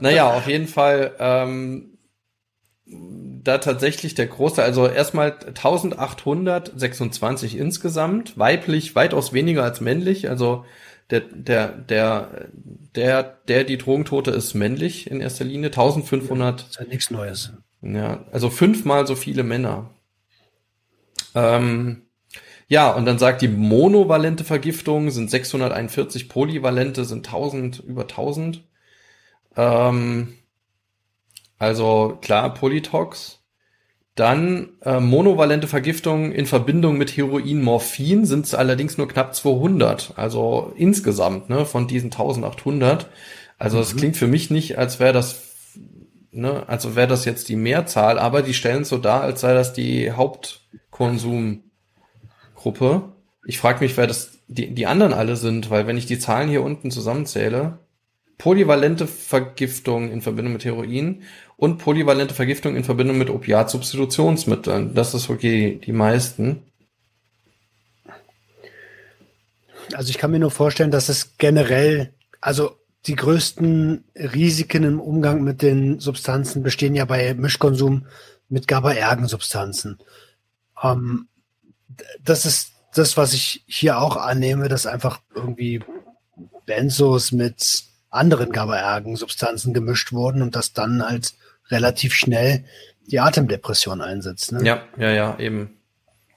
Naja, 0.00 0.32
auf 0.32 0.48
jeden 0.48 0.68
Fall, 0.68 1.12
ähm, 1.18 1.98
da 2.86 3.58
tatsächlich 3.58 4.14
der 4.14 4.26
große, 4.26 4.62
also 4.62 4.86
erstmal 4.86 5.32
1826 5.32 7.56
insgesamt, 7.56 8.38
weiblich 8.38 8.94
weitaus 8.94 9.32
weniger 9.32 9.64
als 9.64 9.80
männlich, 9.80 10.28
also 10.28 10.66
der, 11.12 11.20
der, 11.20 11.68
der, 11.68 12.48
der, 12.96 13.22
der 13.46 13.64
die 13.64 13.76
Drogentote 13.76 14.30
ist 14.30 14.54
männlich 14.54 15.10
in 15.10 15.20
erster 15.20 15.44
Linie, 15.44 15.68
1500 15.68 16.60
Das 16.60 16.68
ist 16.70 16.80
ja 16.80 16.84
nichts 16.86 17.10
Neues. 17.10 17.52
ja, 17.82 18.24
also 18.32 18.48
fünfmal 18.48 19.06
so 19.06 19.14
viele 19.14 19.42
Männer. 19.42 19.90
Ähm, 21.34 22.02
ja, 22.66 22.90
und 22.90 23.04
dann 23.04 23.18
sagt 23.18 23.42
die 23.42 23.48
monovalente 23.48 24.44
Vergiftung 24.44 25.10
sind 25.10 25.30
641, 25.30 26.30
polyvalente 26.30 27.04
sind 27.04 27.26
1000, 27.26 27.80
über 27.80 28.02
1000. 28.02 28.64
Ähm, 29.56 30.38
also 31.58 32.18
klar, 32.22 32.54
Polytox. 32.54 33.41
Dann 34.14 34.70
äh, 34.82 35.00
monovalente 35.00 35.66
Vergiftung 35.66 36.32
in 36.32 36.46
Verbindung 36.46 36.98
mit 36.98 37.16
Heroin, 37.16 37.62
Morphin 37.62 38.26
sind 38.26 38.44
es 38.44 38.54
allerdings 38.54 38.98
nur 38.98 39.08
knapp 39.08 39.34
200. 39.34 40.12
Also 40.16 40.72
insgesamt 40.76 41.48
ne, 41.48 41.64
von 41.64 41.86
diesen 41.86 42.12
1800. 42.12 43.08
Also 43.58 43.80
es 43.80 43.96
klingt 43.96 44.16
für 44.16 44.26
mich 44.26 44.50
nicht, 44.50 44.76
als 44.76 45.00
wäre 45.00 45.14
das 45.14 45.52
ne, 46.32 46.68
also 46.68 46.96
wäre 46.96 47.06
das 47.06 47.24
jetzt 47.24 47.48
die 47.48 47.56
Mehrzahl, 47.56 48.18
aber 48.18 48.42
die 48.42 48.54
stellen 48.54 48.82
es 48.82 48.88
so 48.88 48.98
dar, 48.98 49.22
als 49.22 49.40
sei 49.40 49.54
das 49.54 49.72
die 49.72 50.12
Hauptkonsumgruppe. 50.12 53.12
Ich 53.46 53.58
frage 53.58 53.80
mich, 53.80 53.96
wer 53.96 54.06
das 54.06 54.38
die, 54.48 54.74
die 54.74 54.86
anderen 54.86 55.14
alle 55.14 55.36
sind, 55.36 55.70
weil 55.70 55.86
wenn 55.86 55.96
ich 55.96 56.06
die 56.06 56.18
Zahlen 56.18 56.48
hier 56.48 56.62
unten 56.62 56.90
zusammenzähle, 56.90 57.78
polyvalente 58.38 59.06
Vergiftung 59.06 60.10
in 60.10 60.20
Verbindung 60.20 60.54
mit 60.54 60.64
Heroin 60.64 61.22
und 61.62 61.78
polyvalente 61.78 62.34
Vergiftung 62.34 62.74
in 62.74 62.82
Verbindung 62.82 63.18
mit 63.18 63.30
Opiatsubstitutionsmitteln, 63.30 64.94
das 64.94 65.14
ist 65.14 65.30
okay, 65.30 65.80
die 65.86 65.92
meisten. 65.92 66.64
Also 69.94 70.10
ich 70.10 70.18
kann 70.18 70.32
mir 70.32 70.40
nur 70.40 70.50
vorstellen, 70.50 70.90
dass 70.90 71.08
es 71.08 71.38
generell, 71.38 72.14
also 72.40 72.78
die 73.06 73.14
größten 73.14 74.02
Risiken 74.16 74.82
im 74.82 74.98
Umgang 74.98 75.44
mit 75.44 75.62
den 75.62 76.00
Substanzen 76.00 76.64
bestehen 76.64 76.96
ja 76.96 77.04
bei 77.04 77.32
Mischkonsum 77.34 78.06
mit 78.48 78.66
GABA-ergen 78.66 79.28
Substanzen. 79.28 80.00
Ähm, 80.82 81.28
das 82.24 82.44
ist 82.44 82.72
das, 82.92 83.16
was 83.16 83.34
ich 83.34 83.62
hier 83.68 83.98
auch 83.98 84.16
annehme, 84.16 84.68
dass 84.68 84.84
einfach 84.84 85.20
irgendwie 85.32 85.80
Benzos 86.66 87.30
mit 87.30 87.84
anderen 88.10 88.50
GABA-ergen 88.50 89.14
Substanzen 89.14 89.72
gemischt 89.72 90.12
wurden 90.12 90.42
und 90.42 90.56
dass 90.56 90.72
dann 90.72 91.08
halt 91.08 91.34
relativ 91.72 92.14
schnell 92.14 92.64
die 93.10 93.20
Atemdepression 93.20 94.00
einsetzt. 94.00 94.52
Ne? 94.52 94.64
Ja, 94.64 94.82
ja, 94.96 95.10
ja, 95.10 95.38
eben. 95.38 95.78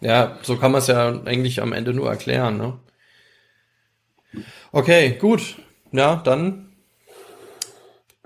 Ja, 0.02 0.38
so 0.42 0.58
kann 0.58 0.72
man 0.72 0.80
es 0.80 0.88
ja 0.88 1.22
eigentlich 1.26 1.62
am 1.62 1.74
Ende 1.74 1.94
nur 1.94 2.10
erklären, 2.10 2.58
ne? 2.58 2.80
Okay, 4.72 5.18
gut. 5.20 5.56
Ja, 5.92 6.18
dann 6.18 6.74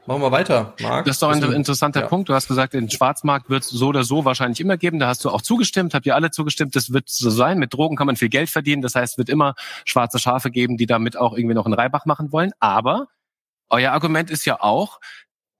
machen 0.07 0.21
wir 0.21 0.31
weiter, 0.31 0.73
Marc. 0.81 1.05
Das 1.05 1.17
ist 1.17 1.21
doch 1.21 1.29
ein 1.29 1.43
interessanter 1.53 2.01
ja. 2.01 2.07
Punkt. 2.07 2.29
Du 2.29 2.33
hast 2.33 2.47
gesagt, 2.47 2.73
den 2.73 2.89
Schwarzmarkt 2.89 3.49
wird 3.51 3.63
es 3.63 3.69
so 3.69 3.89
oder 3.89 4.03
so 4.03 4.25
wahrscheinlich 4.25 4.59
immer 4.59 4.75
geben. 4.75 4.97
Da 4.97 5.07
hast 5.07 5.23
du 5.23 5.29
auch 5.29 5.43
zugestimmt, 5.43 5.93
habt 5.93 6.07
ihr 6.07 6.15
alle 6.15 6.31
zugestimmt. 6.31 6.75
Das 6.75 6.91
wird 6.91 7.07
so 7.07 7.29
sein. 7.29 7.59
Mit 7.59 7.73
Drogen 7.73 7.95
kann 7.95 8.07
man 8.07 8.15
viel 8.15 8.29
Geld 8.29 8.49
verdienen. 8.49 8.81
Das 8.81 8.95
heißt, 8.95 9.13
es 9.13 9.17
wird 9.19 9.29
immer 9.29 9.53
schwarze 9.85 10.17
Schafe 10.17 10.49
geben, 10.49 10.77
die 10.77 10.87
damit 10.87 11.15
auch 11.15 11.37
irgendwie 11.37 11.53
noch 11.53 11.65
einen 11.65 11.75
Reibach 11.75 12.05
machen 12.05 12.31
wollen. 12.31 12.51
Aber 12.59 13.07
euer 13.69 13.91
Argument 13.91 14.31
ist 14.31 14.45
ja 14.45 14.59
auch, 14.59 14.99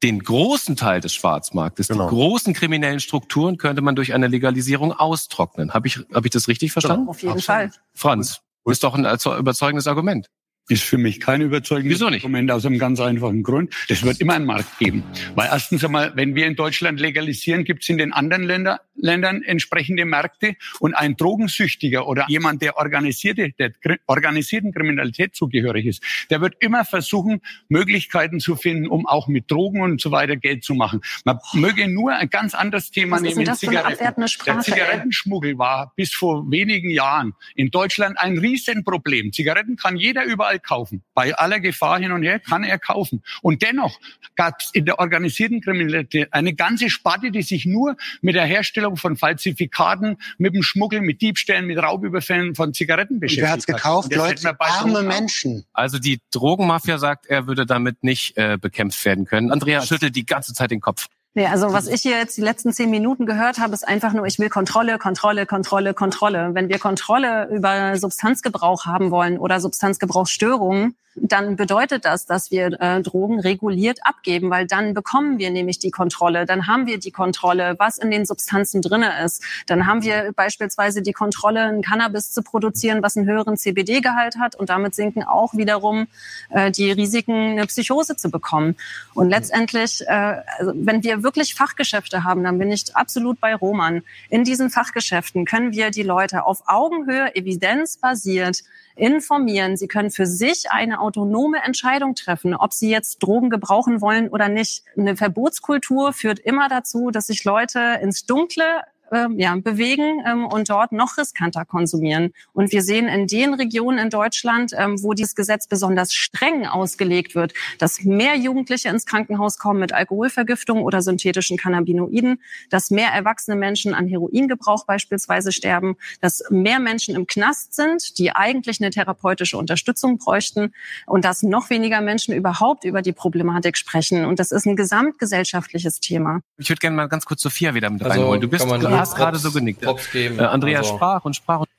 den 0.04 0.20
großen 0.24 0.76
Teil 0.76 1.02
des 1.02 1.14
Schwarzmarktes, 1.14 1.90
Genau. 1.90 2.10
die 2.10 2.16
großen 2.16 2.54
kriminellen 2.54 3.00
Strukturen 3.00 3.58
könnte 3.58 3.82
man 3.82 3.96
durch 3.96 4.14
eine 4.14 4.28
Legalisierung 4.28 4.94
austrocknen. 4.94 5.74
Habe 5.74 5.88
ich, 5.88 6.00
hab 6.14 6.26
ich 6.26 6.32
das 6.32 6.48
richtig 6.48 6.72
verstanden? 6.72 7.10
Auf 7.10 7.22
jeden 7.22 7.34
Absolut. 7.34 7.46
Fall. 7.46 7.72
Franz, 7.94 8.42
ist 8.66 8.84
doch 8.84 8.96
ein 8.96 9.06
also 9.06 9.36
überzeugendes 9.36 9.88
Argument. 9.88 10.30
Ist 10.70 10.84
für 10.84 10.98
mich 10.98 11.20
kein 11.20 11.42
überzeugendes? 11.42 12.02
Argument 12.02 12.52
aus 12.52 12.66
einem 12.66 12.80
ganz 12.80 13.00
einfachen 13.00 13.44
Grund. 13.44 13.74
Das 13.90 14.04
wird 14.04 14.22
immer 14.22 14.34
einen 14.34 14.46
Markt 14.46 14.80
geben. 14.80 15.04
Weil 15.36 15.50
erstens 15.52 15.84
einmal, 15.84 16.14
wenn 16.16 16.36
wir 16.36 16.46
in 16.46 16.56
Deutschland 16.56 17.00
legalisieren, 17.00 17.64
gibt 17.64 17.84
es 17.84 17.90
in 17.90 17.98
den 17.98 18.14
anderen 18.14 18.44
Länder, 18.44 18.82
Ländern 18.96 19.44
entsprechende 19.44 20.06
Märkte 20.06 20.56
und 20.80 20.94
ein 20.94 21.16
Drogensüchtiger 21.16 22.08
oder 22.08 22.26
jemand, 22.28 22.62
der 22.62 22.78
organisierte, 22.78 23.52
der 23.58 23.74
organisierten 24.08 24.74
Kriminalität 24.74 25.36
zugehörig 25.36 25.86
ist, 25.86 26.04
der 26.30 26.42
wird 26.42 26.56
immer 26.60 26.86
versuchen, 26.86 27.42
Möglichkeiten 27.70 28.40
zu 28.40 28.56
finden, 28.56 28.88
um 28.88 29.08
auch 29.08 29.28
mit 29.28 29.50
Drogen 29.50 29.82
und 29.82 30.02
so 30.02 30.12
weiter 30.12 30.36
Geld 30.36 30.64
zu 30.64 30.74
machen. 30.74 31.02
Man 31.24 31.40
möge 31.54 31.88
nur 31.88 32.14
ein 32.14 32.30
ganz 32.30 32.54
anderes 32.54 32.92
Thema 32.92 33.18
Was 33.18 33.24
ist 33.24 33.30
nehmen, 33.30 33.38
denn 33.38 33.46
das 33.46 33.60
für 33.60 33.68
eine 33.68 33.78
Zigaretten. 33.78 33.94
abwertende 33.94 34.26
Der 34.26 34.28
Sprache, 34.28 34.58
ey? 34.58 34.64
Zigarettenschmuggel 34.64 35.58
war 35.58 35.94
bis 35.96 36.14
vor 36.14 36.50
wenigen 36.52 36.90
Jahren 36.92 37.34
in 37.56 37.72
Deutschland 37.72 38.20
ein 38.20 38.38
Riesenproblem. 38.38 39.32
Zigaretten 39.34 39.76
kann 39.78 39.98
jeder 39.98 40.26
überall 40.26 40.59
kaufen. 40.60 41.04
Bei 41.14 41.36
aller 41.36 41.60
Gefahr 41.60 42.00
hin 42.00 42.12
und 42.12 42.24
her 42.24 42.40
kann 42.40 42.64
er 42.64 42.80
kaufen. 42.80 43.24
Und 43.42 43.62
dennoch 43.62 44.00
gab 44.36 44.60
es 44.60 44.70
in 44.74 44.86
der 44.86 45.00
organisierten 45.00 45.62
Kriminalität 45.62 46.34
eine 46.34 46.54
ganze 46.54 46.90
Sparte, 46.90 47.32
die 47.32 47.42
sich 47.42 47.66
nur 47.66 47.96
mit 48.22 48.36
der 48.36 48.46
Herstellung 48.46 48.98
von 48.98 49.18
Falsifikaten, 49.18 50.18
mit 50.38 50.56
dem 50.56 50.64
Schmuggel, 50.64 51.02
mit 51.02 51.22
Diebstählen, 51.22 51.66
mit 51.66 51.78
Raubüberfällen 51.78 52.56
von 52.56 52.74
Zigaretten 52.74 53.16
Und 53.16 53.20
beschäftigt 53.20 53.44
wer 53.44 53.52
hat's 53.52 53.68
hat. 53.68 53.76
gekauft? 53.76 54.16
Und 54.16 54.28
hätten 54.28 54.46
Leute, 54.46 54.60
arme. 54.60 55.04
Menschen. 55.04 55.66
Also 55.74 56.00
die 56.00 56.20
Drogenmafia 56.32 56.98
sagt, 56.98 57.26
er 57.28 57.48
würde 57.48 57.66
damit 57.66 58.04
nicht 58.04 58.38
äh, 58.38 58.58
bekämpft 58.60 59.04
werden 59.06 59.26
können. 59.26 59.52
Andrea 59.52 59.82
schüttelt 59.82 60.16
die 60.16 60.26
ganze 60.26 60.54
Zeit 60.54 60.72
den 60.72 60.82
Kopf. 60.82 61.08
Nee, 61.40 61.48
also 61.48 61.72
was 61.72 61.88
ich 61.88 62.02
hier 62.02 62.18
jetzt 62.18 62.36
die 62.36 62.42
letzten 62.42 62.74
zehn 62.74 62.90
Minuten 62.90 63.26
gehört 63.26 63.60
habe, 63.60 63.74
ist 63.74 63.88
einfach 63.88 64.12
nur, 64.12 64.26
ich 64.26 64.40
will 64.40 64.50
Kontrolle, 64.50 64.98
Kontrolle, 64.98 65.46
Kontrolle, 65.46 65.94
Kontrolle. 65.94 66.50
Wenn 66.54 66.68
wir 66.68 66.80
Kontrolle 66.80 67.48
über 67.50 67.96
Substanzgebrauch 67.96 68.86
haben 68.86 69.10
wollen 69.10 69.38
oder 69.38 69.62
Substanzgebrauchsstörungen, 69.62 70.98
dann 71.16 71.56
bedeutet 71.56 72.06
das, 72.06 72.26
dass 72.26 72.52
wir 72.52 72.80
äh, 72.80 73.02
Drogen 73.02 73.40
reguliert 73.40 74.00
abgeben, 74.04 74.50
weil 74.50 74.68
dann 74.68 74.94
bekommen 74.94 75.40
wir 75.40 75.50
nämlich 75.50 75.80
die 75.80 75.92
Kontrolle. 75.92 76.46
Dann 76.46 76.68
haben 76.68 76.88
wir 76.88 77.00
die 77.00 77.12
Kontrolle, 77.12 77.76
was 77.78 77.98
in 77.98 78.12
den 78.12 78.26
Substanzen 78.26 78.82
drinne 78.82 79.24
ist. 79.24 79.44
Dann 79.68 79.88
haben 79.88 80.04
wir 80.04 80.32
beispielsweise 80.36 81.02
die 81.02 81.14
Kontrolle, 81.14 81.64
ein 81.64 81.82
Cannabis 81.82 82.32
zu 82.32 82.44
produzieren, 82.44 83.02
was 83.02 83.18
einen 83.18 83.28
höheren 83.28 83.58
CBD-Gehalt 83.58 84.38
hat 84.38 84.56
und 84.56 84.70
damit 84.70 84.96
sinken 84.96 85.24
auch 85.24 85.54
wiederum 85.54 86.08
äh, 86.50 86.72
die 86.72 86.92
Risiken, 86.92 87.52
eine 87.52 87.66
Psychose 87.66 88.16
zu 88.16 88.30
bekommen. 88.30 88.76
Und 89.14 89.30
letztendlich, 89.30 90.02
äh, 90.08 90.42
also 90.58 90.74
wenn 90.76 91.04
wir 91.04 91.24
wirklich 91.24 91.56
Fachgeschäfte 91.56 92.24
haben, 92.24 92.44
dann 92.44 92.60
bin 92.60 92.72
ich 92.72 92.96
absolut 92.96 93.40
bei 93.40 93.56
Roman. 93.56 94.04
In 94.30 94.44
diesen 94.44 94.70
Fachgeschäften 94.70 95.46
können 95.46 95.72
wir 95.72 95.92
die 95.92 96.04
Leute 96.04 96.46
auf 96.46 96.64
Augenhöhe, 96.68 97.36
evidenzbasiert 97.36 98.64
informieren. 99.00 99.78
Sie 99.78 99.88
können 99.88 100.12
für 100.12 100.26
sich 100.26 100.72
eine 100.72 100.99
autonome 101.00 101.64
Entscheidung 101.64 102.16
treffen, 102.16 102.54
ob 102.56 102.74
sie 102.74 102.90
jetzt 102.90 103.20
Drogen 103.20 103.50
gebrauchen 103.50 104.02
wollen 104.02 104.30
oder 104.30 104.50
nicht. 104.50 104.84
Eine 104.98 105.16
Verbotskultur 105.16 106.14
führt 106.14 106.40
immer 106.40 106.70
dazu, 106.70 107.12
dass 107.12 107.28
sich 107.28 107.44
Leute 107.44 108.00
ins 108.02 108.26
Dunkle 108.26 108.84
ähm, 109.12 109.40
ja, 109.40 109.56
bewegen 109.56 110.24
ähm, 110.26 110.46
und 110.46 110.70
dort 110.70 110.92
noch 110.92 111.18
riskanter 111.18 111.66
konsumieren. 111.66 112.34
Und 112.54 112.72
wir 112.72 112.82
sehen 112.82 113.08
in 113.08 113.28
den 113.28 113.54
Regionen 113.54 113.98
in 113.98 114.10
Deutschland, 114.10 114.74
ähm, 114.78 115.02
wo 115.02 115.14
dieses 115.14 115.36
Gesetz 115.36 115.68
besonders 115.68 116.14
streng 116.14 116.66
ausgelegt 116.66 117.36
wird, 117.36 117.54
dass 117.78 118.04
mehr 118.04 118.36
Jugendliche 118.36 118.90
ins 118.90 119.06
Krankenhaus 119.06 119.58
kommen 119.58 119.80
mit 119.80 119.94
Alkoholvergiftung 119.94 120.84
oder 120.84 121.02
synthetischen 121.02 121.58
Cannabinoiden, 121.58 122.42
dass 122.70 122.92
mehr 122.92 123.10
erwachsene 123.10 123.56
Menschen 123.56 123.94
an 123.94 124.08
Heroingebrauch 124.08 124.86
beispielsweise 124.86 125.52
sterben, 125.52 125.96
dass 126.22 126.44
mehr 126.50 126.80
Menschen 126.80 127.16
im 127.16 127.28
Knast 127.28 127.74
sind, 127.74 128.18
die 128.18 128.32
eigentlich 128.36 128.82
eine 128.82 128.90
therapeutische 128.90 129.58
Unterstützung 129.58 130.18
bräuchten 130.18 130.74
und 131.06 131.26
dass 131.26 131.44
noch 131.44 131.70
weniger 131.70 132.02
Menschen 132.02 132.34
überhaupt 132.34 132.84
über 132.84 133.02
die 133.02 133.14
Problematik 133.14 133.78
sprechen. 133.78 134.26
Und 134.26 134.40
das 134.40 134.52
ist 134.52 134.66
ein 134.66 134.76
gesamtgesellschaftliches 134.76 136.00
Thema. 136.00 136.42
Ich 136.58 136.70
würde 136.70 136.80
gerne 136.80 136.96
mal 136.96 137.08
ganz 137.08 137.26
kurz 137.26 137.42
Sophia 137.42 137.74
wieder 137.74 137.90
mit 137.90 138.04
Also 138.04 138.20
reinholen. 138.20 138.42
Du 138.42 138.48
bist, 138.48 138.66
hast 139.00 139.16
gerade 139.16 139.38
so 139.38 139.52
genickt. 139.52 139.82
Props 139.82 140.12
geben. 140.12 140.40
Äh, 140.40 140.44
Andrea 140.44 140.80
Also- 140.80 140.96
sprach 140.96 141.26
und 141.26 141.36
sprach. 141.36 141.60
Und 141.62 141.70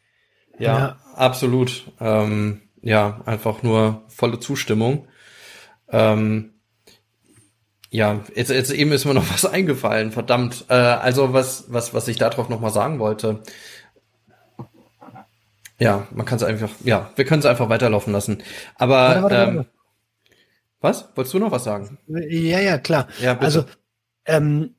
Ja, 0.59 0.79
Ja. 0.79 0.97
absolut. 1.15 1.91
Ähm, 2.01 2.63
ja, 2.83 3.21
einfach 3.27 3.63
nur 3.63 4.03
volle 4.09 4.41
Zustimmung. 4.41 5.07
Ähm, 5.91 6.55
ja, 7.91 8.21
jetzt, 8.35 8.51
jetzt 8.51 8.71
eben 8.73 8.93
ist 8.93 9.05
mir 9.05 9.15
noch 9.15 9.29
was 9.33 9.45
eingefallen, 9.45 10.13
verdammt. 10.13 10.65
Äh, 10.69 10.75
also 10.75 11.33
was, 11.33 11.65
was, 11.69 11.93
was 11.95 12.09
ich 12.09 12.17
darauf 12.19 12.49
noch 12.49 12.61
mal 12.61 12.71
sagen 12.71 12.99
wollte. 12.99 13.43
Ja, 15.79 16.07
man 16.13 16.27
kann 16.27 16.37
es 16.37 16.43
einfach, 16.43 16.71
ja, 16.85 17.11
wir 17.17 17.25
können 17.25 17.41
es 17.41 17.47
einfach 17.47 17.69
weiterlaufen 17.71 18.13
lassen. 18.13 18.43
Aber 18.77 18.95
Warte, 18.97 19.23
warte, 19.23 19.37
ähm, 19.37 19.57
warte. 19.57 19.71
was? 20.81 21.09
Wolltest 21.17 21.35
du 21.35 21.39
noch 21.39 21.53
was 21.53 21.65
sagen? 21.65 21.99
Ja, 22.07 22.61
ja, 22.61 22.77
klar. 22.79 23.09
Ja, 23.21 23.33
bitte. 23.35 23.45
Also 23.47 23.65
ähm, 24.27 24.75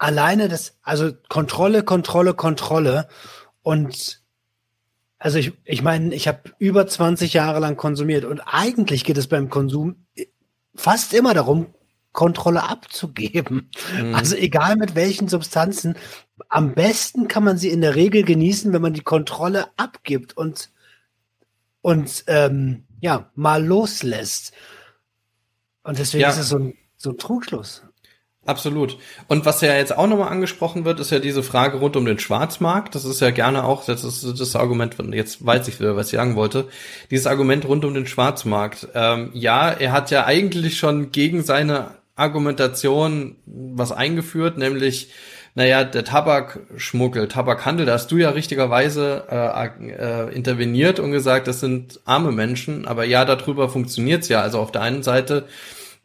alleine 0.00 0.48
das, 0.48 0.78
also 0.82 1.12
Kontrolle, 1.28 1.84
Kontrolle, 1.84 2.34
Kontrolle. 2.34 3.06
Und 3.62 4.22
also 5.18 5.38
ich, 5.38 5.52
ich 5.64 5.82
meine, 5.82 6.14
ich 6.14 6.26
habe 6.26 6.40
über 6.58 6.86
20 6.86 7.34
Jahre 7.34 7.60
lang 7.60 7.76
konsumiert 7.76 8.24
und 8.24 8.40
eigentlich 8.40 9.04
geht 9.04 9.18
es 9.18 9.28
beim 9.28 9.50
Konsum 9.50 10.06
fast 10.74 11.12
immer 11.12 11.34
darum, 11.34 11.66
Kontrolle 12.12 12.64
abzugeben. 12.64 13.70
Mhm. 13.96 14.14
Also 14.14 14.34
egal 14.34 14.76
mit 14.76 14.94
welchen 14.94 15.28
Substanzen, 15.28 15.96
am 16.48 16.74
besten 16.74 17.28
kann 17.28 17.44
man 17.44 17.58
sie 17.58 17.68
in 17.68 17.82
der 17.82 17.94
Regel 17.94 18.24
genießen, 18.24 18.72
wenn 18.72 18.82
man 18.82 18.94
die 18.94 19.02
Kontrolle 19.02 19.66
abgibt 19.76 20.36
und 20.36 20.70
und 21.82 22.24
ähm, 22.26 22.84
ja 23.00 23.30
mal 23.34 23.64
loslässt. 23.64 24.52
Und 25.82 25.98
deswegen 25.98 26.22
Ja. 26.22 26.30
ist 26.30 26.38
es 26.38 26.48
so 26.48 26.58
ein, 26.58 26.74
so 26.96 27.10
ein 27.10 27.18
Trugschluss. 27.18 27.84
Absolut. 28.50 28.96
Und 29.28 29.46
was 29.46 29.60
ja 29.60 29.76
jetzt 29.76 29.96
auch 29.96 30.08
nochmal 30.08 30.32
angesprochen 30.32 30.84
wird, 30.84 30.98
ist 30.98 31.12
ja 31.12 31.20
diese 31.20 31.44
Frage 31.44 31.78
rund 31.78 31.94
um 31.94 32.04
den 32.04 32.18
Schwarzmarkt. 32.18 32.96
Das 32.96 33.04
ist 33.04 33.20
ja 33.20 33.30
gerne 33.30 33.62
auch, 33.62 33.84
das 33.84 34.02
ist 34.02 34.40
das 34.40 34.56
Argument, 34.56 34.96
jetzt 35.12 35.46
weiß 35.46 35.68
ich 35.68 35.78
wieder, 35.78 35.94
was 35.94 36.08
ich 36.08 36.18
sagen 36.18 36.34
wollte, 36.34 36.66
dieses 37.12 37.28
Argument 37.28 37.64
rund 37.64 37.84
um 37.84 37.94
den 37.94 38.08
Schwarzmarkt. 38.08 38.88
Ähm, 38.92 39.30
ja, 39.34 39.70
er 39.70 39.92
hat 39.92 40.10
ja 40.10 40.26
eigentlich 40.26 40.78
schon 40.78 41.12
gegen 41.12 41.44
seine 41.44 41.92
Argumentation 42.16 43.36
was 43.46 43.92
eingeführt, 43.92 44.58
nämlich, 44.58 45.12
naja, 45.54 45.84
der 45.84 46.04
Tabakschmuggel, 46.04 47.28
Tabakhandel, 47.28 47.86
da 47.86 47.92
hast 47.92 48.10
du 48.10 48.16
ja 48.16 48.30
richtigerweise 48.30 49.26
äh, 49.30 49.68
äh, 49.92 50.34
interveniert 50.34 50.98
und 50.98 51.12
gesagt, 51.12 51.46
das 51.46 51.60
sind 51.60 52.00
arme 52.04 52.32
Menschen, 52.32 52.88
aber 52.88 53.04
ja, 53.04 53.24
darüber 53.24 53.68
funktioniert's 53.68 54.28
ja. 54.28 54.40
Also 54.40 54.58
auf 54.58 54.72
der 54.72 54.82
einen 54.82 55.04
Seite 55.04 55.46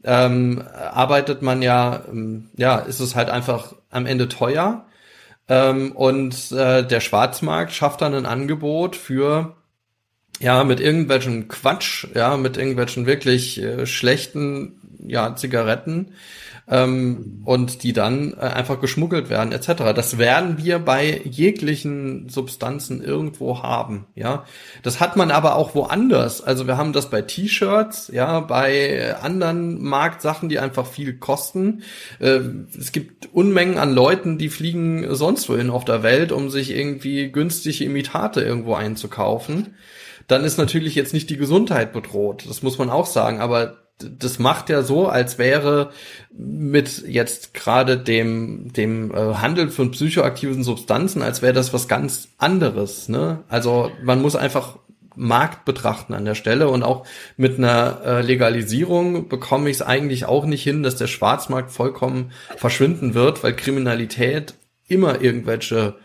ähm, 0.06 0.64
arbeitet 0.74 1.42
man 1.42 1.62
ja, 1.62 2.04
ähm, 2.10 2.50
ja, 2.56 2.78
ist 2.78 3.00
es 3.00 3.16
halt 3.16 3.30
einfach 3.30 3.74
am 3.90 4.06
Ende 4.06 4.30
teuer. 4.30 4.86
Ähm, 5.48 5.92
und 5.92 6.52
äh, 6.52 6.86
der 6.86 7.02
Schwarzmarkt 7.02 7.74
schafft 7.74 8.02
dann 8.02 8.14
ein 8.14 8.26
Angebot 8.26 8.96
für 8.96 9.56
ja 10.40 10.64
mit 10.64 10.80
irgendwelchen 10.80 11.48
Quatsch, 11.48 12.08
ja, 12.14 12.38
mit 12.38 12.58
irgendwelchen 12.58 13.06
wirklich 13.06 13.62
äh, 13.62 13.86
schlechten 13.86 14.80
ja 15.08 15.36
Zigaretten 15.36 16.14
ähm, 16.68 17.42
und 17.46 17.84
die 17.84 17.94
dann 17.94 18.34
äh, 18.34 18.38
einfach 18.38 18.82
geschmuggelt 18.82 19.30
werden 19.30 19.52
etc. 19.52 19.94
Das 19.96 20.18
werden 20.18 20.58
wir 20.58 20.80
bei 20.80 21.22
jeglichen 21.24 22.28
Substanzen 22.30 23.04
irgendwo 23.04 23.62
haben, 23.62 24.06
ja. 24.16 24.46
Das 24.82 25.00
hat 25.00 25.16
man 25.16 25.32
aber 25.32 25.56
auch 25.56 25.76
woanders. 25.76 26.42
Also 26.42 26.66
wir 26.66 26.78
haben 26.78 26.94
das 26.94 27.10
bei 27.10 27.22
T-Shirts, 27.22 28.10
ja, 28.14 28.40
bei 28.40 29.16
anderen 29.22 29.84
Marktsachen, 29.84 30.50
die 30.50 30.60
einfach 30.60 30.88
viel 30.88 31.18
kosten. 31.18 31.84
Äh, 32.20 32.40
es 32.78 32.92
gibt 32.92 33.30
Unmengen 33.34 33.78
an 33.78 33.94
Leuten, 33.94 34.38
die 34.38 34.50
fliegen 34.50 35.14
sonst 35.14 35.48
wohin 35.50 35.70
auf 35.70 35.86
der 35.86 36.02
Welt, 36.02 36.32
um 36.32 36.50
sich 36.50 36.72
irgendwie 36.72 37.32
günstige 37.32 37.84
Imitate 37.84 38.42
irgendwo 38.42 38.74
einzukaufen. 38.74 39.76
Dann 40.28 40.44
ist 40.44 40.58
natürlich 40.58 40.96
jetzt 40.96 41.14
nicht 41.14 41.30
die 41.30 41.38
Gesundheit 41.38 41.94
bedroht. 41.94 42.46
Das 42.48 42.64
muss 42.64 42.80
man 42.80 42.90
auch 42.90 43.06
sagen. 43.06 43.40
Aber 43.40 43.85
das 43.98 44.40
macht 44.40 44.70
ja 44.70 44.82
so, 44.82 45.08
als 45.08 45.38
wäre 45.38 45.92
mit 46.32 47.08
jetzt 47.08 47.54
gerade 47.54 47.98
dem 47.98 48.74
dem 48.74 49.12
äh, 49.12 49.36
Handel 49.36 49.70
von 49.70 49.92
psychoaktiven 49.92 50.64
Substanzen, 50.64 51.22
als 51.22 51.42
wäre 51.42 51.54
das 51.54 51.74
was 51.74 51.88
ganz 51.88 52.30
anderes. 52.38 53.08
Ne? 53.08 53.44
Also 53.48 53.92
man 54.04 54.22
muss 54.22 54.36
einfach 54.36 54.78
Markt 55.16 55.64
betrachten 55.64 56.14
an 56.14 56.26
der 56.26 56.36
Stelle 56.36 56.68
und 56.68 56.84
auch 56.84 57.06
mit 57.38 57.58
einer 57.58 58.02
äh, 58.04 58.22
Legalisierung 58.22 59.30
bekomme 59.30 59.70
ich 59.70 59.78
es 59.78 59.82
eigentlich 59.82 60.26
auch 60.26 60.46
nicht 60.46 60.64
hin, 60.64 60.84
dass 60.84 60.98
der 60.98 61.08
Schwarzmarkt 61.08 61.72
vollkommen 61.72 62.32
verschwinden 62.58 63.14
wird, 63.14 63.44
weil 63.44 63.56
Kriminalität 63.56 64.56
immer 64.88 65.22
irgendwelche 65.22 65.96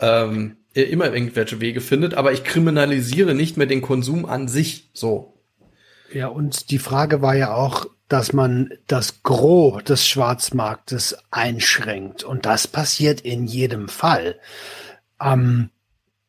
ähm, 0.00 0.56
immer 0.74 1.12
irgendwelche 1.12 1.60
Wege 1.60 1.82
findet, 1.82 2.14
aber 2.14 2.32
ich 2.32 2.44
kriminalisiere 2.44 3.34
nicht 3.34 3.58
mehr 3.58 3.66
den 3.66 3.82
Konsum 3.82 4.24
an 4.24 4.48
sich 4.48 4.88
so. 4.94 5.31
Ja, 6.12 6.28
und 6.28 6.70
die 6.70 6.78
Frage 6.78 7.22
war 7.22 7.34
ja 7.34 7.54
auch, 7.54 7.86
dass 8.08 8.32
man 8.32 8.70
das 8.86 9.22
Gros 9.22 9.82
des 9.84 10.06
Schwarzmarktes 10.06 11.16
einschränkt. 11.30 12.24
Und 12.24 12.44
das 12.44 12.66
passiert 12.66 13.22
in 13.22 13.46
jedem 13.46 13.88
Fall. 13.88 14.38
Ähm, 15.20 15.70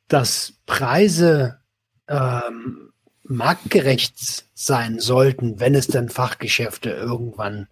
dass 0.07 0.53
Preise 0.65 1.59
ähm, 2.07 2.91
marktgerecht 3.23 4.45
sein 4.53 4.99
sollten, 4.99 5.59
wenn 5.59 5.75
es 5.75 5.87
dann 5.87 6.09
Fachgeschäfte 6.09 6.89
irgendwann 6.91 7.67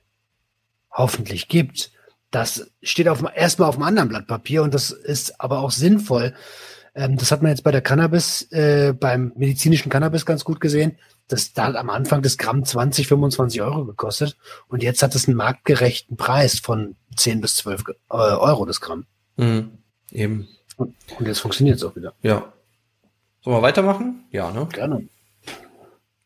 hoffentlich 0.92 1.48
gibt, 1.48 1.92
das 2.32 2.72
steht 2.82 3.10
auf, 3.10 3.24
erstmal 3.36 3.70
auf 3.70 3.76
einem 3.76 3.84
anderen 3.84 4.10
Blatt 4.10 4.28
Papier 4.28 4.64
und 4.64 4.74
das 4.74 4.92
ist 4.92 5.40
aber 5.40 5.60
auch 5.60 5.72
sinnvoll. 5.72 6.34
Ähm, 6.96 7.18
das 7.18 7.32
hat 7.32 7.42
man 7.42 7.52
jetzt 7.52 7.64
bei 7.64 7.72
der 7.72 7.82
Cannabis, 7.82 8.50
äh, 8.52 8.94
beim 8.94 9.34
medizinischen 9.36 9.90
Cannabis 9.90 10.26
ganz 10.26 10.44
gut 10.44 10.60
gesehen. 10.60 10.98
Das 11.32 11.54
da 11.54 11.68
hat 11.68 11.76
am 11.78 11.90
Anfang 11.90 12.22
das 12.22 12.38
Gramm 12.38 12.66
20, 12.66 13.08
25 13.08 13.62
Euro 13.62 13.86
gekostet 13.86 14.38
und 14.68 14.84
jetzt 14.84 15.02
hat 15.02 15.16
es 15.16 15.28
einen 15.28 15.38
marktgerechten 15.38 16.18
Preis 16.18 16.60
von 16.60 16.96
10 17.16 17.40
bis 17.40 17.56
12 17.56 17.84
äh, 17.88 18.14
Euro 18.14 18.66
das 18.66 18.82
Gramm. 18.82 19.06
Mhm. 19.38 19.78
Eben. 20.12 20.48
Und, 20.76 20.96
und 21.18 21.28
jetzt 21.28 21.40
funktioniert 21.40 21.78
es 21.78 21.84
auch 21.84 21.96
wieder. 21.96 22.14
Ja. 22.22 22.52
Sollen 23.44 23.58
wir 23.58 23.62
weitermachen? 23.62 24.26
Ja, 24.32 24.52
ne? 24.52 24.68
Gerne. 24.72 25.08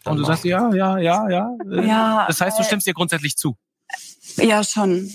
Dann 0.03 0.13
Und 0.13 0.19
du 0.19 0.25
sagst 0.25 0.43
ja, 0.43 0.73
ja, 0.73 0.97
ja, 0.97 1.29
ja. 1.29 1.51
Ja, 1.69 2.25
Das 2.27 2.41
heißt, 2.41 2.57
du 2.57 2.63
äh, 2.63 2.65
stimmst 2.65 2.87
dir 2.87 2.93
grundsätzlich 2.93 3.35
zu. 3.37 3.55
Ja, 4.37 4.63
schon. 4.63 5.09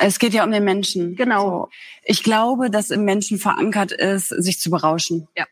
Es 0.00 0.18
geht 0.18 0.34
ja 0.34 0.44
um 0.44 0.50
den 0.50 0.64
Menschen. 0.64 1.14
Genau. 1.16 1.68
Ich 2.04 2.22
glaube, 2.22 2.70
dass 2.70 2.90
im 2.90 3.04
Menschen 3.04 3.38
verankert 3.38 3.92
ist, 3.92 4.28
sich 4.28 4.60
zu 4.60 4.70
berauschen. 4.70 5.28
Ja. 5.36 5.46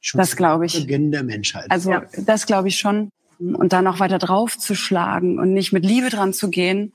Schon 0.00 0.18
Das 0.18 0.36
glaube 0.36 0.66
ich. 0.66 0.74
Beginn 0.74 1.10
der 1.10 1.24
Menschheit. 1.24 1.70
Also 1.70 1.90
Ja. 1.90 2.02
das 2.18 2.46
glaube 2.46 2.68
ich 2.68 2.78
schon. 2.78 3.10
Und 3.38 3.72
dann 3.72 3.84
noch 3.84 4.00
weiter 4.00 4.18
draufzuschlagen 4.18 5.38
und 5.38 5.52
nicht 5.52 5.72
mit 5.72 5.84
Liebe 5.84 6.10
dran 6.10 6.32
zu 6.32 6.50
gehen, 6.50 6.92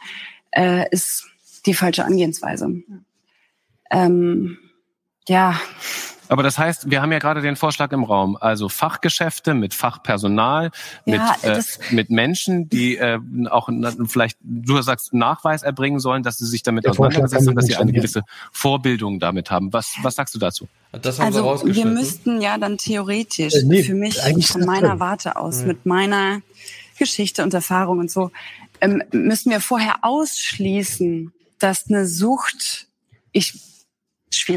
äh, 0.51 0.85
ist 0.91 1.25
die 1.65 1.73
falsche 1.73 2.03
Angehensweise. 2.05 2.83
Ähm, 3.89 4.57
ja, 5.27 5.59
Aber 6.33 6.41
das 6.41 6.57
heißt, 6.57 6.89
wir 6.89 6.99
haben 7.03 7.11
ja 7.11 7.19
gerade 7.19 7.41
den 7.41 7.55
Vorschlag 7.55 7.91
im 7.91 8.03
Raum, 8.03 8.35
also 8.41 8.67
Fachgeschäfte 8.67 9.53
mit 9.53 9.75
Fachpersonal, 9.75 10.71
mit, 11.05 11.15
Ja, 11.17 11.35
äh, 11.43 11.47
das- 11.53 11.77
mit 11.91 12.09
Menschen, 12.09 12.67
die 12.69 12.97
äh, 12.97 13.19
auch 13.51 13.69
na- 13.71 13.93
vielleicht, 14.07 14.39
du 14.41 14.81
sagst, 14.81 15.13
Nachweis 15.13 15.61
erbringen 15.61 15.99
sollen, 15.99 16.23
dass 16.23 16.39
sie 16.39 16.47
sich 16.47 16.63
damit 16.63 16.87
auseinandergesetzt 16.87 17.47
haben, 17.47 17.55
dass 17.55 17.65
sie 17.67 17.75
eine 17.75 17.91
gewisse 17.93 18.23
Vorbildung 18.51 19.19
damit 19.19 19.51
haben. 19.51 19.71
Was, 19.73 19.93
was 20.01 20.15
sagst 20.15 20.33
du 20.33 20.39
dazu? 20.39 20.67
Das 20.91 21.19
haben 21.19 21.31
sie 21.33 21.39
also 21.39 21.67
wir 21.67 21.85
müssten 21.85 22.41
ja 22.41 22.57
dann 22.57 22.79
theoretisch 22.79 23.53
Äh, 23.53 23.63
nee, 23.65 23.83
für 23.83 23.93
mich 23.93 24.23
eigentlich 24.23 24.47
von 24.47 24.65
meiner 24.65 24.89
drin. 24.89 24.99
Warte 24.99 25.35
aus, 25.35 25.61
Ja. 25.61 25.67
mit 25.67 25.85
meiner 25.85 26.41
Geschichte 26.97 27.43
und 27.43 27.53
Erfahrung 27.53 27.99
und 27.99 28.09
so, 28.09 28.31
ähm, 28.81 29.03
müssen 29.11 29.51
wir 29.51 29.59
vorher 29.61 29.97
ausschließen, 30.01 31.31
dass 31.59 31.87
eine 31.89 32.07
Sucht, 32.07 32.87
ich 33.31 33.53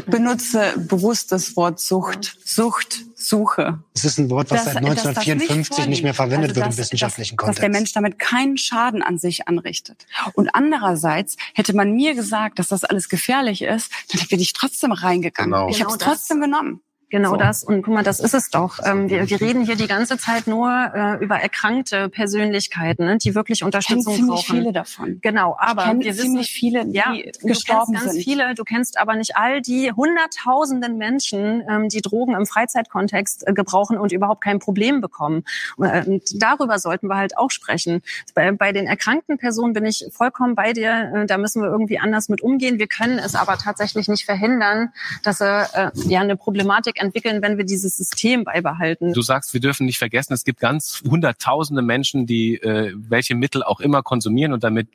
benutze 0.05 0.73
bewusst 0.77 1.31
das 1.31 1.55
Wort 1.55 1.79
Sucht, 1.79 2.37
Sucht, 2.45 3.05
Suche. 3.15 3.79
Das 3.93 4.05
ist 4.05 4.17
ein 4.19 4.29
Wort, 4.29 4.49
was 4.51 4.63
dass- 4.65 4.73
seit 4.73 4.83
dass 4.83 4.95
das 4.95 5.05
1954 5.17 5.87
nicht 5.87 6.03
mehr 6.03 6.13
verwendet 6.13 6.49
Also, 6.51 6.55
wird 6.57 6.65
im 6.65 6.69
dass- 6.71 6.77
wissenschaftlichen 6.77 7.35
dass, 7.35 7.45
Kontext. 7.45 7.57
Dass 7.59 7.61
der 7.61 7.69
Mensch 7.69 7.93
damit 7.93 8.19
keinen 8.19 8.57
Schaden 8.57 9.01
an 9.01 9.17
sich 9.17 9.47
anrichtet. 9.47 10.05
Und 10.33 10.49
andererseits 10.53 11.35
hätte 11.53 11.73
man 11.75 11.91
mir 11.93 12.15
gesagt, 12.15 12.59
dass 12.59 12.67
das 12.69 12.83
alles 12.83 13.09
gefährlich 13.09 13.61
ist, 13.61 13.91
dann 14.11 14.21
wäre 14.29 14.41
ich 14.41 14.53
trotzdem 14.53 14.91
reingegangen. 14.91 15.51
Genau. 15.51 15.69
Ich 15.69 15.81
habe 15.81 15.91
es 15.91 15.97
Genau 15.97 16.09
das. 16.11 16.19
trotzdem 16.19 16.41
genommen. 16.41 16.81
Genau 17.09 17.31
So. 17.31 17.35
das. 17.37 17.63
Und 17.63 17.83
guck 17.83 17.93
mal, 17.93 18.03
das 18.03 18.19
ist 18.19 18.33
es 18.33 18.49
doch. 18.49 18.79
Ähm, 18.85 19.09
wir, 19.09 19.29
wir 19.29 19.39
reden 19.41 19.63
hier 19.65 19.75
die 19.77 19.87
ganze 19.87 20.17
Zeit 20.17 20.45
nur 20.47 20.69
äh, 20.93 21.23
über 21.23 21.37
erkrankte 21.39 22.09
Persönlichkeiten, 22.09 23.05
ne, 23.05 23.17
die 23.17 23.33
wirklich 23.33 23.59
Ich 23.59 23.63
Unterstützung 23.65 24.13
ziemlich 24.15 24.35
brauchen. 24.45 24.55
viele 24.57 24.73
davon. 24.73 25.19
Genau, 25.21 25.55
aber 25.59 25.85
ich 25.93 25.99
wir 25.99 26.05
wissen, 26.13 26.21
ziemlich 26.23 26.51
viele, 26.51 26.85
die 26.85 26.93
ja, 26.97 27.13
gestorben 27.43 27.93
du 27.93 27.99
kennst 27.99 28.05
ganz 28.05 28.11
sind. 28.13 28.23
viele, 28.23 28.55
du 28.55 28.63
kennst 28.63 28.97
aber 28.99 29.15
nicht 29.15 29.37
all 29.37 29.61
die 29.61 29.91
hunderttausenden 29.91 30.97
Menschen, 30.97 31.63
ähm, 31.69 31.89
die 31.89 32.01
Drogen 32.01 32.33
im 32.35 32.45
Freizeitkontext 32.45 33.47
äh, 33.47 33.53
gebrauchen 33.53 33.97
und 33.97 34.11
überhaupt 34.11 34.43
kein 34.43 34.59
Problem 34.59 35.01
bekommen. 35.01 35.43
Äh, 35.81 36.03
Und 36.05 36.23
darüber 36.41 36.77
sollten 36.79 37.07
wir 37.07 37.15
halt 37.15 37.37
auch 37.37 37.51
sprechen. 37.51 38.01
Bei, 38.35 38.51
bei 38.51 38.71
den 38.71 38.85
erkrankten 38.85 39.37
Personen 39.37 39.73
bin 39.73 39.85
ich 39.85 40.05
vollkommen 40.11 40.55
bei 40.55 40.73
dir. 40.73 41.11
Äh, 41.15 41.25
Da 41.25 41.37
müssen 41.37 41.61
wir 41.61 41.69
irgendwie 41.69 41.99
anders 41.99 42.29
mit 42.29 42.41
umgehen. 42.41 42.79
Wir 42.79 42.87
können 42.87 43.17
es 43.17 43.35
aber 43.35 43.57
tatsächlich 43.57 44.07
nicht 44.07 44.25
verhindern, 44.25 44.91
dass 45.23 45.39
äh, 45.41 45.65
ja 46.07 46.19
eine 46.21 46.35
Problematik 46.35 46.96
entwickeln, 46.99 47.41
wenn 47.41 47.57
wir 47.57 47.65
dieses 47.65 47.97
System 47.97 48.43
beibehalten. 48.43 49.13
Du 49.13 49.21
sagst, 49.21 49.53
wir 49.53 49.61
dürfen 49.61 49.85
nicht 49.85 49.97
vergessen, 49.97 50.33
es 50.33 50.43
gibt 50.43 50.59
ganz 50.59 51.01
hunderttausende 51.07 51.81
Menschen, 51.81 52.25
die 52.25 52.55
äh, 52.55 52.93
welche 52.95 53.35
Mittel 53.35 53.63
auch 53.63 53.79
immer 53.79 54.03
konsumieren 54.03 54.53
und 54.53 54.63
damit 54.63 54.87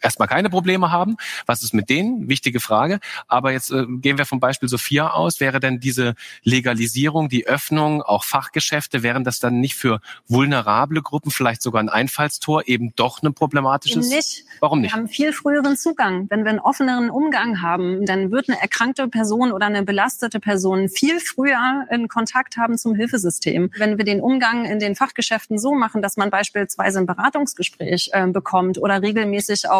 erstmal 0.00 0.28
keine 0.28 0.50
Probleme 0.50 0.90
haben. 0.90 1.16
Was 1.46 1.62
ist 1.62 1.74
mit 1.74 1.90
denen? 1.90 2.28
Wichtige 2.28 2.60
Frage. 2.60 3.00
Aber 3.28 3.52
jetzt 3.52 3.70
äh, 3.70 3.86
gehen 3.86 4.18
wir 4.18 4.26
vom 4.26 4.40
Beispiel 4.40 4.68
Sophia 4.68 5.10
aus. 5.10 5.40
Wäre 5.40 5.60
denn 5.60 5.80
diese 5.80 6.14
Legalisierung, 6.42 7.28
die 7.28 7.46
Öffnung, 7.46 8.02
auch 8.02 8.24
Fachgeschäfte, 8.24 9.02
wären 9.02 9.24
das 9.24 9.40
dann 9.40 9.60
nicht 9.60 9.74
für 9.74 10.00
vulnerable 10.28 11.02
Gruppen 11.02 11.30
vielleicht 11.30 11.62
sogar 11.62 11.82
ein 11.82 11.88
Einfallstor, 11.88 12.66
eben 12.66 12.94
doch 12.96 13.22
ein 13.22 13.34
problematisches? 13.34 14.08
Nicht. 14.08 14.44
Warum 14.60 14.78
Wir 14.78 14.82
nicht? 14.82 14.94
haben 14.94 15.08
viel 15.08 15.32
früheren 15.32 15.76
Zugang. 15.76 16.26
Wenn 16.30 16.44
wir 16.44 16.50
einen 16.50 16.60
offeneren 16.60 17.10
Umgang 17.10 17.62
haben, 17.62 18.04
dann 18.06 18.30
wird 18.30 18.48
eine 18.48 18.60
erkrankte 18.60 19.08
Person 19.08 19.52
oder 19.52 19.66
eine 19.66 19.82
belastete 19.82 20.40
Person 20.40 20.88
viel 20.88 21.20
früher 21.20 21.86
in 21.90 22.08
Kontakt 22.08 22.56
haben 22.56 22.76
zum 22.76 22.94
Hilfesystem. 22.94 23.70
Wenn 23.76 23.98
wir 23.98 24.04
den 24.04 24.20
Umgang 24.20 24.64
in 24.64 24.78
den 24.78 24.94
Fachgeschäften 24.94 25.58
so 25.58 25.74
machen, 25.74 26.02
dass 26.02 26.16
man 26.16 26.30
beispielsweise 26.30 26.98
ein 26.98 27.06
Beratungsgespräch 27.06 28.10
äh, 28.12 28.26
bekommt 28.26 28.78
oder 28.78 29.02
regelmäßig 29.02 29.68
auch 29.68 29.79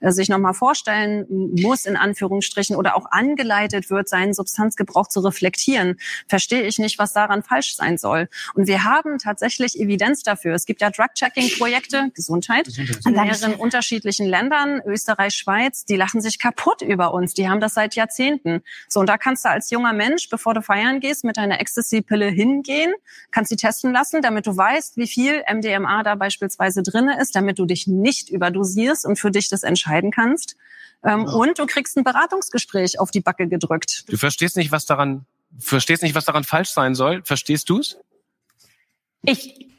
äh, 0.00 0.10
sich 0.12 0.28
nochmal 0.28 0.54
vorstellen 0.54 1.26
muss, 1.28 1.86
in 1.86 1.96
Anführungsstrichen, 1.96 2.76
oder 2.76 2.96
auch 2.96 3.06
angeleitet 3.10 3.90
wird, 3.90 4.08
seinen 4.08 4.34
Substanzgebrauch 4.34 5.08
zu 5.08 5.20
reflektieren, 5.20 5.98
verstehe 6.28 6.62
ich 6.62 6.78
nicht, 6.78 6.98
was 6.98 7.12
daran 7.12 7.42
falsch 7.42 7.76
sein 7.76 7.98
soll. 7.98 8.28
Und 8.54 8.66
wir 8.66 8.84
haben 8.84 9.18
tatsächlich 9.18 9.78
Evidenz 9.78 10.22
dafür. 10.22 10.54
Es 10.54 10.66
gibt 10.66 10.80
ja 10.80 10.90
Drug-Checking-Projekte, 10.90 12.10
Gesundheit, 12.14 12.68
in 13.06 13.12
mehreren 13.12 13.54
unterschiedlichen 13.54 14.26
Ländern, 14.26 14.80
Österreich, 14.84 15.34
Schweiz, 15.34 15.84
die 15.84 15.96
lachen 15.96 16.20
sich 16.20 16.38
kaputt 16.38 16.82
über 16.82 17.14
uns. 17.14 17.34
Die 17.34 17.48
haben 17.48 17.60
das 17.60 17.74
seit 17.74 17.94
Jahrzehnten. 17.94 18.62
So, 18.88 19.00
und 19.00 19.08
da 19.08 19.18
kannst 19.18 19.44
du 19.44 19.50
als 19.50 19.70
junger 19.70 19.92
Mensch, 19.92 20.28
bevor 20.28 20.54
du 20.54 20.62
feiern 20.62 21.00
gehst, 21.00 21.24
mit 21.24 21.36
deiner 21.36 21.60
Ecstasy-Pille 21.60 22.26
hingehen, 22.26 22.92
kannst 23.30 23.50
sie 23.50 23.56
testen 23.56 23.92
lassen, 23.92 24.22
damit 24.22 24.46
du 24.46 24.56
weißt, 24.56 24.96
wie 24.96 25.06
viel 25.06 25.42
MDMA 25.52 26.02
da 26.02 26.14
beispielsweise 26.14 26.82
drinne 26.82 27.20
ist, 27.20 27.34
damit 27.34 27.58
du 27.58 27.66
dich 27.66 27.86
nicht 27.86 28.30
überdosierst 28.30 29.06
und 29.06 29.18
für 29.18 29.29
dich 29.30 29.48
das 29.48 29.62
entscheiden 29.62 30.10
kannst. 30.10 30.56
Ähm, 31.04 31.24
Und 31.24 31.58
du 31.58 31.66
kriegst 31.66 31.96
ein 31.96 32.04
Beratungsgespräch 32.04 32.98
auf 32.98 33.10
die 33.10 33.20
Backe 33.20 33.48
gedrückt. 33.48 34.04
Du 34.08 34.16
verstehst 34.16 34.56
nicht, 34.56 34.70
was 34.70 34.84
daran, 34.86 35.24
verstehst 35.58 36.02
nicht, 36.02 36.14
was 36.14 36.24
daran 36.24 36.44
falsch 36.44 36.70
sein 36.70 36.94
soll. 36.94 37.22
Verstehst 37.24 37.70
du's? 37.70 37.96
Ich 39.22 39.70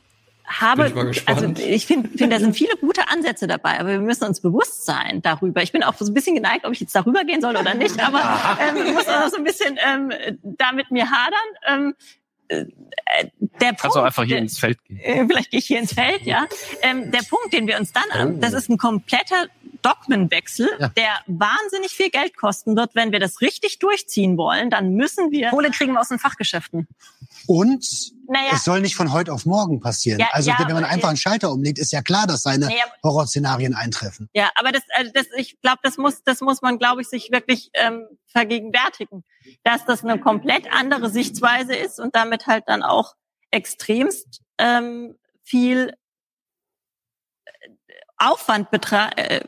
habe, 0.46 1.12
ich 1.12 1.28
also 1.28 1.54
ich 1.58 1.86
finde, 1.86 2.10
find, 2.10 2.34
da 2.34 2.40
sind 2.40 2.56
viele 2.56 2.76
gute 2.78 3.08
Ansätze 3.08 3.48
dabei, 3.48 3.80
aber 3.80 3.90
wir 3.90 4.00
müssen 4.00 4.26
uns 4.26 4.42
bewusst 4.42 4.86
sein 4.86 5.22
darüber. 5.22 5.64
Ich 5.64 5.72
bin 5.72 5.84
auch 5.84 5.96
so 5.96 6.06
ein 6.06 6.14
bisschen 6.14 6.36
geneigt, 6.36 6.66
ob 6.66 6.74
ich 6.74 6.82
jetzt 6.82 6.94
darüber 6.96 7.24
gehen 7.24 7.42
soll 7.42 7.56
oder 7.56 7.74
nicht, 7.74 8.00
aber 8.00 8.20
ähm, 8.60 8.86
ich 8.86 8.94
muss 8.94 9.08
auch 9.08 9.30
so 9.30 9.38
ein 9.38 9.44
bisschen 9.44 9.78
ähm, 9.84 10.12
da 10.44 10.74
mit 10.74 10.92
mir 10.92 11.10
hadern. 11.10 11.40
Ähm, 11.68 11.96
äh, 11.98 12.21
der 12.52 13.68
Punkt, 13.68 13.82
Kannst 13.82 13.96
du 13.98 14.02
einfach 14.02 14.24
hier 14.24 14.38
ins 14.38 14.58
Feld 14.60 14.84
gehen. 14.86 15.00
äh, 15.00 15.26
vielleicht 15.28 15.52
gehe 15.52 15.60
ich 15.60 15.66
hier 15.68 15.80
ins 15.80 15.94
Feld, 15.94 16.22
ja. 16.24 16.46
Ähm, 16.82 17.12
der 17.12 17.22
Punkt, 17.30 17.54
den 17.54 17.68
wir 17.68 17.78
uns 17.80 17.92
dann 17.92 18.10
an, 18.12 18.40
das 18.42 18.54
ist 18.54 18.70
ein 18.70 18.78
kompletter 18.78 19.48
Dogmenwechsel, 19.82 20.70
Ja. 20.80 20.90
der 20.90 21.10
wahnsinnig 21.28 21.92
viel 21.92 22.10
Geld 22.10 22.38
kosten 22.38 22.76
wird. 22.76 22.92
Wenn 22.94 23.12
wir 23.12 23.20
das 23.20 23.42
richtig 23.42 23.80
durchziehen 23.80 24.38
wollen, 24.38 24.70
dann 24.70 24.94
müssen 24.94 25.32
wir. 25.32 25.50
Kohle 25.50 25.72
kriegen 25.72 25.94
wir 25.94 26.00
aus 26.02 26.10
den 26.10 26.20
Fachgeschäften. 26.20 26.88
Und 27.48 28.14
Naja, 28.32 28.52
es 28.54 28.64
soll 28.64 28.80
nicht 28.80 28.96
von 28.96 29.12
heute 29.12 29.34
auf 29.34 29.46
morgen 29.46 29.82
passieren. 29.82 30.22
Ja, 30.22 30.30
also 30.32 30.52
ja, 30.52 30.58
wenn 30.66 30.74
man 30.74 30.86
einfach 30.86 31.10
einen 31.10 31.18
Schalter 31.18 31.52
umlegt, 31.52 31.78
ist 31.78 31.92
ja 31.92 32.02
klar, 32.02 32.28
dass 32.28 32.44
seine 32.44 32.68
Naja, 32.68 32.86
Horrorszenarien 33.04 33.76
eintreffen. 33.76 34.30
Ja, 34.32 34.50
aber 34.56 34.72
das, 34.72 34.84
also 34.96 35.12
das 35.14 35.26
ich 35.36 35.60
glaube, 35.60 35.80
das 35.84 35.98
muss, 35.98 36.24
das 36.24 36.40
muss 36.40 36.62
man, 36.62 36.80
glaube 36.80 37.02
ich, 37.02 37.10
sich 37.10 37.30
wirklich 37.34 37.72
ähm, 37.74 38.08
vergegenwärtigen, 38.28 39.26
dass 39.66 39.84
das 39.84 40.06
eine 40.06 40.18
komplett 40.18 40.72
andere 40.72 41.10
Sichtweise 41.10 41.76
ist 41.76 42.00
und 42.00 42.16
damit 42.16 42.48
halt 42.48 42.64
dann 42.68 42.84
auch 42.84 43.16
extremst 43.50 44.42
ähm, 44.58 45.18
viel 45.44 45.94
äh, 47.44 47.52
Aufwand 48.16 48.72
betra 48.72 49.10
äh, 49.18 49.42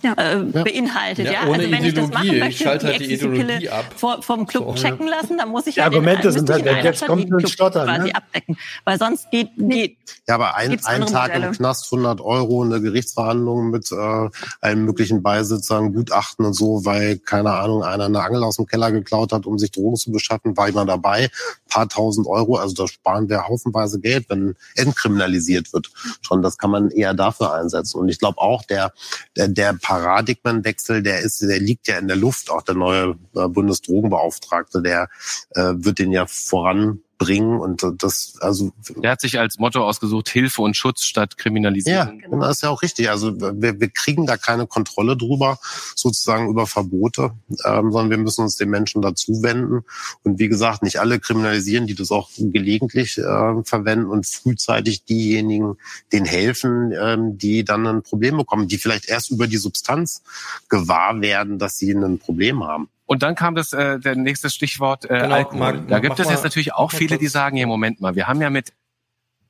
Ja. 0.00 0.12
äh, 0.16 0.36
beinhaltet. 0.44 1.26
Ja, 1.26 1.32
Ja, 1.32 1.42
ohne 1.48 1.58
also 1.58 1.70
wenn 1.72 1.84
ich 1.84 1.92
das 1.94 2.04
Ideologie. 2.04 2.12
machen 2.14 2.32
Ich 2.34 2.38
möchte, 2.40 2.64
schalte 2.64 2.86
halt 2.86 3.00
die 3.00 3.14
Ideologie 3.14 3.68
ab. 3.68 3.84
vor, 3.96 4.22
vom 4.22 4.46
Club 4.46 4.64
So, 4.64 4.70
ja. 4.70 4.90
checken 4.90 5.08
lassen, 5.08 5.38
dann 5.38 5.48
muss 5.48 5.66
ich 5.66 5.74
Die 5.74 5.80
ja 5.80 5.88
den- 5.88 5.94
Argumente 5.96 6.26
müsste 6.28 6.38
sind 6.40 6.48
ich 6.50 6.54
halt 6.54 6.68
einer 6.68 6.84
Jetzt 6.84 7.04
kommt 7.06 7.24
ein 7.24 7.36
Club 7.36 7.50
Stottern, 7.50 7.86
quasi 7.88 8.06
ne? 8.08 8.14
abdecken, 8.14 8.56
weil 8.84 8.98
sonst 8.98 9.28
geht, 9.32 9.48
geht 9.56 9.96
Ja, 10.28 10.36
aber 10.36 10.54
ein, 10.54 10.78
ein 10.84 11.06
Tag 11.06 11.28
Modelle? 11.30 11.46
im 11.48 11.52
Knast, 11.52 11.86
100 11.92 12.20
Euro, 12.20 12.62
eine 12.62 12.80
Gerichtsverhandlung 12.80 13.70
mit 13.70 13.90
äh, 13.90 14.28
allen 14.60 14.84
möglichen 14.84 15.20
Beisitzern, 15.22 15.92
Gutachten 15.92 16.44
und 16.46 16.52
so, 16.54 16.84
weil, 16.84 17.18
keine 17.18 17.52
Ahnung, 17.54 17.82
einer 17.82 18.04
eine 18.04 18.22
Angel 18.22 18.44
aus 18.44 18.54
dem 18.56 18.66
Keller 18.66 18.92
geklaut 18.92 19.32
hat, 19.32 19.46
um 19.46 19.58
sich 19.58 19.72
Drogen 19.72 19.96
zu 19.96 20.12
beschaffen, 20.12 20.56
war 20.56 20.68
jemand 20.68 20.90
dabei, 20.90 21.28
paar 21.68 21.88
tausend 21.88 22.28
Euro, 22.28 22.56
also 22.56 22.72
da 22.74 22.86
sparen 22.86 23.28
wir 23.28 23.48
haufenweise 23.48 23.98
Geld, 23.98 24.26
wenn 24.28 24.54
entkriminalisiert 24.76 25.72
wird. 25.72 25.90
Schon, 26.22 26.42
das 26.42 26.56
kann 26.58 26.70
man 26.70 26.90
eher 26.90 27.14
dafür 27.14 27.52
einsetzen. 27.54 27.98
Und 27.98 28.08
ich 28.08 28.18
glaube 28.18 28.38
auch, 28.38 28.62
der, 28.64 28.92
der, 29.36 29.48
der 29.48 29.72
Paradigmenwechsel, 29.88 31.02
der 31.02 31.20
ist, 31.20 31.40
der 31.40 31.60
liegt 31.60 31.88
ja 31.88 31.96
in 31.96 32.08
der 32.08 32.16
Luft, 32.18 32.50
auch 32.50 32.60
der 32.60 32.74
neue 32.74 33.16
äh, 33.34 33.48
Bundesdrogenbeauftragte, 33.48 34.82
der 34.82 35.08
äh, 35.54 35.72
wird 35.76 35.98
den 35.98 36.12
ja 36.12 36.26
voran 36.26 37.00
bringen 37.18 37.58
und 37.58 37.84
das, 37.98 38.36
also. 38.40 38.72
Der 38.96 39.10
hat 39.10 39.20
sich 39.20 39.38
als 39.38 39.58
Motto 39.58 39.84
ausgesucht, 39.84 40.28
Hilfe 40.28 40.62
und 40.62 40.76
Schutz 40.76 41.02
statt 41.04 41.36
Kriminalisierung. 41.36 42.20
Ja, 42.20 42.38
das 42.38 42.56
ist 42.56 42.62
ja 42.62 42.70
auch 42.70 42.82
richtig. 42.82 43.10
Also 43.10 43.38
wir, 43.38 43.80
wir 43.80 43.90
kriegen 43.90 44.26
da 44.26 44.36
keine 44.36 44.66
Kontrolle 44.66 45.16
drüber, 45.16 45.58
sozusagen 45.96 46.48
über 46.48 46.66
Verbote, 46.66 47.32
ähm, 47.64 47.92
sondern 47.92 48.10
wir 48.10 48.18
müssen 48.18 48.42
uns 48.42 48.56
den 48.56 48.70
Menschen 48.70 49.02
dazu 49.02 49.42
wenden. 49.42 49.84
Und 50.22 50.38
wie 50.38 50.48
gesagt, 50.48 50.82
nicht 50.82 51.00
alle 51.00 51.18
kriminalisieren, 51.18 51.86
die 51.86 51.94
das 51.94 52.10
auch 52.10 52.30
gelegentlich 52.36 53.18
äh, 53.18 53.62
verwenden 53.64 54.06
und 54.06 54.26
frühzeitig 54.26 55.04
diejenigen, 55.04 55.76
denen 56.12 56.26
helfen, 56.26 56.92
ähm, 56.98 57.36
die 57.36 57.64
dann 57.64 57.86
ein 57.86 58.02
Problem 58.02 58.36
bekommen, 58.36 58.68
die 58.68 58.78
vielleicht 58.78 59.08
erst 59.08 59.30
über 59.30 59.48
die 59.48 59.56
Substanz 59.56 60.22
gewahr 60.68 61.20
werden, 61.20 61.58
dass 61.58 61.76
sie 61.78 61.90
ein 61.90 62.18
Problem 62.18 62.64
haben. 62.64 62.88
Und 63.08 63.22
dann 63.22 63.34
kam 63.34 63.54
das 63.54 63.72
äh, 63.72 63.98
der 63.98 64.14
nächste 64.16 64.50
Stichwort 64.50 65.06
äh, 65.06 65.22
Genau, 65.22 65.34
Alkohol. 65.34 65.58
Marc, 65.58 65.88
da 65.88 65.98
gibt 65.98 66.18
es 66.20 66.28
jetzt 66.28 66.36
mal- 66.36 66.42
natürlich 66.44 66.74
auch 66.74 66.92
mal 66.92 66.98
viele, 66.98 67.16
die 67.16 67.26
sagen, 67.26 67.56
hier 67.56 67.66
Moment 67.66 68.00
mal, 68.02 68.14
wir 68.14 68.28
haben 68.28 68.40
ja 68.42 68.50
mit 68.50 68.74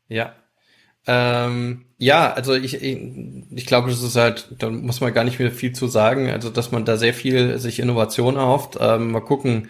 Ja. 0.09 0.33
Ähm, 1.07 1.87
ja, 1.99 2.33
also 2.33 2.55
ich, 2.55 2.75
ich, 2.83 2.99
ich 3.51 3.67
glaube, 3.67 3.91
das 3.91 4.03
ist 4.03 4.15
halt, 4.15 4.55
da 4.59 4.71
muss 4.71 5.01
man 5.01 5.13
gar 5.13 5.25
nicht 5.25 5.39
mehr 5.41 5.51
viel 5.51 5.73
zu 5.73 5.89
sagen, 5.89 6.31
also 6.31 6.51
dass 6.51 6.71
man 6.71 6.85
da 6.85 6.97
sehr 6.97 7.15
viel 7.15 7.59
sich 7.59 7.81
Innovation 7.81 8.37
erhofft. 8.37 8.77
Ähm, 8.81 9.11
mal 9.11 9.21
gucken, 9.21 9.69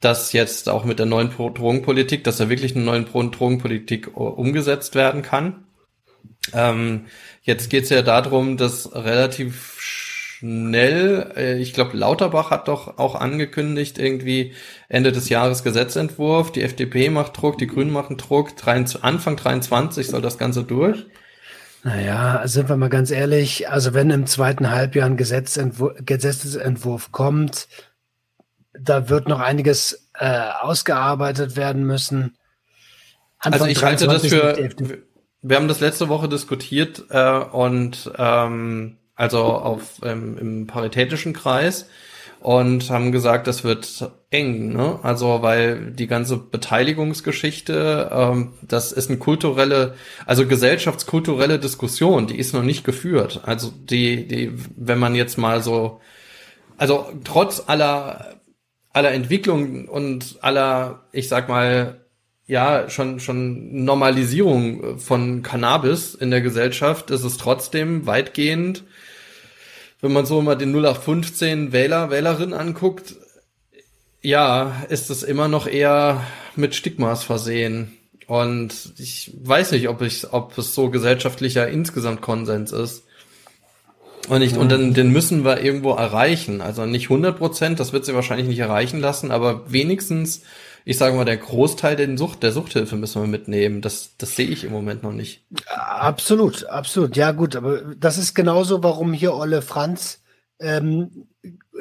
dass 0.00 0.32
jetzt 0.32 0.68
auch 0.68 0.84
mit 0.84 0.98
der 1.00 1.06
neuen 1.06 1.30
Pro- 1.30 1.50
Drogenpolitik, 1.50 2.22
dass 2.24 2.36
da 2.36 2.48
wirklich 2.48 2.76
eine 2.76 2.84
neue 2.84 3.02
Pro- 3.02 3.22
Drogenpolitik 3.28 4.08
äh, 4.08 4.10
umgesetzt 4.20 4.94
werden 4.94 5.22
kann. 5.22 5.64
Ähm, 6.52 7.06
jetzt 7.42 7.70
geht's 7.70 7.88
ja 7.88 8.02
darum, 8.02 8.56
dass 8.56 8.94
relativ 8.94 9.72
schnell, 10.38 11.32
äh, 11.36 11.58
ich 11.58 11.72
glaube, 11.72 11.96
Lauterbach 11.96 12.50
hat 12.50 12.68
doch 12.68 12.98
auch 12.98 13.14
angekündigt, 13.14 13.98
irgendwie 13.98 14.52
Ende 14.88 15.12
des 15.12 15.28
Jahres 15.28 15.62
Gesetzentwurf, 15.62 16.52
die 16.52 16.62
FDP 16.62 17.08
macht 17.10 17.40
Druck, 17.40 17.58
die 17.58 17.66
Grünen 17.66 17.90
machen 17.90 18.16
Druck, 18.16 18.56
23, 18.56 19.02
Anfang 19.02 19.36
23 19.36 20.08
soll 20.08 20.20
das 20.20 20.36
Ganze 20.36 20.64
durch. 20.64 21.06
Naja, 21.84 22.42
sind 22.46 22.68
wir 22.68 22.76
mal 22.76 22.88
ganz 22.88 23.10
ehrlich, 23.10 23.70
also 23.70 23.94
wenn 23.94 24.10
im 24.10 24.26
zweiten 24.26 24.70
Halbjahr 24.70 25.06
ein 25.06 25.16
Gesetzentwurf, 25.16 25.94
Gesetzesentwurf 26.04 27.12
kommt, 27.12 27.68
da 28.78 29.08
wird 29.08 29.28
noch 29.28 29.40
einiges 29.40 30.08
äh, 30.14 30.50
ausgearbeitet 30.60 31.56
werden 31.56 31.84
müssen. 31.84 32.36
Also 33.38 33.64
Anfang 33.64 33.70
ich 33.70 33.82
halte 33.82 34.06
das 34.06 34.22
23 34.22 34.78
für, 34.88 35.02
wir 35.42 35.56
haben 35.56 35.68
das 35.68 35.80
letzte 35.80 36.08
Woche 36.08 36.28
diskutiert 36.28 37.04
äh, 37.08 37.38
und 37.38 38.10
ähm, 38.18 38.98
also 39.16 39.42
auf 39.42 40.00
ähm, 40.04 40.38
im 40.38 40.66
paritätischen 40.66 41.32
Kreis 41.32 41.88
und 42.40 42.90
haben 42.90 43.12
gesagt, 43.12 43.46
das 43.46 43.64
wird 43.64 44.10
eng, 44.30 44.72
ne? 44.72 45.00
Also 45.02 45.42
weil 45.42 45.90
die 45.90 46.06
ganze 46.06 46.36
Beteiligungsgeschichte, 46.36 48.10
ähm, 48.12 48.52
das 48.62 48.92
ist 48.92 49.10
eine 49.10 49.18
kulturelle, 49.18 49.94
also 50.26 50.46
gesellschaftskulturelle 50.46 51.58
Diskussion, 51.58 52.26
die 52.28 52.38
ist 52.38 52.54
noch 52.54 52.62
nicht 52.62 52.84
geführt. 52.84 53.40
Also 53.44 53.70
die, 53.70 54.28
die, 54.28 54.52
wenn 54.76 54.98
man 54.98 55.14
jetzt 55.14 55.38
mal 55.38 55.62
so, 55.62 56.00
also 56.76 57.06
trotz 57.24 57.64
aller 57.66 58.36
aller 58.96 59.12
Entwicklung 59.12 59.88
und 59.88 60.38
aller, 60.40 61.02
ich 61.12 61.28
sag 61.28 61.50
mal, 61.50 62.06
ja, 62.46 62.88
schon, 62.88 63.20
schon 63.20 63.84
Normalisierung 63.84 64.98
von 64.98 65.42
Cannabis 65.42 66.14
in 66.14 66.30
der 66.30 66.40
Gesellschaft 66.40 67.10
ist 67.10 67.22
es 67.22 67.36
trotzdem 67.36 68.06
weitgehend, 68.06 68.84
wenn 70.00 70.12
man 70.12 70.26
so 70.26 70.42
mal 70.42 70.56
den 70.56 70.74
0815 70.74 71.72
Wähler, 71.72 72.10
Wählerin 72.10 72.52
anguckt, 72.52 73.14
ja, 74.20 74.84
ist 74.88 75.10
es 75.10 75.22
immer 75.22 75.48
noch 75.48 75.66
eher 75.66 76.24
mit 76.56 76.74
Stigmas 76.74 77.22
versehen. 77.22 77.96
Und 78.26 78.92
ich 78.98 79.32
weiß 79.40 79.72
nicht, 79.72 79.88
ob 79.88 80.02
ich, 80.02 80.32
ob 80.32 80.58
es 80.58 80.74
so 80.74 80.90
gesellschaftlicher 80.90 81.68
insgesamt 81.68 82.22
Konsens 82.22 82.72
ist. 82.72 83.04
Und 84.28 84.40
nicht, 84.40 84.56
und 84.56 84.72
dann, 84.72 84.94
den 84.94 85.12
müssen 85.12 85.44
wir 85.44 85.62
irgendwo 85.62 85.92
erreichen. 85.92 86.60
Also 86.60 86.84
nicht 86.84 87.04
100 87.04 87.38
Prozent, 87.38 87.78
das 87.78 87.92
wird 87.92 88.04
sie 88.04 88.14
wahrscheinlich 88.14 88.48
nicht 88.48 88.58
erreichen 88.58 89.00
lassen, 89.00 89.30
aber 89.30 89.70
wenigstens, 89.70 90.42
ich 90.88 90.98
sage 90.98 91.16
mal, 91.16 91.24
der 91.24 91.36
Großteil 91.36 91.96
der 91.96 92.16
Sucht, 92.16 92.44
der 92.44 92.52
Suchthilfe 92.52 92.94
müssen 92.94 93.20
wir 93.20 93.26
mitnehmen. 93.26 93.82
Das, 93.82 94.16
das 94.18 94.36
sehe 94.36 94.46
ich 94.46 94.62
im 94.62 94.70
Moment 94.70 95.02
noch 95.02 95.12
nicht. 95.12 95.44
Absolut, 95.66 96.64
absolut. 96.66 97.16
Ja, 97.16 97.32
gut, 97.32 97.56
aber 97.56 97.96
das 97.96 98.18
ist 98.18 98.34
genauso, 98.34 98.84
warum 98.84 99.12
hier 99.12 99.34
Olle 99.34 99.62
Franz 99.62 100.22
ähm, 100.60 101.26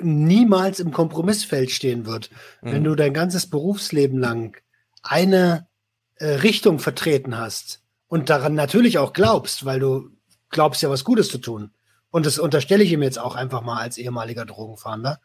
niemals 0.02 0.80
im 0.80 0.92
Kompromissfeld 0.92 1.70
stehen 1.70 2.08
wird. 2.08 2.32
Mhm. 2.64 2.72
Wenn 2.72 2.84
du 2.84 2.96
dein 2.96 3.14
ganzes 3.14 3.48
Berufsleben 3.48 4.18
lang 4.18 4.58
eine 5.04 5.68
äh, 6.16 6.26
Richtung 6.26 6.80
vertreten 6.80 7.38
hast 7.38 7.84
und 8.08 8.32
daran 8.32 8.56
natürlich 8.56 8.98
auch 8.98 9.14
glaubst, 9.14 9.66
weil 9.66 9.80
du 9.80 10.10
glaubst 10.50 10.82
ja 10.82 10.90
was 10.90 11.04
Gutes 11.04 11.30
zu 11.30 11.38
tun. 11.38 11.70
Und 12.10 12.26
das 12.26 12.40
unterstelle 12.40 12.84
ich 12.84 12.92
ihm 12.92 13.04
jetzt 13.04 13.20
auch 13.20 13.36
einfach 13.36 13.62
mal 13.62 13.78
als 13.78 14.00
ehemaliger 14.00 14.46
Drogenfahnder, 14.46 15.20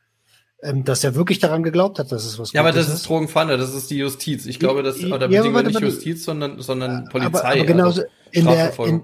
ähm, 0.63 0.85
dass 0.85 1.05
er 1.05 1.15
wirklich 1.15 1.39
daran 1.39 1.63
geglaubt 1.63 1.99
hat, 1.99 2.13
dass 2.13 2.25
es 2.25 2.39
was 2.39 2.53
Ja, 2.53 2.61
aber 2.61 2.73
das 2.73 2.89
ist 2.89 3.09
Drogenfander, 3.09 3.57
das 3.57 3.75
ist 3.75 3.91
die 3.91 3.99
Justiz. 3.99 4.47
Ich 4.47 4.59
glaube, 4.59 4.83
das, 4.83 5.01
Ja, 5.01 5.09
oder 5.09 5.27
aber 5.27 5.29
beziehungsweise 5.29 5.55
warte, 5.75 5.85
nicht. 5.85 5.95
Justiz, 5.95 6.25
sondern, 6.25 6.61
sondern 6.61 7.09
Polizei. 7.09 7.27
aber, 7.27 7.45
aber 7.45 7.65
genauso 7.65 8.03
also 8.03 8.13
in 8.33 8.45
der 8.47 8.79
in, 8.79 9.03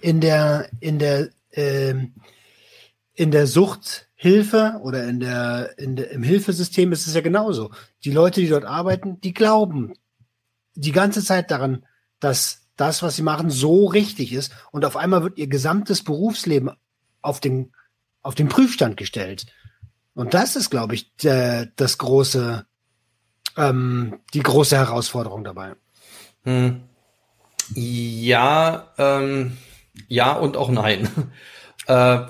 in 0.00 0.20
der 0.20 0.68
in 0.80 0.98
der 0.98 1.28
ähm, 1.52 2.12
in 3.14 3.30
der 3.32 3.46
Suchthilfe 3.46 4.80
oder 4.82 5.04
in 5.08 5.18
der, 5.18 5.76
in 5.76 5.96
der 5.96 6.12
im 6.12 6.22
Hilfesystem 6.22 6.92
ist 6.92 7.08
es 7.08 7.14
ja 7.14 7.20
genauso. 7.20 7.72
Die 8.04 8.12
Leute, 8.12 8.40
die 8.40 8.48
dort 8.48 8.64
arbeiten, 8.64 9.20
die 9.20 9.34
glauben 9.34 9.94
die 10.76 10.92
ganze 10.92 11.24
Zeit 11.24 11.50
daran, 11.50 11.84
dass 12.20 12.68
das, 12.76 13.02
was 13.02 13.16
sie 13.16 13.22
machen, 13.22 13.50
so 13.50 13.86
richtig 13.86 14.32
ist 14.32 14.52
und 14.70 14.84
auf 14.84 14.96
einmal 14.96 15.24
wird 15.24 15.36
ihr 15.36 15.48
gesamtes 15.48 16.04
Berufsleben 16.04 16.70
auf 17.22 17.40
den 17.40 17.72
auf 18.22 18.34
den 18.34 18.48
Prüfstand 18.48 18.96
gestellt. 18.96 19.46
Und 20.18 20.34
das 20.34 20.56
ist, 20.56 20.70
glaube 20.70 20.94
ich, 20.94 21.14
der, 21.16 21.66
das 21.76 21.96
große 21.98 22.66
ähm, 23.56 24.20
die 24.34 24.42
große 24.42 24.76
Herausforderung 24.76 25.44
dabei. 25.44 25.74
Hm. 26.44 26.82
Ja, 27.74 28.92
ähm, 28.98 29.58
ja 30.06 30.32
und 30.32 30.56
auch 30.56 30.70
nein. 30.70 31.08
äh, 31.86 32.20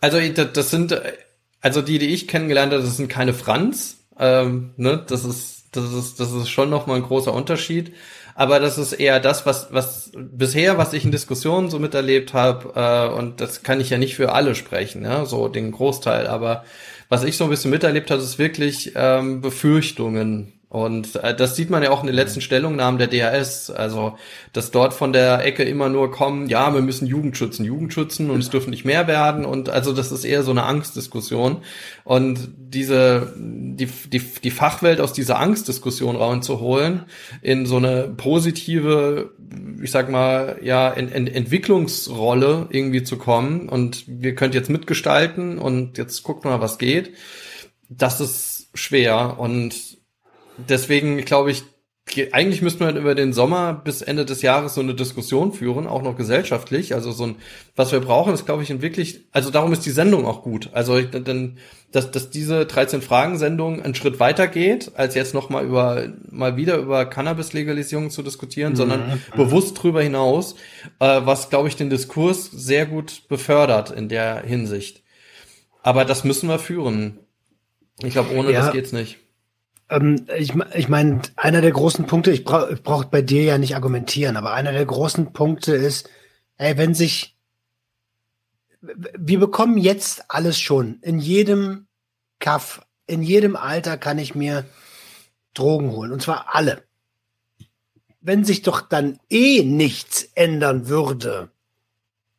also 0.00 0.20
das, 0.20 0.70
sind, 0.70 0.92
äh, 0.92 1.12
also 1.60 1.80
die, 1.80 1.98
die 1.98 2.08
ich 2.08 2.28
kennengelernt 2.28 2.72
habe, 2.72 2.82
das 2.82 2.96
sind 2.96 3.08
keine 3.08 3.34
Franz. 3.34 4.04
Ähm, 4.18 4.74
ne, 4.76 5.02
das 5.06 5.24
ist, 5.24 5.61
das 5.72 5.92
ist, 5.92 6.20
das 6.20 6.32
ist 6.32 6.48
schon 6.48 6.70
noch 6.70 6.86
mal 6.86 6.96
ein 6.96 7.02
großer 7.02 7.32
Unterschied. 7.32 7.92
Aber 8.34 8.60
das 8.60 8.78
ist 8.78 8.92
eher 8.92 9.20
das, 9.20 9.44
was, 9.44 9.72
was 9.72 10.10
bisher, 10.14 10.78
was 10.78 10.92
ich 10.92 11.04
in 11.04 11.10
Diskussionen 11.10 11.68
so 11.68 11.78
miterlebt 11.78 12.32
habe, 12.32 12.72
äh, 12.74 13.14
und 13.14 13.40
das 13.40 13.62
kann 13.62 13.80
ich 13.80 13.90
ja 13.90 13.98
nicht 13.98 14.14
für 14.14 14.32
alle 14.32 14.54
sprechen, 14.54 15.04
ja, 15.04 15.26
so 15.26 15.48
den 15.48 15.72
Großteil. 15.72 16.26
Aber 16.26 16.64
was 17.08 17.24
ich 17.24 17.36
so 17.36 17.44
ein 17.44 17.50
bisschen 17.50 17.70
miterlebt 17.70 18.10
habe, 18.10 18.22
ist 18.22 18.38
wirklich 18.38 18.92
ähm, 18.94 19.42
Befürchtungen. 19.42 20.54
Und 20.72 21.16
äh, 21.16 21.36
das 21.36 21.54
sieht 21.54 21.68
man 21.68 21.82
ja 21.82 21.90
auch 21.90 22.00
in 22.00 22.06
den 22.06 22.16
letzten 22.16 22.40
Stellungnahmen 22.40 22.98
der 22.98 23.06
DHS, 23.06 23.68
also 23.68 24.16
dass 24.54 24.70
dort 24.70 24.94
von 24.94 25.12
der 25.12 25.44
Ecke 25.44 25.64
immer 25.64 25.90
nur 25.90 26.10
kommen, 26.10 26.48
ja, 26.48 26.72
wir 26.72 26.80
müssen 26.80 27.06
Jugend 27.06 27.36
schützen, 27.36 27.66
Jugend 27.66 27.92
schützen 27.92 28.30
und 28.30 28.40
es 28.40 28.48
dürfen 28.48 28.70
nicht 28.70 28.86
mehr 28.86 29.06
werden. 29.06 29.44
Und 29.44 29.68
also 29.68 29.92
das 29.92 30.10
ist 30.12 30.24
eher 30.24 30.42
so 30.42 30.50
eine 30.50 30.62
Angstdiskussion. 30.62 31.58
Und 32.04 32.48
diese 32.56 33.34
die, 33.36 33.84
die, 33.84 34.20
die 34.20 34.50
Fachwelt 34.50 35.02
aus 35.02 35.12
dieser 35.12 35.38
Angstdiskussion 35.40 36.16
rauszuholen 36.16 37.02
in 37.42 37.66
so 37.66 37.76
eine 37.76 38.08
positive, 38.16 39.32
ich 39.82 39.90
sag 39.90 40.10
mal, 40.10 40.58
ja, 40.62 40.88
in, 40.88 41.08
in 41.08 41.26
Entwicklungsrolle 41.26 42.68
irgendwie 42.70 43.02
zu 43.02 43.18
kommen 43.18 43.68
und 43.68 44.04
wir 44.06 44.34
könnt 44.34 44.54
jetzt 44.54 44.70
mitgestalten 44.70 45.58
und 45.58 45.98
jetzt 45.98 46.22
guckt 46.22 46.46
mal, 46.46 46.62
was 46.62 46.78
geht. 46.78 47.12
Das 47.90 48.22
ist 48.22 48.70
schwer 48.72 49.38
und 49.38 49.91
deswegen 50.68 51.18
glaube 51.24 51.50
ich, 51.50 51.64
eigentlich 52.32 52.62
müssten 52.62 52.80
wir 52.80 52.92
über 52.96 53.14
den 53.14 53.32
Sommer 53.32 53.74
bis 53.74 54.02
Ende 54.02 54.24
des 54.24 54.42
Jahres 54.42 54.74
so 54.74 54.80
eine 54.80 54.92
Diskussion 54.92 55.52
führen, 55.52 55.86
auch 55.86 56.02
noch 56.02 56.16
gesellschaftlich. 56.16 56.94
Also 56.94 57.12
so 57.12 57.24
ein, 57.26 57.36
was 57.76 57.92
wir 57.92 58.00
brauchen, 58.00 58.34
ist, 58.34 58.44
glaube 58.44 58.64
ich, 58.64 58.70
ein 58.70 58.82
wirklich, 58.82 59.20
also 59.30 59.50
darum 59.50 59.72
ist 59.72 59.86
die 59.86 59.90
Sendung 59.90 60.26
auch 60.26 60.42
gut. 60.42 60.70
Also 60.72 61.00
denn, 61.00 61.58
dass, 61.92 62.10
dass 62.10 62.28
diese 62.30 62.62
13-Fragen-Sendung 62.62 63.82
einen 63.82 63.94
Schritt 63.94 64.18
weiter 64.18 64.48
geht, 64.48 64.90
als 64.96 65.14
jetzt 65.14 65.32
noch 65.32 65.48
mal 65.48 65.64
über, 65.64 66.08
mal 66.28 66.56
wieder 66.56 66.76
über 66.78 67.04
Cannabis-Legalisierung 67.06 68.10
zu 68.10 68.24
diskutieren, 68.24 68.72
Mhm. 68.72 68.76
sondern 68.76 69.22
bewusst 69.36 69.80
drüber 69.80 70.02
hinaus, 70.02 70.56
äh, 70.98 71.20
was, 71.24 71.50
glaube 71.50 71.68
ich, 71.68 71.76
den 71.76 71.88
Diskurs 71.88 72.46
sehr 72.50 72.84
gut 72.86 73.28
befördert 73.28 73.92
in 73.92 74.08
der 74.08 74.42
Hinsicht. 74.42 75.04
Aber 75.84 76.04
das 76.04 76.24
müssen 76.24 76.48
wir 76.48 76.58
führen. 76.58 77.20
Ich 78.02 78.12
glaube, 78.12 78.34
ohne 78.34 78.50
Ja. 78.50 78.62
das 78.62 78.72
geht's 78.72 78.90
nicht. 78.92 79.18
Ähm, 79.92 80.26
ich 80.36 80.54
ich 80.74 80.88
meine, 80.88 81.22
einer 81.36 81.60
der 81.60 81.72
großen 81.72 82.06
Punkte, 82.06 82.32
ich 82.32 82.44
brauche 82.44 82.72
ich 82.72 82.82
brauch 82.82 83.04
bei 83.04 83.22
dir 83.22 83.44
ja 83.44 83.58
nicht 83.58 83.76
argumentieren, 83.76 84.36
aber 84.36 84.52
einer 84.54 84.72
der 84.72 84.86
großen 84.86 85.32
Punkte 85.32 85.74
ist, 85.74 86.08
ey, 86.56 86.78
wenn 86.78 86.94
sich, 86.94 87.36
wir 88.80 89.38
bekommen 89.38 89.78
jetzt 89.78 90.24
alles 90.28 90.58
schon. 90.58 90.98
In 91.02 91.18
jedem 91.18 91.86
Kaff, 92.40 92.86
in 93.06 93.22
jedem 93.22 93.54
Alter 93.54 93.96
kann 93.98 94.18
ich 94.18 94.34
mir 94.34 94.64
Drogen 95.54 95.90
holen. 95.92 96.12
Und 96.12 96.22
zwar 96.22 96.54
alle. 96.54 96.82
wenn 98.22 98.44
sich 98.44 98.62
doch 98.62 98.80
dann 98.80 99.18
eh 99.28 99.64
nichts 99.64 100.22
ändern 100.34 100.88
würde, 100.88 101.50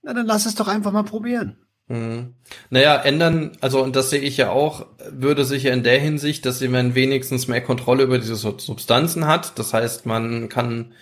na 0.02 0.14
dann 0.14 0.26
lass 0.26 0.46
es 0.46 0.56
doch 0.56 0.68
einfach 0.68 0.92
mal 0.92 1.04
probieren. 1.04 1.63
Mhm. 1.94 2.34
Naja, 2.72 2.96
ändern, 2.96 3.52
also 3.62 3.84
und 3.84 3.96
das 3.96 4.10
sehe 4.10 4.20
ich 4.20 4.38
ja 4.38 4.50
auch, 4.50 4.88
würde 5.12 5.46
sich 5.46 5.64
ja 5.64 5.74
in 5.74 5.84
der 5.84 6.00
Hinsicht, 6.00 6.44
dass 6.46 6.60
man 6.62 6.96
wenigstens 6.96 7.48
mehr 7.48 7.62
Kontrolle 7.62 8.04
über 8.04 8.18
diese 8.18 8.36
Substanzen 8.36 9.28
hat. 9.28 9.60
Das 9.60 9.74
heißt, 9.74 10.08
man 10.08 10.50
kann 10.50 10.94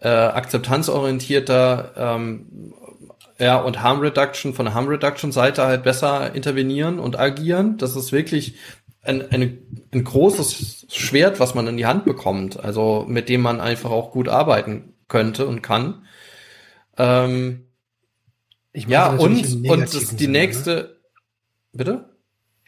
äh, 0.00 0.08
akzeptanzorientierter 0.08 1.92
ähm, 1.96 2.74
ja, 3.38 3.56
und 3.58 3.82
Harm 3.82 4.00
Reduction 4.00 4.52
von 4.52 4.66
der 4.66 4.74
Harm 4.74 4.88
Reduction 4.88 5.32
Seite 5.32 5.62
halt 5.64 5.82
besser 5.82 6.34
intervenieren 6.34 6.98
und 6.98 7.18
agieren. 7.18 7.78
Das 7.78 7.96
ist 7.96 8.12
wirklich 8.12 8.56
ein, 9.02 9.30
eine, 9.30 9.56
ein 9.94 10.04
großes 10.04 10.88
Schwert, 10.90 11.40
was 11.40 11.54
man 11.54 11.66
in 11.68 11.78
die 11.78 11.86
Hand 11.86 12.04
bekommt, 12.04 12.62
also 12.62 13.06
mit 13.08 13.30
dem 13.30 13.40
man 13.40 13.60
einfach 13.60 13.90
auch 13.90 14.10
gut 14.10 14.28
arbeiten 14.28 14.92
könnte 15.08 15.46
und 15.46 15.62
kann. 15.62 16.02
Ähm, 16.98 17.67
ja, 18.86 19.10
und, 19.10 19.66
und 19.68 19.80
das, 19.80 19.90
die 19.90 20.24
Sinne, 20.24 20.32
nächste, 20.32 20.70
ne? 20.70 20.88
bitte? 21.72 22.04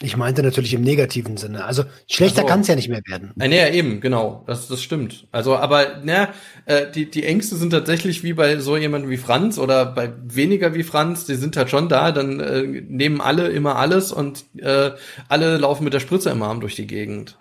Ich 0.02 0.16
meinte 0.16 0.42
natürlich 0.42 0.72
im 0.72 0.80
negativen 0.80 1.36
Sinne. 1.36 1.64
Also 1.66 1.84
schlechter 2.08 2.40
so. 2.42 2.46
kann 2.46 2.60
es 2.60 2.68
ja 2.68 2.74
nicht 2.74 2.88
mehr 2.88 3.02
werden. 3.06 3.34
Äh, 3.38 3.48
nee, 3.48 3.70
eben, 3.70 4.00
genau. 4.00 4.44
Das, 4.46 4.66
das 4.66 4.82
stimmt. 4.82 5.26
Also, 5.30 5.56
aber 5.56 6.00
na, 6.02 6.30
äh, 6.64 6.90
die, 6.90 7.10
die 7.10 7.24
Ängste 7.24 7.56
sind 7.56 7.70
tatsächlich 7.70 8.22
wie 8.22 8.32
bei 8.32 8.56
so 8.60 8.78
jemandem 8.78 9.10
wie 9.10 9.18
Franz 9.18 9.58
oder 9.58 9.84
bei 9.84 10.10
weniger 10.24 10.72
wie 10.72 10.84
Franz, 10.84 11.26
die 11.26 11.34
sind 11.34 11.54
halt 11.58 11.68
schon 11.68 11.90
da, 11.90 12.12
dann 12.12 12.40
äh, 12.40 12.62
nehmen 12.62 13.20
alle 13.20 13.48
immer 13.48 13.76
alles 13.76 14.10
und 14.10 14.44
äh, 14.56 14.92
alle 15.28 15.58
laufen 15.58 15.84
mit 15.84 15.92
der 15.92 16.00
Spritze 16.00 16.30
im 16.30 16.42
Arm 16.42 16.60
durch 16.60 16.76
die 16.76 16.86
Gegend. 16.86 17.36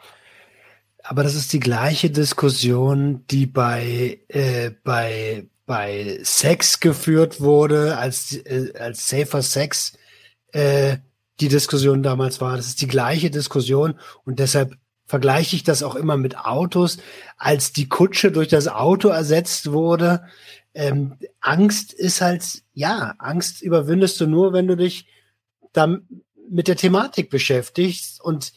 Aber 1.02 1.24
das 1.24 1.36
ist 1.36 1.54
die 1.54 1.62
gleiche 1.62 2.10
Diskussion, 2.10 3.24
die 3.32 3.46
bei, 3.46 4.20
äh, 4.28 4.72
bei, 4.84 5.48
bei 5.70 6.18
Sex 6.24 6.80
geführt 6.80 7.42
wurde, 7.42 7.96
als, 7.96 8.36
äh, 8.38 8.74
als 8.80 9.08
Safer 9.08 9.44
Sex 9.44 9.94
äh, 10.52 10.98
die 11.40 11.48
Diskussion 11.48 12.02
damals 12.02 12.42
war. 12.42 12.58
Das 12.58 12.66
ist 12.66 12.82
die 12.82 12.88
gleiche 12.88 13.30
Diskussion 13.30 13.94
und 14.26 14.40
deshalb 14.40 14.74
vergleiche 15.06 15.56
ich 15.56 15.64
das 15.64 15.84
auch 15.84 15.94
immer 15.94 16.18
mit 16.18 16.40
Autos, 16.40 16.98
als 17.38 17.72
die 17.72 17.88
Kutsche 17.88 18.32
durch 18.32 18.48
das 18.48 18.68
Auto 18.68 19.10
ersetzt 19.10 19.72
wurde. 19.72 20.24
Ähm, 20.74 21.18
Angst 21.40 21.94
ist 21.94 22.22
halt, 22.22 22.64
ja, 22.74 23.14
Angst 23.20 23.62
überwindest 23.62 24.20
du 24.20 24.26
nur, 24.26 24.54
wenn 24.54 24.66
du 24.66 24.76
dich 24.76 25.06
dann 25.72 26.24
mit 26.50 26.68
der 26.68 26.78
Thematik 26.78 27.30
beschäftigst 27.30 28.20
und 28.20 28.54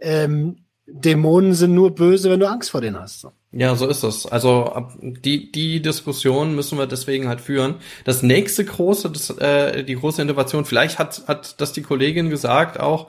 ähm, 0.00 0.66
Dämonen 0.84 1.54
sind 1.54 1.72
nur 1.72 1.94
böse, 1.94 2.28
wenn 2.28 2.40
du 2.40 2.50
Angst 2.50 2.72
vor 2.72 2.82
denen 2.82 3.00
hast. 3.00 3.26
Ja, 3.54 3.76
so 3.76 3.86
ist 3.86 4.02
es. 4.02 4.24
Also 4.24 4.88
die 5.02 5.52
die 5.52 5.82
Diskussion 5.82 6.54
müssen 6.54 6.78
wir 6.78 6.86
deswegen 6.86 7.28
halt 7.28 7.42
führen. 7.42 7.74
Das 8.04 8.22
nächste 8.22 8.64
große, 8.64 9.10
das, 9.10 9.28
äh, 9.28 9.84
die 9.84 9.94
große 9.94 10.22
Innovation, 10.22 10.64
vielleicht 10.64 10.98
hat 10.98 11.24
hat 11.28 11.60
das 11.60 11.74
die 11.74 11.82
Kollegin 11.82 12.30
gesagt 12.30 12.80
auch, 12.80 13.08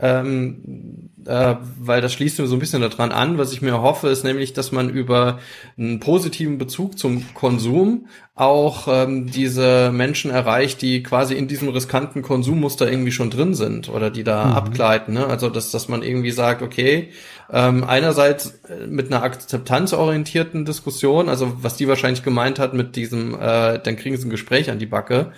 ähm, 0.00 1.10
äh, 1.24 1.54
weil 1.78 2.00
das 2.00 2.12
schließt 2.12 2.38
mir 2.40 2.46
so 2.46 2.56
ein 2.56 2.58
bisschen 2.58 2.82
daran 2.82 3.12
an. 3.12 3.38
Was 3.38 3.52
ich 3.52 3.62
mir 3.62 3.80
hoffe, 3.80 4.08
ist 4.08 4.24
nämlich, 4.24 4.52
dass 4.52 4.72
man 4.72 4.90
über 4.90 5.38
einen 5.78 6.00
positiven 6.00 6.58
Bezug 6.58 6.98
zum 6.98 7.32
Konsum 7.34 8.08
auch 8.34 8.88
ähm, 8.88 9.30
diese 9.30 9.92
Menschen 9.92 10.32
erreicht, 10.32 10.82
die 10.82 11.04
quasi 11.04 11.34
in 11.34 11.46
diesem 11.46 11.68
riskanten 11.68 12.22
Konsummuster 12.22 12.90
irgendwie 12.90 13.12
schon 13.12 13.30
drin 13.30 13.54
sind 13.54 13.88
oder 13.88 14.10
die 14.10 14.24
da 14.24 14.46
mhm. 14.46 14.52
abgleiten. 14.52 15.14
Ne? 15.14 15.26
Also 15.26 15.48
dass, 15.48 15.70
dass 15.70 15.88
man 15.88 16.02
irgendwie 16.02 16.32
sagt, 16.32 16.62
okay, 16.62 17.10
ähm, 17.52 17.84
einerseits 17.84 18.58
äh, 18.68 18.86
mit 18.88 19.12
einer 19.12 19.22
akzeptanzorientierten 19.22 20.64
Diskussion, 20.64 21.28
also 21.28 21.52
was 21.62 21.76
die 21.76 21.86
wahrscheinlich 21.86 22.24
gemeint 22.24 22.58
hat 22.58 22.74
mit 22.74 22.96
diesem, 22.96 23.34
äh, 23.34 23.78
dann 23.78 23.96
kriegen 23.96 24.16
sie 24.16 24.26
ein 24.26 24.30
Gespräch 24.30 24.70
an 24.70 24.80
die 24.80 24.86
Backe. 24.86 25.32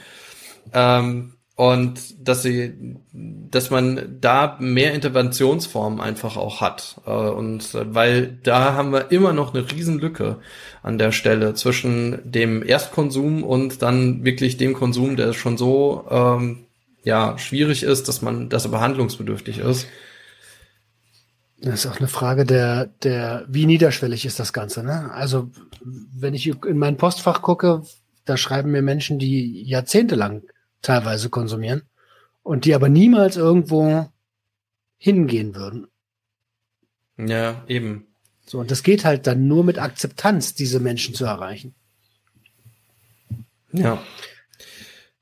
Ähm, 0.73 1.36
und 1.57 2.29
dass 2.29 2.43
sie, 2.43 2.75
dass 3.13 3.71
man 3.71 4.19
da 4.21 4.59
mehr 4.61 4.93
Interventionsformen 4.93 6.03
einfach 6.03 6.37
auch 6.37 6.61
hat. 6.61 7.01
Äh, 7.07 7.11
und 7.11 7.71
weil 7.73 8.39
da 8.43 8.75
haben 8.75 8.93
wir 8.93 9.11
immer 9.11 9.33
noch 9.33 9.55
eine 9.55 9.71
Riesenlücke 9.71 10.39
an 10.83 10.99
der 10.99 11.13
Stelle 11.13 11.55
zwischen 11.55 12.21
dem 12.31 12.63
Erstkonsum 12.63 13.43
und 13.43 13.81
dann 13.81 14.23
wirklich 14.23 14.59
dem 14.59 14.75
Konsum, 14.75 15.17
der 15.17 15.33
schon 15.33 15.57
so 15.57 16.07
ähm, 16.11 16.67
ja 17.05 17.39
schwierig 17.39 17.83
ist, 17.83 18.07
dass 18.07 18.21
man, 18.21 18.51
dass 18.51 18.67
er 18.67 18.71
behandlungsbedürftig 18.71 19.59
ist. 19.59 19.87
Das 21.59 21.87
ist 21.87 21.91
auch 21.91 21.99
eine 21.99 22.09
Frage 22.09 22.45
der, 22.45 22.91
der, 23.03 23.47
wie 23.49 23.65
niederschwellig 23.65 24.27
ist 24.27 24.39
das 24.39 24.53
Ganze, 24.53 24.85
ne? 24.85 25.11
Also, 25.11 25.51
wenn 25.83 26.35
ich 26.35 26.49
in 26.49 26.77
mein 26.77 26.99
Postfach 26.99 27.41
gucke, 27.41 27.83
da 28.27 28.37
schreiben 28.37 28.73
mir 28.73 28.83
Menschen, 28.83 29.19
die 29.19 29.63
jahrzehntelang 29.63 30.43
teilweise 30.87 31.31
konsumieren 31.31 31.83
und 32.43 32.65
die 32.65 32.75
aber 32.75 32.89
niemals 32.89 33.37
irgendwo 33.37 34.09
hingehen 34.99 35.55
würden. 35.55 35.89
Ja, 37.19 37.65
eben. 37.67 38.07
So, 38.47 38.61
und 38.61 38.71
das 38.71 38.83
geht 38.83 39.05
halt 39.05 39.27
dann 39.27 39.49
nur 39.49 39.65
mit 39.65 39.79
Akzeptanz, 39.79 40.55
diese 40.55 40.79
Menschen 40.79 41.15
zu 41.15 41.25
erreichen. 41.25 41.75
Ja. 43.73 44.01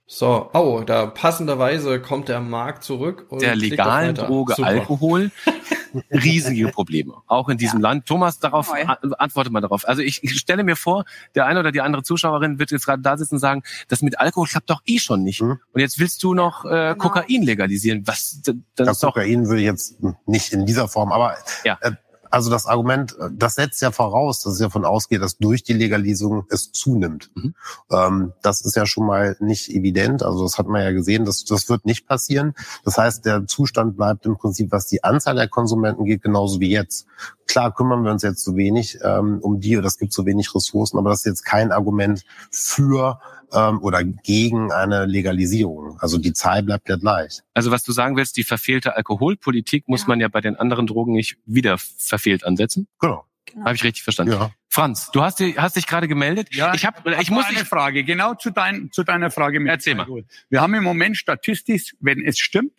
So, 0.07 0.51
oh, 0.53 0.83
da 0.85 1.07
passenderweise 1.07 2.01
kommt 2.01 2.29
der 2.29 2.41
Markt 2.41 2.85
zurück. 2.85 3.27
Und 3.31 3.41
der 3.43 3.57
legalen 3.57 4.15
Droge 4.15 4.55
Super. 4.55 4.69
Alkohol 4.69 5.31
riesige 6.11 6.69
Probleme, 6.69 7.15
auch 7.27 7.49
in 7.49 7.59
diesem 7.59 7.81
ja. 7.81 7.89
Land. 7.89 8.07
Thomas, 8.07 8.39
darauf 8.39 8.73
antworte 9.19 9.51
mal 9.51 9.61
darauf. 9.61 9.87
Also 9.87 10.03
ich, 10.03 10.23
ich, 10.23 10.39
stelle 10.39 10.65
mir 10.65 10.77
vor, 10.77 11.05
der 11.35 11.47
eine 11.47 11.61
oder 11.61 11.73
die 11.73 11.81
andere 11.81 12.03
Zuschauerin 12.03 12.59
wird 12.59 12.71
jetzt 12.71 12.87
gerade 12.87 13.03
da 13.03 13.17
sitzen 13.17 13.35
und 13.35 13.41
sagen, 13.41 13.63
das 13.89 14.03
mit 14.03 14.21
Alkohol 14.21 14.49
klappt 14.49 14.71
doch 14.71 14.83
eh 14.87 14.99
schon 14.99 15.23
nicht. 15.23 15.43
Mhm. 15.43 15.59
Und 15.73 15.81
jetzt 15.81 15.99
willst 15.99 16.23
du 16.23 16.35
noch 16.35 16.65
äh, 16.65 16.69
genau. 16.69 16.95
Kokain 16.97 17.43
legalisieren. 17.43 18.07
Was? 18.07 18.41
Das, 18.43 18.55
das 18.77 19.03
ja, 19.03 19.09
Kokain 19.09 19.47
würde 19.47 19.61
ich 19.61 19.67
jetzt 19.67 19.97
nicht 20.27 20.53
in 20.53 20.67
dieser 20.67 20.89
Form, 20.89 21.13
aber 21.13 21.37
ja. 21.65 21.79
äh, 21.81 21.93
also 22.35 22.51
das 22.51 22.67
Argument, 22.67 23.17
das 23.31 23.55
setzt 23.55 23.81
ja 23.81 23.93
voraus, 23.93 24.43
dass 24.43 24.55
es 24.55 24.59
ja 24.59 24.69
von 24.69 24.85
ausgeht, 24.85 25.23
dass 25.23 25.39
durch 25.39 25.63
die 25.63 25.73
Legalisierung 25.73 26.47
es 26.51 26.73
zunimmt. 26.73 27.31
Mhm. 27.37 27.55
Ähm, 27.93 28.33
das 28.43 28.61
ist 28.61 28.75
ja 28.75 28.87
schon 28.87 29.07
mal 29.07 29.37
nicht 29.39 29.71
evident. 29.71 30.25
Also 30.25 30.43
das 30.43 30.59
hat 30.59 30.67
man 30.67 30.83
ja 30.83 30.91
gesehen, 30.91 31.25
das, 31.25 31.45
das 31.45 31.69
wird 31.69 31.87
nicht 31.87 32.09
passieren. 32.09 32.55
Das 32.85 32.99
heißt, 32.99 33.25
der 33.25 33.47
Zustand 33.47 33.97
bleibt 33.97 34.27
im 34.27 34.37
Prinzip, 34.37 34.73
was 34.73 34.89
die 34.89 35.05
Anzahl 35.05 35.37
der 35.37 35.47
Konsumenten 35.47 36.05
geht, 36.07 36.23
genauso 36.23 36.59
wie 36.59 36.71
jetzt. 36.71 37.07
Klar 37.47 37.73
kümmern 37.73 38.03
wir 38.03 38.11
uns 38.11 38.25
jetzt 38.25 38.43
zu 38.43 38.57
wenig 38.57 38.99
ähm, 39.05 39.39
um 39.41 39.61
die 39.61 39.79
oder 39.79 39.87
es 39.87 39.99
gibt 39.99 40.13
zu 40.13 40.27
wenig 40.27 40.53
Ressourcen, 40.57 40.99
aber 40.99 41.11
das 41.11 41.21
ist 41.21 41.27
jetzt 41.27 41.45
kein 41.45 41.71
Argument 41.71 42.25
für 42.51 43.21
ähm, 43.53 43.81
oder 43.83 44.03
gegen 44.05 44.73
eine 44.73 45.07
Legalisierung. 45.07 45.99
Also 46.01 46.19
die 46.19 46.33
Zahl 46.33 46.63
bleibt 46.63 46.89
ja 46.89 46.97
gleich. 46.97 47.41
Also 47.55 47.71
was 47.71 47.83
du 47.83 47.93
sagen 47.93 48.17
willst, 48.17 48.37
die 48.37 48.45
verfehlte 48.45 48.97
Alkoholpolitik 48.97 49.89
muss 49.89 50.03
ja. 50.03 50.09
man 50.09 50.21
ja 50.21 50.29
bei 50.29 50.41
den 50.41 50.57
anderen 50.57 50.87
Drogen 50.87 51.13
nicht 51.13 51.39
wieder 51.47 51.79
verfehlt 51.79 52.45
ansetzen? 52.45 52.87
Genau. 53.01 53.25
Genau. 53.47 53.67
Habe 53.67 53.77
ich 53.77 53.85
richtig 53.85 54.03
verstanden? 54.03 54.33
Ja. 54.33 54.51
Franz, 54.69 55.11
du 55.13 55.23
hast, 55.23 55.41
hast 55.41 55.77
dich 55.77 55.87
gerade 55.87 56.09
gemeldet. 56.09 56.55
Ja, 56.55 56.75
ich 56.75 56.85
habe, 56.85 57.15
ich 57.21 57.31
muss 57.31 57.45
eine 57.45 57.65
Frage 57.65 58.03
genau 58.03 58.35
zu, 58.35 58.51
dein, 58.51 58.91
zu 58.91 59.05
deiner 59.05 59.31
Frage. 59.31 59.61
Mit 59.61 59.71
Erzähl 59.71 59.95
mal. 59.95 60.09
Wir 60.49 60.61
haben 60.61 60.75
im 60.75 60.83
Moment 60.83 61.17
statistisch, 61.17 61.95
wenn 62.01 62.25
es 62.25 62.39
stimmt, 62.39 62.73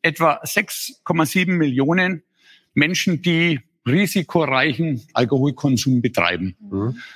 etwa 0.00 0.40
6,7 0.42 1.50
Millionen 1.50 2.22
Menschen, 2.72 3.20
die 3.20 3.60
risikoreichen 3.86 5.02
Alkoholkonsum 5.12 6.00
betreiben. 6.00 6.56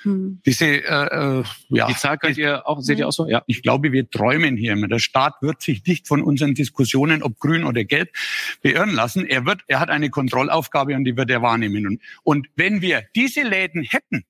Mhm. 0.05 0.41
Diese, 0.45 0.67
äh, 0.67 1.41
äh, 1.41 1.45
ja. 1.69 1.87
Die 1.87 1.95
Zahl 1.95 2.19
könnt 2.19 2.39
ihr 2.39 2.67
auch, 2.67 2.81
seht 2.81 2.99
ihr 2.99 3.07
auch 3.07 3.13
so? 3.13 3.29
Ja. 3.29 3.43
Ich 3.47 3.63
glaube, 3.63 3.93
wir 3.93 4.11
träumen 4.11 4.57
hier 4.57 4.73
immer. 4.73 4.89
Der 4.89 4.99
Staat 4.99 5.35
wird 5.43 5.63
sich 5.63 5.85
nicht 5.87 6.09
von 6.09 6.23
unseren 6.23 6.55
Diskussionen, 6.55 7.23
ob 7.23 7.39
grün 7.39 7.65
oder 7.65 7.85
gelb, 7.85 8.11
beirren 8.63 8.91
lassen. 8.91 9.27
Er 9.27 9.47
wird, 9.47 9.61
er 9.69 9.81
hat 9.81 9.91
eine 9.91 10.11
Kontrollaufgabe 10.11 10.95
und 10.95 11.05
die 11.05 11.17
wird 11.17 11.31
er 11.31 11.43
wahrnehmen. 11.43 11.87
Und, 11.87 12.03
und 12.23 12.49
wenn 12.57 12.83
wir 12.83 13.05
diese 13.15 13.43
Läden 13.43 13.83
hätten, 13.83 14.25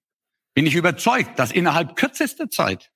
bin 0.54 0.66
ich 0.66 0.74
überzeugt, 0.74 1.38
dass 1.38 1.52
innerhalb 1.52 1.96
kürzester 1.96 2.50
Zeit 2.50 2.90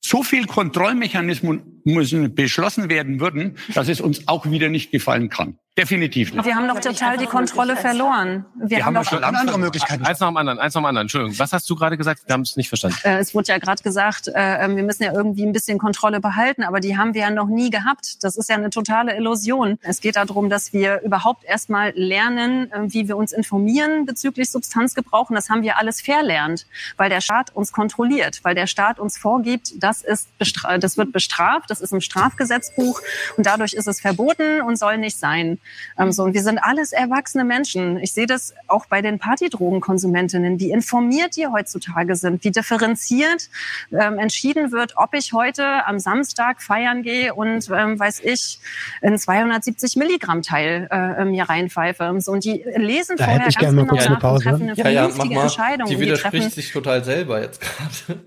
so 0.00 0.22
viel 0.22 0.46
Kontrollmechanismen 0.46 1.82
müssen 1.84 2.34
beschlossen 2.34 2.88
werden 2.88 3.20
würden, 3.20 3.56
dass 3.74 3.88
es 3.88 4.00
uns 4.00 4.26
auch 4.28 4.50
wieder 4.50 4.68
nicht 4.68 4.90
gefallen 4.90 5.28
kann. 5.28 5.58
Definitiv 5.78 6.34
nicht. 6.34 6.44
Wir 6.44 6.56
haben 6.56 6.66
doch 6.66 6.80
total 6.80 7.16
die 7.16 7.26
Kontrolle 7.26 7.76
verloren. 7.76 8.44
Wir, 8.56 8.70
wir 8.70 8.78
haben, 8.84 8.96
haben 8.96 9.04
doch 9.04 9.10
schon 9.10 9.22
andere 9.22 9.56
Möglichkeiten. 9.56 10.04
Eins 10.04 10.18
nach 10.18 10.28
dem 10.28 10.36
anderen, 10.36 10.58
eins 10.58 10.74
nach 10.74 10.82
dem 10.82 10.86
anderen. 10.86 11.04
Entschuldigung, 11.04 11.38
was 11.38 11.52
hast 11.52 11.70
du 11.70 11.76
gerade 11.76 11.96
gesagt? 11.96 12.22
Wir 12.26 12.32
haben 12.32 12.40
es 12.42 12.56
nicht 12.56 12.68
verstanden. 12.68 12.98
Äh, 13.04 13.18
es 13.18 13.34
wurde 13.34 13.48
ja 13.48 13.58
gerade 13.58 13.80
gesagt, 13.80 14.26
äh, 14.28 14.68
wir 14.68 14.82
müssen 14.82 15.04
ja 15.04 15.12
irgendwie 15.12 15.46
ein 15.46 15.52
bisschen 15.52 15.78
Kontrolle 15.78 16.20
behalten, 16.20 16.64
aber 16.64 16.80
die 16.80 16.98
haben 16.98 17.14
wir 17.14 17.22
ja 17.22 17.30
noch 17.30 17.46
nie 17.46 17.70
gehabt. 17.70 18.22
Das 18.24 18.36
ist 18.36 18.48
ja 18.48 18.56
eine 18.56 18.70
totale 18.70 19.16
Illusion. 19.16 19.78
Es 19.82 20.00
geht 20.00 20.16
darum, 20.16 20.50
dass 20.50 20.72
wir 20.72 21.02
überhaupt 21.02 21.44
erstmal 21.44 21.92
lernen, 21.94 22.70
äh, 22.72 22.92
wie 22.92 23.06
wir 23.06 23.16
uns 23.16 23.30
informieren 23.30 24.06
bezüglich 24.06 24.50
Substanzgebrauch. 24.50 25.30
Und 25.30 25.36
das 25.36 25.50
haben 25.50 25.62
wir 25.62 25.78
alles 25.78 26.00
verlernt, 26.00 26.66
weil 26.96 27.10
der 27.10 27.20
Staat 27.20 27.54
uns 27.54 27.70
kontrolliert, 27.70 28.40
weil 28.42 28.56
der 28.56 28.66
Staat 28.66 28.98
uns 28.98 29.16
vorgibt, 29.16 29.72
das 29.82 30.02
ist 30.02 30.28
das 30.38 30.98
wird 30.98 31.12
bestraft, 31.12 31.70
das 31.70 31.80
ist 31.80 31.92
im 31.92 32.00
Strafgesetzbuch 32.00 33.00
und 33.36 33.46
dadurch 33.46 33.72
ist 33.72 33.86
es 33.86 34.00
verboten 34.00 34.62
und 34.62 34.76
soll 34.76 34.98
nicht 34.98 35.16
sein. 35.16 35.59
Ähm, 35.98 36.12
so, 36.12 36.24
und 36.24 36.34
wir 36.34 36.42
sind 36.42 36.58
alles 36.58 36.92
erwachsene 36.92 37.44
Menschen. 37.44 37.98
Ich 37.98 38.12
sehe 38.12 38.26
das 38.26 38.54
auch 38.68 38.86
bei 38.86 39.02
den 39.02 39.18
Partydrogenkonsumentinnen, 39.18 40.58
wie 40.58 40.70
informiert 40.70 41.36
die 41.36 41.46
heutzutage 41.46 42.16
sind, 42.16 42.44
wie 42.44 42.50
differenziert 42.50 43.48
ähm, 43.92 44.18
entschieden 44.18 44.72
wird, 44.72 44.94
ob 44.96 45.14
ich 45.14 45.32
heute 45.32 45.86
am 45.86 45.98
Samstag 45.98 46.62
feiern 46.62 47.02
gehe 47.02 47.34
und, 47.34 47.68
ähm, 47.70 47.98
weiß 47.98 48.20
ich, 48.20 48.60
in 49.02 49.18
270 49.18 49.96
Milligramm 49.96 50.42
Teil 50.42 50.88
äh, 50.90 51.24
mir 51.24 51.44
reinpfeife. 51.44 52.14
So, 52.20 52.32
und 52.32 52.44
die 52.44 52.64
lesen 52.76 53.16
Da 53.16 53.24
vorher 53.24 53.40
hätte 53.40 53.50
ich 53.50 53.56
ganz 53.56 53.74
gerne 53.74 53.76
mal 53.76 53.82
genau 53.82 53.94
kurz 53.94 54.06
eine 54.06 54.10
nach 54.10 54.16
und 54.16 54.20
Pause. 54.22 54.44
treffen 54.44 54.62
eine 54.62 54.74
Ja, 54.74 54.88
ja, 54.88 55.08
vernünftige 55.08 55.34
mal. 55.34 55.42
Entscheidung. 55.42 55.88
Die 55.88 55.94
die 55.96 56.00
widerspricht 56.00 56.42
treffen 56.42 56.50
sich 56.54 56.72
total 56.72 57.04
selber 57.04 57.40
jetzt 57.40 57.60
gerade. 57.60 58.20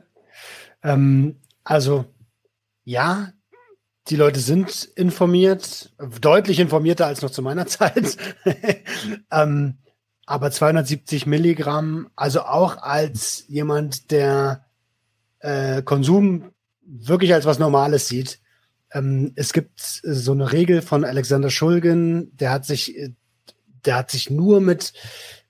Ähm, 0.84 1.40
also, 1.64 2.06
ja, 2.84 3.32
die 4.10 4.16
Leute 4.16 4.40
sind 4.40 4.84
informiert, 4.96 5.94
deutlich 6.20 6.60
informierter 6.60 7.06
als 7.06 7.22
noch 7.22 7.32
zu 7.32 7.42
meiner 7.42 7.68
Zeit. 7.68 8.18
ähm, 9.32 9.78
aber 10.26 10.52
270 10.52 11.26
Milligramm, 11.26 12.10
also 12.16 12.42
auch 12.42 12.78
als 12.78 13.46
jemand, 13.48 14.12
der 14.12 14.66
äh, 15.40 15.82
Konsum 15.82 16.52
wirklich 16.82 17.34
als 17.34 17.46
was 17.46 17.60
Normales 17.60 18.08
sieht. 18.08 18.40
Ähm, 18.92 19.34
es 19.36 19.54
gibt 19.54 19.80
so 19.80 20.32
eine 20.32 20.52
Regel 20.52 20.82
von 20.82 21.04
Alexander 21.04 21.50
Schulgen, 21.50 22.36
der 22.38 22.52
hat 22.52 22.66
sich, 22.66 22.98
äh, 22.98 23.14
der 23.86 23.96
hat 23.96 24.12
sich 24.12 24.30
nur 24.30 24.62
mit, 24.62 24.94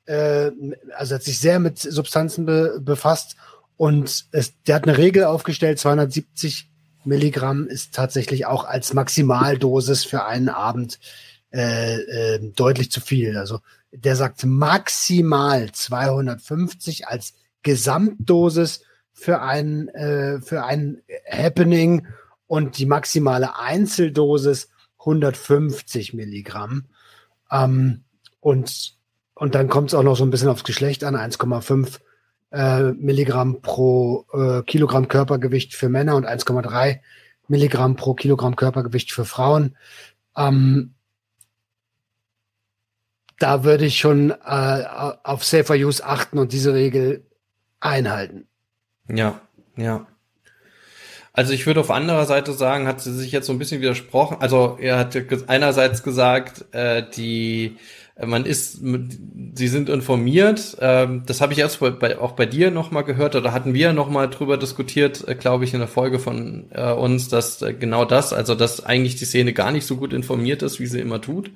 äh, 0.05 0.51
also 0.95 1.15
hat 1.15 1.23
sich 1.23 1.39
sehr 1.39 1.59
mit 1.59 1.79
Substanzen 1.79 2.45
be 2.45 2.79
befasst 2.81 3.35
und 3.77 4.25
es, 4.31 4.61
der 4.63 4.75
hat 4.75 4.87
eine 4.87 4.97
Regel 4.97 5.25
aufgestellt, 5.25 5.79
270 5.79 6.72
Milligramm 7.05 7.67
ist 7.67 7.93
tatsächlich 7.93 8.45
auch 8.45 8.65
als 8.65 8.93
Maximaldosis 8.93 10.05
für 10.05 10.25
einen 10.25 10.49
Abend 10.49 10.99
äh, 11.51 11.95
äh, 11.95 12.51
deutlich 12.55 12.91
zu 12.91 13.01
viel. 13.01 13.37
Also 13.37 13.59
der 13.91 14.15
sagt 14.15 14.43
maximal 14.45 15.71
250 15.71 17.07
als 17.07 17.33
Gesamtdosis 17.61 18.81
für 19.13 19.41
ein, 19.41 19.87
äh, 19.89 20.41
für 20.41 20.63
ein 20.63 21.01
Happening 21.29 22.07
und 22.47 22.77
die 22.77 22.85
maximale 22.85 23.57
Einzeldosis 23.59 24.69
150 24.99 26.13
Milligramm. 26.13 26.85
Ähm, 27.51 28.03
und, 28.39 28.97
und 29.35 29.55
dann 29.55 29.69
kommt 29.69 29.89
es 29.89 29.93
auch 29.93 30.03
noch 30.03 30.17
so 30.17 30.23
ein 30.23 30.31
bisschen 30.31 30.49
aufs 30.49 30.63
Geschlecht 30.63 31.03
an, 31.03 31.15
1,5 31.15 31.99
äh, 32.53 32.93
Milligramm 32.93 33.61
pro 33.61 34.25
äh, 34.31 34.61
Kilogramm 34.63 35.07
Körpergewicht 35.07 35.73
für 35.73 35.89
Männer 35.89 36.15
und 36.15 36.27
1,3 36.27 36.99
Milligramm 37.47 37.95
pro 37.95 38.13
Kilogramm 38.13 38.55
Körpergewicht 38.55 39.11
für 39.11 39.25
Frauen. 39.25 39.75
Ähm, 40.37 40.93
da 43.39 43.63
würde 43.63 43.85
ich 43.85 43.97
schon 43.97 44.31
äh, 44.31 44.83
auf 45.23 45.43
Safer 45.43 45.73
Use 45.73 46.05
achten 46.05 46.37
und 46.37 46.53
diese 46.53 46.73
Regel 46.73 47.25
einhalten. 47.79 48.47
Ja, 49.09 49.41
ja. 49.75 50.07
Also 51.33 51.51
ich 51.51 51.65
würde 51.65 51.79
auf 51.79 51.89
anderer 51.89 52.25
Seite 52.25 52.53
sagen, 52.53 52.87
hat 52.87 53.01
sie 53.01 53.11
sich 53.11 53.31
jetzt 53.31 53.47
so 53.47 53.53
ein 53.53 53.59
bisschen 53.59 53.81
widersprochen. 53.81 54.37
Also 54.39 54.77
er 54.79 54.99
hat 54.99 55.17
einerseits 55.47 56.03
gesagt, 56.03 56.65
äh, 56.73 57.03
die 57.17 57.77
man 58.21 58.45
ist, 58.45 58.79
sie 59.55 59.67
sind 59.67 59.89
informiert. 59.89 60.77
Ähm, 60.79 61.23
das 61.25 61.41
habe 61.41 61.53
ich 61.53 61.59
erst 61.59 61.79
bei, 61.79 62.19
auch 62.19 62.33
bei 62.33 62.45
dir 62.45 62.69
nochmal 62.69 63.03
gehört 63.03 63.35
oder 63.35 63.51
hatten 63.53 63.73
wir 63.73 63.91
nochmal 63.93 64.29
drüber 64.29 64.57
diskutiert, 64.57 65.27
äh, 65.27 65.35
glaube 65.35 65.63
ich, 65.63 65.73
in 65.73 65.79
der 65.79 65.87
Folge 65.87 66.19
von 66.19 66.67
äh, 66.71 66.91
uns, 66.91 67.29
dass 67.29 67.61
äh, 67.63 67.73
genau 67.73 68.05
das, 68.05 68.31
also 68.31 68.53
dass 68.53 68.85
eigentlich 68.85 69.15
die 69.15 69.25
Szene 69.25 69.53
gar 69.53 69.71
nicht 69.71 69.87
so 69.87 69.97
gut 69.97 70.13
informiert 70.13 70.61
ist, 70.61 70.79
wie 70.79 70.85
sie 70.85 70.99
immer 70.99 71.21
tut. 71.21 71.51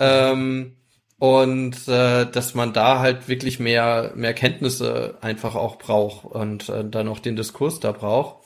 Ähm, 0.00 0.76
und 1.18 1.86
äh, 1.86 2.26
dass 2.26 2.54
man 2.54 2.72
da 2.72 2.98
halt 2.98 3.28
wirklich 3.28 3.60
mehr 3.60 4.12
mehr 4.16 4.32
Kenntnisse 4.34 5.18
einfach 5.20 5.54
auch 5.54 5.76
braucht 5.76 6.24
und 6.24 6.68
äh, 6.70 6.84
dann 6.84 7.08
auch 7.08 7.20
den 7.20 7.36
Diskurs 7.36 7.78
da 7.78 7.92
braucht. 7.92 8.39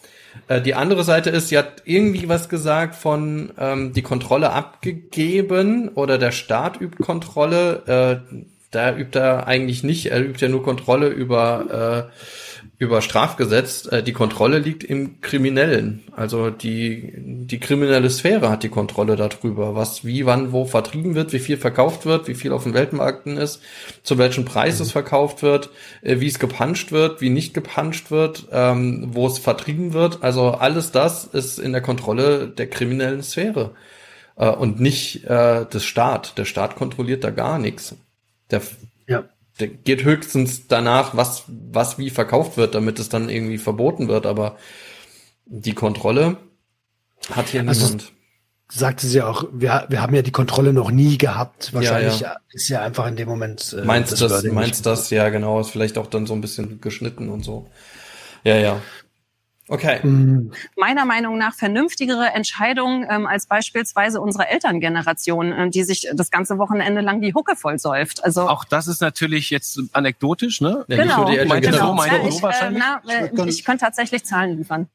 Äh, 0.48 0.60
die 0.60 0.74
andere 0.74 1.04
Seite 1.04 1.30
ist, 1.30 1.48
sie 1.48 1.58
hat 1.58 1.82
irgendwie 1.84 2.28
was 2.28 2.48
gesagt 2.48 2.94
von 2.94 3.52
ähm, 3.58 3.92
die 3.92 4.02
Kontrolle 4.02 4.50
abgegeben 4.50 5.88
oder 5.88 6.18
der 6.18 6.32
Staat 6.32 6.80
übt 6.80 7.02
Kontrolle. 7.02 8.22
Äh, 8.30 8.44
da 8.70 8.96
übt 8.96 9.18
er 9.18 9.46
eigentlich 9.46 9.84
nicht, 9.84 10.06
er 10.06 10.20
übt 10.20 10.44
ja 10.44 10.48
nur 10.48 10.62
Kontrolle 10.62 11.08
über 11.08 12.10
äh, 12.10 12.53
über 12.78 13.02
Strafgesetz. 13.02 13.86
Äh, 13.86 14.02
die 14.02 14.12
Kontrolle 14.12 14.58
liegt 14.58 14.84
im 14.84 15.20
Kriminellen. 15.20 16.02
Also 16.16 16.50
die 16.50 17.12
die 17.46 17.60
kriminelle 17.60 18.10
Sphäre 18.10 18.48
hat 18.48 18.62
die 18.62 18.68
Kontrolle 18.68 19.16
darüber, 19.16 19.74
was 19.74 20.04
wie, 20.04 20.26
wann, 20.26 20.52
wo 20.52 20.64
vertrieben 20.64 21.14
wird, 21.14 21.32
wie 21.32 21.38
viel 21.38 21.56
verkauft 21.56 22.06
wird, 22.06 22.26
wie 22.26 22.34
viel 22.34 22.52
auf 22.52 22.64
den 22.64 22.74
Weltmärkten 22.74 23.36
ist, 23.36 23.60
zu 24.02 24.18
welchem 24.18 24.44
Preis 24.44 24.80
es 24.80 24.92
verkauft 24.92 25.42
wird, 25.42 25.70
äh, 26.02 26.20
wie 26.20 26.26
es 26.26 26.38
gepanscht 26.38 26.92
wird, 26.92 27.20
wie 27.20 27.30
nicht 27.30 27.54
gepanscht 27.54 28.10
wird, 28.10 28.48
ähm, 28.50 29.08
wo 29.12 29.26
es 29.26 29.38
vertrieben 29.38 29.92
wird. 29.92 30.22
Also 30.22 30.50
alles 30.50 30.90
das 30.90 31.24
ist 31.24 31.58
in 31.58 31.72
der 31.72 31.82
Kontrolle 31.82 32.48
der 32.48 32.68
kriminellen 32.68 33.22
Sphäre 33.22 33.72
äh, 34.36 34.48
und 34.48 34.80
nicht 34.80 35.24
äh, 35.24 35.66
des 35.66 35.84
Staat. 35.84 36.38
Der 36.38 36.44
Staat 36.44 36.76
kontrolliert 36.76 37.24
da 37.24 37.30
gar 37.30 37.58
nichts. 37.58 37.94
Der, 38.50 38.62
Ja. 39.06 39.24
Der 39.60 39.68
geht 39.68 40.04
höchstens 40.04 40.66
danach, 40.66 41.16
was, 41.16 41.44
was 41.48 41.98
wie 41.98 42.10
verkauft 42.10 42.56
wird, 42.56 42.74
damit 42.74 42.98
es 42.98 43.08
dann 43.08 43.28
irgendwie 43.28 43.58
verboten 43.58 44.08
wird, 44.08 44.26
aber 44.26 44.56
die 45.46 45.74
Kontrolle 45.74 46.38
hat 47.30 47.48
hier 47.48 47.66
Also- 47.66 47.86
niemand. 47.86 48.12
Sagte 48.72 49.06
sie 49.06 49.20
auch, 49.20 49.44
wir, 49.52 49.84
wir 49.90 50.00
haben 50.00 50.14
ja 50.14 50.22
die 50.22 50.32
Kontrolle 50.32 50.72
noch 50.72 50.90
nie 50.90 51.18
gehabt. 51.18 51.74
Wahrscheinlich 51.74 52.20
Ja, 52.20 52.36
ist 52.50 52.68
ja 52.68 52.80
einfach 52.80 53.06
in 53.06 53.14
dem 53.14 53.28
Moment. 53.28 53.76
Äh, 53.78 53.84
Meinst 53.84 54.18
das, 54.20 54.32
Wording 54.32 54.54
meinst 54.54 54.86
das, 54.86 55.10
ja 55.10 55.28
genau, 55.28 55.60
ist 55.60 55.68
vielleicht 55.70 55.98
auch 55.98 56.06
dann 56.06 56.26
so 56.26 56.32
ein 56.32 56.40
bisschen 56.40 56.80
geschnitten 56.80 57.28
und 57.28 57.44
so. 57.44 57.68
Ja, 58.42 58.56
ja. 58.56 58.80
Okay. 59.68 60.04
Mm, 60.06 60.52
meiner 60.76 61.04
Meinung 61.04 61.38
nach 61.38 61.54
vernünftigere 61.54 62.26
Entscheidungen 62.26 63.06
ähm, 63.08 63.26
als 63.26 63.46
beispielsweise 63.46 64.20
unsere 64.20 64.48
Elterngeneration, 64.48 65.52
ähm, 65.52 65.70
die 65.70 65.84
sich 65.84 66.08
das 66.12 66.30
ganze 66.30 66.58
Wochenende 66.58 67.00
lang 67.00 67.22
die 67.22 67.32
Hucke 67.32 67.56
voll 67.56 67.78
säuft. 67.78 68.22
Also 68.24 68.42
Auch 68.42 68.64
das 68.64 68.88
ist 68.88 69.00
natürlich 69.00 69.50
jetzt 69.50 69.80
anekdotisch, 69.92 70.60
ne? 70.60 70.84
Ja, 70.88 70.96
nicht 70.96 71.06
genau, 71.06 71.22
nur 71.22 71.30
die 71.30 71.38
Elterngeneration. 71.38 71.88
so, 71.88 71.94
meinte 71.94 72.16
Ja, 72.16 72.30
so 72.30 72.48
ich, 72.48 72.54
äh, 72.54 72.70
na, 72.70 73.02
äh, 73.08 73.48
ich 73.48 73.64
könnte 73.64 73.84
tatsächlich 73.84 74.24
Zahlen 74.24 74.58
liefern. 74.58 74.88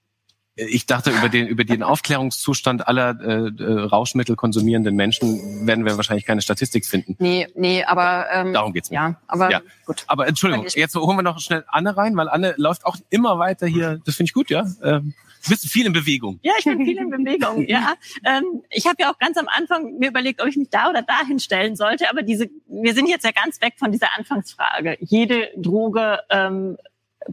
Ich 0.68 0.86
dachte, 0.86 1.12
über 1.12 1.30
den, 1.30 1.48
über 1.48 1.64
den 1.64 1.84
Aufklärungszustand 1.84 2.88
aller 2.88 3.18
äh, 3.22 3.48
äh, 3.64 3.80
Rauschmittel 3.82 4.36
konsumierenden 4.36 4.96
Menschen 4.96 5.66
werden 5.66 5.86
wir 5.86 5.96
wahrscheinlich 5.96 6.26
keine 6.26 6.42
Statistik 6.42 6.86
finden. 6.86 7.16
Nee, 7.20 7.48
nee, 7.56 7.84
aber 7.84 8.26
ähm, 8.32 8.54
Darum 8.54 8.74
geht's 8.74 8.90
mir. 8.90 8.96
ja, 8.96 9.22
aber 9.28 9.50
Ja. 9.52 9.62
gut. 9.86 10.04
Aber 10.08 10.28
Entschuldigung, 10.28 10.66
jetzt 10.76 10.96
holen 10.96 11.18
wir 11.18 11.24
noch 11.24 11.40
schnell 11.40 11.64
Anne 11.68 11.96
rein, 11.96 12.16
weil 12.18 12.28
Anne 12.30 12.54
läuft 12.58 12.86
auch 12.86 12.98
immer 13.10 13.40
weiter 13.40 13.68
hier. 13.68 14.00
Das 14.06 14.16
finde 14.16 14.30
ich 14.30 14.34
gut, 14.34 14.50
ja. 14.50 14.66
Ähm, 14.84 15.14
du 15.44 15.50
bist 15.50 15.68
viel 15.70 15.86
in 15.86 15.94
Bewegung. 15.94 16.40
Ja, 16.42 16.54
ich 16.60 16.66
bin 16.66 16.84
viel 16.84 16.98
in 16.98 17.10
Bewegung. 17.10 17.66
Ja, 17.70 17.94
ähm, 18.26 18.64
ich 18.70 18.86
habe 18.88 18.96
ja 19.00 19.12
auch 19.12 19.18
ganz 19.20 19.38
am 19.38 19.48
Anfang 19.48 19.98
mir 20.00 20.10
überlegt, 20.10 20.42
ob 20.42 20.48
ich 20.48 20.58
mich 20.58 20.70
da 20.70 20.90
oder 20.90 21.02
da 21.04 21.26
hinstellen 21.26 21.76
sollte. 21.76 22.10
Aber 22.10 22.22
diese, 22.24 22.50
wir 22.68 22.94
sind 22.94 23.08
jetzt 23.08 23.24
ja 23.24 23.32
ganz 23.32 23.62
weg 23.62 23.74
von 23.78 23.92
dieser 23.92 24.08
Anfangsfrage. 24.18 24.98
Jede 25.02 25.50
Droge 25.56 26.20
ähm, 26.30 26.78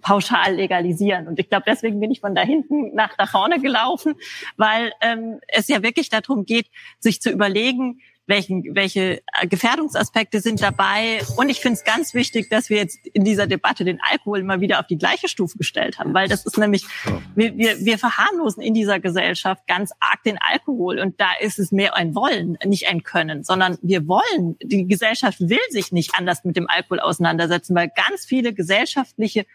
pauschal 0.01 0.55
legalisieren. 0.55 1.29
Und 1.29 1.39
ich 1.39 1.49
glaube, 1.49 1.65
deswegen 1.67 2.01
bin 2.01 2.11
ich 2.11 2.21
von 2.21 2.35
da 2.35 2.43
hinten 2.43 2.95
nach 2.95 3.17
da 3.17 3.27
vorne 3.27 3.61
gelaufen, 3.61 4.15
weil 4.57 4.93
ähm, 5.01 5.41
es 5.49 5.69
ja 5.69 5.83
wirklich 5.83 6.09
darum 6.09 6.45
geht, 6.45 6.69
sich 6.99 7.21
zu 7.21 7.31
überlegen, 7.31 8.01
welchen, 8.27 8.75
welche 8.75 9.23
äh, 9.41 9.47
Gefährdungsaspekte 9.47 10.41
sind 10.41 10.61
dabei. 10.63 11.21
Und 11.37 11.49
ich 11.49 11.61
finde 11.61 11.79
es 11.79 11.85
ganz 11.85 12.15
wichtig, 12.15 12.51
dass 12.51 12.71
wir 12.71 12.79
jetzt 12.79 13.07
in 13.07 13.25
dieser 13.25 13.47
Debatte 13.47 13.85
den 13.85 14.01
Alkohol 14.11 14.43
mal 14.43 14.61
wieder 14.61 14.81
auf 14.81 14.87
die 14.87 14.99
gleiche 14.99 15.29
Stufe 15.29 15.59
gestellt 15.59 15.99
haben, 15.99 16.13
weil 16.13 16.29
das 16.29 16.45
ist 16.45 16.59
nämlich, 16.59 16.87
wir, 17.35 17.57
wir, 17.57 17.79
wir 17.85 17.99
verharmlosen 17.99 18.63
in 18.63 18.75
dieser 18.75 18.99
Gesellschaft 18.99 19.67
ganz 19.67 19.93
arg 20.01 20.23
den 20.25 20.39
Alkohol. 20.41 20.99
Und 20.99 21.21
da 21.21 21.29
ist 21.41 21.59
es 21.59 21.73
mehr 21.73 21.95
ein 21.95 22.15
Wollen, 22.15 22.59
nicht 22.65 22.89
ein 22.89 23.03
Können, 23.03 23.45
sondern 23.45 23.79
wir 23.83 24.09
wollen, 24.09 24.57
die 24.63 24.87
Gesellschaft 24.87 25.41
will 25.41 25.59
sich 25.71 25.93
nicht 25.93 26.15
anders 26.17 26.45
mit 26.45 26.57
dem 26.57 26.69
Alkohol 26.69 27.01
auseinandersetzen, 27.01 27.75
weil 27.77 27.91
ganz 27.95 28.25
viele 28.27 28.53
gesellschaftliche 28.53 29.47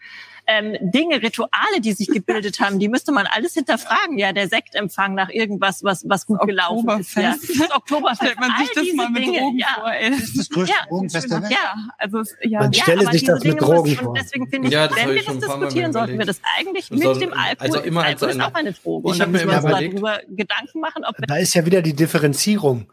ähm, 0.46 0.76
Dinge, 0.80 1.22
Rituale, 1.22 1.80
die 1.80 1.92
sich 1.92 2.08
gebildet 2.08 2.58
haben, 2.60 2.78
die 2.80 2.88
müsste 2.88 3.12
man 3.12 3.26
alles 3.26 3.54
hinterfragen. 3.54 4.18
Ja, 4.18 4.32
der 4.32 4.48
Sektempfang 4.48 5.14
nach 5.14 5.28
irgendwas, 5.28 5.84
was, 5.84 6.04
was 6.08 6.26
gut 6.26 6.40
gelaufen 6.40 6.88
ist. 7.00 7.14
Ja. 7.16 7.30
Oktoberfest. 7.32 7.60
Das 7.60 7.70
Oktoberfest. 7.76 8.22
Stellt 8.22 8.40
man 8.40 8.50
sich 8.50 8.68
all 8.68 8.74
das 8.74 8.84
diese 8.84 8.96
mal 8.96 9.08
mit 9.10 9.22
Dinge, 9.24 9.38
Drogen 9.38 9.58
ja. 9.58 9.66
vor, 9.74 9.92
ey. 9.92 10.10
Das 10.10 10.20
ist 10.20 10.38
das 10.38 10.48
größte 10.50 10.74
Ja, 10.78 10.86
Drogenfest 10.88 11.30
der 11.30 11.42
Welt. 11.42 11.52
Ja, 11.52 11.74
also 11.98 12.22
ja, 12.42 12.60
Man 12.60 12.72
ja, 12.72 12.82
stelle 12.82 13.00
aber 13.02 13.12
sich 13.12 13.20
diese 13.20 13.32
das 13.32 13.44
mit 13.44 13.52
Dinge 13.52 13.60
Drogen 13.60 13.90
müssen- 13.90 14.04
vor. 14.04 14.14
Deswegen 14.14 14.48
finde 14.48 14.68
ich, 14.68 14.74
Ja, 14.74 14.90
wenn 14.96 15.08
wir 15.10 15.22
das 15.22 15.26
Mal 15.26 15.40
diskutieren, 15.60 15.92
sollten 15.92 16.18
wir 16.18 16.26
das 16.26 16.40
eigentlich 16.58 16.88
Das 16.88 16.98
mit 16.98 17.20
dem 17.20 17.32
Alkohol. 17.32 17.56
also 17.58 17.80
immer 17.80 18.00
als 18.04 18.22
Alkohol 18.22 18.28
ist 18.30 18.34
eine- 18.36 18.46
auch 18.46 18.54
eine 18.54 18.72
Droge. 18.72 19.08
Ich 19.08 19.14
Und 19.14 19.20
hab 19.20 19.26
dann 19.26 19.30
mir 19.30 19.32
müssen 19.32 19.46
wir 19.48 19.52
immer 19.52 19.62
uns 19.62 19.70
überlegt- 19.70 19.94
darüber 19.94 20.20
Gedanken 20.36 20.80
machen, 20.80 21.04
ob 21.04 21.18
wir 21.18 21.26
Da 21.26 21.36
ist 21.36 21.54
ja 21.54 21.64
wieder 21.64 21.82
die 21.82 21.94
Differenzierung. 21.94 22.86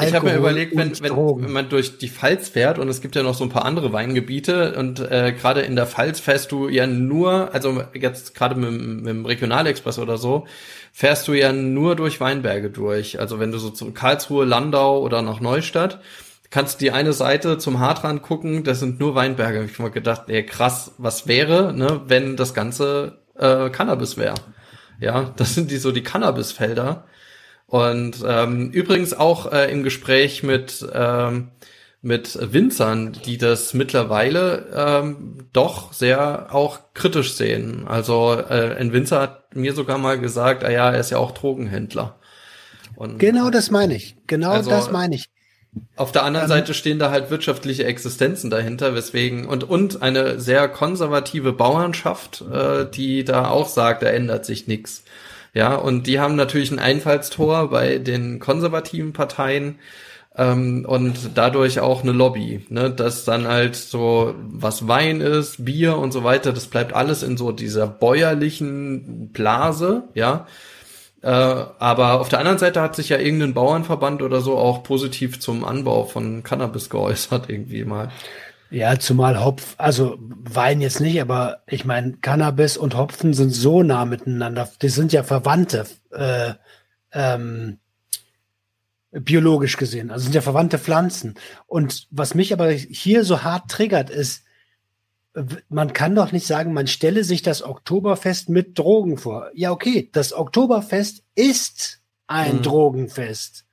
Ich 0.00 0.12
habe 0.14 0.26
mir 0.26 0.32
Alkohol 0.32 0.50
überlegt, 0.50 0.76
wenn, 0.76 0.90
wenn, 1.00 1.12
wenn 1.42 1.52
man 1.52 1.68
durch 1.68 1.98
die 1.98 2.08
Pfalz 2.08 2.48
fährt 2.48 2.78
und 2.78 2.88
es 2.88 3.00
gibt 3.00 3.14
ja 3.14 3.22
noch 3.22 3.34
so 3.34 3.44
ein 3.44 3.50
paar 3.50 3.64
andere 3.64 3.92
Weingebiete 3.92 4.74
und 4.76 4.98
äh, 5.00 5.32
gerade 5.32 5.60
in 5.62 5.76
der 5.76 5.86
Pfalz 5.86 6.18
fährst 6.18 6.50
du 6.50 6.68
ja 6.68 6.86
nur, 6.88 7.54
also 7.54 7.82
jetzt 7.94 8.34
gerade 8.34 8.56
mit, 8.56 8.68
dem- 8.68 8.96
mit 9.02 9.06
dem 9.08 9.26
Regionalexpress 9.26 9.98
oder 10.00 10.18
so, 10.18 10.46
fährst 10.92 11.28
du 11.28 11.34
ja 11.34 11.52
nur 11.52 11.94
durch 11.94 12.20
Weinberge 12.20 12.70
durch. 12.70 13.20
Also 13.20 13.38
wenn 13.38 13.52
du 13.52 13.58
so 13.58 13.70
zu 13.70 13.92
Karlsruhe, 13.92 14.44
Landau 14.44 15.00
oder 15.00 15.22
nach 15.22 15.40
Neustadt, 15.40 16.00
kannst 16.50 16.80
die 16.80 16.90
eine 16.90 17.12
Seite 17.12 17.58
zum 17.58 17.78
Hartrand 17.80 18.22
gucken, 18.22 18.64
das 18.64 18.80
sind 18.80 18.98
nur 18.98 19.14
Weinberge. 19.14 19.58
Hab 19.60 19.66
Ich 19.66 19.72
habe 19.74 19.84
mir 19.84 19.90
gedacht, 19.90 20.22
ey, 20.28 20.44
krass, 20.44 20.92
was 20.98 21.26
wäre, 21.28 21.72
ne, 21.72 22.00
wenn 22.06 22.36
das 22.36 22.54
Ganze 22.54 23.18
äh, 23.38 23.70
Cannabis 23.70 24.16
wäre. 24.16 24.34
Ja, 25.00 25.32
das 25.36 25.54
sind 25.54 25.70
die 25.70 25.76
so 25.76 25.92
die 25.92 26.02
Cannabisfelder. 26.02 27.04
Und 27.66 28.24
ähm, 28.26 28.70
übrigens 28.70 29.12
auch 29.12 29.50
äh, 29.52 29.70
im 29.72 29.82
Gespräch 29.82 30.42
mit 30.42 30.86
ähm, 30.92 31.48
mit 32.02 32.38
Winzern, 32.52 33.16
die 33.24 33.36
das 33.36 33.74
mittlerweile 33.74 34.66
ähm, 34.72 35.48
doch 35.52 35.92
sehr 35.92 36.54
auch 36.54 36.78
kritisch 36.94 37.32
sehen. 37.34 37.88
Also 37.88 38.34
äh, 38.34 38.76
ein 38.78 38.92
Winzer 38.92 39.20
hat 39.20 39.56
mir 39.56 39.72
sogar 39.74 39.98
mal 39.98 40.16
gesagt, 40.20 40.62
ah 40.62 40.70
ja, 40.70 40.92
er 40.92 41.00
ist 41.00 41.10
ja 41.10 41.18
auch 41.18 41.32
Drogenhändler. 41.32 42.14
Und 42.94 43.18
Genau 43.18 43.50
das 43.50 43.72
meine 43.72 43.96
ich. 43.96 44.14
Genau 44.28 44.50
Also- 44.52 44.70
das 44.70 44.92
meine 44.92 45.16
ich. 45.16 45.26
auf 45.96 46.12
der 46.12 46.22
anderen 46.22 46.44
Ähm, 46.44 46.48
Seite 46.50 46.74
stehen 46.74 47.00
da 47.00 47.10
halt 47.10 47.30
wirtschaftliche 47.30 47.84
Existenzen 47.84 48.50
dahinter, 48.50 48.94
weswegen 48.94 49.46
und 49.46 49.64
und 49.64 50.00
eine 50.02 50.38
sehr 50.38 50.68
konservative 50.68 51.52
Bauernschaft, 51.52 52.44
äh, 52.52 52.86
die 52.88 53.24
da 53.24 53.48
auch 53.48 53.68
sagt, 53.68 54.02
da 54.02 54.06
ändert 54.06 54.46
sich 54.46 54.68
nichts. 54.68 55.02
Ja, 55.56 55.74
und 55.74 56.06
die 56.06 56.20
haben 56.20 56.36
natürlich 56.36 56.70
ein 56.70 56.78
Einfallstor 56.78 57.70
bei 57.70 57.96
den 57.96 58.40
konservativen 58.40 59.14
Parteien 59.14 59.78
ähm, 60.36 60.84
und 60.86 61.30
dadurch 61.34 61.80
auch 61.80 62.02
eine 62.02 62.12
Lobby, 62.12 62.66
ne, 62.68 62.90
dass 62.90 63.24
dann 63.24 63.48
halt 63.48 63.74
so 63.74 64.34
was 64.36 64.86
Wein 64.86 65.22
ist, 65.22 65.64
Bier 65.64 65.96
und 65.96 66.12
so 66.12 66.24
weiter, 66.24 66.52
das 66.52 66.66
bleibt 66.66 66.92
alles 66.92 67.22
in 67.22 67.38
so 67.38 67.52
dieser 67.52 67.86
bäuerlichen 67.86 69.30
Blase, 69.32 70.02
ja. 70.12 70.46
Äh, 71.22 71.28
aber 71.30 72.20
auf 72.20 72.28
der 72.28 72.40
anderen 72.40 72.58
Seite 72.58 72.82
hat 72.82 72.94
sich 72.94 73.08
ja 73.08 73.16
irgendein 73.16 73.54
Bauernverband 73.54 74.20
oder 74.20 74.42
so 74.42 74.58
auch 74.58 74.82
positiv 74.82 75.40
zum 75.40 75.64
Anbau 75.64 76.04
von 76.04 76.42
Cannabis 76.42 76.90
geäußert 76.90 77.48
irgendwie 77.48 77.86
mal. 77.86 78.10
Ja, 78.70 78.98
zumal 78.98 79.44
Hopf, 79.44 79.74
also 79.78 80.16
Wein 80.18 80.80
jetzt 80.80 81.00
nicht, 81.00 81.20
aber 81.20 81.62
ich 81.66 81.84
meine, 81.84 82.14
Cannabis 82.14 82.76
und 82.76 82.96
Hopfen 82.96 83.32
sind 83.32 83.50
so 83.50 83.82
nah 83.82 84.04
miteinander. 84.04 84.68
Die 84.82 84.88
sind 84.88 85.12
ja 85.12 85.22
Verwandte, 85.22 85.86
äh, 86.10 86.54
ähm, 87.12 87.78
biologisch 89.12 89.76
gesehen. 89.76 90.10
Also 90.10 90.24
sind 90.24 90.34
ja 90.34 90.40
verwandte 90.40 90.78
Pflanzen. 90.78 91.34
Und 91.66 92.08
was 92.10 92.34
mich 92.34 92.52
aber 92.52 92.70
hier 92.70 93.24
so 93.24 93.42
hart 93.42 93.70
triggert, 93.70 94.10
ist, 94.10 94.42
man 95.68 95.92
kann 95.92 96.14
doch 96.14 96.32
nicht 96.32 96.46
sagen, 96.46 96.72
man 96.72 96.86
stelle 96.86 97.22
sich 97.22 97.42
das 97.42 97.62
Oktoberfest 97.62 98.48
mit 98.48 98.78
Drogen 98.78 99.18
vor. 99.18 99.50
Ja, 99.54 99.70
okay, 99.70 100.08
das 100.12 100.32
Oktoberfest 100.32 101.22
ist 101.34 102.00
ein 102.26 102.56
Mhm. 102.56 102.62
Drogenfest. 102.62 103.65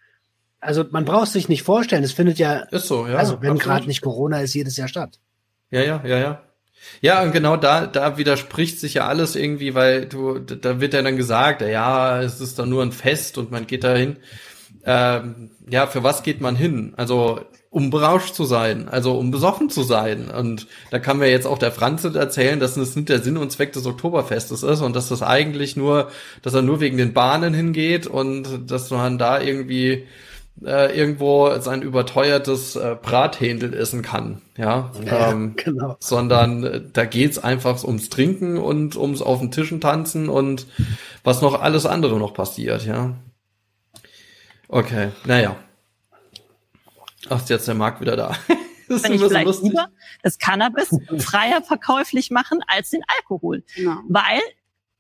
Also 0.64 0.85
man 0.90 1.06
braucht 1.06 1.30
sich 1.30 1.49
nicht 1.49 1.64
vorstellen, 1.64 2.03
es 2.03 2.14
findet 2.14 2.40
ja, 2.40 2.60
Ist 2.72 2.88
so, 2.88 3.06
ja. 3.06 3.15
also 3.15 3.41
wenn 3.41 3.57
gerade 3.57 3.85
nicht 3.85 4.02
Corona 4.02 4.40
ist, 4.40 4.53
jedes 4.53 4.77
Jahr 4.77 4.88
statt. 4.88 5.19
Ja, 5.72 5.81
ja, 5.81 6.02
ja, 6.06 6.18
ja. 6.18 6.41
Ja, 7.02 7.23
und 7.23 7.31
genau 7.31 7.57
da, 7.57 7.88
da 7.88 8.18
widerspricht 8.18 8.80
sich 8.80 8.95
ja 8.95 9.07
alles 9.07 9.35
irgendwie, 9.35 9.73
weil 9.73 10.06
du, 10.06 10.40
da 10.40 10.80
wird 10.80 10.94
ja 10.94 11.02
dann 11.02 11.18
gesagt, 11.18 11.61
ja, 11.61 12.22
es 12.22 12.41
ist 12.41 12.60
doch 12.60 12.65
nur 12.65 12.84
ein 12.84 12.91
Fest 12.91 13.38
und 13.38 13.52
man 13.52 13.68
geht 13.68 13.84
da 13.84 13.95
hin. 13.95 14.18
Ähm, 14.85 15.52
ja, 15.69 15.88
für 15.88 16.03
was 16.03 16.23
geht 16.23 16.41
man 16.41 16.56
hin? 16.56 16.94
Also, 16.98 17.41
um 17.69 17.90
berauscht 17.90 18.35
zu 18.35 18.44
sein, 18.44 18.88
also 18.90 19.18
um 19.18 19.31
besoffen 19.31 19.69
zu 19.69 19.81
sein. 19.81 20.30
Und 20.30 20.68
da 20.91 20.99
kann 20.99 21.18
mir 21.18 21.30
jetzt 21.30 21.48
auch 21.48 21.57
der 21.57 21.72
Franz 21.72 22.03
erzählen, 22.03 22.60
dass 22.60 22.76
das 22.76 22.95
nicht 22.95 23.10
der 23.10 23.22
Sinn 23.22 23.38
und 23.38 23.52
Zweck 23.52 23.73
des 23.73 23.85
Oktoberfestes 23.85 24.61
ist 24.61 24.81
und 24.81 24.95
dass 24.95 25.10
das 25.10 25.23
eigentlich 25.23 25.76
nur, 25.76 26.10
dass 26.41 26.53
er 26.53 26.61
nur 26.61 26.81
wegen 26.81 26.98
den 26.98 27.14
Bahnen 27.14 27.53
hingeht 27.53 28.06
und 28.07 28.69
dass 28.69 28.91
man 28.91 29.18
da 29.18 29.41
irgendwie 29.41 30.06
äh, 30.64 30.98
irgendwo 30.98 31.60
sein 31.60 31.82
überteuertes 31.82 32.76
äh, 32.76 32.96
Brathändel 33.02 33.74
essen 33.74 34.02
kann, 34.02 34.42
ja, 34.58 34.92
Ja, 35.06 35.32
ähm, 35.32 35.56
genau. 35.64 35.98
sondern 36.00 36.64
äh, 36.64 36.82
da 36.94 37.06
geht's 37.06 37.40
einfach 37.40 37.84
ums 37.84 38.10
Trinken 38.10 38.58
und 38.58 38.96
ums 38.96 39.22
auf 39.22 39.40
den 39.40 39.52
Tischen 39.52 39.82
tanzen 39.82 40.30
und 40.30 40.68
was 41.24 41.42
noch 41.42 41.62
alles 41.62 41.86
andere 41.86 42.20
noch 42.20 42.34
passiert, 42.34 42.86
ja. 42.86 43.16
Okay, 44.68 45.10
naja. 45.26 45.56
Ach, 47.30 47.42
ist 47.42 47.50
jetzt 47.50 47.68
der 47.68 47.76
Markt 47.76 48.02
wieder 48.02 48.16
da. 48.16 48.36
Das 48.90 48.98
ist 48.98 49.04
wenn 49.06 49.14
ich 49.14 49.20
immer 49.22 49.28
so 49.28 49.30
vielleicht 49.30 49.48
lustig. 49.48 49.70
lieber 49.70 49.88
das 50.24 50.38
Cannabis 50.38 50.90
freier 51.20 51.62
verkäuflich 51.64 52.32
machen 52.32 52.60
als 52.68 52.90
den 52.90 53.02
Alkohol. 53.18 53.64
Genau. 53.76 53.96
Weil 54.10 54.42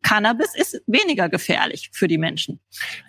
Cannabis 0.03 0.53
ist 0.53 0.81
weniger 0.85 1.29
gefährlich 1.29 1.89
für 1.91 2.07
die 2.07 2.17
Menschen. 2.17 2.59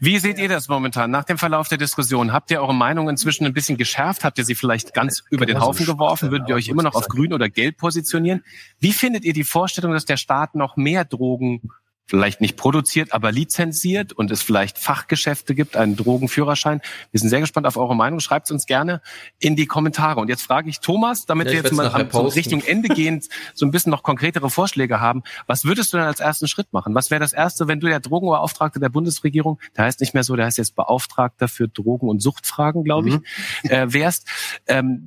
Wie 0.01 0.19
seht 0.19 0.39
ihr 0.39 0.49
das 0.49 0.69
momentan 0.69 1.11
nach 1.11 1.25
dem 1.25 1.37
Verlauf 1.37 1.69
der 1.69 1.77
Diskussion? 1.77 2.33
Habt 2.33 2.51
ihr 2.51 2.61
eure 2.61 2.75
Meinung 2.75 3.09
inzwischen 3.09 3.45
ein 3.45 3.53
bisschen 3.53 3.77
geschärft? 3.77 4.25
Habt 4.25 4.39
ihr 4.39 4.45
sie 4.45 4.55
vielleicht 4.55 4.95
ganz 4.95 5.25
über 5.31 5.45
den 5.45 5.55
man 5.55 5.63
so 5.63 5.69
Haufen 5.69 5.87
geworfen? 5.87 6.31
Würdet 6.31 6.49
ihr 6.49 6.55
euch 6.55 6.69
immer 6.69 6.83
noch 6.83 6.95
auf 6.95 7.09
grün 7.09 7.33
oder 7.33 7.51
gelb 7.51 7.77
positionieren? 7.77 8.45
Wie 8.79 8.93
findet 8.93 9.25
ihr 9.25 9.33
die 9.33 9.45
Vorstellung, 9.45 9.93
dass 9.93 10.05
der 10.05 10.17
Staat 10.17 10.55
noch 10.55 10.77
mehr 10.77 11.05
Drogen 11.05 11.61
vielleicht 12.07 12.41
nicht 12.41 12.57
produziert, 12.57 13.13
aber 13.13 13.33
lizenziert 13.33 14.13
und 14.13 14.31
es 14.31 14.43
vielleicht 14.43 14.79
Fachgeschäfte 14.79 15.55
gibt, 15.55 15.77
einen 15.77 15.97
Drogenführerschein? 15.97 16.81
Wir 17.11 17.21
sind 17.21 17.31
sehr 17.31 17.41
gespannt 17.41 17.67
auf 17.67 17.77
eure 17.77 17.97
Meinung. 17.97 18.21
Schreibt 18.21 18.51
uns 18.51 18.67
gerne 18.67 19.01
in 19.39 19.57
die 19.57 19.67
Kommentare. 19.67 20.21
Und 20.21 20.29
jetzt 20.29 20.43
frage 20.43 20.69
ich 20.69 20.81
Thomas, 20.81 21.27
damit 21.27 21.47
Ja, 21.47 21.53
wir 21.53 21.59
ich 21.61 21.65
jetzt 21.65 21.73
mal 21.75 21.89
am, 21.89 22.09
posten. 22.09 22.39
Richtung 22.39 22.63
Ende 22.63 22.89
gehend 22.89 23.29
so 23.55 23.65
ein 23.65 23.71
bisschen 23.71 23.91
noch 23.91 24.03
konkretere 24.03 24.51
Vorschläge 24.51 25.01
haben. 25.01 25.23
Was 25.47 25.65
würdest 25.65 25.93
du 25.93 25.97
denn 25.97 26.07
als 26.07 26.21
ersten 26.21 26.47
Schritt 26.49 26.73
machen? 26.73 26.95
Was 26.95 27.11
wäre 27.11 27.21
das 27.21 27.33
Erste, 27.33 27.69
wenn 27.69 27.81
du 27.81 27.87
der 27.87 28.01
Drogenbeauftragte 28.01 28.81
der 28.81 28.89
Bundesregierung, 28.91 29.59
der 29.77 29.85
heißt 29.85 30.01
nicht 30.01 30.15
mehr 30.15 30.25
so, 30.25 30.37
der 30.37 30.47
heißt 30.47 30.59
jetzt 30.59 30.75
Beauftragter 30.77 31.49
für 31.49 31.69
Drogen- 31.69 32.09
und 32.09 32.21
Suchtfragen, 32.21 32.85
glaube 32.85 33.09
ich, 33.09 33.15
Mhm. 33.15 33.23
äh, 33.71 33.93
wärst? 33.93 34.29
Ähm, 34.67 35.05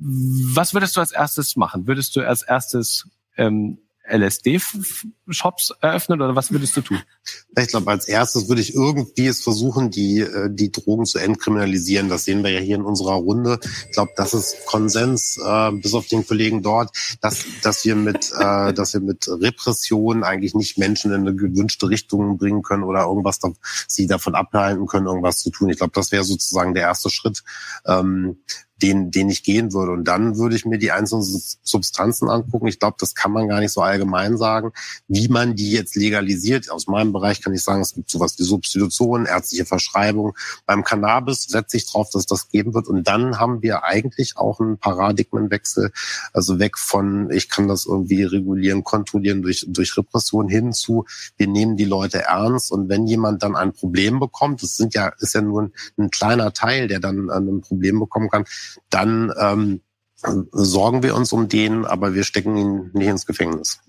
was 0.54 0.74
würdest 0.74 0.96
du 0.96 1.00
als 1.00 1.12
erstes 1.12 1.56
machen? 1.56 1.86
Würdest 1.86 2.16
du 2.16 2.26
als 2.26 2.42
erstes 2.42 3.08
ähm, 3.36 3.78
LSD-Shops 4.08 5.74
eröffnen 5.80 6.20
oder 6.20 6.34
was 6.34 6.50
würdest 6.50 6.76
du 6.76 6.80
tun? 6.80 6.98
Ich 7.58 7.68
glaube, 7.68 7.90
als 7.90 8.08
erstes 8.08 8.48
würde 8.48 8.60
ich 8.60 8.74
irgendwie 8.74 9.26
es 9.26 9.42
versuchen, 9.42 9.90
die, 9.90 10.20
äh, 10.20 10.48
die 10.50 10.72
Drogen 10.72 11.06
zu 11.06 11.18
entkriminalisieren. 11.18 12.08
Das 12.08 12.24
sehen 12.24 12.42
wir 12.42 12.50
ja 12.50 12.60
hier 12.60 12.76
in 12.76 12.82
unserer 12.82 13.14
Runde. 13.14 13.58
Ich 13.86 13.92
glaube, 13.92 14.12
das 14.16 14.34
ist 14.34 14.64
Konsens, 14.66 15.38
äh, 15.44 15.72
bis 15.72 15.94
auf 15.94 16.06
den 16.06 16.26
Kollegen 16.26 16.62
dort, 16.62 16.90
dass, 17.20 17.44
dass 17.62 17.84
wir 17.84 17.96
mit, 17.96 18.32
äh, 18.38 18.72
dass 18.72 18.94
wir 18.94 19.00
mit 19.00 19.28
Repression 19.28 20.24
eigentlich 20.24 20.54
nicht 20.54 20.78
Menschen 20.78 21.12
in 21.12 21.20
eine 21.20 21.34
gewünschte 21.34 21.88
Richtung 21.88 22.38
bringen 22.38 22.62
können 22.62 22.84
oder 22.84 23.04
irgendwas, 23.04 23.38
da, 23.38 23.52
sie 23.86 24.06
davon 24.06 24.34
abhalten 24.34 24.86
können, 24.86 25.06
irgendwas 25.06 25.40
zu 25.40 25.50
tun. 25.50 25.68
Ich 25.68 25.78
glaube, 25.78 25.92
das 25.94 26.12
wäre 26.12 26.24
sozusagen 26.24 26.74
der 26.74 26.84
erste 26.84 27.10
Schritt. 27.10 27.42
Ähm, 27.86 28.38
den, 28.82 29.10
den 29.10 29.28
ich 29.28 29.42
gehen 29.42 29.72
würde. 29.72 29.92
Und 29.92 30.04
dann 30.04 30.36
würde 30.36 30.56
ich 30.56 30.64
mir 30.64 30.78
die 30.78 30.92
einzelnen 30.92 31.24
Substanzen 31.62 32.28
angucken. 32.28 32.66
Ich 32.68 32.78
glaube, 32.78 32.96
das 32.98 33.14
kann 33.14 33.32
man 33.32 33.48
gar 33.48 33.60
nicht 33.60 33.72
so 33.72 33.80
allgemein 33.80 34.36
sagen, 34.36 34.72
wie 35.08 35.28
man 35.28 35.56
die 35.56 35.72
jetzt 35.72 35.96
legalisiert. 35.96 36.70
Aus 36.70 36.86
meinem 36.86 37.12
Bereich 37.12 37.42
kann 37.42 37.54
ich 37.54 37.62
sagen, 37.62 37.80
es 37.80 37.94
gibt 37.94 38.10
sowas 38.10 38.38
wie 38.38 38.44
Substitution, 38.44 39.26
ärztliche 39.26 39.64
Verschreibung. 39.64 40.36
Beim 40.66 40.84
Cannabis 40.84 41.44
setze 41.44 41.76
ich 41.76 41.90
drauf, 41.90 42.10
dass 42.10 42.26
das 42.26 42.48
geben 42.48 42.74
wird. 42.74 42.86
Und 42.86 43.06
dann 43.08 43.38
haben 43.38 43.62
wir 43.62 43.84
eigentlich 43.84 44.36
auch 44.36 44.60
einen 44.60 44.78
Paradigmenwechsel, 44.78 45.90
also 46.32 46.58
weg 46.58 46.78
von, 46.78 47.30
ich 47.30 47.48
kann 47.48 47.68
das 47.68 47.86
irgendwie 47.86 48.22
regulieren, 48.22 48.84
kontrollieren 48.84 49.42
durch, 49.42 49.66
durch 49.68 49.96
Repression 49.96 50.48
hin 50.48 50.72
zu, 50.72 51.04
wir 51.36 51.48
nehmen 51.48 51.76
die 51.76 51.84
Leute 51.84 52.22
ernst. 52.22 52.70
Und 52.70 52.88
wenn 52.88 53.06
jemand 53.06 53.42
dann 53.42 53.56
ein 53.56 53.72
Problem 53.72 54.20
bekommt, 54.20 54.62
das 54.62 54.76
sind 54.76 54.94
ja, 54.94 55.12
ist 55.18 55.34
ja 55.34 55.42
nur 55.42 55.62
ein, 55.62 55.72
ein 55.98 56.10
kleiner 56.10 56.52
Teil, 56.52 56.86
der 56.86 57.00
dann 57.00 57.28
ein 57.30 57.60
Problem 57.60 57.98
bekommen 57.98 58.30
kann, 58.30 58.44
dann 58.90 59.32
ähm, 59.38 59.80
sorgen 60.16 61.02
wir 61.02 61.14
uns 61.14 61.32
um 61.32 61.48
den, 61.48 61.84
aber 61.84 62.14
wir 62.14 62.24
stecken 62.24 62.56
ihn 62.56 62.90
nicht 62.92 63.06
ins 63.06 63.26
Gefängnis. 63.26 63.80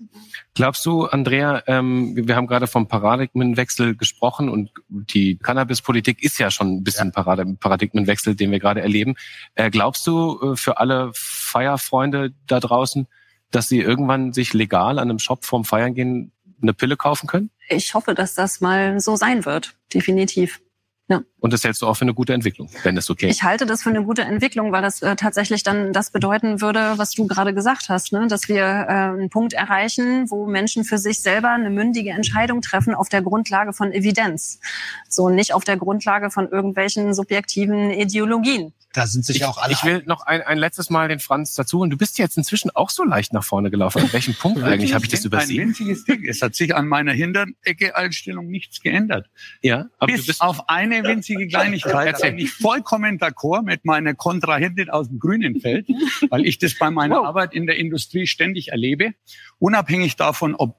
Glaubst 0.54 0.86
du, 0.86 1.06
Andrea, 1.06 1.62
ähm, 1.66 2.14
wir 2.16 2.36
haben 2.36 2.46
gerade 2.46 2.66
vom 2.66 2.86
Paradigmenwechsel 2.86 3.96
gesprochen 3.96 4.48
und 4.48 4.70
die 4.88 5.38
Cannabispolitik 5.38 6.22
ist 6.22 6.38
ja 6.38 6.50
schon 6.50 6.76
ein 6.76 6.84
bisschen 6.84 7.12
Parad- 7.12 7.58
Paradigmenwechsel, 7.58 8.36
den 8.36 8.50
wir 8.50 8.60
gerade 8.60 8.80
erleben. 8.80 9.16
Äh, 9.54 9.70
glaubst 9.70 10.06
du 10.06 10.52
äh, 10.52 10.56
für 10.56 10.78
alle 10.78 11.10
Feierfreunde 11.14 12.32
da 12.46 12.60
draußen, 12.60 13.08
dass 13.50 13.68
sie 13.68 13.80
irgendwann 13.80 14.32
sich 14.32 14.52
legal 14.54 14.98
an 14.98 15.10
einem 15.10 15.18
Shop 15.18 15.44
vorm 15.44 15.64
Feiern 15.64 15.94
gehen 15.94 16.32
eine 16.62 16.74
Pille 16.74 16.96
kaufen 16.96 17.26
können? 17.26 17.50
Ich 17.68 17.94
hoffe, 17.94 18.14
dass 18.14 18.34
das 18.34 18.60
mal 18.60 19.00
so 19.00 19.16
sein 19.16 19.44
wird. 19.44 19.74
Definitiv. 19.92 20.60
Ja. 21.08 21.22
Und 21.40 21.52
das 21.52 21.64
hältst 21.64 21.82
du 21.82 21.86
auch 21.86 21.94
für 21.94 22.02
eine 22.02 22.14
gute 22.14 22.32
Entwicklung, 22.34 22.68
wenn 22.82 22.94
das 22.94 23.08
okay 23.10 23.28
ist. 23.28 23.36
Ich 23.36 23.42
halte 23.42 23.66
das 23.66 23.82
für 23.82 23.90
eine 23.90 24.04
gute 24.04 24.22
Entwicklung, 24.22 24.72
weil 24.72 24.82
das 24.82 25.02
äh, 25.02 25.16
tatsächlich 25.16 25.62
dann 25.62 25.92
das 25.92 26.10
bedeuten 26.10 26.60
würde, 26.60 26.94
was 26.96 27.12
du 27.12 27.26
gerade 27.26 27.54
gesagt 27.54 27.88
hast, 27.88 28.12
ne? 28.12 28.26
dass 28.28 28.48
wir 28.48 28.62
äh, 28.62 28.86
einen 28.88 29.30
Punkt 29.30 29.52
erreichen, 29.54 30.30
wo 30.30 30.46
Menschen 30.46 30.84
für 30.84 30.98
sich 30.98 31.20
selber 31.20 31.50
eine 31.50 31.70
mündige 31.70 32.10
Entscheidung 32.10 32.60
treffen 32.60 32.94
auf 32.94 33.08
der 33.08 33.22
Grundlage 33.22 33.72
von 33.72 33.92
Evidenz. 33.92 34.60
So 35.08 35.30
nicht 35.30 35.54
auf 35.54 35.64
der 35.64 35.76
Grundlage 35.76 36.30
von 36.30 36.48
irgendwelchen 36.48 37.14
subjektiven 37.14 37.90
Ideologien. 37.90 38.72
Da 38.92 39.06
sind 39.06 39.24
sich 39.24 39.36
Ich, 39.36 39.44
auch 39.44 39.58
alle 39.58 39.72
ich 39.72 39.84
will 39.84 40.02
noch 40.06 40.22
ein, 40.26 40.42
ein 40.42 40.58
letztes 40.58 40.90
Mal 40.90 41.06
den 41.08 41.20
Franz 41.20 41.54
dazu 41.54 41.80
und 41.80 41.90
du 41.90 41.96
bist 41.96 42.18
jetzt 42.18 42.36
inzwischen 42.36 42.70
auch 42.74 42.90
so 42.90 43.04
leicht 43.04 43.32
nach 43.32 43.44
vorne 43.44 43.70
gelaufen. 43.70 44.02
An 44.02 44.12
welchem 44.12 44.34
Punkt 44.34 44.64
eigentlich 44.64 44.94
habe 44.94 45.04
ich 45.04 45.10
das 45.12 45.20
Ein 45.20 45.26
übersehen? 45.26 45.68
winziges 45.68 46.04
Ding. 46.04 46.24
Es 46.28 46.42
hat 46.42 46.56
sich 46.56 46.74
an 46.74 46.88
meiner 46.88 47.12
Hinterecke-Einstellung 47.12 48.48
nichts 48.48 48.80
geändert. 48.80 49.28
Ja, 49.62 49.86
aber 49.98 50.10
du 50.10 50.16
Bis 50.18 50.26
bist 50.26 50.40
auf 50.40 50.68
eine 50.68 51.04
winzige 51.04 51.29
Kleinigkeit 51.36 52.08
Erzähl. 52.08 52.30
bin 52.30 52.38
ich 52.40 52.52
vollkommen 52.52 53.18
d'accord 53.18 53.62
mit 53.62 53.84
meiner 53.84 54.14
Kontrahentin 54.14 54.90
aus 54.90 55.08
dem 55.08 55.18
grünen 55.18 55.60
Feld, 55.60 55.88
weil 56.30 56.46
ich 56.46 56.58
das 56.58 56.78
bei 56.78 56.90
meiner 56.90 57.24
Arbeit 57.24 57.54
in 57.54 57.66
der 57.66 57.76
Industrie 57.76 58.26
ständig 58.26 58.68
erlebe. 58.68 59.14
Unabhängig 59.58 60.16
davon, 60.16 60.54
ob 60.54 60.76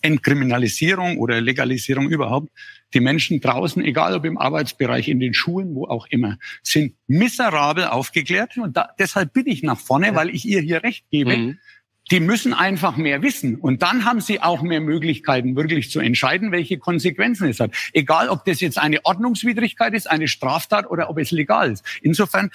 Entkriminalisierung 0.00 1.18
oder 1.18 1.40
Legalisierung 1.40 2.08
überhaupt, 2.08 2.50
die 2.94 3.00
Menschen 3.00 3.40
draußen, 3.40 3.84
egal 3.84 4.14
ob 4.14 4.24
im 4.24 4.38
Arbeitsbereich, 4.38 5.08
in 5.08 5.20
den 5.20 5.34
Schulen, 5.34 5.74
wo 5.74 5.86
auch 5.86 6.06
immer, 6.08 6.38
sind 6.62 6.94
miserabel 7.06 7.84
aufgeklärt. 7.86 8.56
Und 8.56 8.76
da, 8.76 8.90
deshalb 8.98 9.32
bin 9.32 9.46
ich 9.46 9.62
nach 9.62 9.78
vorne, 9.78 10.14
weil 10.14 10.30
ich 10.30 10.44
ihr 10.44 10.60
hier 10.60 10.82
recht 10.82 11.04
gebe. 11.10 11.36
Mhm. 11.36 11.58
Die 12.10 12.20
müssen 12.20 12.54
einfach 12.54 12.96
mehr 12.96 13.22
wissen. 13.22 13.56
Und 13.56 13.82
dann 13.82 14.04
haben 14.04 14.20
sie 14.20 14.40
auch 14.40 14.62
mehr 14.62 14.80
Möglichkeiten, 14.80 15.56
wirklich 15.56 15.90
zu 15.90 16.00
entscheiden, 16.00 16.52
welche 16.52 16.78
Konsequenzen 16.78 17.48
es 17.48 17.60
hat. 17.60 17.72
Egal, 17.92 18.28
ob 18.28 18.44
das 18.44 18.60
jetzt 18.60 18.78
eine 18.78 19.04
Ordnungswidrigkeit 19.04 19.94
ist, 19.94 20.10
eine 20.10 20.28
Straftat 20.28 20.90
oder 20.90 21.10
ob 21.10 21.18
es 21.18 21.30
legal 21.30 21.70
ist. 21.70 21.84
Insofern 22.02 22.50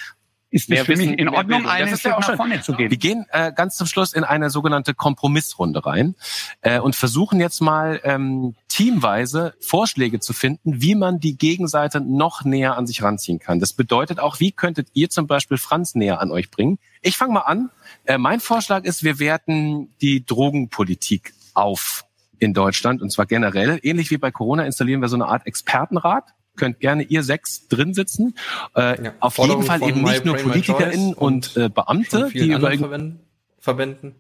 ist 0.54 0.70
es 0.70 0.82
für 0.82 0.96
mich 0.96 1.18
in 1.18 1.30
Ordnung, 1.30 1.66
einen 1.68 1.90
ja 1.90 1.98
Schritt 1.98 2.14
auch 2.14 2.20
nach 2.20 2.36
vorne 2.36 2.62
zu 2.62 2.74
gehen. 2.74 2.92
Wir 2.92 2.98
gehen 2.98 3.26
äh, 3.32 3.52
ganz 3.52 3.76
zum 3.76 3.88
Schluss 3.88 4.14
in 4.14 4.24
eine 4.24 4.52
sogenannte 4.52 4.94
Kompromissrunde 4.94 5.84
rein 5.84 6.16
äh, 6.62 6.80
und 6.80 6.96
versuchen 6.96 7.40
jetzt 7.40 7.60
mal 7.60 8.00
ähm, 8.04 8.56
teamweise 8.68 9.56
Vorschläge 9.60 10.20
zu 10.20 10.32
finden, 10.32 10.82
wie 10.82 10.94
man 10.94 11.20
die 11.20 11.38
Gegenseite 11.38 12.02
noch 12.02 12.46
näher 12.46 12.78
an 12.78 12.86
sich 12.86 13.02
ranziehen 13.02 13.40
kann. 13.40 13.60
Das 13.60 13.74
bedeutet 13.74 14.20
auch, 14.20 14.40
wie 14.40 14.52
könntet 14.52 14.90
ihr 14.94 15.10
zum 15.10 15.26
Beispiel 15.26 15.58
Franz 15.58 15.96
näher 15.96 16.22
an 16.22 16.32
euch 16.32 16.52
bringen? 16.52 16.78
Ich 17.02 17.18
fange 17.18 17.34
mal 17.34 17.42
an. 17.42 17.72
Äh, 18.06 18.20
mein 18.20 18.40
Vorschlag 18.40 18.84
ist, 18.84 19.04
wir 19.04 19.18
werten 19.18 19.90
die 20.02 20.24
Drogenpolitik 20.24 21.34
auf 21.56 22.06
in 22.38 22.54
Deutschland 22.54 23.02
und 23.02 23.12
zwar 23.12 23.26
generell. 23.26 23.80
Ähnlich 23.82 24.12
wie 24.12 24.18
bei 24.18 24.30
Corona 24.30 24.66
installieren 24.66 25.02
wir 25.02 25.08
so 25.08 25.16
eine 25.16 25.26
Art 25.26 25.48
Expertenrat. 25.48 26.26
Könnt 26.56 26.80
gerne 26.80 27.04
ihr 27.04 27.24
sechs 27.24 27.68
drin 27.68 27.94
sitzen. 27.94 28.36
Äh, 28.76 29.04
Ja, 29.04 29.14
auf 29.20 29.34
Forderung 29.36 29.64
jeden 29.64 29.80
Fall 29.80 29.90
eben 29.90 30.04
nicht 30.04 30.26
nur 30.26 30.36
PolitikerInnen 30.38 31.14
Choice 31.14 31.18
und, 31.18 31.58
äh, 31.58 31.70
Beamte, 31.70 32.26
die 32.26 32.32
vielen 32.32 32.48
über 32.50 32.56
anderen 32.56 32.72
irgend- 32.74 32.82
Verbänden, 32.82 33.20
Verbänden. 33.60 34.16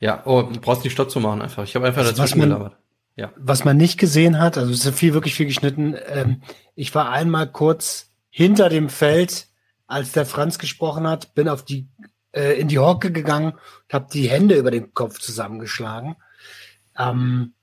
Ja, 0.00 0.22
oh, 0.26 0.42
du 0.42 0.60
brauchst 0.60 0.84
nicht 0.84 0.92
Stopp 0.92 1.10
zu 1.10 1.20
machen 1.20 1.40
einfach. 1.40 1.64
Ich 1.64 1.74
habe 1.74 1.86
einfach 1.86 2.00
Also, 2.02 2.10
was 2.12 2.16
dazwischen 2.18 2.38
man- 2.40 2.48
gelabert. 2.50 2.76
Ja. 3.16 3.32
Was 3.38 3.64
man 3.64 3.78
nicht 3.78 3.98
gesehen 3.98 4.38
hat, 4.38 4.58
also 4.58 4.70
es 4.70 4.84
ist 4.84 4.98
viel, 4.98 5.14
wirklich 5.14 5.34
viel 5.34 5.46
geschnitten. 5.46 5.96
Ähm, 6.08 6.42
ich 6.74 6.94
war 6.94 7.10
einmal 7.10 7.50
kurz 7.50 8.10
hinter 8.28 8.68
dem 8.68 8.90
Feld, 8.90 9.46
als 9.86 10.12
der 10.12 10.26
Franz 10.26 10.58
gesprochen 10.58 11.06
hat, 11.06 11.34
bin 11.34 11.48
auf 11.48 11.64
die 11.64 11.88
äh, 12.32 12.60
in 12.60 12.68
die 12.68 12.78
Hocke 12.78 13.10
gegangen 13.12 13.52
und 13.52 13.94
habe 13.94 14.08
die 14.12 14.28
Hände 14.28 14.56
über 14.56 14.70
den 14.70 14.92
Kopf 14.92 15.18
zusammengeschlagen. 15.20 16.16
Ähm, 16.98 17.54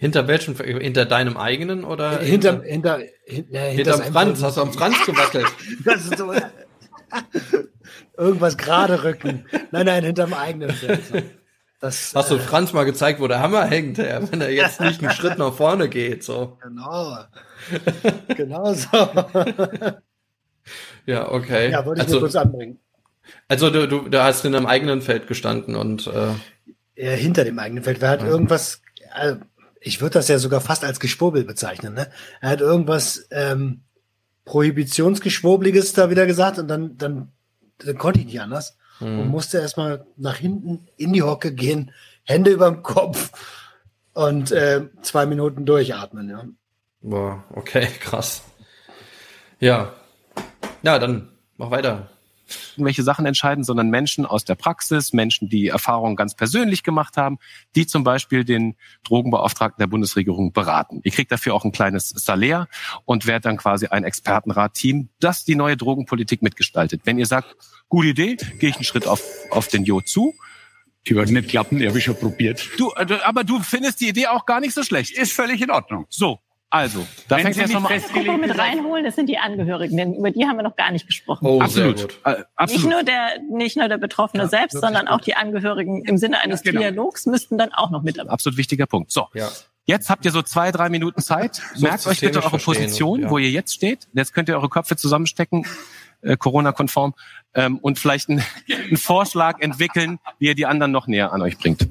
Hinter 0.00 0.26
welchem? 0.26 0.56
Hinter 0.56 1.04
deinem 1.04 1.36
eigenen 1.36 1.84
oder? 1.84 2.20
hinter, 2.20 2.62
hinter, 2.62 3.00
hin, 3.26 3.52
äh, 3.52 3.72
hinter 3.72 3.98
Franz. 3.98 4.42
Hast 4.42 4.56
du 4.56 4.62
am 4.62 4.72
Franz 4.72 4.96
gewackelt? 5.04 5.46
Das 5.84 6.06
ist 6.06 6.16
so, 6.16 6.32
irgendwas 8.16 8.56
gerade 8.56 9.04
rücken. 9.04 9.44
Nein, 9.72 9.84
nein, 9.84 10.04
hinterm 10.04 10.32
eigenen 10.32 10.70
Feld. 10.70 11.06
So. 11.06 11.18
Das, 11.80 12.12
Hast 12.14 12.30
du 12.30 12.36
äh, 12.36 12.38
Franz 12.38 12.72
mal 12.72 12.84
gezeigt, 12.84 13.20
wo 13.20 13.28
der 13.28 13.40
Hammer 13.40 13.66
hängt, 13.66 13.98
ja, 13.98 14.20
wenn 14.30 14.40
er 14.40 14.50
jetzt 14.50 14.80
nicht 14.80 15.02
einen 15.02 15.12
Schritt 15.12 15.36
nach 15.36 15.52
vorne 15.52 15.90
geht, 15.90 16.24
so. 16.24 16.56
Genau. 16.62 17.18
genau 18.28 18.72
so. 18.72 18.88
Ja, 21.04 21.30
okay. 21.30 21.70
Ja, 21.70 21.84
wollte 21.84 22.00
ich 22.00 22.06
also, 22.06 22.20
nur 22.20 22.28
kurz 22.28 22.36
anbringen. 22.36 22.78
also 23.48 23.68
du, 23.68 23.86
du, 23.86 24.08
du 24.08 24.22
hast 24.22 24.46
in 24.46 24.54
einem 24.54 24.66
eigenen 24.66 25.02
Feld 25.02 25.26
gestanden 25.26 25.74
und 25.74 26.06
äh, 26.06 26.32
äh, 26.94 27.16
hinter 27.16 27.44
dem 27.44 27.58
eigenen 27.58 27.84
Feld. 27.84 28.00
Wer 28.00 28.10
hat 28.10 28.22
irgendwas, 28.22 28.82
äh, 29.14 29.36
ich 29.80 30.00
würde 30.00 30.14
das 30.14 30.28
ja 30.28 30.38
sogar 30.38 30.60
fast 30.60 30.84
als 30.84 31.00
Geschwurbel 31.00 31.44
bezeichnen, 31.44 31.94
ne? 31.94 32.10
Er 32.40 32.50
hat 32.50 32.60
irgendwas 32.60 33.26
ähm, 33.30 33.82
Prohibitionsgeschwurbliges 34.44 35.92
da 35.92 36.10
wieder 36.10 36.26
gesagt 36.26 36.58
und 36.58 36.68
dann, 36.68 36.96
dann, 36.98 37.32
dann 37.78 37.98
konnte 37.98 38.20
ich 38.20 38.26
nicht 38.26 38.40
anders 38.40 38.76
und 39.00 39.28
musste 39.28 39.58
erstmal 39.58 40.06
nach 40.16 40.36
hinten 40.36 40.86
in 40.96 41.12
die 41.12 41.22
Hocke 41.22 41.54
gehen, 41.54 41.92
Hände 42.24 42.50
über 42.50 42.70
dem 42.70 42.82
Kopf 42.82 43.32
und 44.12 44.52
äh, 44.52 44.88
zwei 45.02 45.24
Minuten 45.24 45.64
durchatmen, 45.64 46.28
ja. 46.28 46.44
boah, 47.00 47.44
okay, 47.54 47.88
krass. 48.00 48.42
Ja. 49.58 49.94
Ja, 50.82 50.98
dann 50.98 51.30
mach 51.56 51.70
weiter. 51.70 52.10
Irgendwelche 52.80 53.02
Sachen 53.02 53.26
entscheiden, 53.26 53.62
sondern 53.62 53.90
Menschen 53.90 54.24
aus 54.24 54.44
der 54.44 54.54
Praxis, 54.54 55.12
Menschen, 55.12 55.48
die 55.48 55.68
Erfahrungen 55.68 56.16
ganz 56.16 56.34
persönlich 56.34 56.82
gemacht 56.82 57.18
haben, 57.18 57.38
die 57.76 57.86
zum 57.86 58.04
Beispiel 58.04 58.44
den 58.44 58.74
Drogenbeauftragten 59.04 59.80
der 59.82 59.86
Bundesregierung 59.86 60.52
beraten. 60.52 61.00
Ihr 61.04 61.12
kriegt 61.12 61.30
dafür 61.30 61.54
auch 61.54 61.64
ein 61.64 61.72
kleines 61.72 62.08
Salär 62.08 62.68
und 63.04 63.26
werdet 63.26 63.44
dann 63.44 63.58
quasi 63.58 63.86
ein 63.86 64.04
Expertenrat-Team, 64.04 65.10
das 65.20 65.44
die 65.44 65.54
neue 65.54 65.76
Drogenpolitik 65.76 66.40
mitgestaltet. 66.40 67.02
Wenn 67.04 67.18
ihr 67.18 67.26
sagt, 67.26 67.54
gute 67.88 68.08
Idee, 68.08 68.36
gehe 68.58 68.70
ich 68.70 68.76
einen 68.76 68.84
Schritt 68.84 69.06
auf, 69.06 69.22
auf 69.50 69.68
den 69.68 69.84
Jo 69.84 70.00
zu. 70.00 70.34
Die 71.06 71.14
wird 71.14 71.30
nicht 71.30 71.48
klappen, 71.48 71.78
die 71.78 71.88
habe 71.88 71.98
ich 71.98 72.04
schon 72.04 72.16
probiert. 72.16 72.68
Du, 72.78 72.92
äh, 72.92 73.18
aber 73.24 73.44
du 73.44 73.60
findest 73.60 74.00
die 74.00 74.08
Idee 74.08 74.26
auch 74.26 74.46
gar 74.46 74.60
nicht 74.60 74.74
so 74.74 74.82
schlecht. 74.82 75.16
Ist 75.16 75.32
völlig 75.32 75.60
in 75.60 75.70
Ordnung. 75.70 76.06
So, 76.08 76.40
also, 76.70 77.04
da 77.28 77.36
Wenn 77.36 77.42
fängt 77.42 77.54
Sie 77.56 77.60
jetzt 77.62 77.68
nicht 77.70 77.74
nochmal 77.74 78.34
an. 78.34 78.40
Mit 78.40 78.56
reinholen, 78.58 79.04
das 79.04 79.16
sind 79.16 79.28
die 79.28 79.38
Angehörigen, 79.38 79.96
denn 79.96 80.14
über 80.14 80.30
die 80.30 80.44
haben 80.46 80.56
wir 80.56 80.62
noch 80.62 80.76
gar 80.76 80.92
nicht 80.92 81.06
gesprochen. 81.06 81.44
Oh, 81.46 81.60
Absolut, 81.60 82.00
gut. 82.00 82.18
äh, 82.24 82.30
Nicht 82.30 82.46
absolut. 82.54 82.90
nur 82.90 83.02
der, 83.02 83.28
nicht 83.50 83.76
nur 83.76 83.88
der 83.88 83.98
Betroffene 83.98 84.48
selbst, 84.48 84.80
sondern 84.80 85.08
auch 85.08 85.20
die 85.20 85.34
Angehörigen 85.34 86.04
im 86.04 86.16
Sinne 86.16 86.38
eines 86.40 86.62
Ja, 86.64 86.70
genau. 86.72 86.82
Dialogs 86.82 87.26
müssten 87.26 87.58
dann 87.58 87.72
auch 87.72 87.90
noch 87.90 88.02
mit 88.02 88.18
dabei. 88.18 88.30
Absolut 88.30 88.56
wichtiger 88.56 88.86
Punkt. 88.86 89.10
So, 89.12 89.26
Ja. 89.34 89.48
Jetzt 89.86 90.08
habt 90.08 90.24
ihr 90.24 90.30
so 90.30 90.42
zwei, 90.42 90.70
drei 90.70 90.88
Minuten 90.88 91.20
Zeit. 91.20 91.60
So 91.74 91.86
Merkt 91.86 92.06
euch 92.06 92.20
bitte 92.20 92.40
eure 92.44 92.58
Position, 92.58 93.18
und- 93.18 93.22
ja. 93.24 93.30
wo 93.30 93.38
ihr 93.38 93.50
jetzt 93.50 93.74
steht. 93.74 94.06
Jetzt 94.12 94.32
könnt 94.32 94.48
ihr 94.48 94.54
eure 94.54 94.68
Köpfe 94.68 94.94
zusammenstecken, 94.94 95.66
äh, 96.22 96.36
Corona-konform, 96.36 97.14
ähm, 97.54 97.78
und 97.78 97.98
vielleicht 97.98 98.28
einen, 98.28 98.44
einen 98.70 98.96
Vorschlag 98.96 99.58
entwickeln, 99.60 100.20
wie 100.38 100.46
ihr 100.46 100.54
die 100.54 100.66
anderen 100.66 100.92
noch 100.92 101.08
näher 101.08 101.32
an 101.32 101.42
euch 101.42 101.58
bringt. 101.58 101.88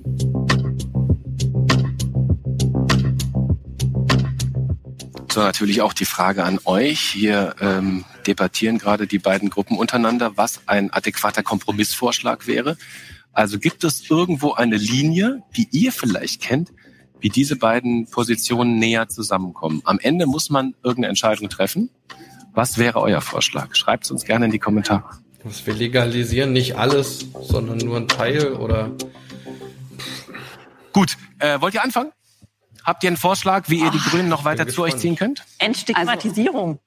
So, 5.40 5.46
natürlich 5.46 5.82
auch 5.82 5.94
die 5.94 6.04
Frage 6.04 6.44
an 6.44 6.60
euch. 6.66 7.00
Hier 7.00 7.56
ähm, 7.62 8.04
debattieren 8.28 8.78
gerade 8.78 9.08
die 9.08 9.20
beiden 9.20 9.50
Gruppen 9.50 9.78
untereinander, 9.78 10.36
was 10.36 10.60
ein 10.66 10.92
adäquater 10.92 11.44
Kompromissvorschlag 11.44 12.46
wäre. 12.46 12.76
Also 13.32 13.58
gibt 13.58 13.86
es 13.86 14.10
irgendwo 14.12 14.52
eine 14.52 14.76
Linie, 14.76 15.42
die 15.56 15.70
ihr 15.72 15.94
vielleicht 15.94 16.42
kennt, 16.42 16.74
wie 17.22 17.30
diese 17.30 17.56
beiden 17.56 18.10
Positionen 18.10 18.80
näher 18.80 19.08
zusammenkommen? 19.08 19.82
Am 19.86 19.98
Ende 20.02 20.26
muss 20.26 20.50
man 20.50 20.76
irgendeine 20.84 21.08
Entscheidung 21.08 21.48
treffen. 21.48 21.90
Was 22.54 22.78
wäre 22.78 23.00
euer 23.00 23.22
Vorschlag? 23.22 23.76
Schreibt 23.78 24.04
es 24.04 24.12
uns 24.12 24.26
gerne 24.26 24.44
in 24.44 24.52
die 24.52 24.60
Kommentare. 24.60 25.06
Wir 25.64 25.74
legalisieren 25.74 26.52
nicht 26.52 26.76
alles, 26.76 27.28
sondern 27.42 27.78
nur 27.78 27.96
ein 27.96 28.10
Teil 28.10 28.56
oder 28.56 28.92
Gut, 30.92 31.16
äh, 31.38 31.62
wollt 31.62 31.76
ihr 31.76 31.84
anfangen? 31.84 32.12
Habt 32.84 33.04
ihr 33.04 33.10
einen 33.10 33.18
Vorschlag, 33.18 33.70
wie 33.70 33.80
ihr 33.80 33.92
die 33.92 34.00
Grünen 34.00 34.30
noch 34.30 34.46
weiter 34.46 34.68
zu 34.68 34.84
euch 34.84 34.98
ziehen 34.98 35.16
könnt? 35.16 35.44
Entstigmatisierung. 35.60 36.80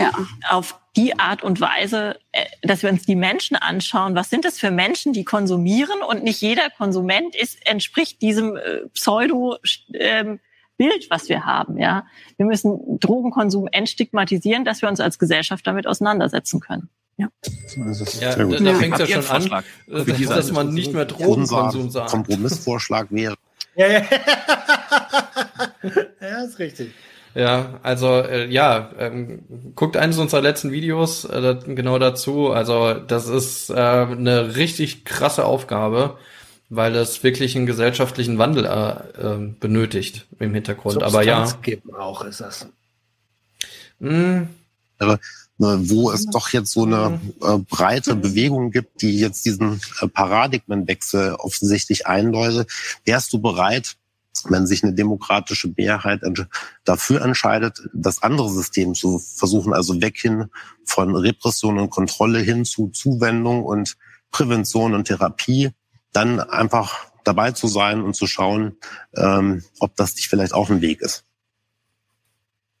Ja. 0.00 0.12
Auf 0.48 0.78
die 0.96 1.18
Art 1.18 1.42
und 1.42 1.60
Weise, 1.60 2.20
äh, 2.30 2.44
dass 2.62 2.84
wir 2.84 2.90
uns 2.90 3.04
die 3.04 3.16
Menschen 3.16 3.56
anschauen. 3.56 4.14
Was 4.14 4.30
sind 4.30 4.44
das 4.44 4.58
für 4.58 4.70
Menschen, 4.70 5.12
die 5.12 5.24
konsumieren? 5.24 6.02
Und 6.08 6.22
nicht 6.22 6.40
jeder 6.40 6.70
Konsument 6.70 7.34
ist, 7.34 7.66
entspricht 7.66 8.22
diesem 8.22 8.56
äh, 8.56 8.86
Pseudo, 8.94 9.56
ähm, 9.92 10.38
Bild, 10.78 11.10
was 11.10 11.28
wir 11.28 11.44
haben, 11.44 11.76
ja. 11.76 12.06
Wir 12.36 12.46
müssen 12.46 13.00
Drogenkonsum 13.00 13.68
entstigmatisieren, 13.70 14.64
dass 14.64 14.80
wir 14.80 14.88
uns 14.88 15.00
als 15.00 15.18
Gesellschaft 15.18 15.66
damit 15.66 15.86
auseinandersetzen 15.88 16.60
können. 16.60 16.88
Ja. 17.16 17.26
ja, 17.76 17.92
Sehr 17.92 18.44
gut. 18.46 18.60
da, 18.60 18.64
da 18.64 18.74
fängt 18.74 18.98
ja 19.00 19.06
schon 19.06 19.16
an, 19.16 19.22
Vorschlag 19.24 19.64
äh, 19.88 20.04
diese 20.04 20.34
dass 20.34 20.52
man 20.52 20.72
nicht 20.72 20.92
mehr 20.92 21.04
Drogenkonsum 21.04 21.82
Unser 21.82 21.90
sagt. 21.90 22.10
Kompromissvorschlag 22.12 23.08
wäre, 23.10 23.34
Ja, 23.78 23.86
ja. 23.86 24.02
ja, 26.20 26.44
ist 26.44 26.58
richtig. 26.58 26.90
Ja, 27.34 27.78
also 27.82 28.20
äh, 28.22 28.46
ja, 28.46 28.90
ähm, 28.98 29.72
guckt 29.76 29.96
eines 29.96 30.18
unserer 30.18 30.40
letzten 30.42 30.72
Videos 30.72 31.24
äh, 31.24 31.40
da- 31.40 31.52
genau 31.54 31.98
dazu. 31.98 32.50
Also 32.50 32.94
das 32.94 33.28
ist 33.28 33.70
äh, 33.70 33.74
eine 33.74 34.56
richtig 34.56 35.04
krasse 35.04 35.44
Aufgabe, 35.44 36.16
weil 36.70 36.96
es 36.96 37.22
wirklich 37.22 37.54
einen 37.56 37.66
gesellschaftlichen 37.66 38.38
Wandel 38.38 38.64
äh, 38.64 39.20
äh, 39.22 39.54
benötigt 39.60 40.26
im 40.40 40.54
Hintergrund. 40.54 41.02
Aber 41.02 41.22
ja, 41.22 41.46
Substanzgebrauch 41.46 42.24
ist 42.24 42.40
das. 42.40 42.66
mh, 44.00 44.46
wäre, 44.98 45.12
ne, 45.12 45.20
wo 45.58 46.10
es 46.10 46.26
doch 46.26 46.50
jetzt 46.50 46.72
so 46.72 46.84
eine 46.84 47.20
äh, 47.42 47.58
breite 47.58 48.14
Bewegung 48.14 48.70
gibt, 48.70 49.02
die 49.02 49.18
jetzt 49.18 49.44
diesen 49.44 49.80
äh, 50.00 50.08
Paradigmenwechsel 50.08 51.34
offensichtlich 51.34 52.06
einläutet. 52.06 52.70
Wärst 53.04 53.32
du 53.32 53.40
bereit, 53.40 53.96
wenn 54.44 54.66
sich 54.66 54.84
eine 54.84 54.94
demokratische 54.94 55.72
Mehrheit 55.76 56.22
dafür 56.84 57.22
entscheidet, 57.22 57.82
das 57.92 58.22
andere 58.22 58.50
System 58.50 58.94
zu 58.94 59.18
versuchen, 59.18 59.72
also 59.72 60.00
weg 60.00 60.16
hin 60.16 60.46
von 60.84 61.16
Repression 61.16 61.78
und 61.78 61.90
Kontrolle 61.90 62.38
hin 62.38 62.64
zu 62.64 62.88
Zuwendung 62.88 63.64
und 63.64 63.96
Prävention 64.30 64.94
und 64.94 65.06
Therapie, 65.06 65.70
dann 66.12 66.38
einfach 66.38 67.06
dabei 67.24 67.50
zu 67.50 67.66
sein 67.66 68.00
und 68.02 68.14
zu 68.14 68.26
schauen, 68.26 68.76
ähm, 69.16 69.64
ob 69.80 69.96
das 69.96 70.14
nicht 70.14 70.28
vielleicht 70.28 70.54
auch 70.54 70.70
ein 70.70 70.80
Weg 70.80 71.02
ist. 71.02 71.24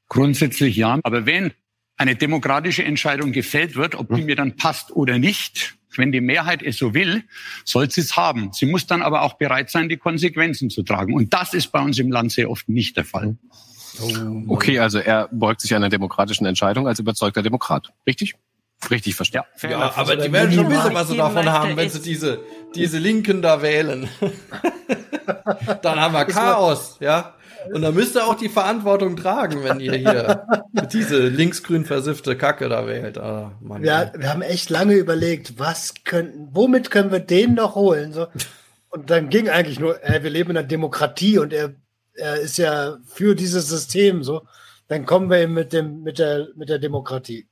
Grundsätzlich 0.08 0.76
ja, 0.76 0.98
aber 1.02 1.26
wenn 1.26 1.52
eine 1.98 2.16
demokratische 2.16 2.84
Entscheidung 2.84 3.32
gefällt 3.32 3.76
wird, 3.76 3.94
ob 3.96 4.08
die 4.08 4.20
hm. 4.20 4.26
mir 4.26 4.36
dann 4.36 4.56
passt 4.56 4.92
oder 4.92 5.18
nicht, 5.18 5.74
wenn 5.96 6.12
die 6.12 6.20
Mehrheit 6.20 6.62
es 6.62 6.78
so 6.78 6.94
will, 6.94 7.24
soll 7.64 7.90
sie 7.90 8.00
es 8.00 8.16
haben. 8.16 8.52
Sie 8.52 8.66
muss 8.66 8.86
dann 8.86 9.02
aber 9.02 9.22
auch 9.22 9.34
bereit 9.34 9.70
sein, 9.70 9.88
die 9.88 9.96
Konsequenzen 9.96 10.70
zu 10.70 10.82
tragen. 10.82 11.12
Und 11.14 11.34
das 11.34 11.54
ist 11.54 11.72
bei 11.72 11.80
uns 11.80 11.98
im 11.98 12.10
Land 12.10 12.32
sehr 12.32 12.50
oft 12.50 12.68
nicht 12.68 12.96
der 12.96 13.04
Fall. 13.04 13.36
Oh, 14.00 14.54
okay, 14.54 14.78
also 14.78 14.98
er 14.98 15.28
beugt 15.32 15.60
sich 15.60 15.74
einer 15.74 15.88
demokratischen 15.88 16.46
Entscheidung 16.46 16.86
als 16.86 17.00
überzeugter 17.00 17.42
Demokrat. 17.42 17.92
Richtig? 18.06 18.36
Richtig 18.90 19.16
verstanden. 19.16 19.48
Ja, 19.62 19.70
ja 19.70 19.92
aber 19.96 20.14
die 20.14 20.32
werden 20.32 20.54
schon 20.54 20.70
wissen, 20.70 20.94
was 20.94 21.08
sie 21.08 21.16
davon 21.16 21.50
haben, 21.50 21.76
wenn 21.76 21.90
sie 21.90 22.00
diese, 22.00 22.40
diese 22.76 22.98
Linken 22.98 23.42
da 23.42 23.60
wählen. 23.60 24.08
Dann 25.82 26.00
haben 26.00 26.14
wir 26.14 26.24
Chaos, 26.26 26.96
ja. 27.00 27.34
Und 27.72 27.82
dann 27.82 27.94
müsst 27.94 28.16
ihr 28.16 28.26
auch 28.26 28.36
die 28.36 28.48
Verantwortung 28.48 29.16
tragen, 29.16 29.62
wenn 29.64 29.80
ihr 29.80 29.94
hier 29.94 30.46
diese 30.92 31.28
linksgrün 31.28 31.84
versiffte 31.84 32.36
Kacke 32.36 32.68
da 32.68 32.86
wählt. 32.86 33.18
Ah, 33.18 33.52
Mann, 33.60 33.84
ja, 33.84 34.12
wir 34.16 34.30
haben 34.30 34.42
echt 34.42 34.70
lange 34.70 34.94
überlegt, 34.94 35.58
was 35.58 35.94
können, 36.04 36.48
womit 36.52 36.90
können 36.90 37.10
wir 37.10 37.20
den 37.20 37.54
noch 37.54 37.74
holen? 37.74 38.12
So. 38.12 38.26
Und 38.90 39.10
dann 39.10 39.28
ging 39.28 39.48
eigentlich 39.48 39.80
nur, 39.80 40.02
äh, 40.04 40.22
wir 40.22 40.30
leben 40.30 40.50
in 40.50 40.58
einer 40.58 40.66
Demokratie 40.66 41.38
und 41.38 41.52
er, 41.52 41.74
er 42.14 42.36
ist 42.36 42.58
ja 42.58 42.98
für 43.06 43.34
dieses 43.34 43.68
System 43.68 44.22
so. 44.22 44.42
Dann 44.88 45.04
kommen 45.04 45.28
wir 45.28 45.38
eben 45.38 45.52
mit 45.52 45.72
dem, 45.72 46.02
mit 46.02 46.18
der, 46.18 46.48
mit 46.56 46.68
der 46.70 46.78
Demokratie. 46.78 47.46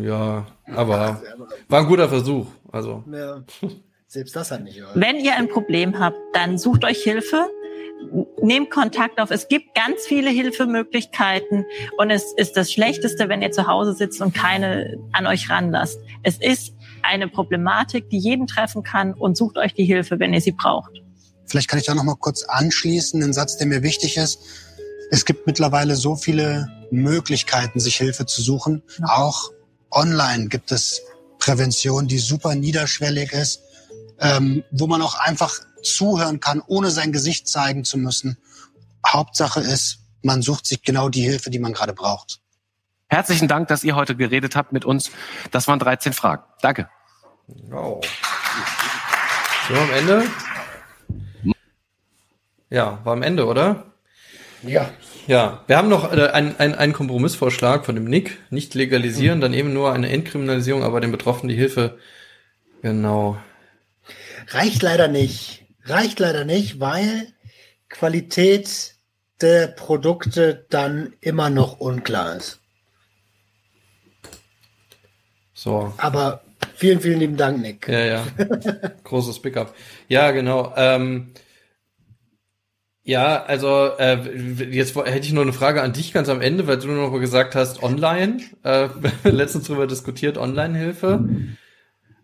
Ja, 0.00 0.46
aber 0.74 1.22
war 1.68 1.80
ein 1.80 1.86
guter 1.86 2.08
Versuch. 2.08 2.46
Also. 2.72 3.04
Ja, 3.12 3.42
selbst 4.06 4.34
das 4.36 4.50
hat 4.50 4.62
nicht. 4.62 4.82
Wenn 4.94 5.16
ihr 5.16 5.36
ein 5.36 5.48
Problem 5.48 5.98
habt, 5.98 6.18
dann 6.32 6.56
sucht 6.56 6.84
euch 6.84 7.02
Hilfe 7.02 7.48
nehmt 8.42 8.70
Kontakt 8.70 9.20
auf. 9.20 9.30
Es 9.30 9.48
gibt 9.48 9.74
ganz 9.74 10.02
viele 10.06 10.30
Hilfemöglichkeiten 10.30 11.64
und 11.98 12.10
es 12.10 12.32
ist 12.36 12.56
das 12.56 12.72
Schlechteste, 12.72 13.28
wenn 13.28 13.42
ihr 13.42 13.50
zu 13.50 13.66
Hause 13.66 13.94
sitzt 13.94 14.20
und 14.20 14.34
keine 14.34 14.98
an 15.12 15.26
euch 15.26 15.50
ranlasst. 15.50 16.00
Es 16.22 16.38
ist 16.38 16.74
eine 17.02 17.28
Problematik, 17.28 18.08
die 18.10 18.18
jeden 18.18 18.46
treffen 18.46 18.82
kann 18.82 19.14
und 19.14 19.36
sucht 19.36 19.56
euch 19.58 19.74
die 19.74 19.84
Hilfe, 19.84 20.18
wenn 20.18 20.32
ihr 20.32 20.40
sie 20.40 20.52
braucht. 20.52 20.92
Vielleicht 21.46 21.68
kann 21.68 21.78
ich 21.78 21.86
da 21.86 21.94
noch 21.94 22.04
mal 22.04 22.16
kurz 22.16 22.42
anschließen, 22.42 23.22
einen 23.22 23.32
Satz, 23.32 23.56
der 23.56 23.66
mir 23.66 23.82
wichtig 23.82 24.16
ist. 24.16 24.40
Es 25.10 25.24
gibt 25.24 25.46
mittlerweile 25.46 25.96
so 25.96 26.16
viele 26.16 26.68
Möglichkeiten, 26.90 27.80
sich 27.80 27.96
Hilfe 27.96 28.26
zu 28.26 28.42
suchen. 28.42 28.82
Auch 29.02 29.50
online 29.90 30.48
gibt 30.48 30.72
es 30.72 31.00
Prävention, 31.38 32.08
die 32.08 32.18
super 32.18 32.54
niederschwellig 32.54 33.32
ist, 33.32 33.62
ähm, 34.20 34.64
wo 34.70 34.86
man 34.86 35.00
auch 35.00 35.18
einfach 35.18 35.54
zuhören 35.82 36.40
kann, 36.40 36.62
ohne 36.66 36.90
sein 36.90 37.12
Gesicht 37.12 37.48
zeigen 37.48 37.84
zu 37.84 37.98
müssen. 37.98 38.38
Hauptsache 39.06 39.60
ist, 39.60 40.00
man 40.22 40.42
sucht 40.42 40.66
sich 40.66 40.82
genau 40.82 41.08
die 41.08 41.22
Hilfe, 41.22 41.50
die 41.50 41.58
man 41.58 41.72
gerade 41.72 41.92
braucht. 41.92 42.40
Herzlichen 43.08 43.48
Dank, 43.48 43.68
dass 43.68 43.84
ihr 43.84 43.96
heute 43.96 44.16
geredet 44.16 44.54
habt 44.54 44.72
mit 44.72 44.84
uns. 44.84 45.10
Das 45.50 45.66
waren 45.66 45.78
13 45.78 46.12
Fragen. 46.12 46.42
Danke. 46.60 46.88
Oh. 47.72 48.00
So 49.68 49.74
am 49.74 49.90
Ende? 49.90 50.24
Ja, 52.70 53.00
war 53.04 53.14
am 53.14 53.22
Ende, 53.22 53.46
oder? 53.46 53.86
Ja. 54.62 54.90
Ja, 55.26 55.62
wir 55.66 55.76
haben 55.76 55.88
noch 55.88 56.12
äh, 56.12 56.28
einen, 56.28 56.56
einen, 56.56 56.74
einen 56.74 56.92
Kompromissvorschlag 56.92 57.84
von 57.84 57.94
dem 57.94 58.04
Nick. 58.04 58.38
Nicht 58.50 58.74
legalisieren, 58.74 59.38
mhm. 59.38 59.42
dann 59.42 59.54
eben 59.54 59.72
nur 59.72 59.92
eine 59.92 60.10
Entkriminalisierung, 60.10 60.82
aber 60.82 61.00
den 61.00 61.12
Betroffenen 61.12 61.48
die 61.48 61.54
Hilfe. 61.54 61.98
Genau. 62.82 63.38
Reicht 64.48 64.82
leider 64.82 65.08
nicht. 65.08 65.66
Reicht 65.88 66.20
leider 66.20 66.44
nicht, 66.44 66.80
weil 66.80 67.28
Qualität 67.88 68.94
der 69.40 69.68
Produkte 69.68 70.66
dann 70.70 71.14
immer 71.20 71.50
noch 71.50 71.80
unklar 71.80 72.36
ist. 72.36 72.60
So. 75.54 75.92
Aber 75.96 76.42
vielen, 76.76 77.00
vielen 77.00 77.20
lieben 77.20 77.36
Dank, 77.36 77.60
Nick. 77.60 77.88
Ja, 77.88 78.00
ja. 78.00 78.26
Großes 79.04 79.40
Pickup. 79.40 79.74
Ja, 80.08 80.30
genau. 80.30 80.72
Ähm, 80.76 81.32
ja, 83.02 83.42
also 83.44 83.92
äh, 83.98 84.18
jetzt 84.70 84.94
hätte 84.94 85.26
ich 85.26 85.32
nur 85.32 85.42
eine 85.42 85.54
Frage 85.54 85.82
an 85.82 85.94
dich 85.94 86.12
ganz 86.12 86.28
am 86.28 86.42
Ende, 86.42 86.66
weil 86.66 86.78
du 86.78 86.88
noch 86.88 87.18
gesagt 87.18 87.54
hast, 87.54 87.82
online, 87.82 88.42
äh, 88.64 88.88
letztens 89.24 89.66
drüber 89.66 89.86
diskutiert, 89.86 90.36
Online-Hilfe. 90.36 91.24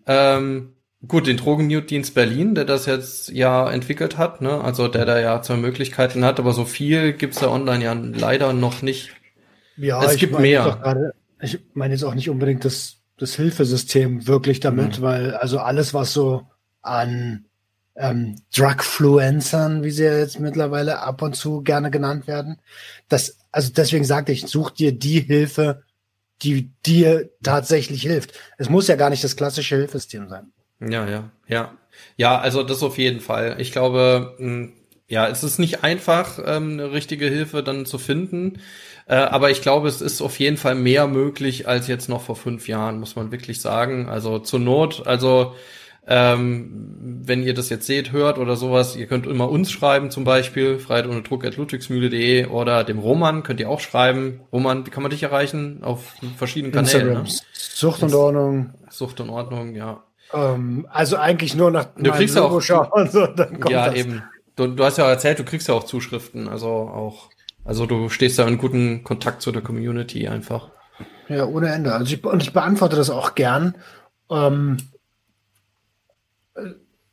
Ähm, 0.07 0.74
Gut, 1.09 1.27
den 1.27 1.37
Drogennewtdienst 1.37 2.15
Berlin, 2.15 2.55
der 2.55 2.65
das 2.65 2.87
jetzt 2.87 3.31
ja 3.31 3.71
entwickelt 3.71 4.17
hat, 4.17 4.41
ne? 4.41 4.61
also 4.63 4.89
der 4.89 5.05
da 5.05 5.19
ja 5.19 5.43
zwei 5.43 5.57
Möglichkeiten 5.57 6.25
hat, 6.25 6.39
aber 6.39 6.53
so 6.53 6.65
viel 6.65 7.13
gibt's 7.13 7.41
da 7.41 7.49
online 7.49 7.85
ja 7.85 7.93
leider 7.93 8.53
noch 8.53 8.83
nicht. 8.83 9.11
Ja, 9.77 10.03
es 10.05 10.17
gibt 10.17 10.39
mehr. 10.39 10.79
Grade, 10.83 11.15
ich 11.41 11.61
meine 11.75 11.95
jetzt 11.95 12.05
auch 12.05 12.15
nicht 12.15 12.31
unbedingt 12.31 12.65
das, 12.65 12.99
das 13.19 13.35
Hilfesystem 13.35 14.27
wirklich 14.27 14.61
damit, 14.61 14.99
mhm. 14.99 15.03
weil 15.03 15.35
also 15.35 15.59
alles, 15.59 15.95
was 15.95 16.13
so 16.13 16.47
an 16.83 17.47
ähm, 17.97 18.37
Drugfluencern, 18.55 19.83
wie 19.83 19.91
sie 19.91 20.05
ja 20.05 20.19
jetzt 20.19 20.41
mittlerweile 20.41 21.01
ab 21.01 21.23
und 21.23 21.35
zu 21.35 21.63
gerne 21.63 21.91
genannt 21.91 22.27
werden, 22.27 22.59
das, 23.09 23.39
also 23.51 23.73
deswegen 23.75 24.05
sagte 24.05 24.33
ich, 24.33 24.47
such 24.47 24.71
dir 24.71 24.93
die 24.93 25.21
Hilfe, 25.21 25.83
die 26.43 26.71
dir 26.85 27.31
tatsächlich 27.43 28.03
hilft. 28.03 28.35
Es 28.59 28.69
muss 28.69 28.89
ja 28.89 28.97
gar 28.97 29.11
nicht 29.11 29.25
das 29.25 29.37
klassische 29.37 29.77
Hilfesystem 29.77 30.29
sein. 30.29 30.53
Ja, 30.91 31.09
ja, 31.09 31.31
ja. 31.49 31.73
Ja, 32.17 32.39
also 32.39 32.63
das 32.63 32.83
auf 32.83 32.99
jeden 32.99 33.21
Fall. 33.21 33.57
Ich 33.59 33.73
glaube, 33.73 34.35
hm, 34.39 34.73
ja, 35.07 35.29
es 35.29 35.45
ist 35.45 35.59
nicht 35.59 35.85
einfach, 35.85 36.39
ähm, 36.45 36.73
eine 36.73 36.93
richtige 36.93 37.27
Hilfe 37.27 37.63
dann 37.63 37.87
zu 37.87 37.99
finden. 37.99 38.61
Äh, 39.07 39.17
aber 39.17 39.51
ich 39.51 39.61
glaube, 39.61 39.89
es 39.89 40.01
ist 40.01 40.23
auf 40.23 40.39
jeden 40.39 40.57
Fall 40.57 40.75
mehr 40.75 41.07
möglich 41.07 41.69
als 41.69 41.89
jetzt 41.89 42.09
noch 42.09 42.23
vor 42.23 42.37
fünf 42.37 42.69
Jahren, 42.69 43.01
muss 43.01 43.17
man 43.17 43.31
wirklich 43.31 43.61
sagen. 43.61 44.09
Also 44.09 44.39
zur 44.39 44.61
Not, 44.61 45.07
also 45.07 45.55
ähm, 46.07 47.23
wenn 47.25 47.43
ihr 47.43 47.55
das 47.55 47.71
jetzt 47.71 47.87
seht, 47.87 48.13
hört 48.13 48.39
oder 48.39 48.57
sowas, 48.57 48.97
ihr 48.97 49.07
könnt 49.07 49.27
immer 49.27 49.49
uns 49.49 49.71
schreiben, 49.71 50.11
zum 50.11 50.25
Beispiel, 50.25 50.79
Freiheit 50.79 51.07
ohne 51.07 51.23
Druck 51.23 51.45
at 51.45 51.57
ludwigsmühle.de 51.57 52.47
oder 52.47 52.85
dem 52.85 52.99
Roman 52.99 53.43
könnt 53.43 53.61
ihr 53.61 53.71
auch 53.71 53.81
schreiben. 53.81 54.41
Roman, 54.53 54.87
wie 54.87 54.91
kann 54.91 55.03
man 55.03 55.11
dich 55.11 55.23
erreichen? 55.23 55.83
Auf 55.83 56.15
verschiedenen 56.37 56.73
Kanälen. 56.73 57.15
Ne? 57.15 57.25
Sucht 57.53 58.03
und 58.03 58.15
Ordnung. 58.15 58.75
Sucht 58.91 59.21
und 59.21 59.31
Ordnung, 59.31 59.75
ja. 59.75 60.03
Ähm, 60.35 60.87
also 60.91 61.17
eigentlich 61.17 61.55
nur 61.55 61.71
nach 61.71 61.87
du 61.97 62.11
kriegst 62.11 62.35
Logo 62.35 62.57
auch, 62.57 62.61
schauen, 62.61 63.09
so, 63.11 63.21
Ja, 63.69 63.87
das. 63.87 63.95
eben. 63.95 64.23
Du, 64.57 64.67
du 64.67 64.85
hast 64.85 64.99
ja 64.99 65.09
erzählt, 65.09 65.39
du 65.39 65.45
kriegst 65.45 65.69
ja 65.69 65.75
auch 65.75 65.85
Zuschriften, 65.85 66.49
also 66.49 66.69
auch, 66.69 67.31
also 67.65 67.87
du 67.87 68.09
stehst 68.09 68.39
da 68.39 68.47
in 68.47 68.59
guten 68.59 69.03
Kontakt 69.03 69.43
zu 69.43 69.51
der 69.53 69.63
Community 69.63 70.29
einfach. 70.29 70.71
Ja, 71.29 71.47
ohne 71.47 71.73
Ende. 71.73 71.93
Also 71.93 72.13
ich, 72.13 72.25
und 72.25 72.43
ich 72.43 72.53
beantworte 72.53 72.97
das 72.97 73.11
auch 73.11 73.35
gern. 73.35 73.75
Ähm, 74.31 74.77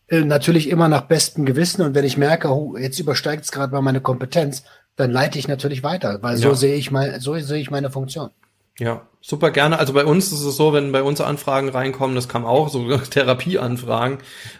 äh, 0.07 0.21
natürlich 0.21 0.69
immer 0.69 0.89
nach 0.89 1.03
bestem 1.03 1.45
Gewissen 1.45 1.81
und 1.83 1.95
wenn 1.95 2.05
ich 2.05 2.17
merke, 2.17 2.49
oh, 2.49 2.75
jetzt 2.77 2.99
übersteigt 2.99 3.45
es 3.45 3.51
gerade 3.51 3.71
mal 3.71 3.81
meine 3.81 4.01
Kompetenz, 4.01 4.63
dann 4.97 5.11
leite 5.11 5.39
ich 5.39 5.47
natürlich 5.47 5.83
weiter, 5.83 6.21
weil 6.21 6.37
ja. 6.37 6.49
so 6.49 6.53
sehe 6.53 6.75
ich 6.75 6.91
mal, 6.91 7.21
so 7.21 7.37
sehe 7.39 7.61
ich 7.61 7.71
meine 7.71 7.89
Funktion. 7.89 8.29
Ja, 8.81 9.07
super 9.21 9.51
gerne. 9.51 9.77
Also 9.77 9.93
bei 9.93 10.05
uns 10.05 10.31
ist 10.31 10.41
es 10.41 10.57
so, 10.57 10.73
wenn 10.73 10.91
bei 10.91 11.03
uns 11.03 11.21
Anfragen 11.21 11.69
reinkommen, 11.69 12.15
das 12.15 12.27
kam 12.27 12.45
auch, 12.45 12.67
so 12.69 12.97
Therapieanfragen, 13.11 14.17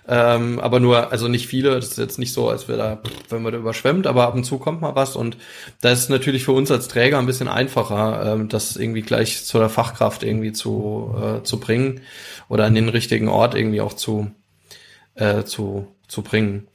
ähm, 0.08 0.60
aber 0.60 0.80
nur, 0.80 1.12
also 1.12 1.28
nicht 1.28 1.48
viele, 1.48 1.74
das 1.74 1.88
ist 1.88 1.98
jetzt 1.98 2.20
nicht 2.20 2.32
so, 2.32 2.48
als 2.48 2.68
wir 2.68 2.78
da, 2.78 3.02
wenn 3.30 3.42
wir 3.42 3.50
da 3.50 3.58
überschwemmt, 3.58 4.06
aber 4.06 4.28
ab 4.28 4.36
und 4.36 4.44
zu 4.44 4.60
kommt 4.60 4.80
mal 4.80 4.94
was 4.94 5.16
und 5.16 5.38
da 5.82 5.90
ist 5.90 6.12
natürlich 6.12 6.44
für 6.44 6.52
uns 6.52 6.70
als 6.70 6.88
Träger 6.88 7.18
ein 7.18 7.26
bisschen 7.26 7.48
einfacher, 7.48 8.34
ähm, 8.34 8.48
das 8.48 8.76
irgendwie 8.76 9.02
gleich 9.02 9.44
zu 9.44 9.58
der 9.58 9.70
Fachkraft 9.70 10.22
irgendwie 10.22 10.52
zu, 10.52 11.16
äh, 11.20 11.42
zu 11.42 11.60
bringen 11.60 12.02
oder 12.48 12.66
an 12.66 12.76
den 12.76 12.90
richtigen 12.90 13.28
Ort 13.28 13.56
irgendwie 13.56 13.82
auch 13.82 13.94
zu, 13.94 14.30
äh, 15.16 15.46
zu, 15.46 15.88
zu 16.08 16.22
bringen. 16.22 16.68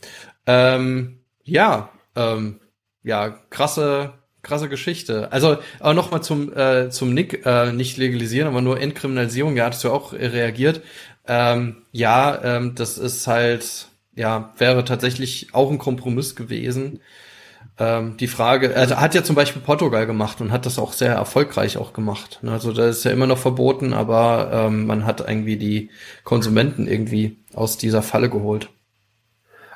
Ähm, 0.48 1.20
ja, 1.44 1.90
ähm, 2.16 2.58
ja, 3.04 3.28
krasse, 3.50 4.14
krasse 4.46 4.68
Geschichte. 4.68 5.32
Also, 5.32 5.58
aber 5.80 5.94
nochmal 5.94 6.22
zum, 6.22 6.56
äh, 6.56 6.88
zum 6.90 7.12
Nick, 7.12 7.44
äh, 7.44 7.72
nicht 7.72 7.96
legalisieren, 7.96 8.48
aber 8.48 8.60
nur 8.62 8.80
Entkriminalisierung, 8.80 9.56
ja, 9.56 9.66
hattest 9.66 9.84
du 9.84 9.90
auch 9.90 10.12
reagiert. 10.12 10.80
Ähm, 11.26 11.82
ja, 11.92 12.40
ähm, 12.44 12.74
das 12.76 12.98
ist 12.98 13.26
halt, 13.26 13.88
ja, 14.14 14.52
wäre 14.58 14.84
tatsächlich 14.84 15.48
auch 15.52 15.70
ein 15.70 15.78
Kompromiss 15.78 16.36
gewesen. 16.36 17.00
ähm, 17.78 18.16
die 18.16 18.28
Frage, 18.28 18.74
also 18.74 18.96
hat 18.96 19.14
ja 19.14 19.22
zum 19.22 19.36
Beispiel 19.36 19.60
Portugal 19.62 20.06
gemacht 20.06 20.40
und 20.40 20.52
hat 20.52 20.64
das 20.66 20.78
auch 20.78 20.92
sehr 20.92 21.12
erfolgreich 21.12 21.76
auch 21.76 21.92
gemacht. 21.92 22.38
Ne? 22.42 22.52
Also 22.52 22.72
da 22.72 22.86
ist 22.88 23.04
ja 23.04 23.10
immer 23.10 23.26
noch 23.26 23.38
verboten, 23.38 23.92
aber 23.92 24.50
ähm, 24.52 24.86
man 24.86 25.04
hat 25.04 25.20
irgendwie 25.20 25.56
die 25.56 25.90
Konsumenten 26.24 26.86
irgendwie 26.88 27.36
aus 27.54 27.76
dieser 27.76 28.02
Falle 28.02 28.30
geholt. 28.30 28.70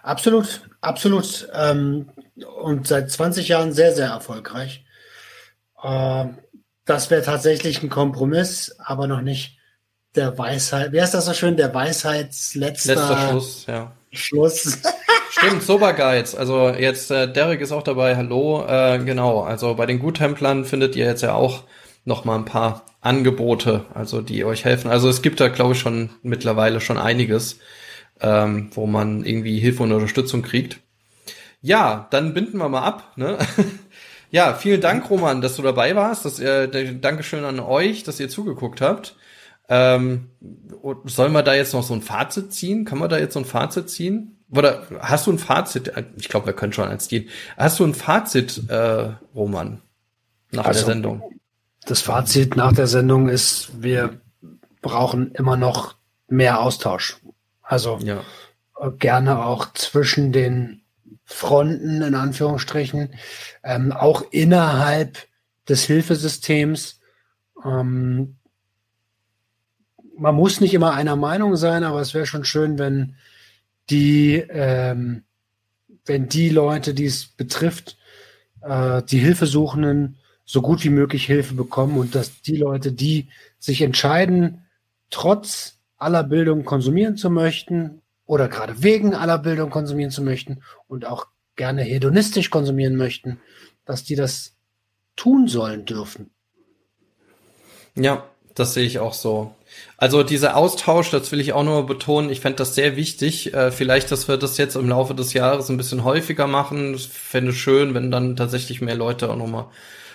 Absolut, 0.02 0.62
absolut. 0.80 1.48
Ähm, 1.54 2.06
und 2.44 2.86
seit 2.86 3.10
20 3.10 3.48
Jahren 3.48 3.72
sehr, 3.72 3.94
sehr 3.94 4.08
erfolgreich. 4.08 4.84
Äh, 5.82 6.26
das 6.84 7.10
wäre 7.10 7.22
tatsächlich 7.22 7.82
ein 7.82 7.90
Kompromiss, 7.90 8.74
aber 8.78 9.06
noch 9.06 9.20
nicht 9.20 9.58
der 10.14 10.36
Weisheit. 10.38 10.92
Wer 10.92 11.04
ist 11.04 11.14
das 11.14 11.26
so 11.26 11.34
schön? 11.34 11.56
Der 11.56 11.72
Weisheitsletzter 11.72 12.94
Letzter 12.94 13.28
Schluss, 13.28 13.66
ja. 13.66 13.92
Schluss. 14.12 14.78
Stimmt, 15.30 15.62
Sober 15.62 15.92
Guides. 15.92 16.34
Also 16.34 16.70
jetzt, 16.70 17.10
äh, 17.10 17.32
Derek 17.32 17.60
ist 17.60 17.72
auch 17.72 17.84
dabei, 17.84 18.16
hallo. 18.16 18.66
Äh, 18.66 18.98
genau, 19.04 19.42
also 19.42 19.74
bei 19.74 19.86
den 19.86 20.00
Guttemplern 20.00 20.64
findet 20.64 20.96
ihr 20.96 21.06
jetzt 21.06 21.22
ja 21.22 21.34
auch 21.34 21.64
noch 22.04 22.24
mal 22.24 22.34
ein 22.36 22.44
paar 22.44 22.84
Angebote, 23.00 23.84
also 23.94 24.20
die 24.20 24.44
euch 24.44 24.64
helfen. 24.64 24.90
Also 24.90 25.08
es 25.08 25.22
gibt 25.22 25.40
da, 25.40 25.48
glaube 25.48 25.74
ich, 25.74 25.80
schon 25.80 26.10
mittlerweile 26.22 26.80
schon 26.80 26.98
einiges, 26.98 27.60
ähm, 28.20 28.70
wo 28.74 28.86
man 28.86 29.24
irgendwie 29.24 29.58
Hilfe 29.58 29.84
und 29.84 29.92
Unterstützung 29.92 30.42
kriegt. 30.42 30.80
Ja, 31.62 32.06
dann 32.10 32.34
binden 32.34 32.58
wir 32.58 32.68
mal 32.68 32.82
ab. 32.82 33.12
Ne? 33.16 33.38
ja, 34.30 34.54
vielen 34.54 34.80
Dank, 34.80 35.08
Roman, 35.10 35.40
dass 35.40 35.56
du 35.56 35.62
dabei 35.62 35.94
warst. 35.94 36.24
Das, 36.24 36.38
äh, 36.40 36.94
Dankeschön 36.94 37.44
an 37.44 37.60
euch, 37.60 38.02
dass 38.02 38.20
ihr 38.20 38.28
zugeguckt 38.28 38.80
habt. 38.80 39.16
Ähm, 39.68 40.30
sollen 41.04 41.32
wir 41.32 41.42
da 41.42 41.54
jetzt 41.54 41.74
noch 41.74 41.82
so 41.84 41.94
ein 41.94 42.02
Fazit 42.02 42.52
ziehen? 42.52 42.84
Kann 42.84 42.98
man 42.98 43.08
da 43.08 43.18
jetzt 43.18 43.34
so 43.34 43.40
ein 43.40 43.44
Fazit 43.44 43.88
ziehen? 43.88 44.36
Oder 44.50 44.82
hast 45.00 45.26
du 45.28 45.32
ein 45.32 45.38
Fazit? 45.38 45.92
Ich 46.16 46.28
glaube, 46.28 46.46
wir 46.46 46.54
können 46.54 46.72
schon 46.72 46.88
als 46.88 47.06
ziehen. 47.06 47.28
Hast 47.56 47.78
du 47.78 47.84
ein 47.84 47.94
Fazit, 47.94 48.68
äh, 48.68 49.10
Roman, 49.34 49.80
nach 50.50 50.64
Also, 50.64 50.80
der 50.80 50.94
Sendung? 50.94 51.22
Das 51.86 52.00
Fazit 52.00 52.56
nach 52.56 52.72
der 52.72 52.88
Sendung 52.88 53.28
ist, 53.28 53.70
wir 53.80 54.20
brauchen 54.82 55.32
immer 55.32 55.56
noch 55.56 55.94
mehr 56.26 56.60
Austausch. 56.60 57.18
Also 57.62 57.98
Ja. 58.02 58.22
äh, 58.80 58.90
gerne 58.98 59.44
auch 59.44 59.72
zwischen 59.74 60.32
den 60.32 60.79
Fronten, 61.32 62.02
in 62.02 62.14
Anführungsstrichen, 62.14 63.14
ähm, 63.62 63.92
auch 63.92 64.24
innerhalb 64.32 65.16
des 65.68 65.84
Hilfesystems. 65.84 67.00
Ähm, 67.64 68.36
man 70.18 70.34
muss 70.34 70.60
nicht 70.60 70.74
immer 70.74 70.92
einer 70.92 71.16
Meinung 71.16 71.56
sein, 71.56 71.84
aber 71.84 72.00
es 72.00 72.14
wäre 72.14 72.26
schon 72.26 72.44
schön, 72.44 72.78
wenn 72.78 73.14
die, 73.90 74.44
ähm, 74.50 75.22
wenn 76.04 76.28
die 76.28 76.50
Leute, 76.50 76.94
die 76.94 77.06
es 77.06 77.26
betrifft, 77.26 77.96
äh, 78.62 79.02
die 79.04 79.18
Hilfesuchenden 79.18 80.18
so 80.44 80.60
gut 80.60 80.82
wie 80.82 80.90
möglich 80.90 81.26
Hilfe 81.26 81.54
bekommen 81.54 81.96
und 81.96 82.16
dass 82.16 82.42
die 82.42 82.56
Leute, 82.56 82.92
die 82.92 83.28
sich 83.60 83.82
entscheiden, 83.82 84.66
trotz 85.10 85.78
aller 85.96 86.24
Bildung 86.24 86.64
konsumieren 86.64 87.16
zu 87.16 87.30
möchten 87.30 87.99
oder 88.30 88.46
gerade 88.46 88.80
wegen 88.80 89.12
aller 89.12 89.38
Bildung 89.38 89.70
konsumieren 89.70 90.12
zu 90.12 90.22
möchten 90.22 90.60
und 90.86 91.04
auch 91.04 91.26
gerne 91.56 91.82
hedonistisch 91.82 92.48
konsumieren 92.48 92.94
möchten, 92.94 93.40
dass 93.84 94.04
die 94.04 94.14
das 94.14 94.54
tun 95.16 95.48
sollen 95.48 95.84
dürfen. 95.84 96.30
Ja, 97.96 98.24
das 98.54 98.74
sehe 98.74 98.86
ich 98.86 99.00
auch 99.00 99.14
so. 99.14 99.52
Also 99.96 100.22
dieser 100.22 100.56
Austausch, 100.56 101.10
das 101.10 101.32
will 101.32 101.40
ich 101.40 101.54
auch 101.54 101.64
nur 101.64 101.86
betonen, 101.86 102.30
ich 102.30 102.38
fände 102.38 102.58
das 102.58 102.76
sehr 102.76 102.94
wichtig. 102.94 103.52
Äh, 103.52 103.72
vielleicht, 103.72 104.12
dass 104.12 104.28
wir 104.28 104.36
das 104.36 104.58
jetzt 104.58 104.76
im 104.76 104.88
Laufe 104.88 105.16
des 105.16 105.32
Jahres 105.32 105.68
ein 105.68 105.76
bisschen 105.76 106.04
häufiger 106.04 106.46
machen. 106.46 106.94
Ich 106.94 107.08
fände 107.08 107.52
schön, 107.52 107.94
wenn 107.94 108.12
dann 108.12 108.36
tatsächlich 108.36 108.80
mehr 108.80 108.94
Leute 108.94 109.28
auch 109.28 109.36
nochmal. 109.36 109.66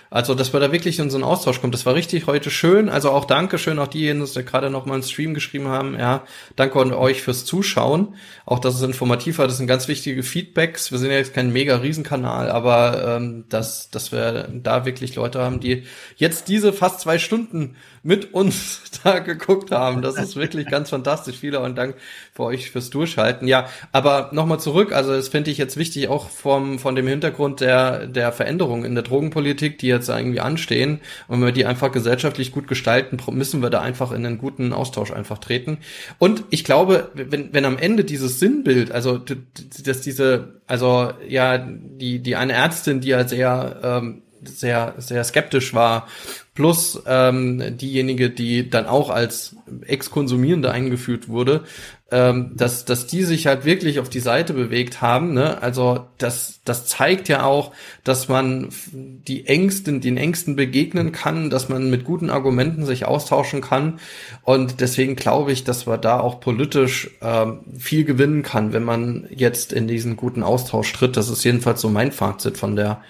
Also, 0.10 0.36
dass 0.36 0.53
wir 0.53 0.60
da 0.60 0.72
wirklich 0.72 0.99
in 0.99 1.10
so 1.10 1.18
einen 1.18 1.23
Austausch 1.23 1.60
kommen. 1.60 1.72
Das 1.72 1.86
war 1.86 1.95
richtig 1.95 2.27
heute 2.27 2.49
schön. 2.52 2.90
Also 2.90 3.11
auch 3.11 3.26
Dankeschön 3.26 3.80
auch 3.80 3.88
diejenigen, 3.88 4.26
die 4.26 4.45
gerade 4.45 4.69
noch 4.69 4.86
mal 4.86 4.94
einen 4.94 5.03
Stream 5.03 5.34
geschrieben 5.34 5.68
haben. 5.68 5.98
Ja, 5.98 6.23
danke 6.56 6.80
an 6.80 6.94
euch 6.94 7.22
fürs 7.22 7.45
Zuschauen. 7.45 8.15
Auch, 8.45 8.60
dass 8.60 8.76
es 8.76 8.82
informativ 8.82 9.40
war. 9.40 9.48
Das 9.48 9.57
sind 9.57 9.68
ganz 9.68 9.88
wichtige 9.88 10.23
Feedbacks. 10.23 10.91
Wir 10.91 10.99
sind 10.99 11.11
ja 11.11 11.18
jetzt 11.18 11.34
kein 11.34 11.52
mega 11.52 11.77
Riesenkanal, 11.77 12.49
aber 12.49 13.18
ähm, 13.18 13.45
dass, 13.49 13.90
dass 13.90 14.11
wir 14.11 14.49
da 14.53 14.86
wirklich 14.86 15.15
Leute 15.15 15.40
haben, 15.40 15.60
die 15.60 15.84
jetzt 16.18 16.48
diese 16.48 16.72
fast 16.72 16.99
zwei 17.02 17.18
Stunden 17.18 17.76
mit 18.06 18.36
uns 18.36 18.82
da 19.03 19.18
geguckt 19.19 19.72
haben. 19.72 20.03
Das 20.03 20.18
ist 20.18 20.36
wirklich 20.36 20.68
ganz 20.68 20.91
fantastisch. 20.91 21.38
Vielen 21.38 21.76
Dank 21.76 21.95
für 22.34 22.44
euch 22.44 22.69
fürs 22.69 22.91
Durchhalten. 22.91 23.48
Ja, 23.48 23.68
aber 23.91 24.30
nochmal 24.32 24.60
zurück. 24.60 24.94
Also 24.94 25.11
das 25.14 25.27
finde 25.27 25.49
ich 25.49 25.57
jetzt 25.57 25.76
wichtig, 25.76 26.07
auch 26.07 26.30
vom, 26.30 26.77
von 26.77 26.95
dem 26.95 27.07
Hintergrund 27.07 27.61
der, 27.61 28.06
der 28.06 28.32
Veränderungen 28.32 28.86
in 28.86 28.94
der 28.94 29.03
Drogenpolitik, 29.03 29.80
die 29.80 29.88
jetzt 29.88 30.07
irgendwie 30.07 30.40
anstehen. 30.40 30.99
Und 31.27 31.40
wenn 31.40 31.48
wir 31.48 31.52
die 31.52 31.65
einfach 31.65 31.91
gesellschaftlich 31.91 32.52
gut 32.52 32.68
gestalten, 32.68 33.18
müssen 33.32 33.64
wir 33.64 33.72
da 33.72 33.82
einfach 33.82 34.11
in 34.11 34.23
einen 34.23 34.38
guten 34.38 34.72
Austausch 34.72 35.11
einfach 35.11 35.40
treten. 35.40 35.80
Und 36.19 36.44
ich 36.52 36.64
glaube, 36.64 37.10
wenn, 37.15 37.53
wenn 37.53 37.65
am 37.65 37.80
Ende 37.80 38.03
dieses 38.03 38.40
Sinnbild, 38.40 38.91
also 38.91 39.18
dass 39.18 40.02
diese, 40.02 40.61
also 40.68 41.11
ja, 41.27 41.57
die, 41.57 42.19
die 42.19 42.36
eine 42.36 42.53
Ärztin, 42.53 43.02
die 43.02 43.10
ja 43.10 43.27
sehr, 43.27 43.80
ähm, 43.84 44.22
sehr, 44.44 44.94
sehr 44.99 45.23
skeptisch 45.23 45.73
war, 45.73 46.07
plus 46.56 47.03
ähm, 47.06 47.77
diejenige, 47.77 48.30
die 48.30 48.69
dann 48.69 48.86
auch 48.86 49.10
als 49.10 49.57
Ex-Konsumierende 49.86 50.72
eingeführt 50.72 51.27
wurde, 51.27 51.65
ähm, 52.11 52.52
dass, 52.56 52.86
dass 52.86 53.07
die 53.07 53.23
sich 53.23 53.45
halt 53.45 53.65
wirklich 53.65 53.99
auf 53.99 54.10
die 54.10 54.22
Seite 54.22 54.53
bewegt 54.53 55.02
haben. 55.02 55.34
Ne? 55.34 55.61
Also 55.61 56.07
das, 56.18 56.61
das 56.64 56.86
zeigt 56.86 57.27
ja 57.27 57.44
auch, 57.44 57.73
dass 58.06 58.30
man 58.30 58.69
die 58.94 59.48
Ängsten, 59.48 59.99
den 59.99 60.15
Ängsten 60.15 60.56
begegnen 60.56 61.11
kann, 61.11 61.49
dass 61.49 61.68
man 61.68 61.90
mit 61.90 62.06
guten 62.06 62.30
Argumenten 62.30 62.86
sich 62.86 63.06
austauschen 63.06 63.60
kann. 63.60 63.99
Und 64.44 64.80
deswegen 64.80 65.18
glaube 65.18 65.52
ich, 65.52 65.65
dass 65.65 65.88
man 65.88 65.99
da 65.99 66.22
auch 66.22 66.40
politisch 66.40 67.11
ähm, 67.22 67.61
viel 67.77 68.06
gewinnen 68.06 68.44
kann, 68.44 68.72
wenn 68.72 68.84
man 68.84 69.27
jetzt 69.30 69.73
in 69.73 69.90
diesen 69.90 70.15
guten 70.15 70.41
Austausch 70.41 70.94
tritt. 70.94 71.18
Das 71.18 71.27
ist 71.27 71.44
jedenfalls 71.44 71.82
so 71.82 71.90
mein 71.90 72.14
Fazit 72.14 72.57
von 72.57 72.77
der 72.77 73.02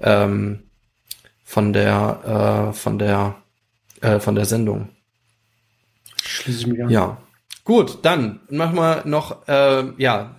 ähm, 0.00 0.60
von 1.48 1.72
der 1.72 2.68
äh, 2.68 2.72
von 2.74 2.98
der 2.98 3.36
äh, 4.02 4.20
von 4.20 4.34
der 4.34 4.44
Sendung. 4.44 4.90
Schließe 6.22 6.60
ich 6.60 6.66
mich 6.66 6.84
an. 6.84 6.90
Ja. 6.90 7.16
Gut, 7.64 8.00
dann 8.02 8.40
machen 8.50 8.76
wir 8.76 9.02
noch, 9.06 9.48
äh, 9.48 9.84
ja, 9.96 10.36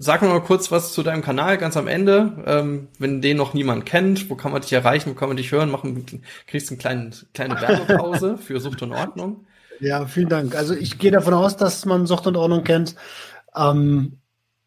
sag 0.00 0.22
mal 0.22 0.40
kurz 0.42 0.72
was 0.72 0.92
zu 0.92 1.04
deinem 1.04 1.22
Kanal 1.22 1.58
ganz 1.58 1.76
am 1.76 1.86
Ende. 1.86 2.42
Ähm, 2.44 2.88
wenn 2.98 3.22
den 3.22 3.36
noch 3.36 3.54
niemand 3.54 3.86
kennt, 3.86 4.30
wo 4.30 4.34
kann 4.34 4.50
man 4.50 4.62
dich 4.62 4.72
erreichen, 4.72 5.10
wo 5.10 5.14
kann 5.14 5.28
man 5.28 5.36
dich 5.36 5.52
hören? 5.52 5.70
Machen, 5.70 6.04
kriegst 6.48 6.70
du 6.70 6.74
eine 6.74 6.78
kleine, 6.78 7.10
kleine 7.34 7.60
Werbepause 7.60 8.36
für 8.44 8.58
Sucht 8.58 8.82
und 8.82 8.92
Ordnung. 8.92 9.46
Ja, 9.78 10.06
vielen 10.06 10.28
Dank. 10.28 10.56
Also 10.56 10.74
ich 10.74 10.98
gehe 10.98 11.12
davon 11.12 11.34
aus, 11.34 11.56
dass 11.56 11.84
man 11.84 12.06
Sucht 12.06 12.26
und 12.26 12.36
Ordnung 12.36 12.64
kennt. 12.64 12.96
Ähm, 13.54 14.18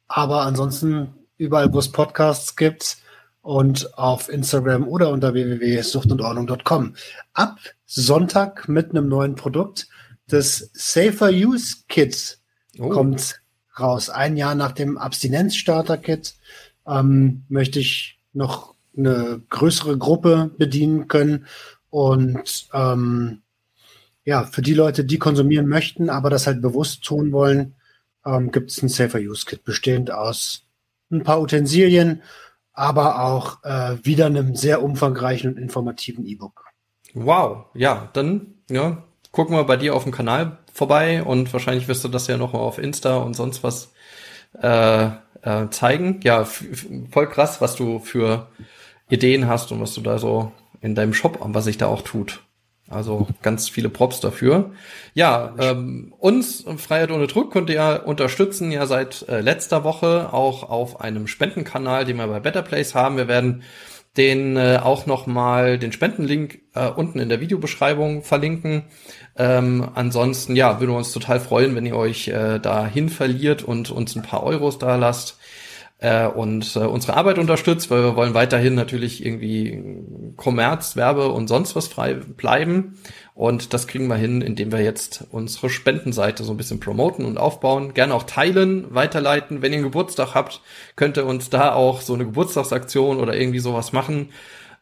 aber 0.08 0.44
ansonsten 0.44 1.14
überall, 1.38 1.74
wo 1.74 1.80
es 1.80 1.92
Podcasts 1.92 2.56
gibt 2.56 2.98
und 3.42 3.98
auf 3.98 4.30
Instagram 4.30 4.88
oder 4.88 5.10
unter 5.10 5.34
www.suchtundordnung.com. 5.34 6.96
Ab 7.34 7.60
Sonntag 7.86 8.68
mit 8.68 8.92
einem 8.92 9.08
neuen 9.08 9.36
Produkt. 9.36 9.88
Das 10.28 10.70
Safer 10.74 11.30
Use 11.30 11.78
Kit 11.88 12.38
Oh. 12.80 12.90
kommt 12.90 13.42
raus. 13.80 14.10
Ein 14.10 14.38
Jahr 14.38 14.56
nach 14.56 14.72
dem 14.72 14.98
Abstinenz-Starter-Kit 14.98 16.36
ähm, 16.88 17.44
möchte 17.50 17.80
ich 17.80 18.20
noch 18.34 18.76
eine 18.98 19.42
größere 19.50 19.98
Gruppe 19.98 20.52
bedienen 20.58 21.08
können 21.08 21.48
und 21.90 22.68
ähm, 22.74 23.42
ja, 24.24 24.44
für 24.46 24.62
die 24.62 24.74
Leute, 24.74 25.04
die 25.04 25.18
konsumieren 25.18 25.68
möchten, 25.68 26.10
aber 26.10 26.30
das 26.30 26.48
halt 26.48 26.62
bewusst 26.62 27.04
tun 27.04 27.32
wollen, 27.32 27.76
ähm, 28.26 28.52
gibt 28.52 28.72
es 28.72 28.82
ein 28.82 28.90
Safer 28.90 29.20
Use 29.20 29.46
Kit, 29.46 29.64
bestehend 29.64 30.12
aus 30.12 30.64
ein 31.12 31.24
paar 31.24 31.42
Utensilien, 31.42 32.22
aber 32.74 33.24
auch 33.24 33.64
äh, 33.64 33.98
wieder 34.04 34.28
einem 34.28 34.56
sehr 34.56 34.82
umfangreichen 34.82 35.52
und 35.52 35.58
informativen 35.58 36.26
E-Book. 36.26 36.66
Wow, 37.14 37.66
ja, 37.74 38.10
dann 38.14 38.56
ja, 38.70 39.04
gucken 39.32 39.56
wir 39.56 39.64
bei 39.66 39.78
dir 39.78 39.96
auf 39.96 40.04
dem 40.04 40.12
Kanal 40.12 40.60
vorbei 40.74 41.24
und 41.24 41.52
wahrscheinlich 41.52 41.88
wirst 41.88 42.04
du 42.04 42.08
das 42.08 42.28
ja 42.28 42.38
noch 42.38 42.54
auf 42.54 42.78
Insta 42.78 43.18
und 43.18 43.36
sonst 43.36 43.64
was 43.64 43.92
äh, 44.62 45.08
äh, 45.42 45.70
zeigen. 45.70 46.20
Ja, 46.24 46.46
voll 46.46 47.28
krass, 47.30 47.62
was 47.62 47.76
du 47.76 48.00
für 48.00 48.48
Ideen 49.10 49.48
hast 49.48 49.72
und 49.72 49.82
was 49.82 49.94
du 49.94 50.02
da 50.02 50.18
so 50.18 50.52
in 50.80 50.96
deinem 50.96 51.14
Shop, 51.14 51.38
was 51.42 51.66
sich 51.66 51.78
da 51.78 51.88
auch 51.88 52.02
tut. 52.02 52.42
Also 52.92 53.28
ganz 53.42 53.70
viele 53.70 53.90
Props 53.90 54.20
dafür. 54.20 54.72
Ja, 55.14 55.54
ähm, 55.60 56.14
uns 56.20 56.66
Freiheit 56.78 57.12
ohne 57.12 57.28
Druck 57.28 57.52
könnt 57.52 57.70
ihr 57.70 58.04
unterstützen 58.06 58.72
ja 58.72 58.86
seit 58.86 59.28
äh, 59.30 59.42
letzter 59.42 59.84
Woche 59.84 60.34
auch 60.34 60.70
auf 60.70 61.02
einem 61.02 61.28
Spendenkanal, 61.28 62.06
den 62.06 62.18
wir 62.18 62.28
bei 62.28 62.40
Better 62.40 62.62
Place 62.62 62.94
haben. 62.96 63.18
Wir 63.18 63.28
werden 63.28 63.64
den 64.18 64.58
äh, 64.58 64.80
auch 64.82 65.06
noch 65.06 65.26
mal 65.26 65.80
den 65.80 65.94
Spendenlink 65.94 66.62
äh, 66.76 66.90
unten 66.90 67.20
in 67.20 67.30
der 67.30 67.40
Videobeschreibung 67.40 68.24
verlinken. 68.24 68.84
Ähm, 69.38 69.90
ansonsten 69.96 70.56
ja, 70.56 70.80
würden 70.80 70.92
wir 70.92 70.98
uns 70.98 71.14
total 71.14 71.40
freuen, 71.40 71.76
wenn 71.76 71.86
ihr 71.86 71.96
euch 71.96 72.28
äh, 72.28 72.60
dahin 72.60 73.08
verliert 73.10 73.64
und 73.64 73.90
uns 73.90 74.16
ein 74.16 74.24
paar 74.24 74.44
Euros 74.44 74.80
da 74.80 74.98
lasst. 74.98 75.38
Äh, 76.02 76.26
und 76.26 76.76
äh, 76.76 76.80
unsere 76.80 77.16
Arbeit 77.16 77.38
unterstützt, 77.38 77.90
weil 77.92 78.04
wir 78.04 78.16
wollen 78.16 78.34
weiterhin 78.34 78.74
natürlich 78.74 79.24
irgendwie 79.24 79.82
Kommerz, 80.36 80.96
Werbe 80.96 81.30
und 81.30 81.48
sonst 81.48 81.76
was 81.76 81.88
frei 81.88 82.16
bleiben. 82.16 83.00
Und 83.36 83.74
das 83.74 83.88
kriegen 83.88 84.08
wir 84.08 84.16
hin, 84.16 84.42
indem 84.42 84.72
wir 84.72 84.82
jetzt 84.82 85.26
unsere 85.32 85.70
Spendenseite 85.70 86.44
so 86.44 86.52
ein 86.52 86.58
bisschen 86.58 86.80
promoten 86.80 87.24
und 87.24 87.38
aufbauen. 87.38 87.94
Gerne 87.94 88.16
auch 88.16 88.24
teilen, 88.24 88.94
weiterleiten. 88.94 89.62
Wenn 89.62 89.72
ihr 89.72 89.78
einen 89.78 89.86
Geburtstag 89.86 90.34
habt, 90.34 90.62
könnt 90.96 91.18
ihr 91.18 91.26
uns 91.26 91.50
da 91.52 91.74
auch 91.74 92.02
so 92.02 92.16
eine 92.16 92.26
Geburtstagsaktion 92.26 93.20
oder 93.20 93.36
irgendwie 93.36 93.60
sowas 93.60 93.94
machen. 93.94 94.30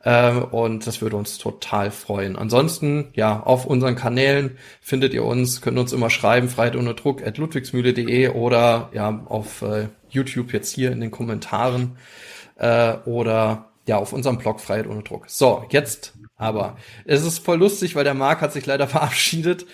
Ähm, 0.03 0.43
und 0.45 0.88
das 0.88 1.01
würde 1.01 1.17
uns 1.17 1.38
total 1.38 1.91
freuen. 1.91 2.35
Ansonsten, 2.35 3.09
ja, 3.15 3.41
auf 3.41 3.65
unseren 3.65 3.95
Kanälen 3.95 4.57
findet 4.81 5.13
ihr 5.13 5.26
uns, 5.26 5.61
könnt 5.61 5.77
uns 5.77 5.91
immer 5.91 6.09
schreiben, 6.09 6.47
Freiheit 6.47 6.76
ohne 6.76 6.93
Druck 6.93 7.26
at 7.26 7.38
ludwigsmühle.de 7.38 8.30
oder 8.30 8.89
ja, 8.93 9.21
auf 9.26 9.61
äh, 9.61 9.88
YouTube 10.09 10.53
jetzt 10.53 10.73
hier 10.73 10.91
in 10.91 11.01
den 11.01 11.11
Kommentaren 11.11 11.97
äh, 12.57 12.93
oder 13.05 13.65
ja, 13.88 13.97
auf 13.97 14.13
unserem 14.13 14.38
Blog 14.38 14.61
Freiheit 14.61 14.88
ohne 14.88 15.03
Druck. 15.03 15.26
So, 15.27 15.65
jetzt 15.69 16.13
aber. 16.38 16.77
Es 17.05 17.26
ist 17.26 17.39
voll 17.39 17.57
lustig, 17.57 17.95
weil 17.95 18.03
der 18.05 18.13
Marc 18.13 18.41
hat 18.41 18.53
sich 18.53 18.65
leider 18.65 18.88
verabschiedet 18.88 19.65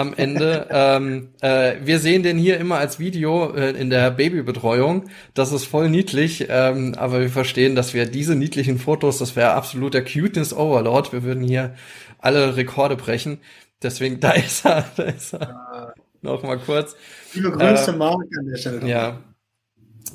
am 0.00 0.14
Ende. 0.14 0.66
ähm, 0.70 1.28
äh, 1.40 1.76
wir 1.82 1.98
sehen 1.98 2.22
den 2.22 2.38
hier 2.38 2.58
immer 2.58 2.78
als 2.78 2.98
Video 2.98 3.54
äh, 3.54 3.70
in 3.70 3.90
der 3.90 4.10
Babybetreuung. 4.10 5.10
Das 5.34 5.52
ist 5.52 5.64
voll 5.64 5.88
niedlich, 5.88 6.46
ähm, 6.48 6.94
aber 6.96 7.20
wir 7.20 7.30
verstehen, 7.30 7.74
dass 7.74 7.94
wir 7.94 8.06
diese 8.06 8.34
niedlichen 8.34 8.78
Fotos, 8.78 9.18
das 9.18 9.36
wäre 9.36 9.52
absoluter 9.52 10.02
Cuteness 10.02 10.52
Overlord. 10.52 11.12
Wir 11.12 11.22
würden 11.22 11.42
hier 11.42 11.74
alle 12.18 12.56
Rekorde 12.56 12.96
brechen. 12.96 13.38
Deswegen, 13.82 14.20
da 14.20 14.32
ist 14.32 14.64
er, 14.64 14.84
da 14.96 15.02
ist 15.04 15.34
er. 15.34 15.94
Noch 16.22 16.42
mal 16.42 16.58
kurz. 16.58 16.96
Liebe 17.32 17.50
Grüße, 17.50 17.92
äh, 17.92 17.96
Marc, 17.96 18.20
an 18.38 18.46
der 18.46 18.56
Stelle. 18.56 18.86
Ja. 18.86 19.20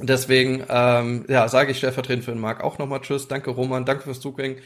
Deswegen, 0.01 0.63
ähm, 0.69 1.25
ja, 1.29 1.47
sage 1.47 1.71
ich 1.71 1.77
stellvertretend 1.77 2.25
für 2.25 2.31
den 2.31 2.41
Marc 2.41 2.63
auch 2.63 2.77
nochmal 2.77 3.01
Tschüss. 3.01 3.27
Danke, 3.27 3.51
Roman. 3.51 3.85
Danke 3.85 4.03
fürs 4.03 4.19
Zugängen. 4.19 4.57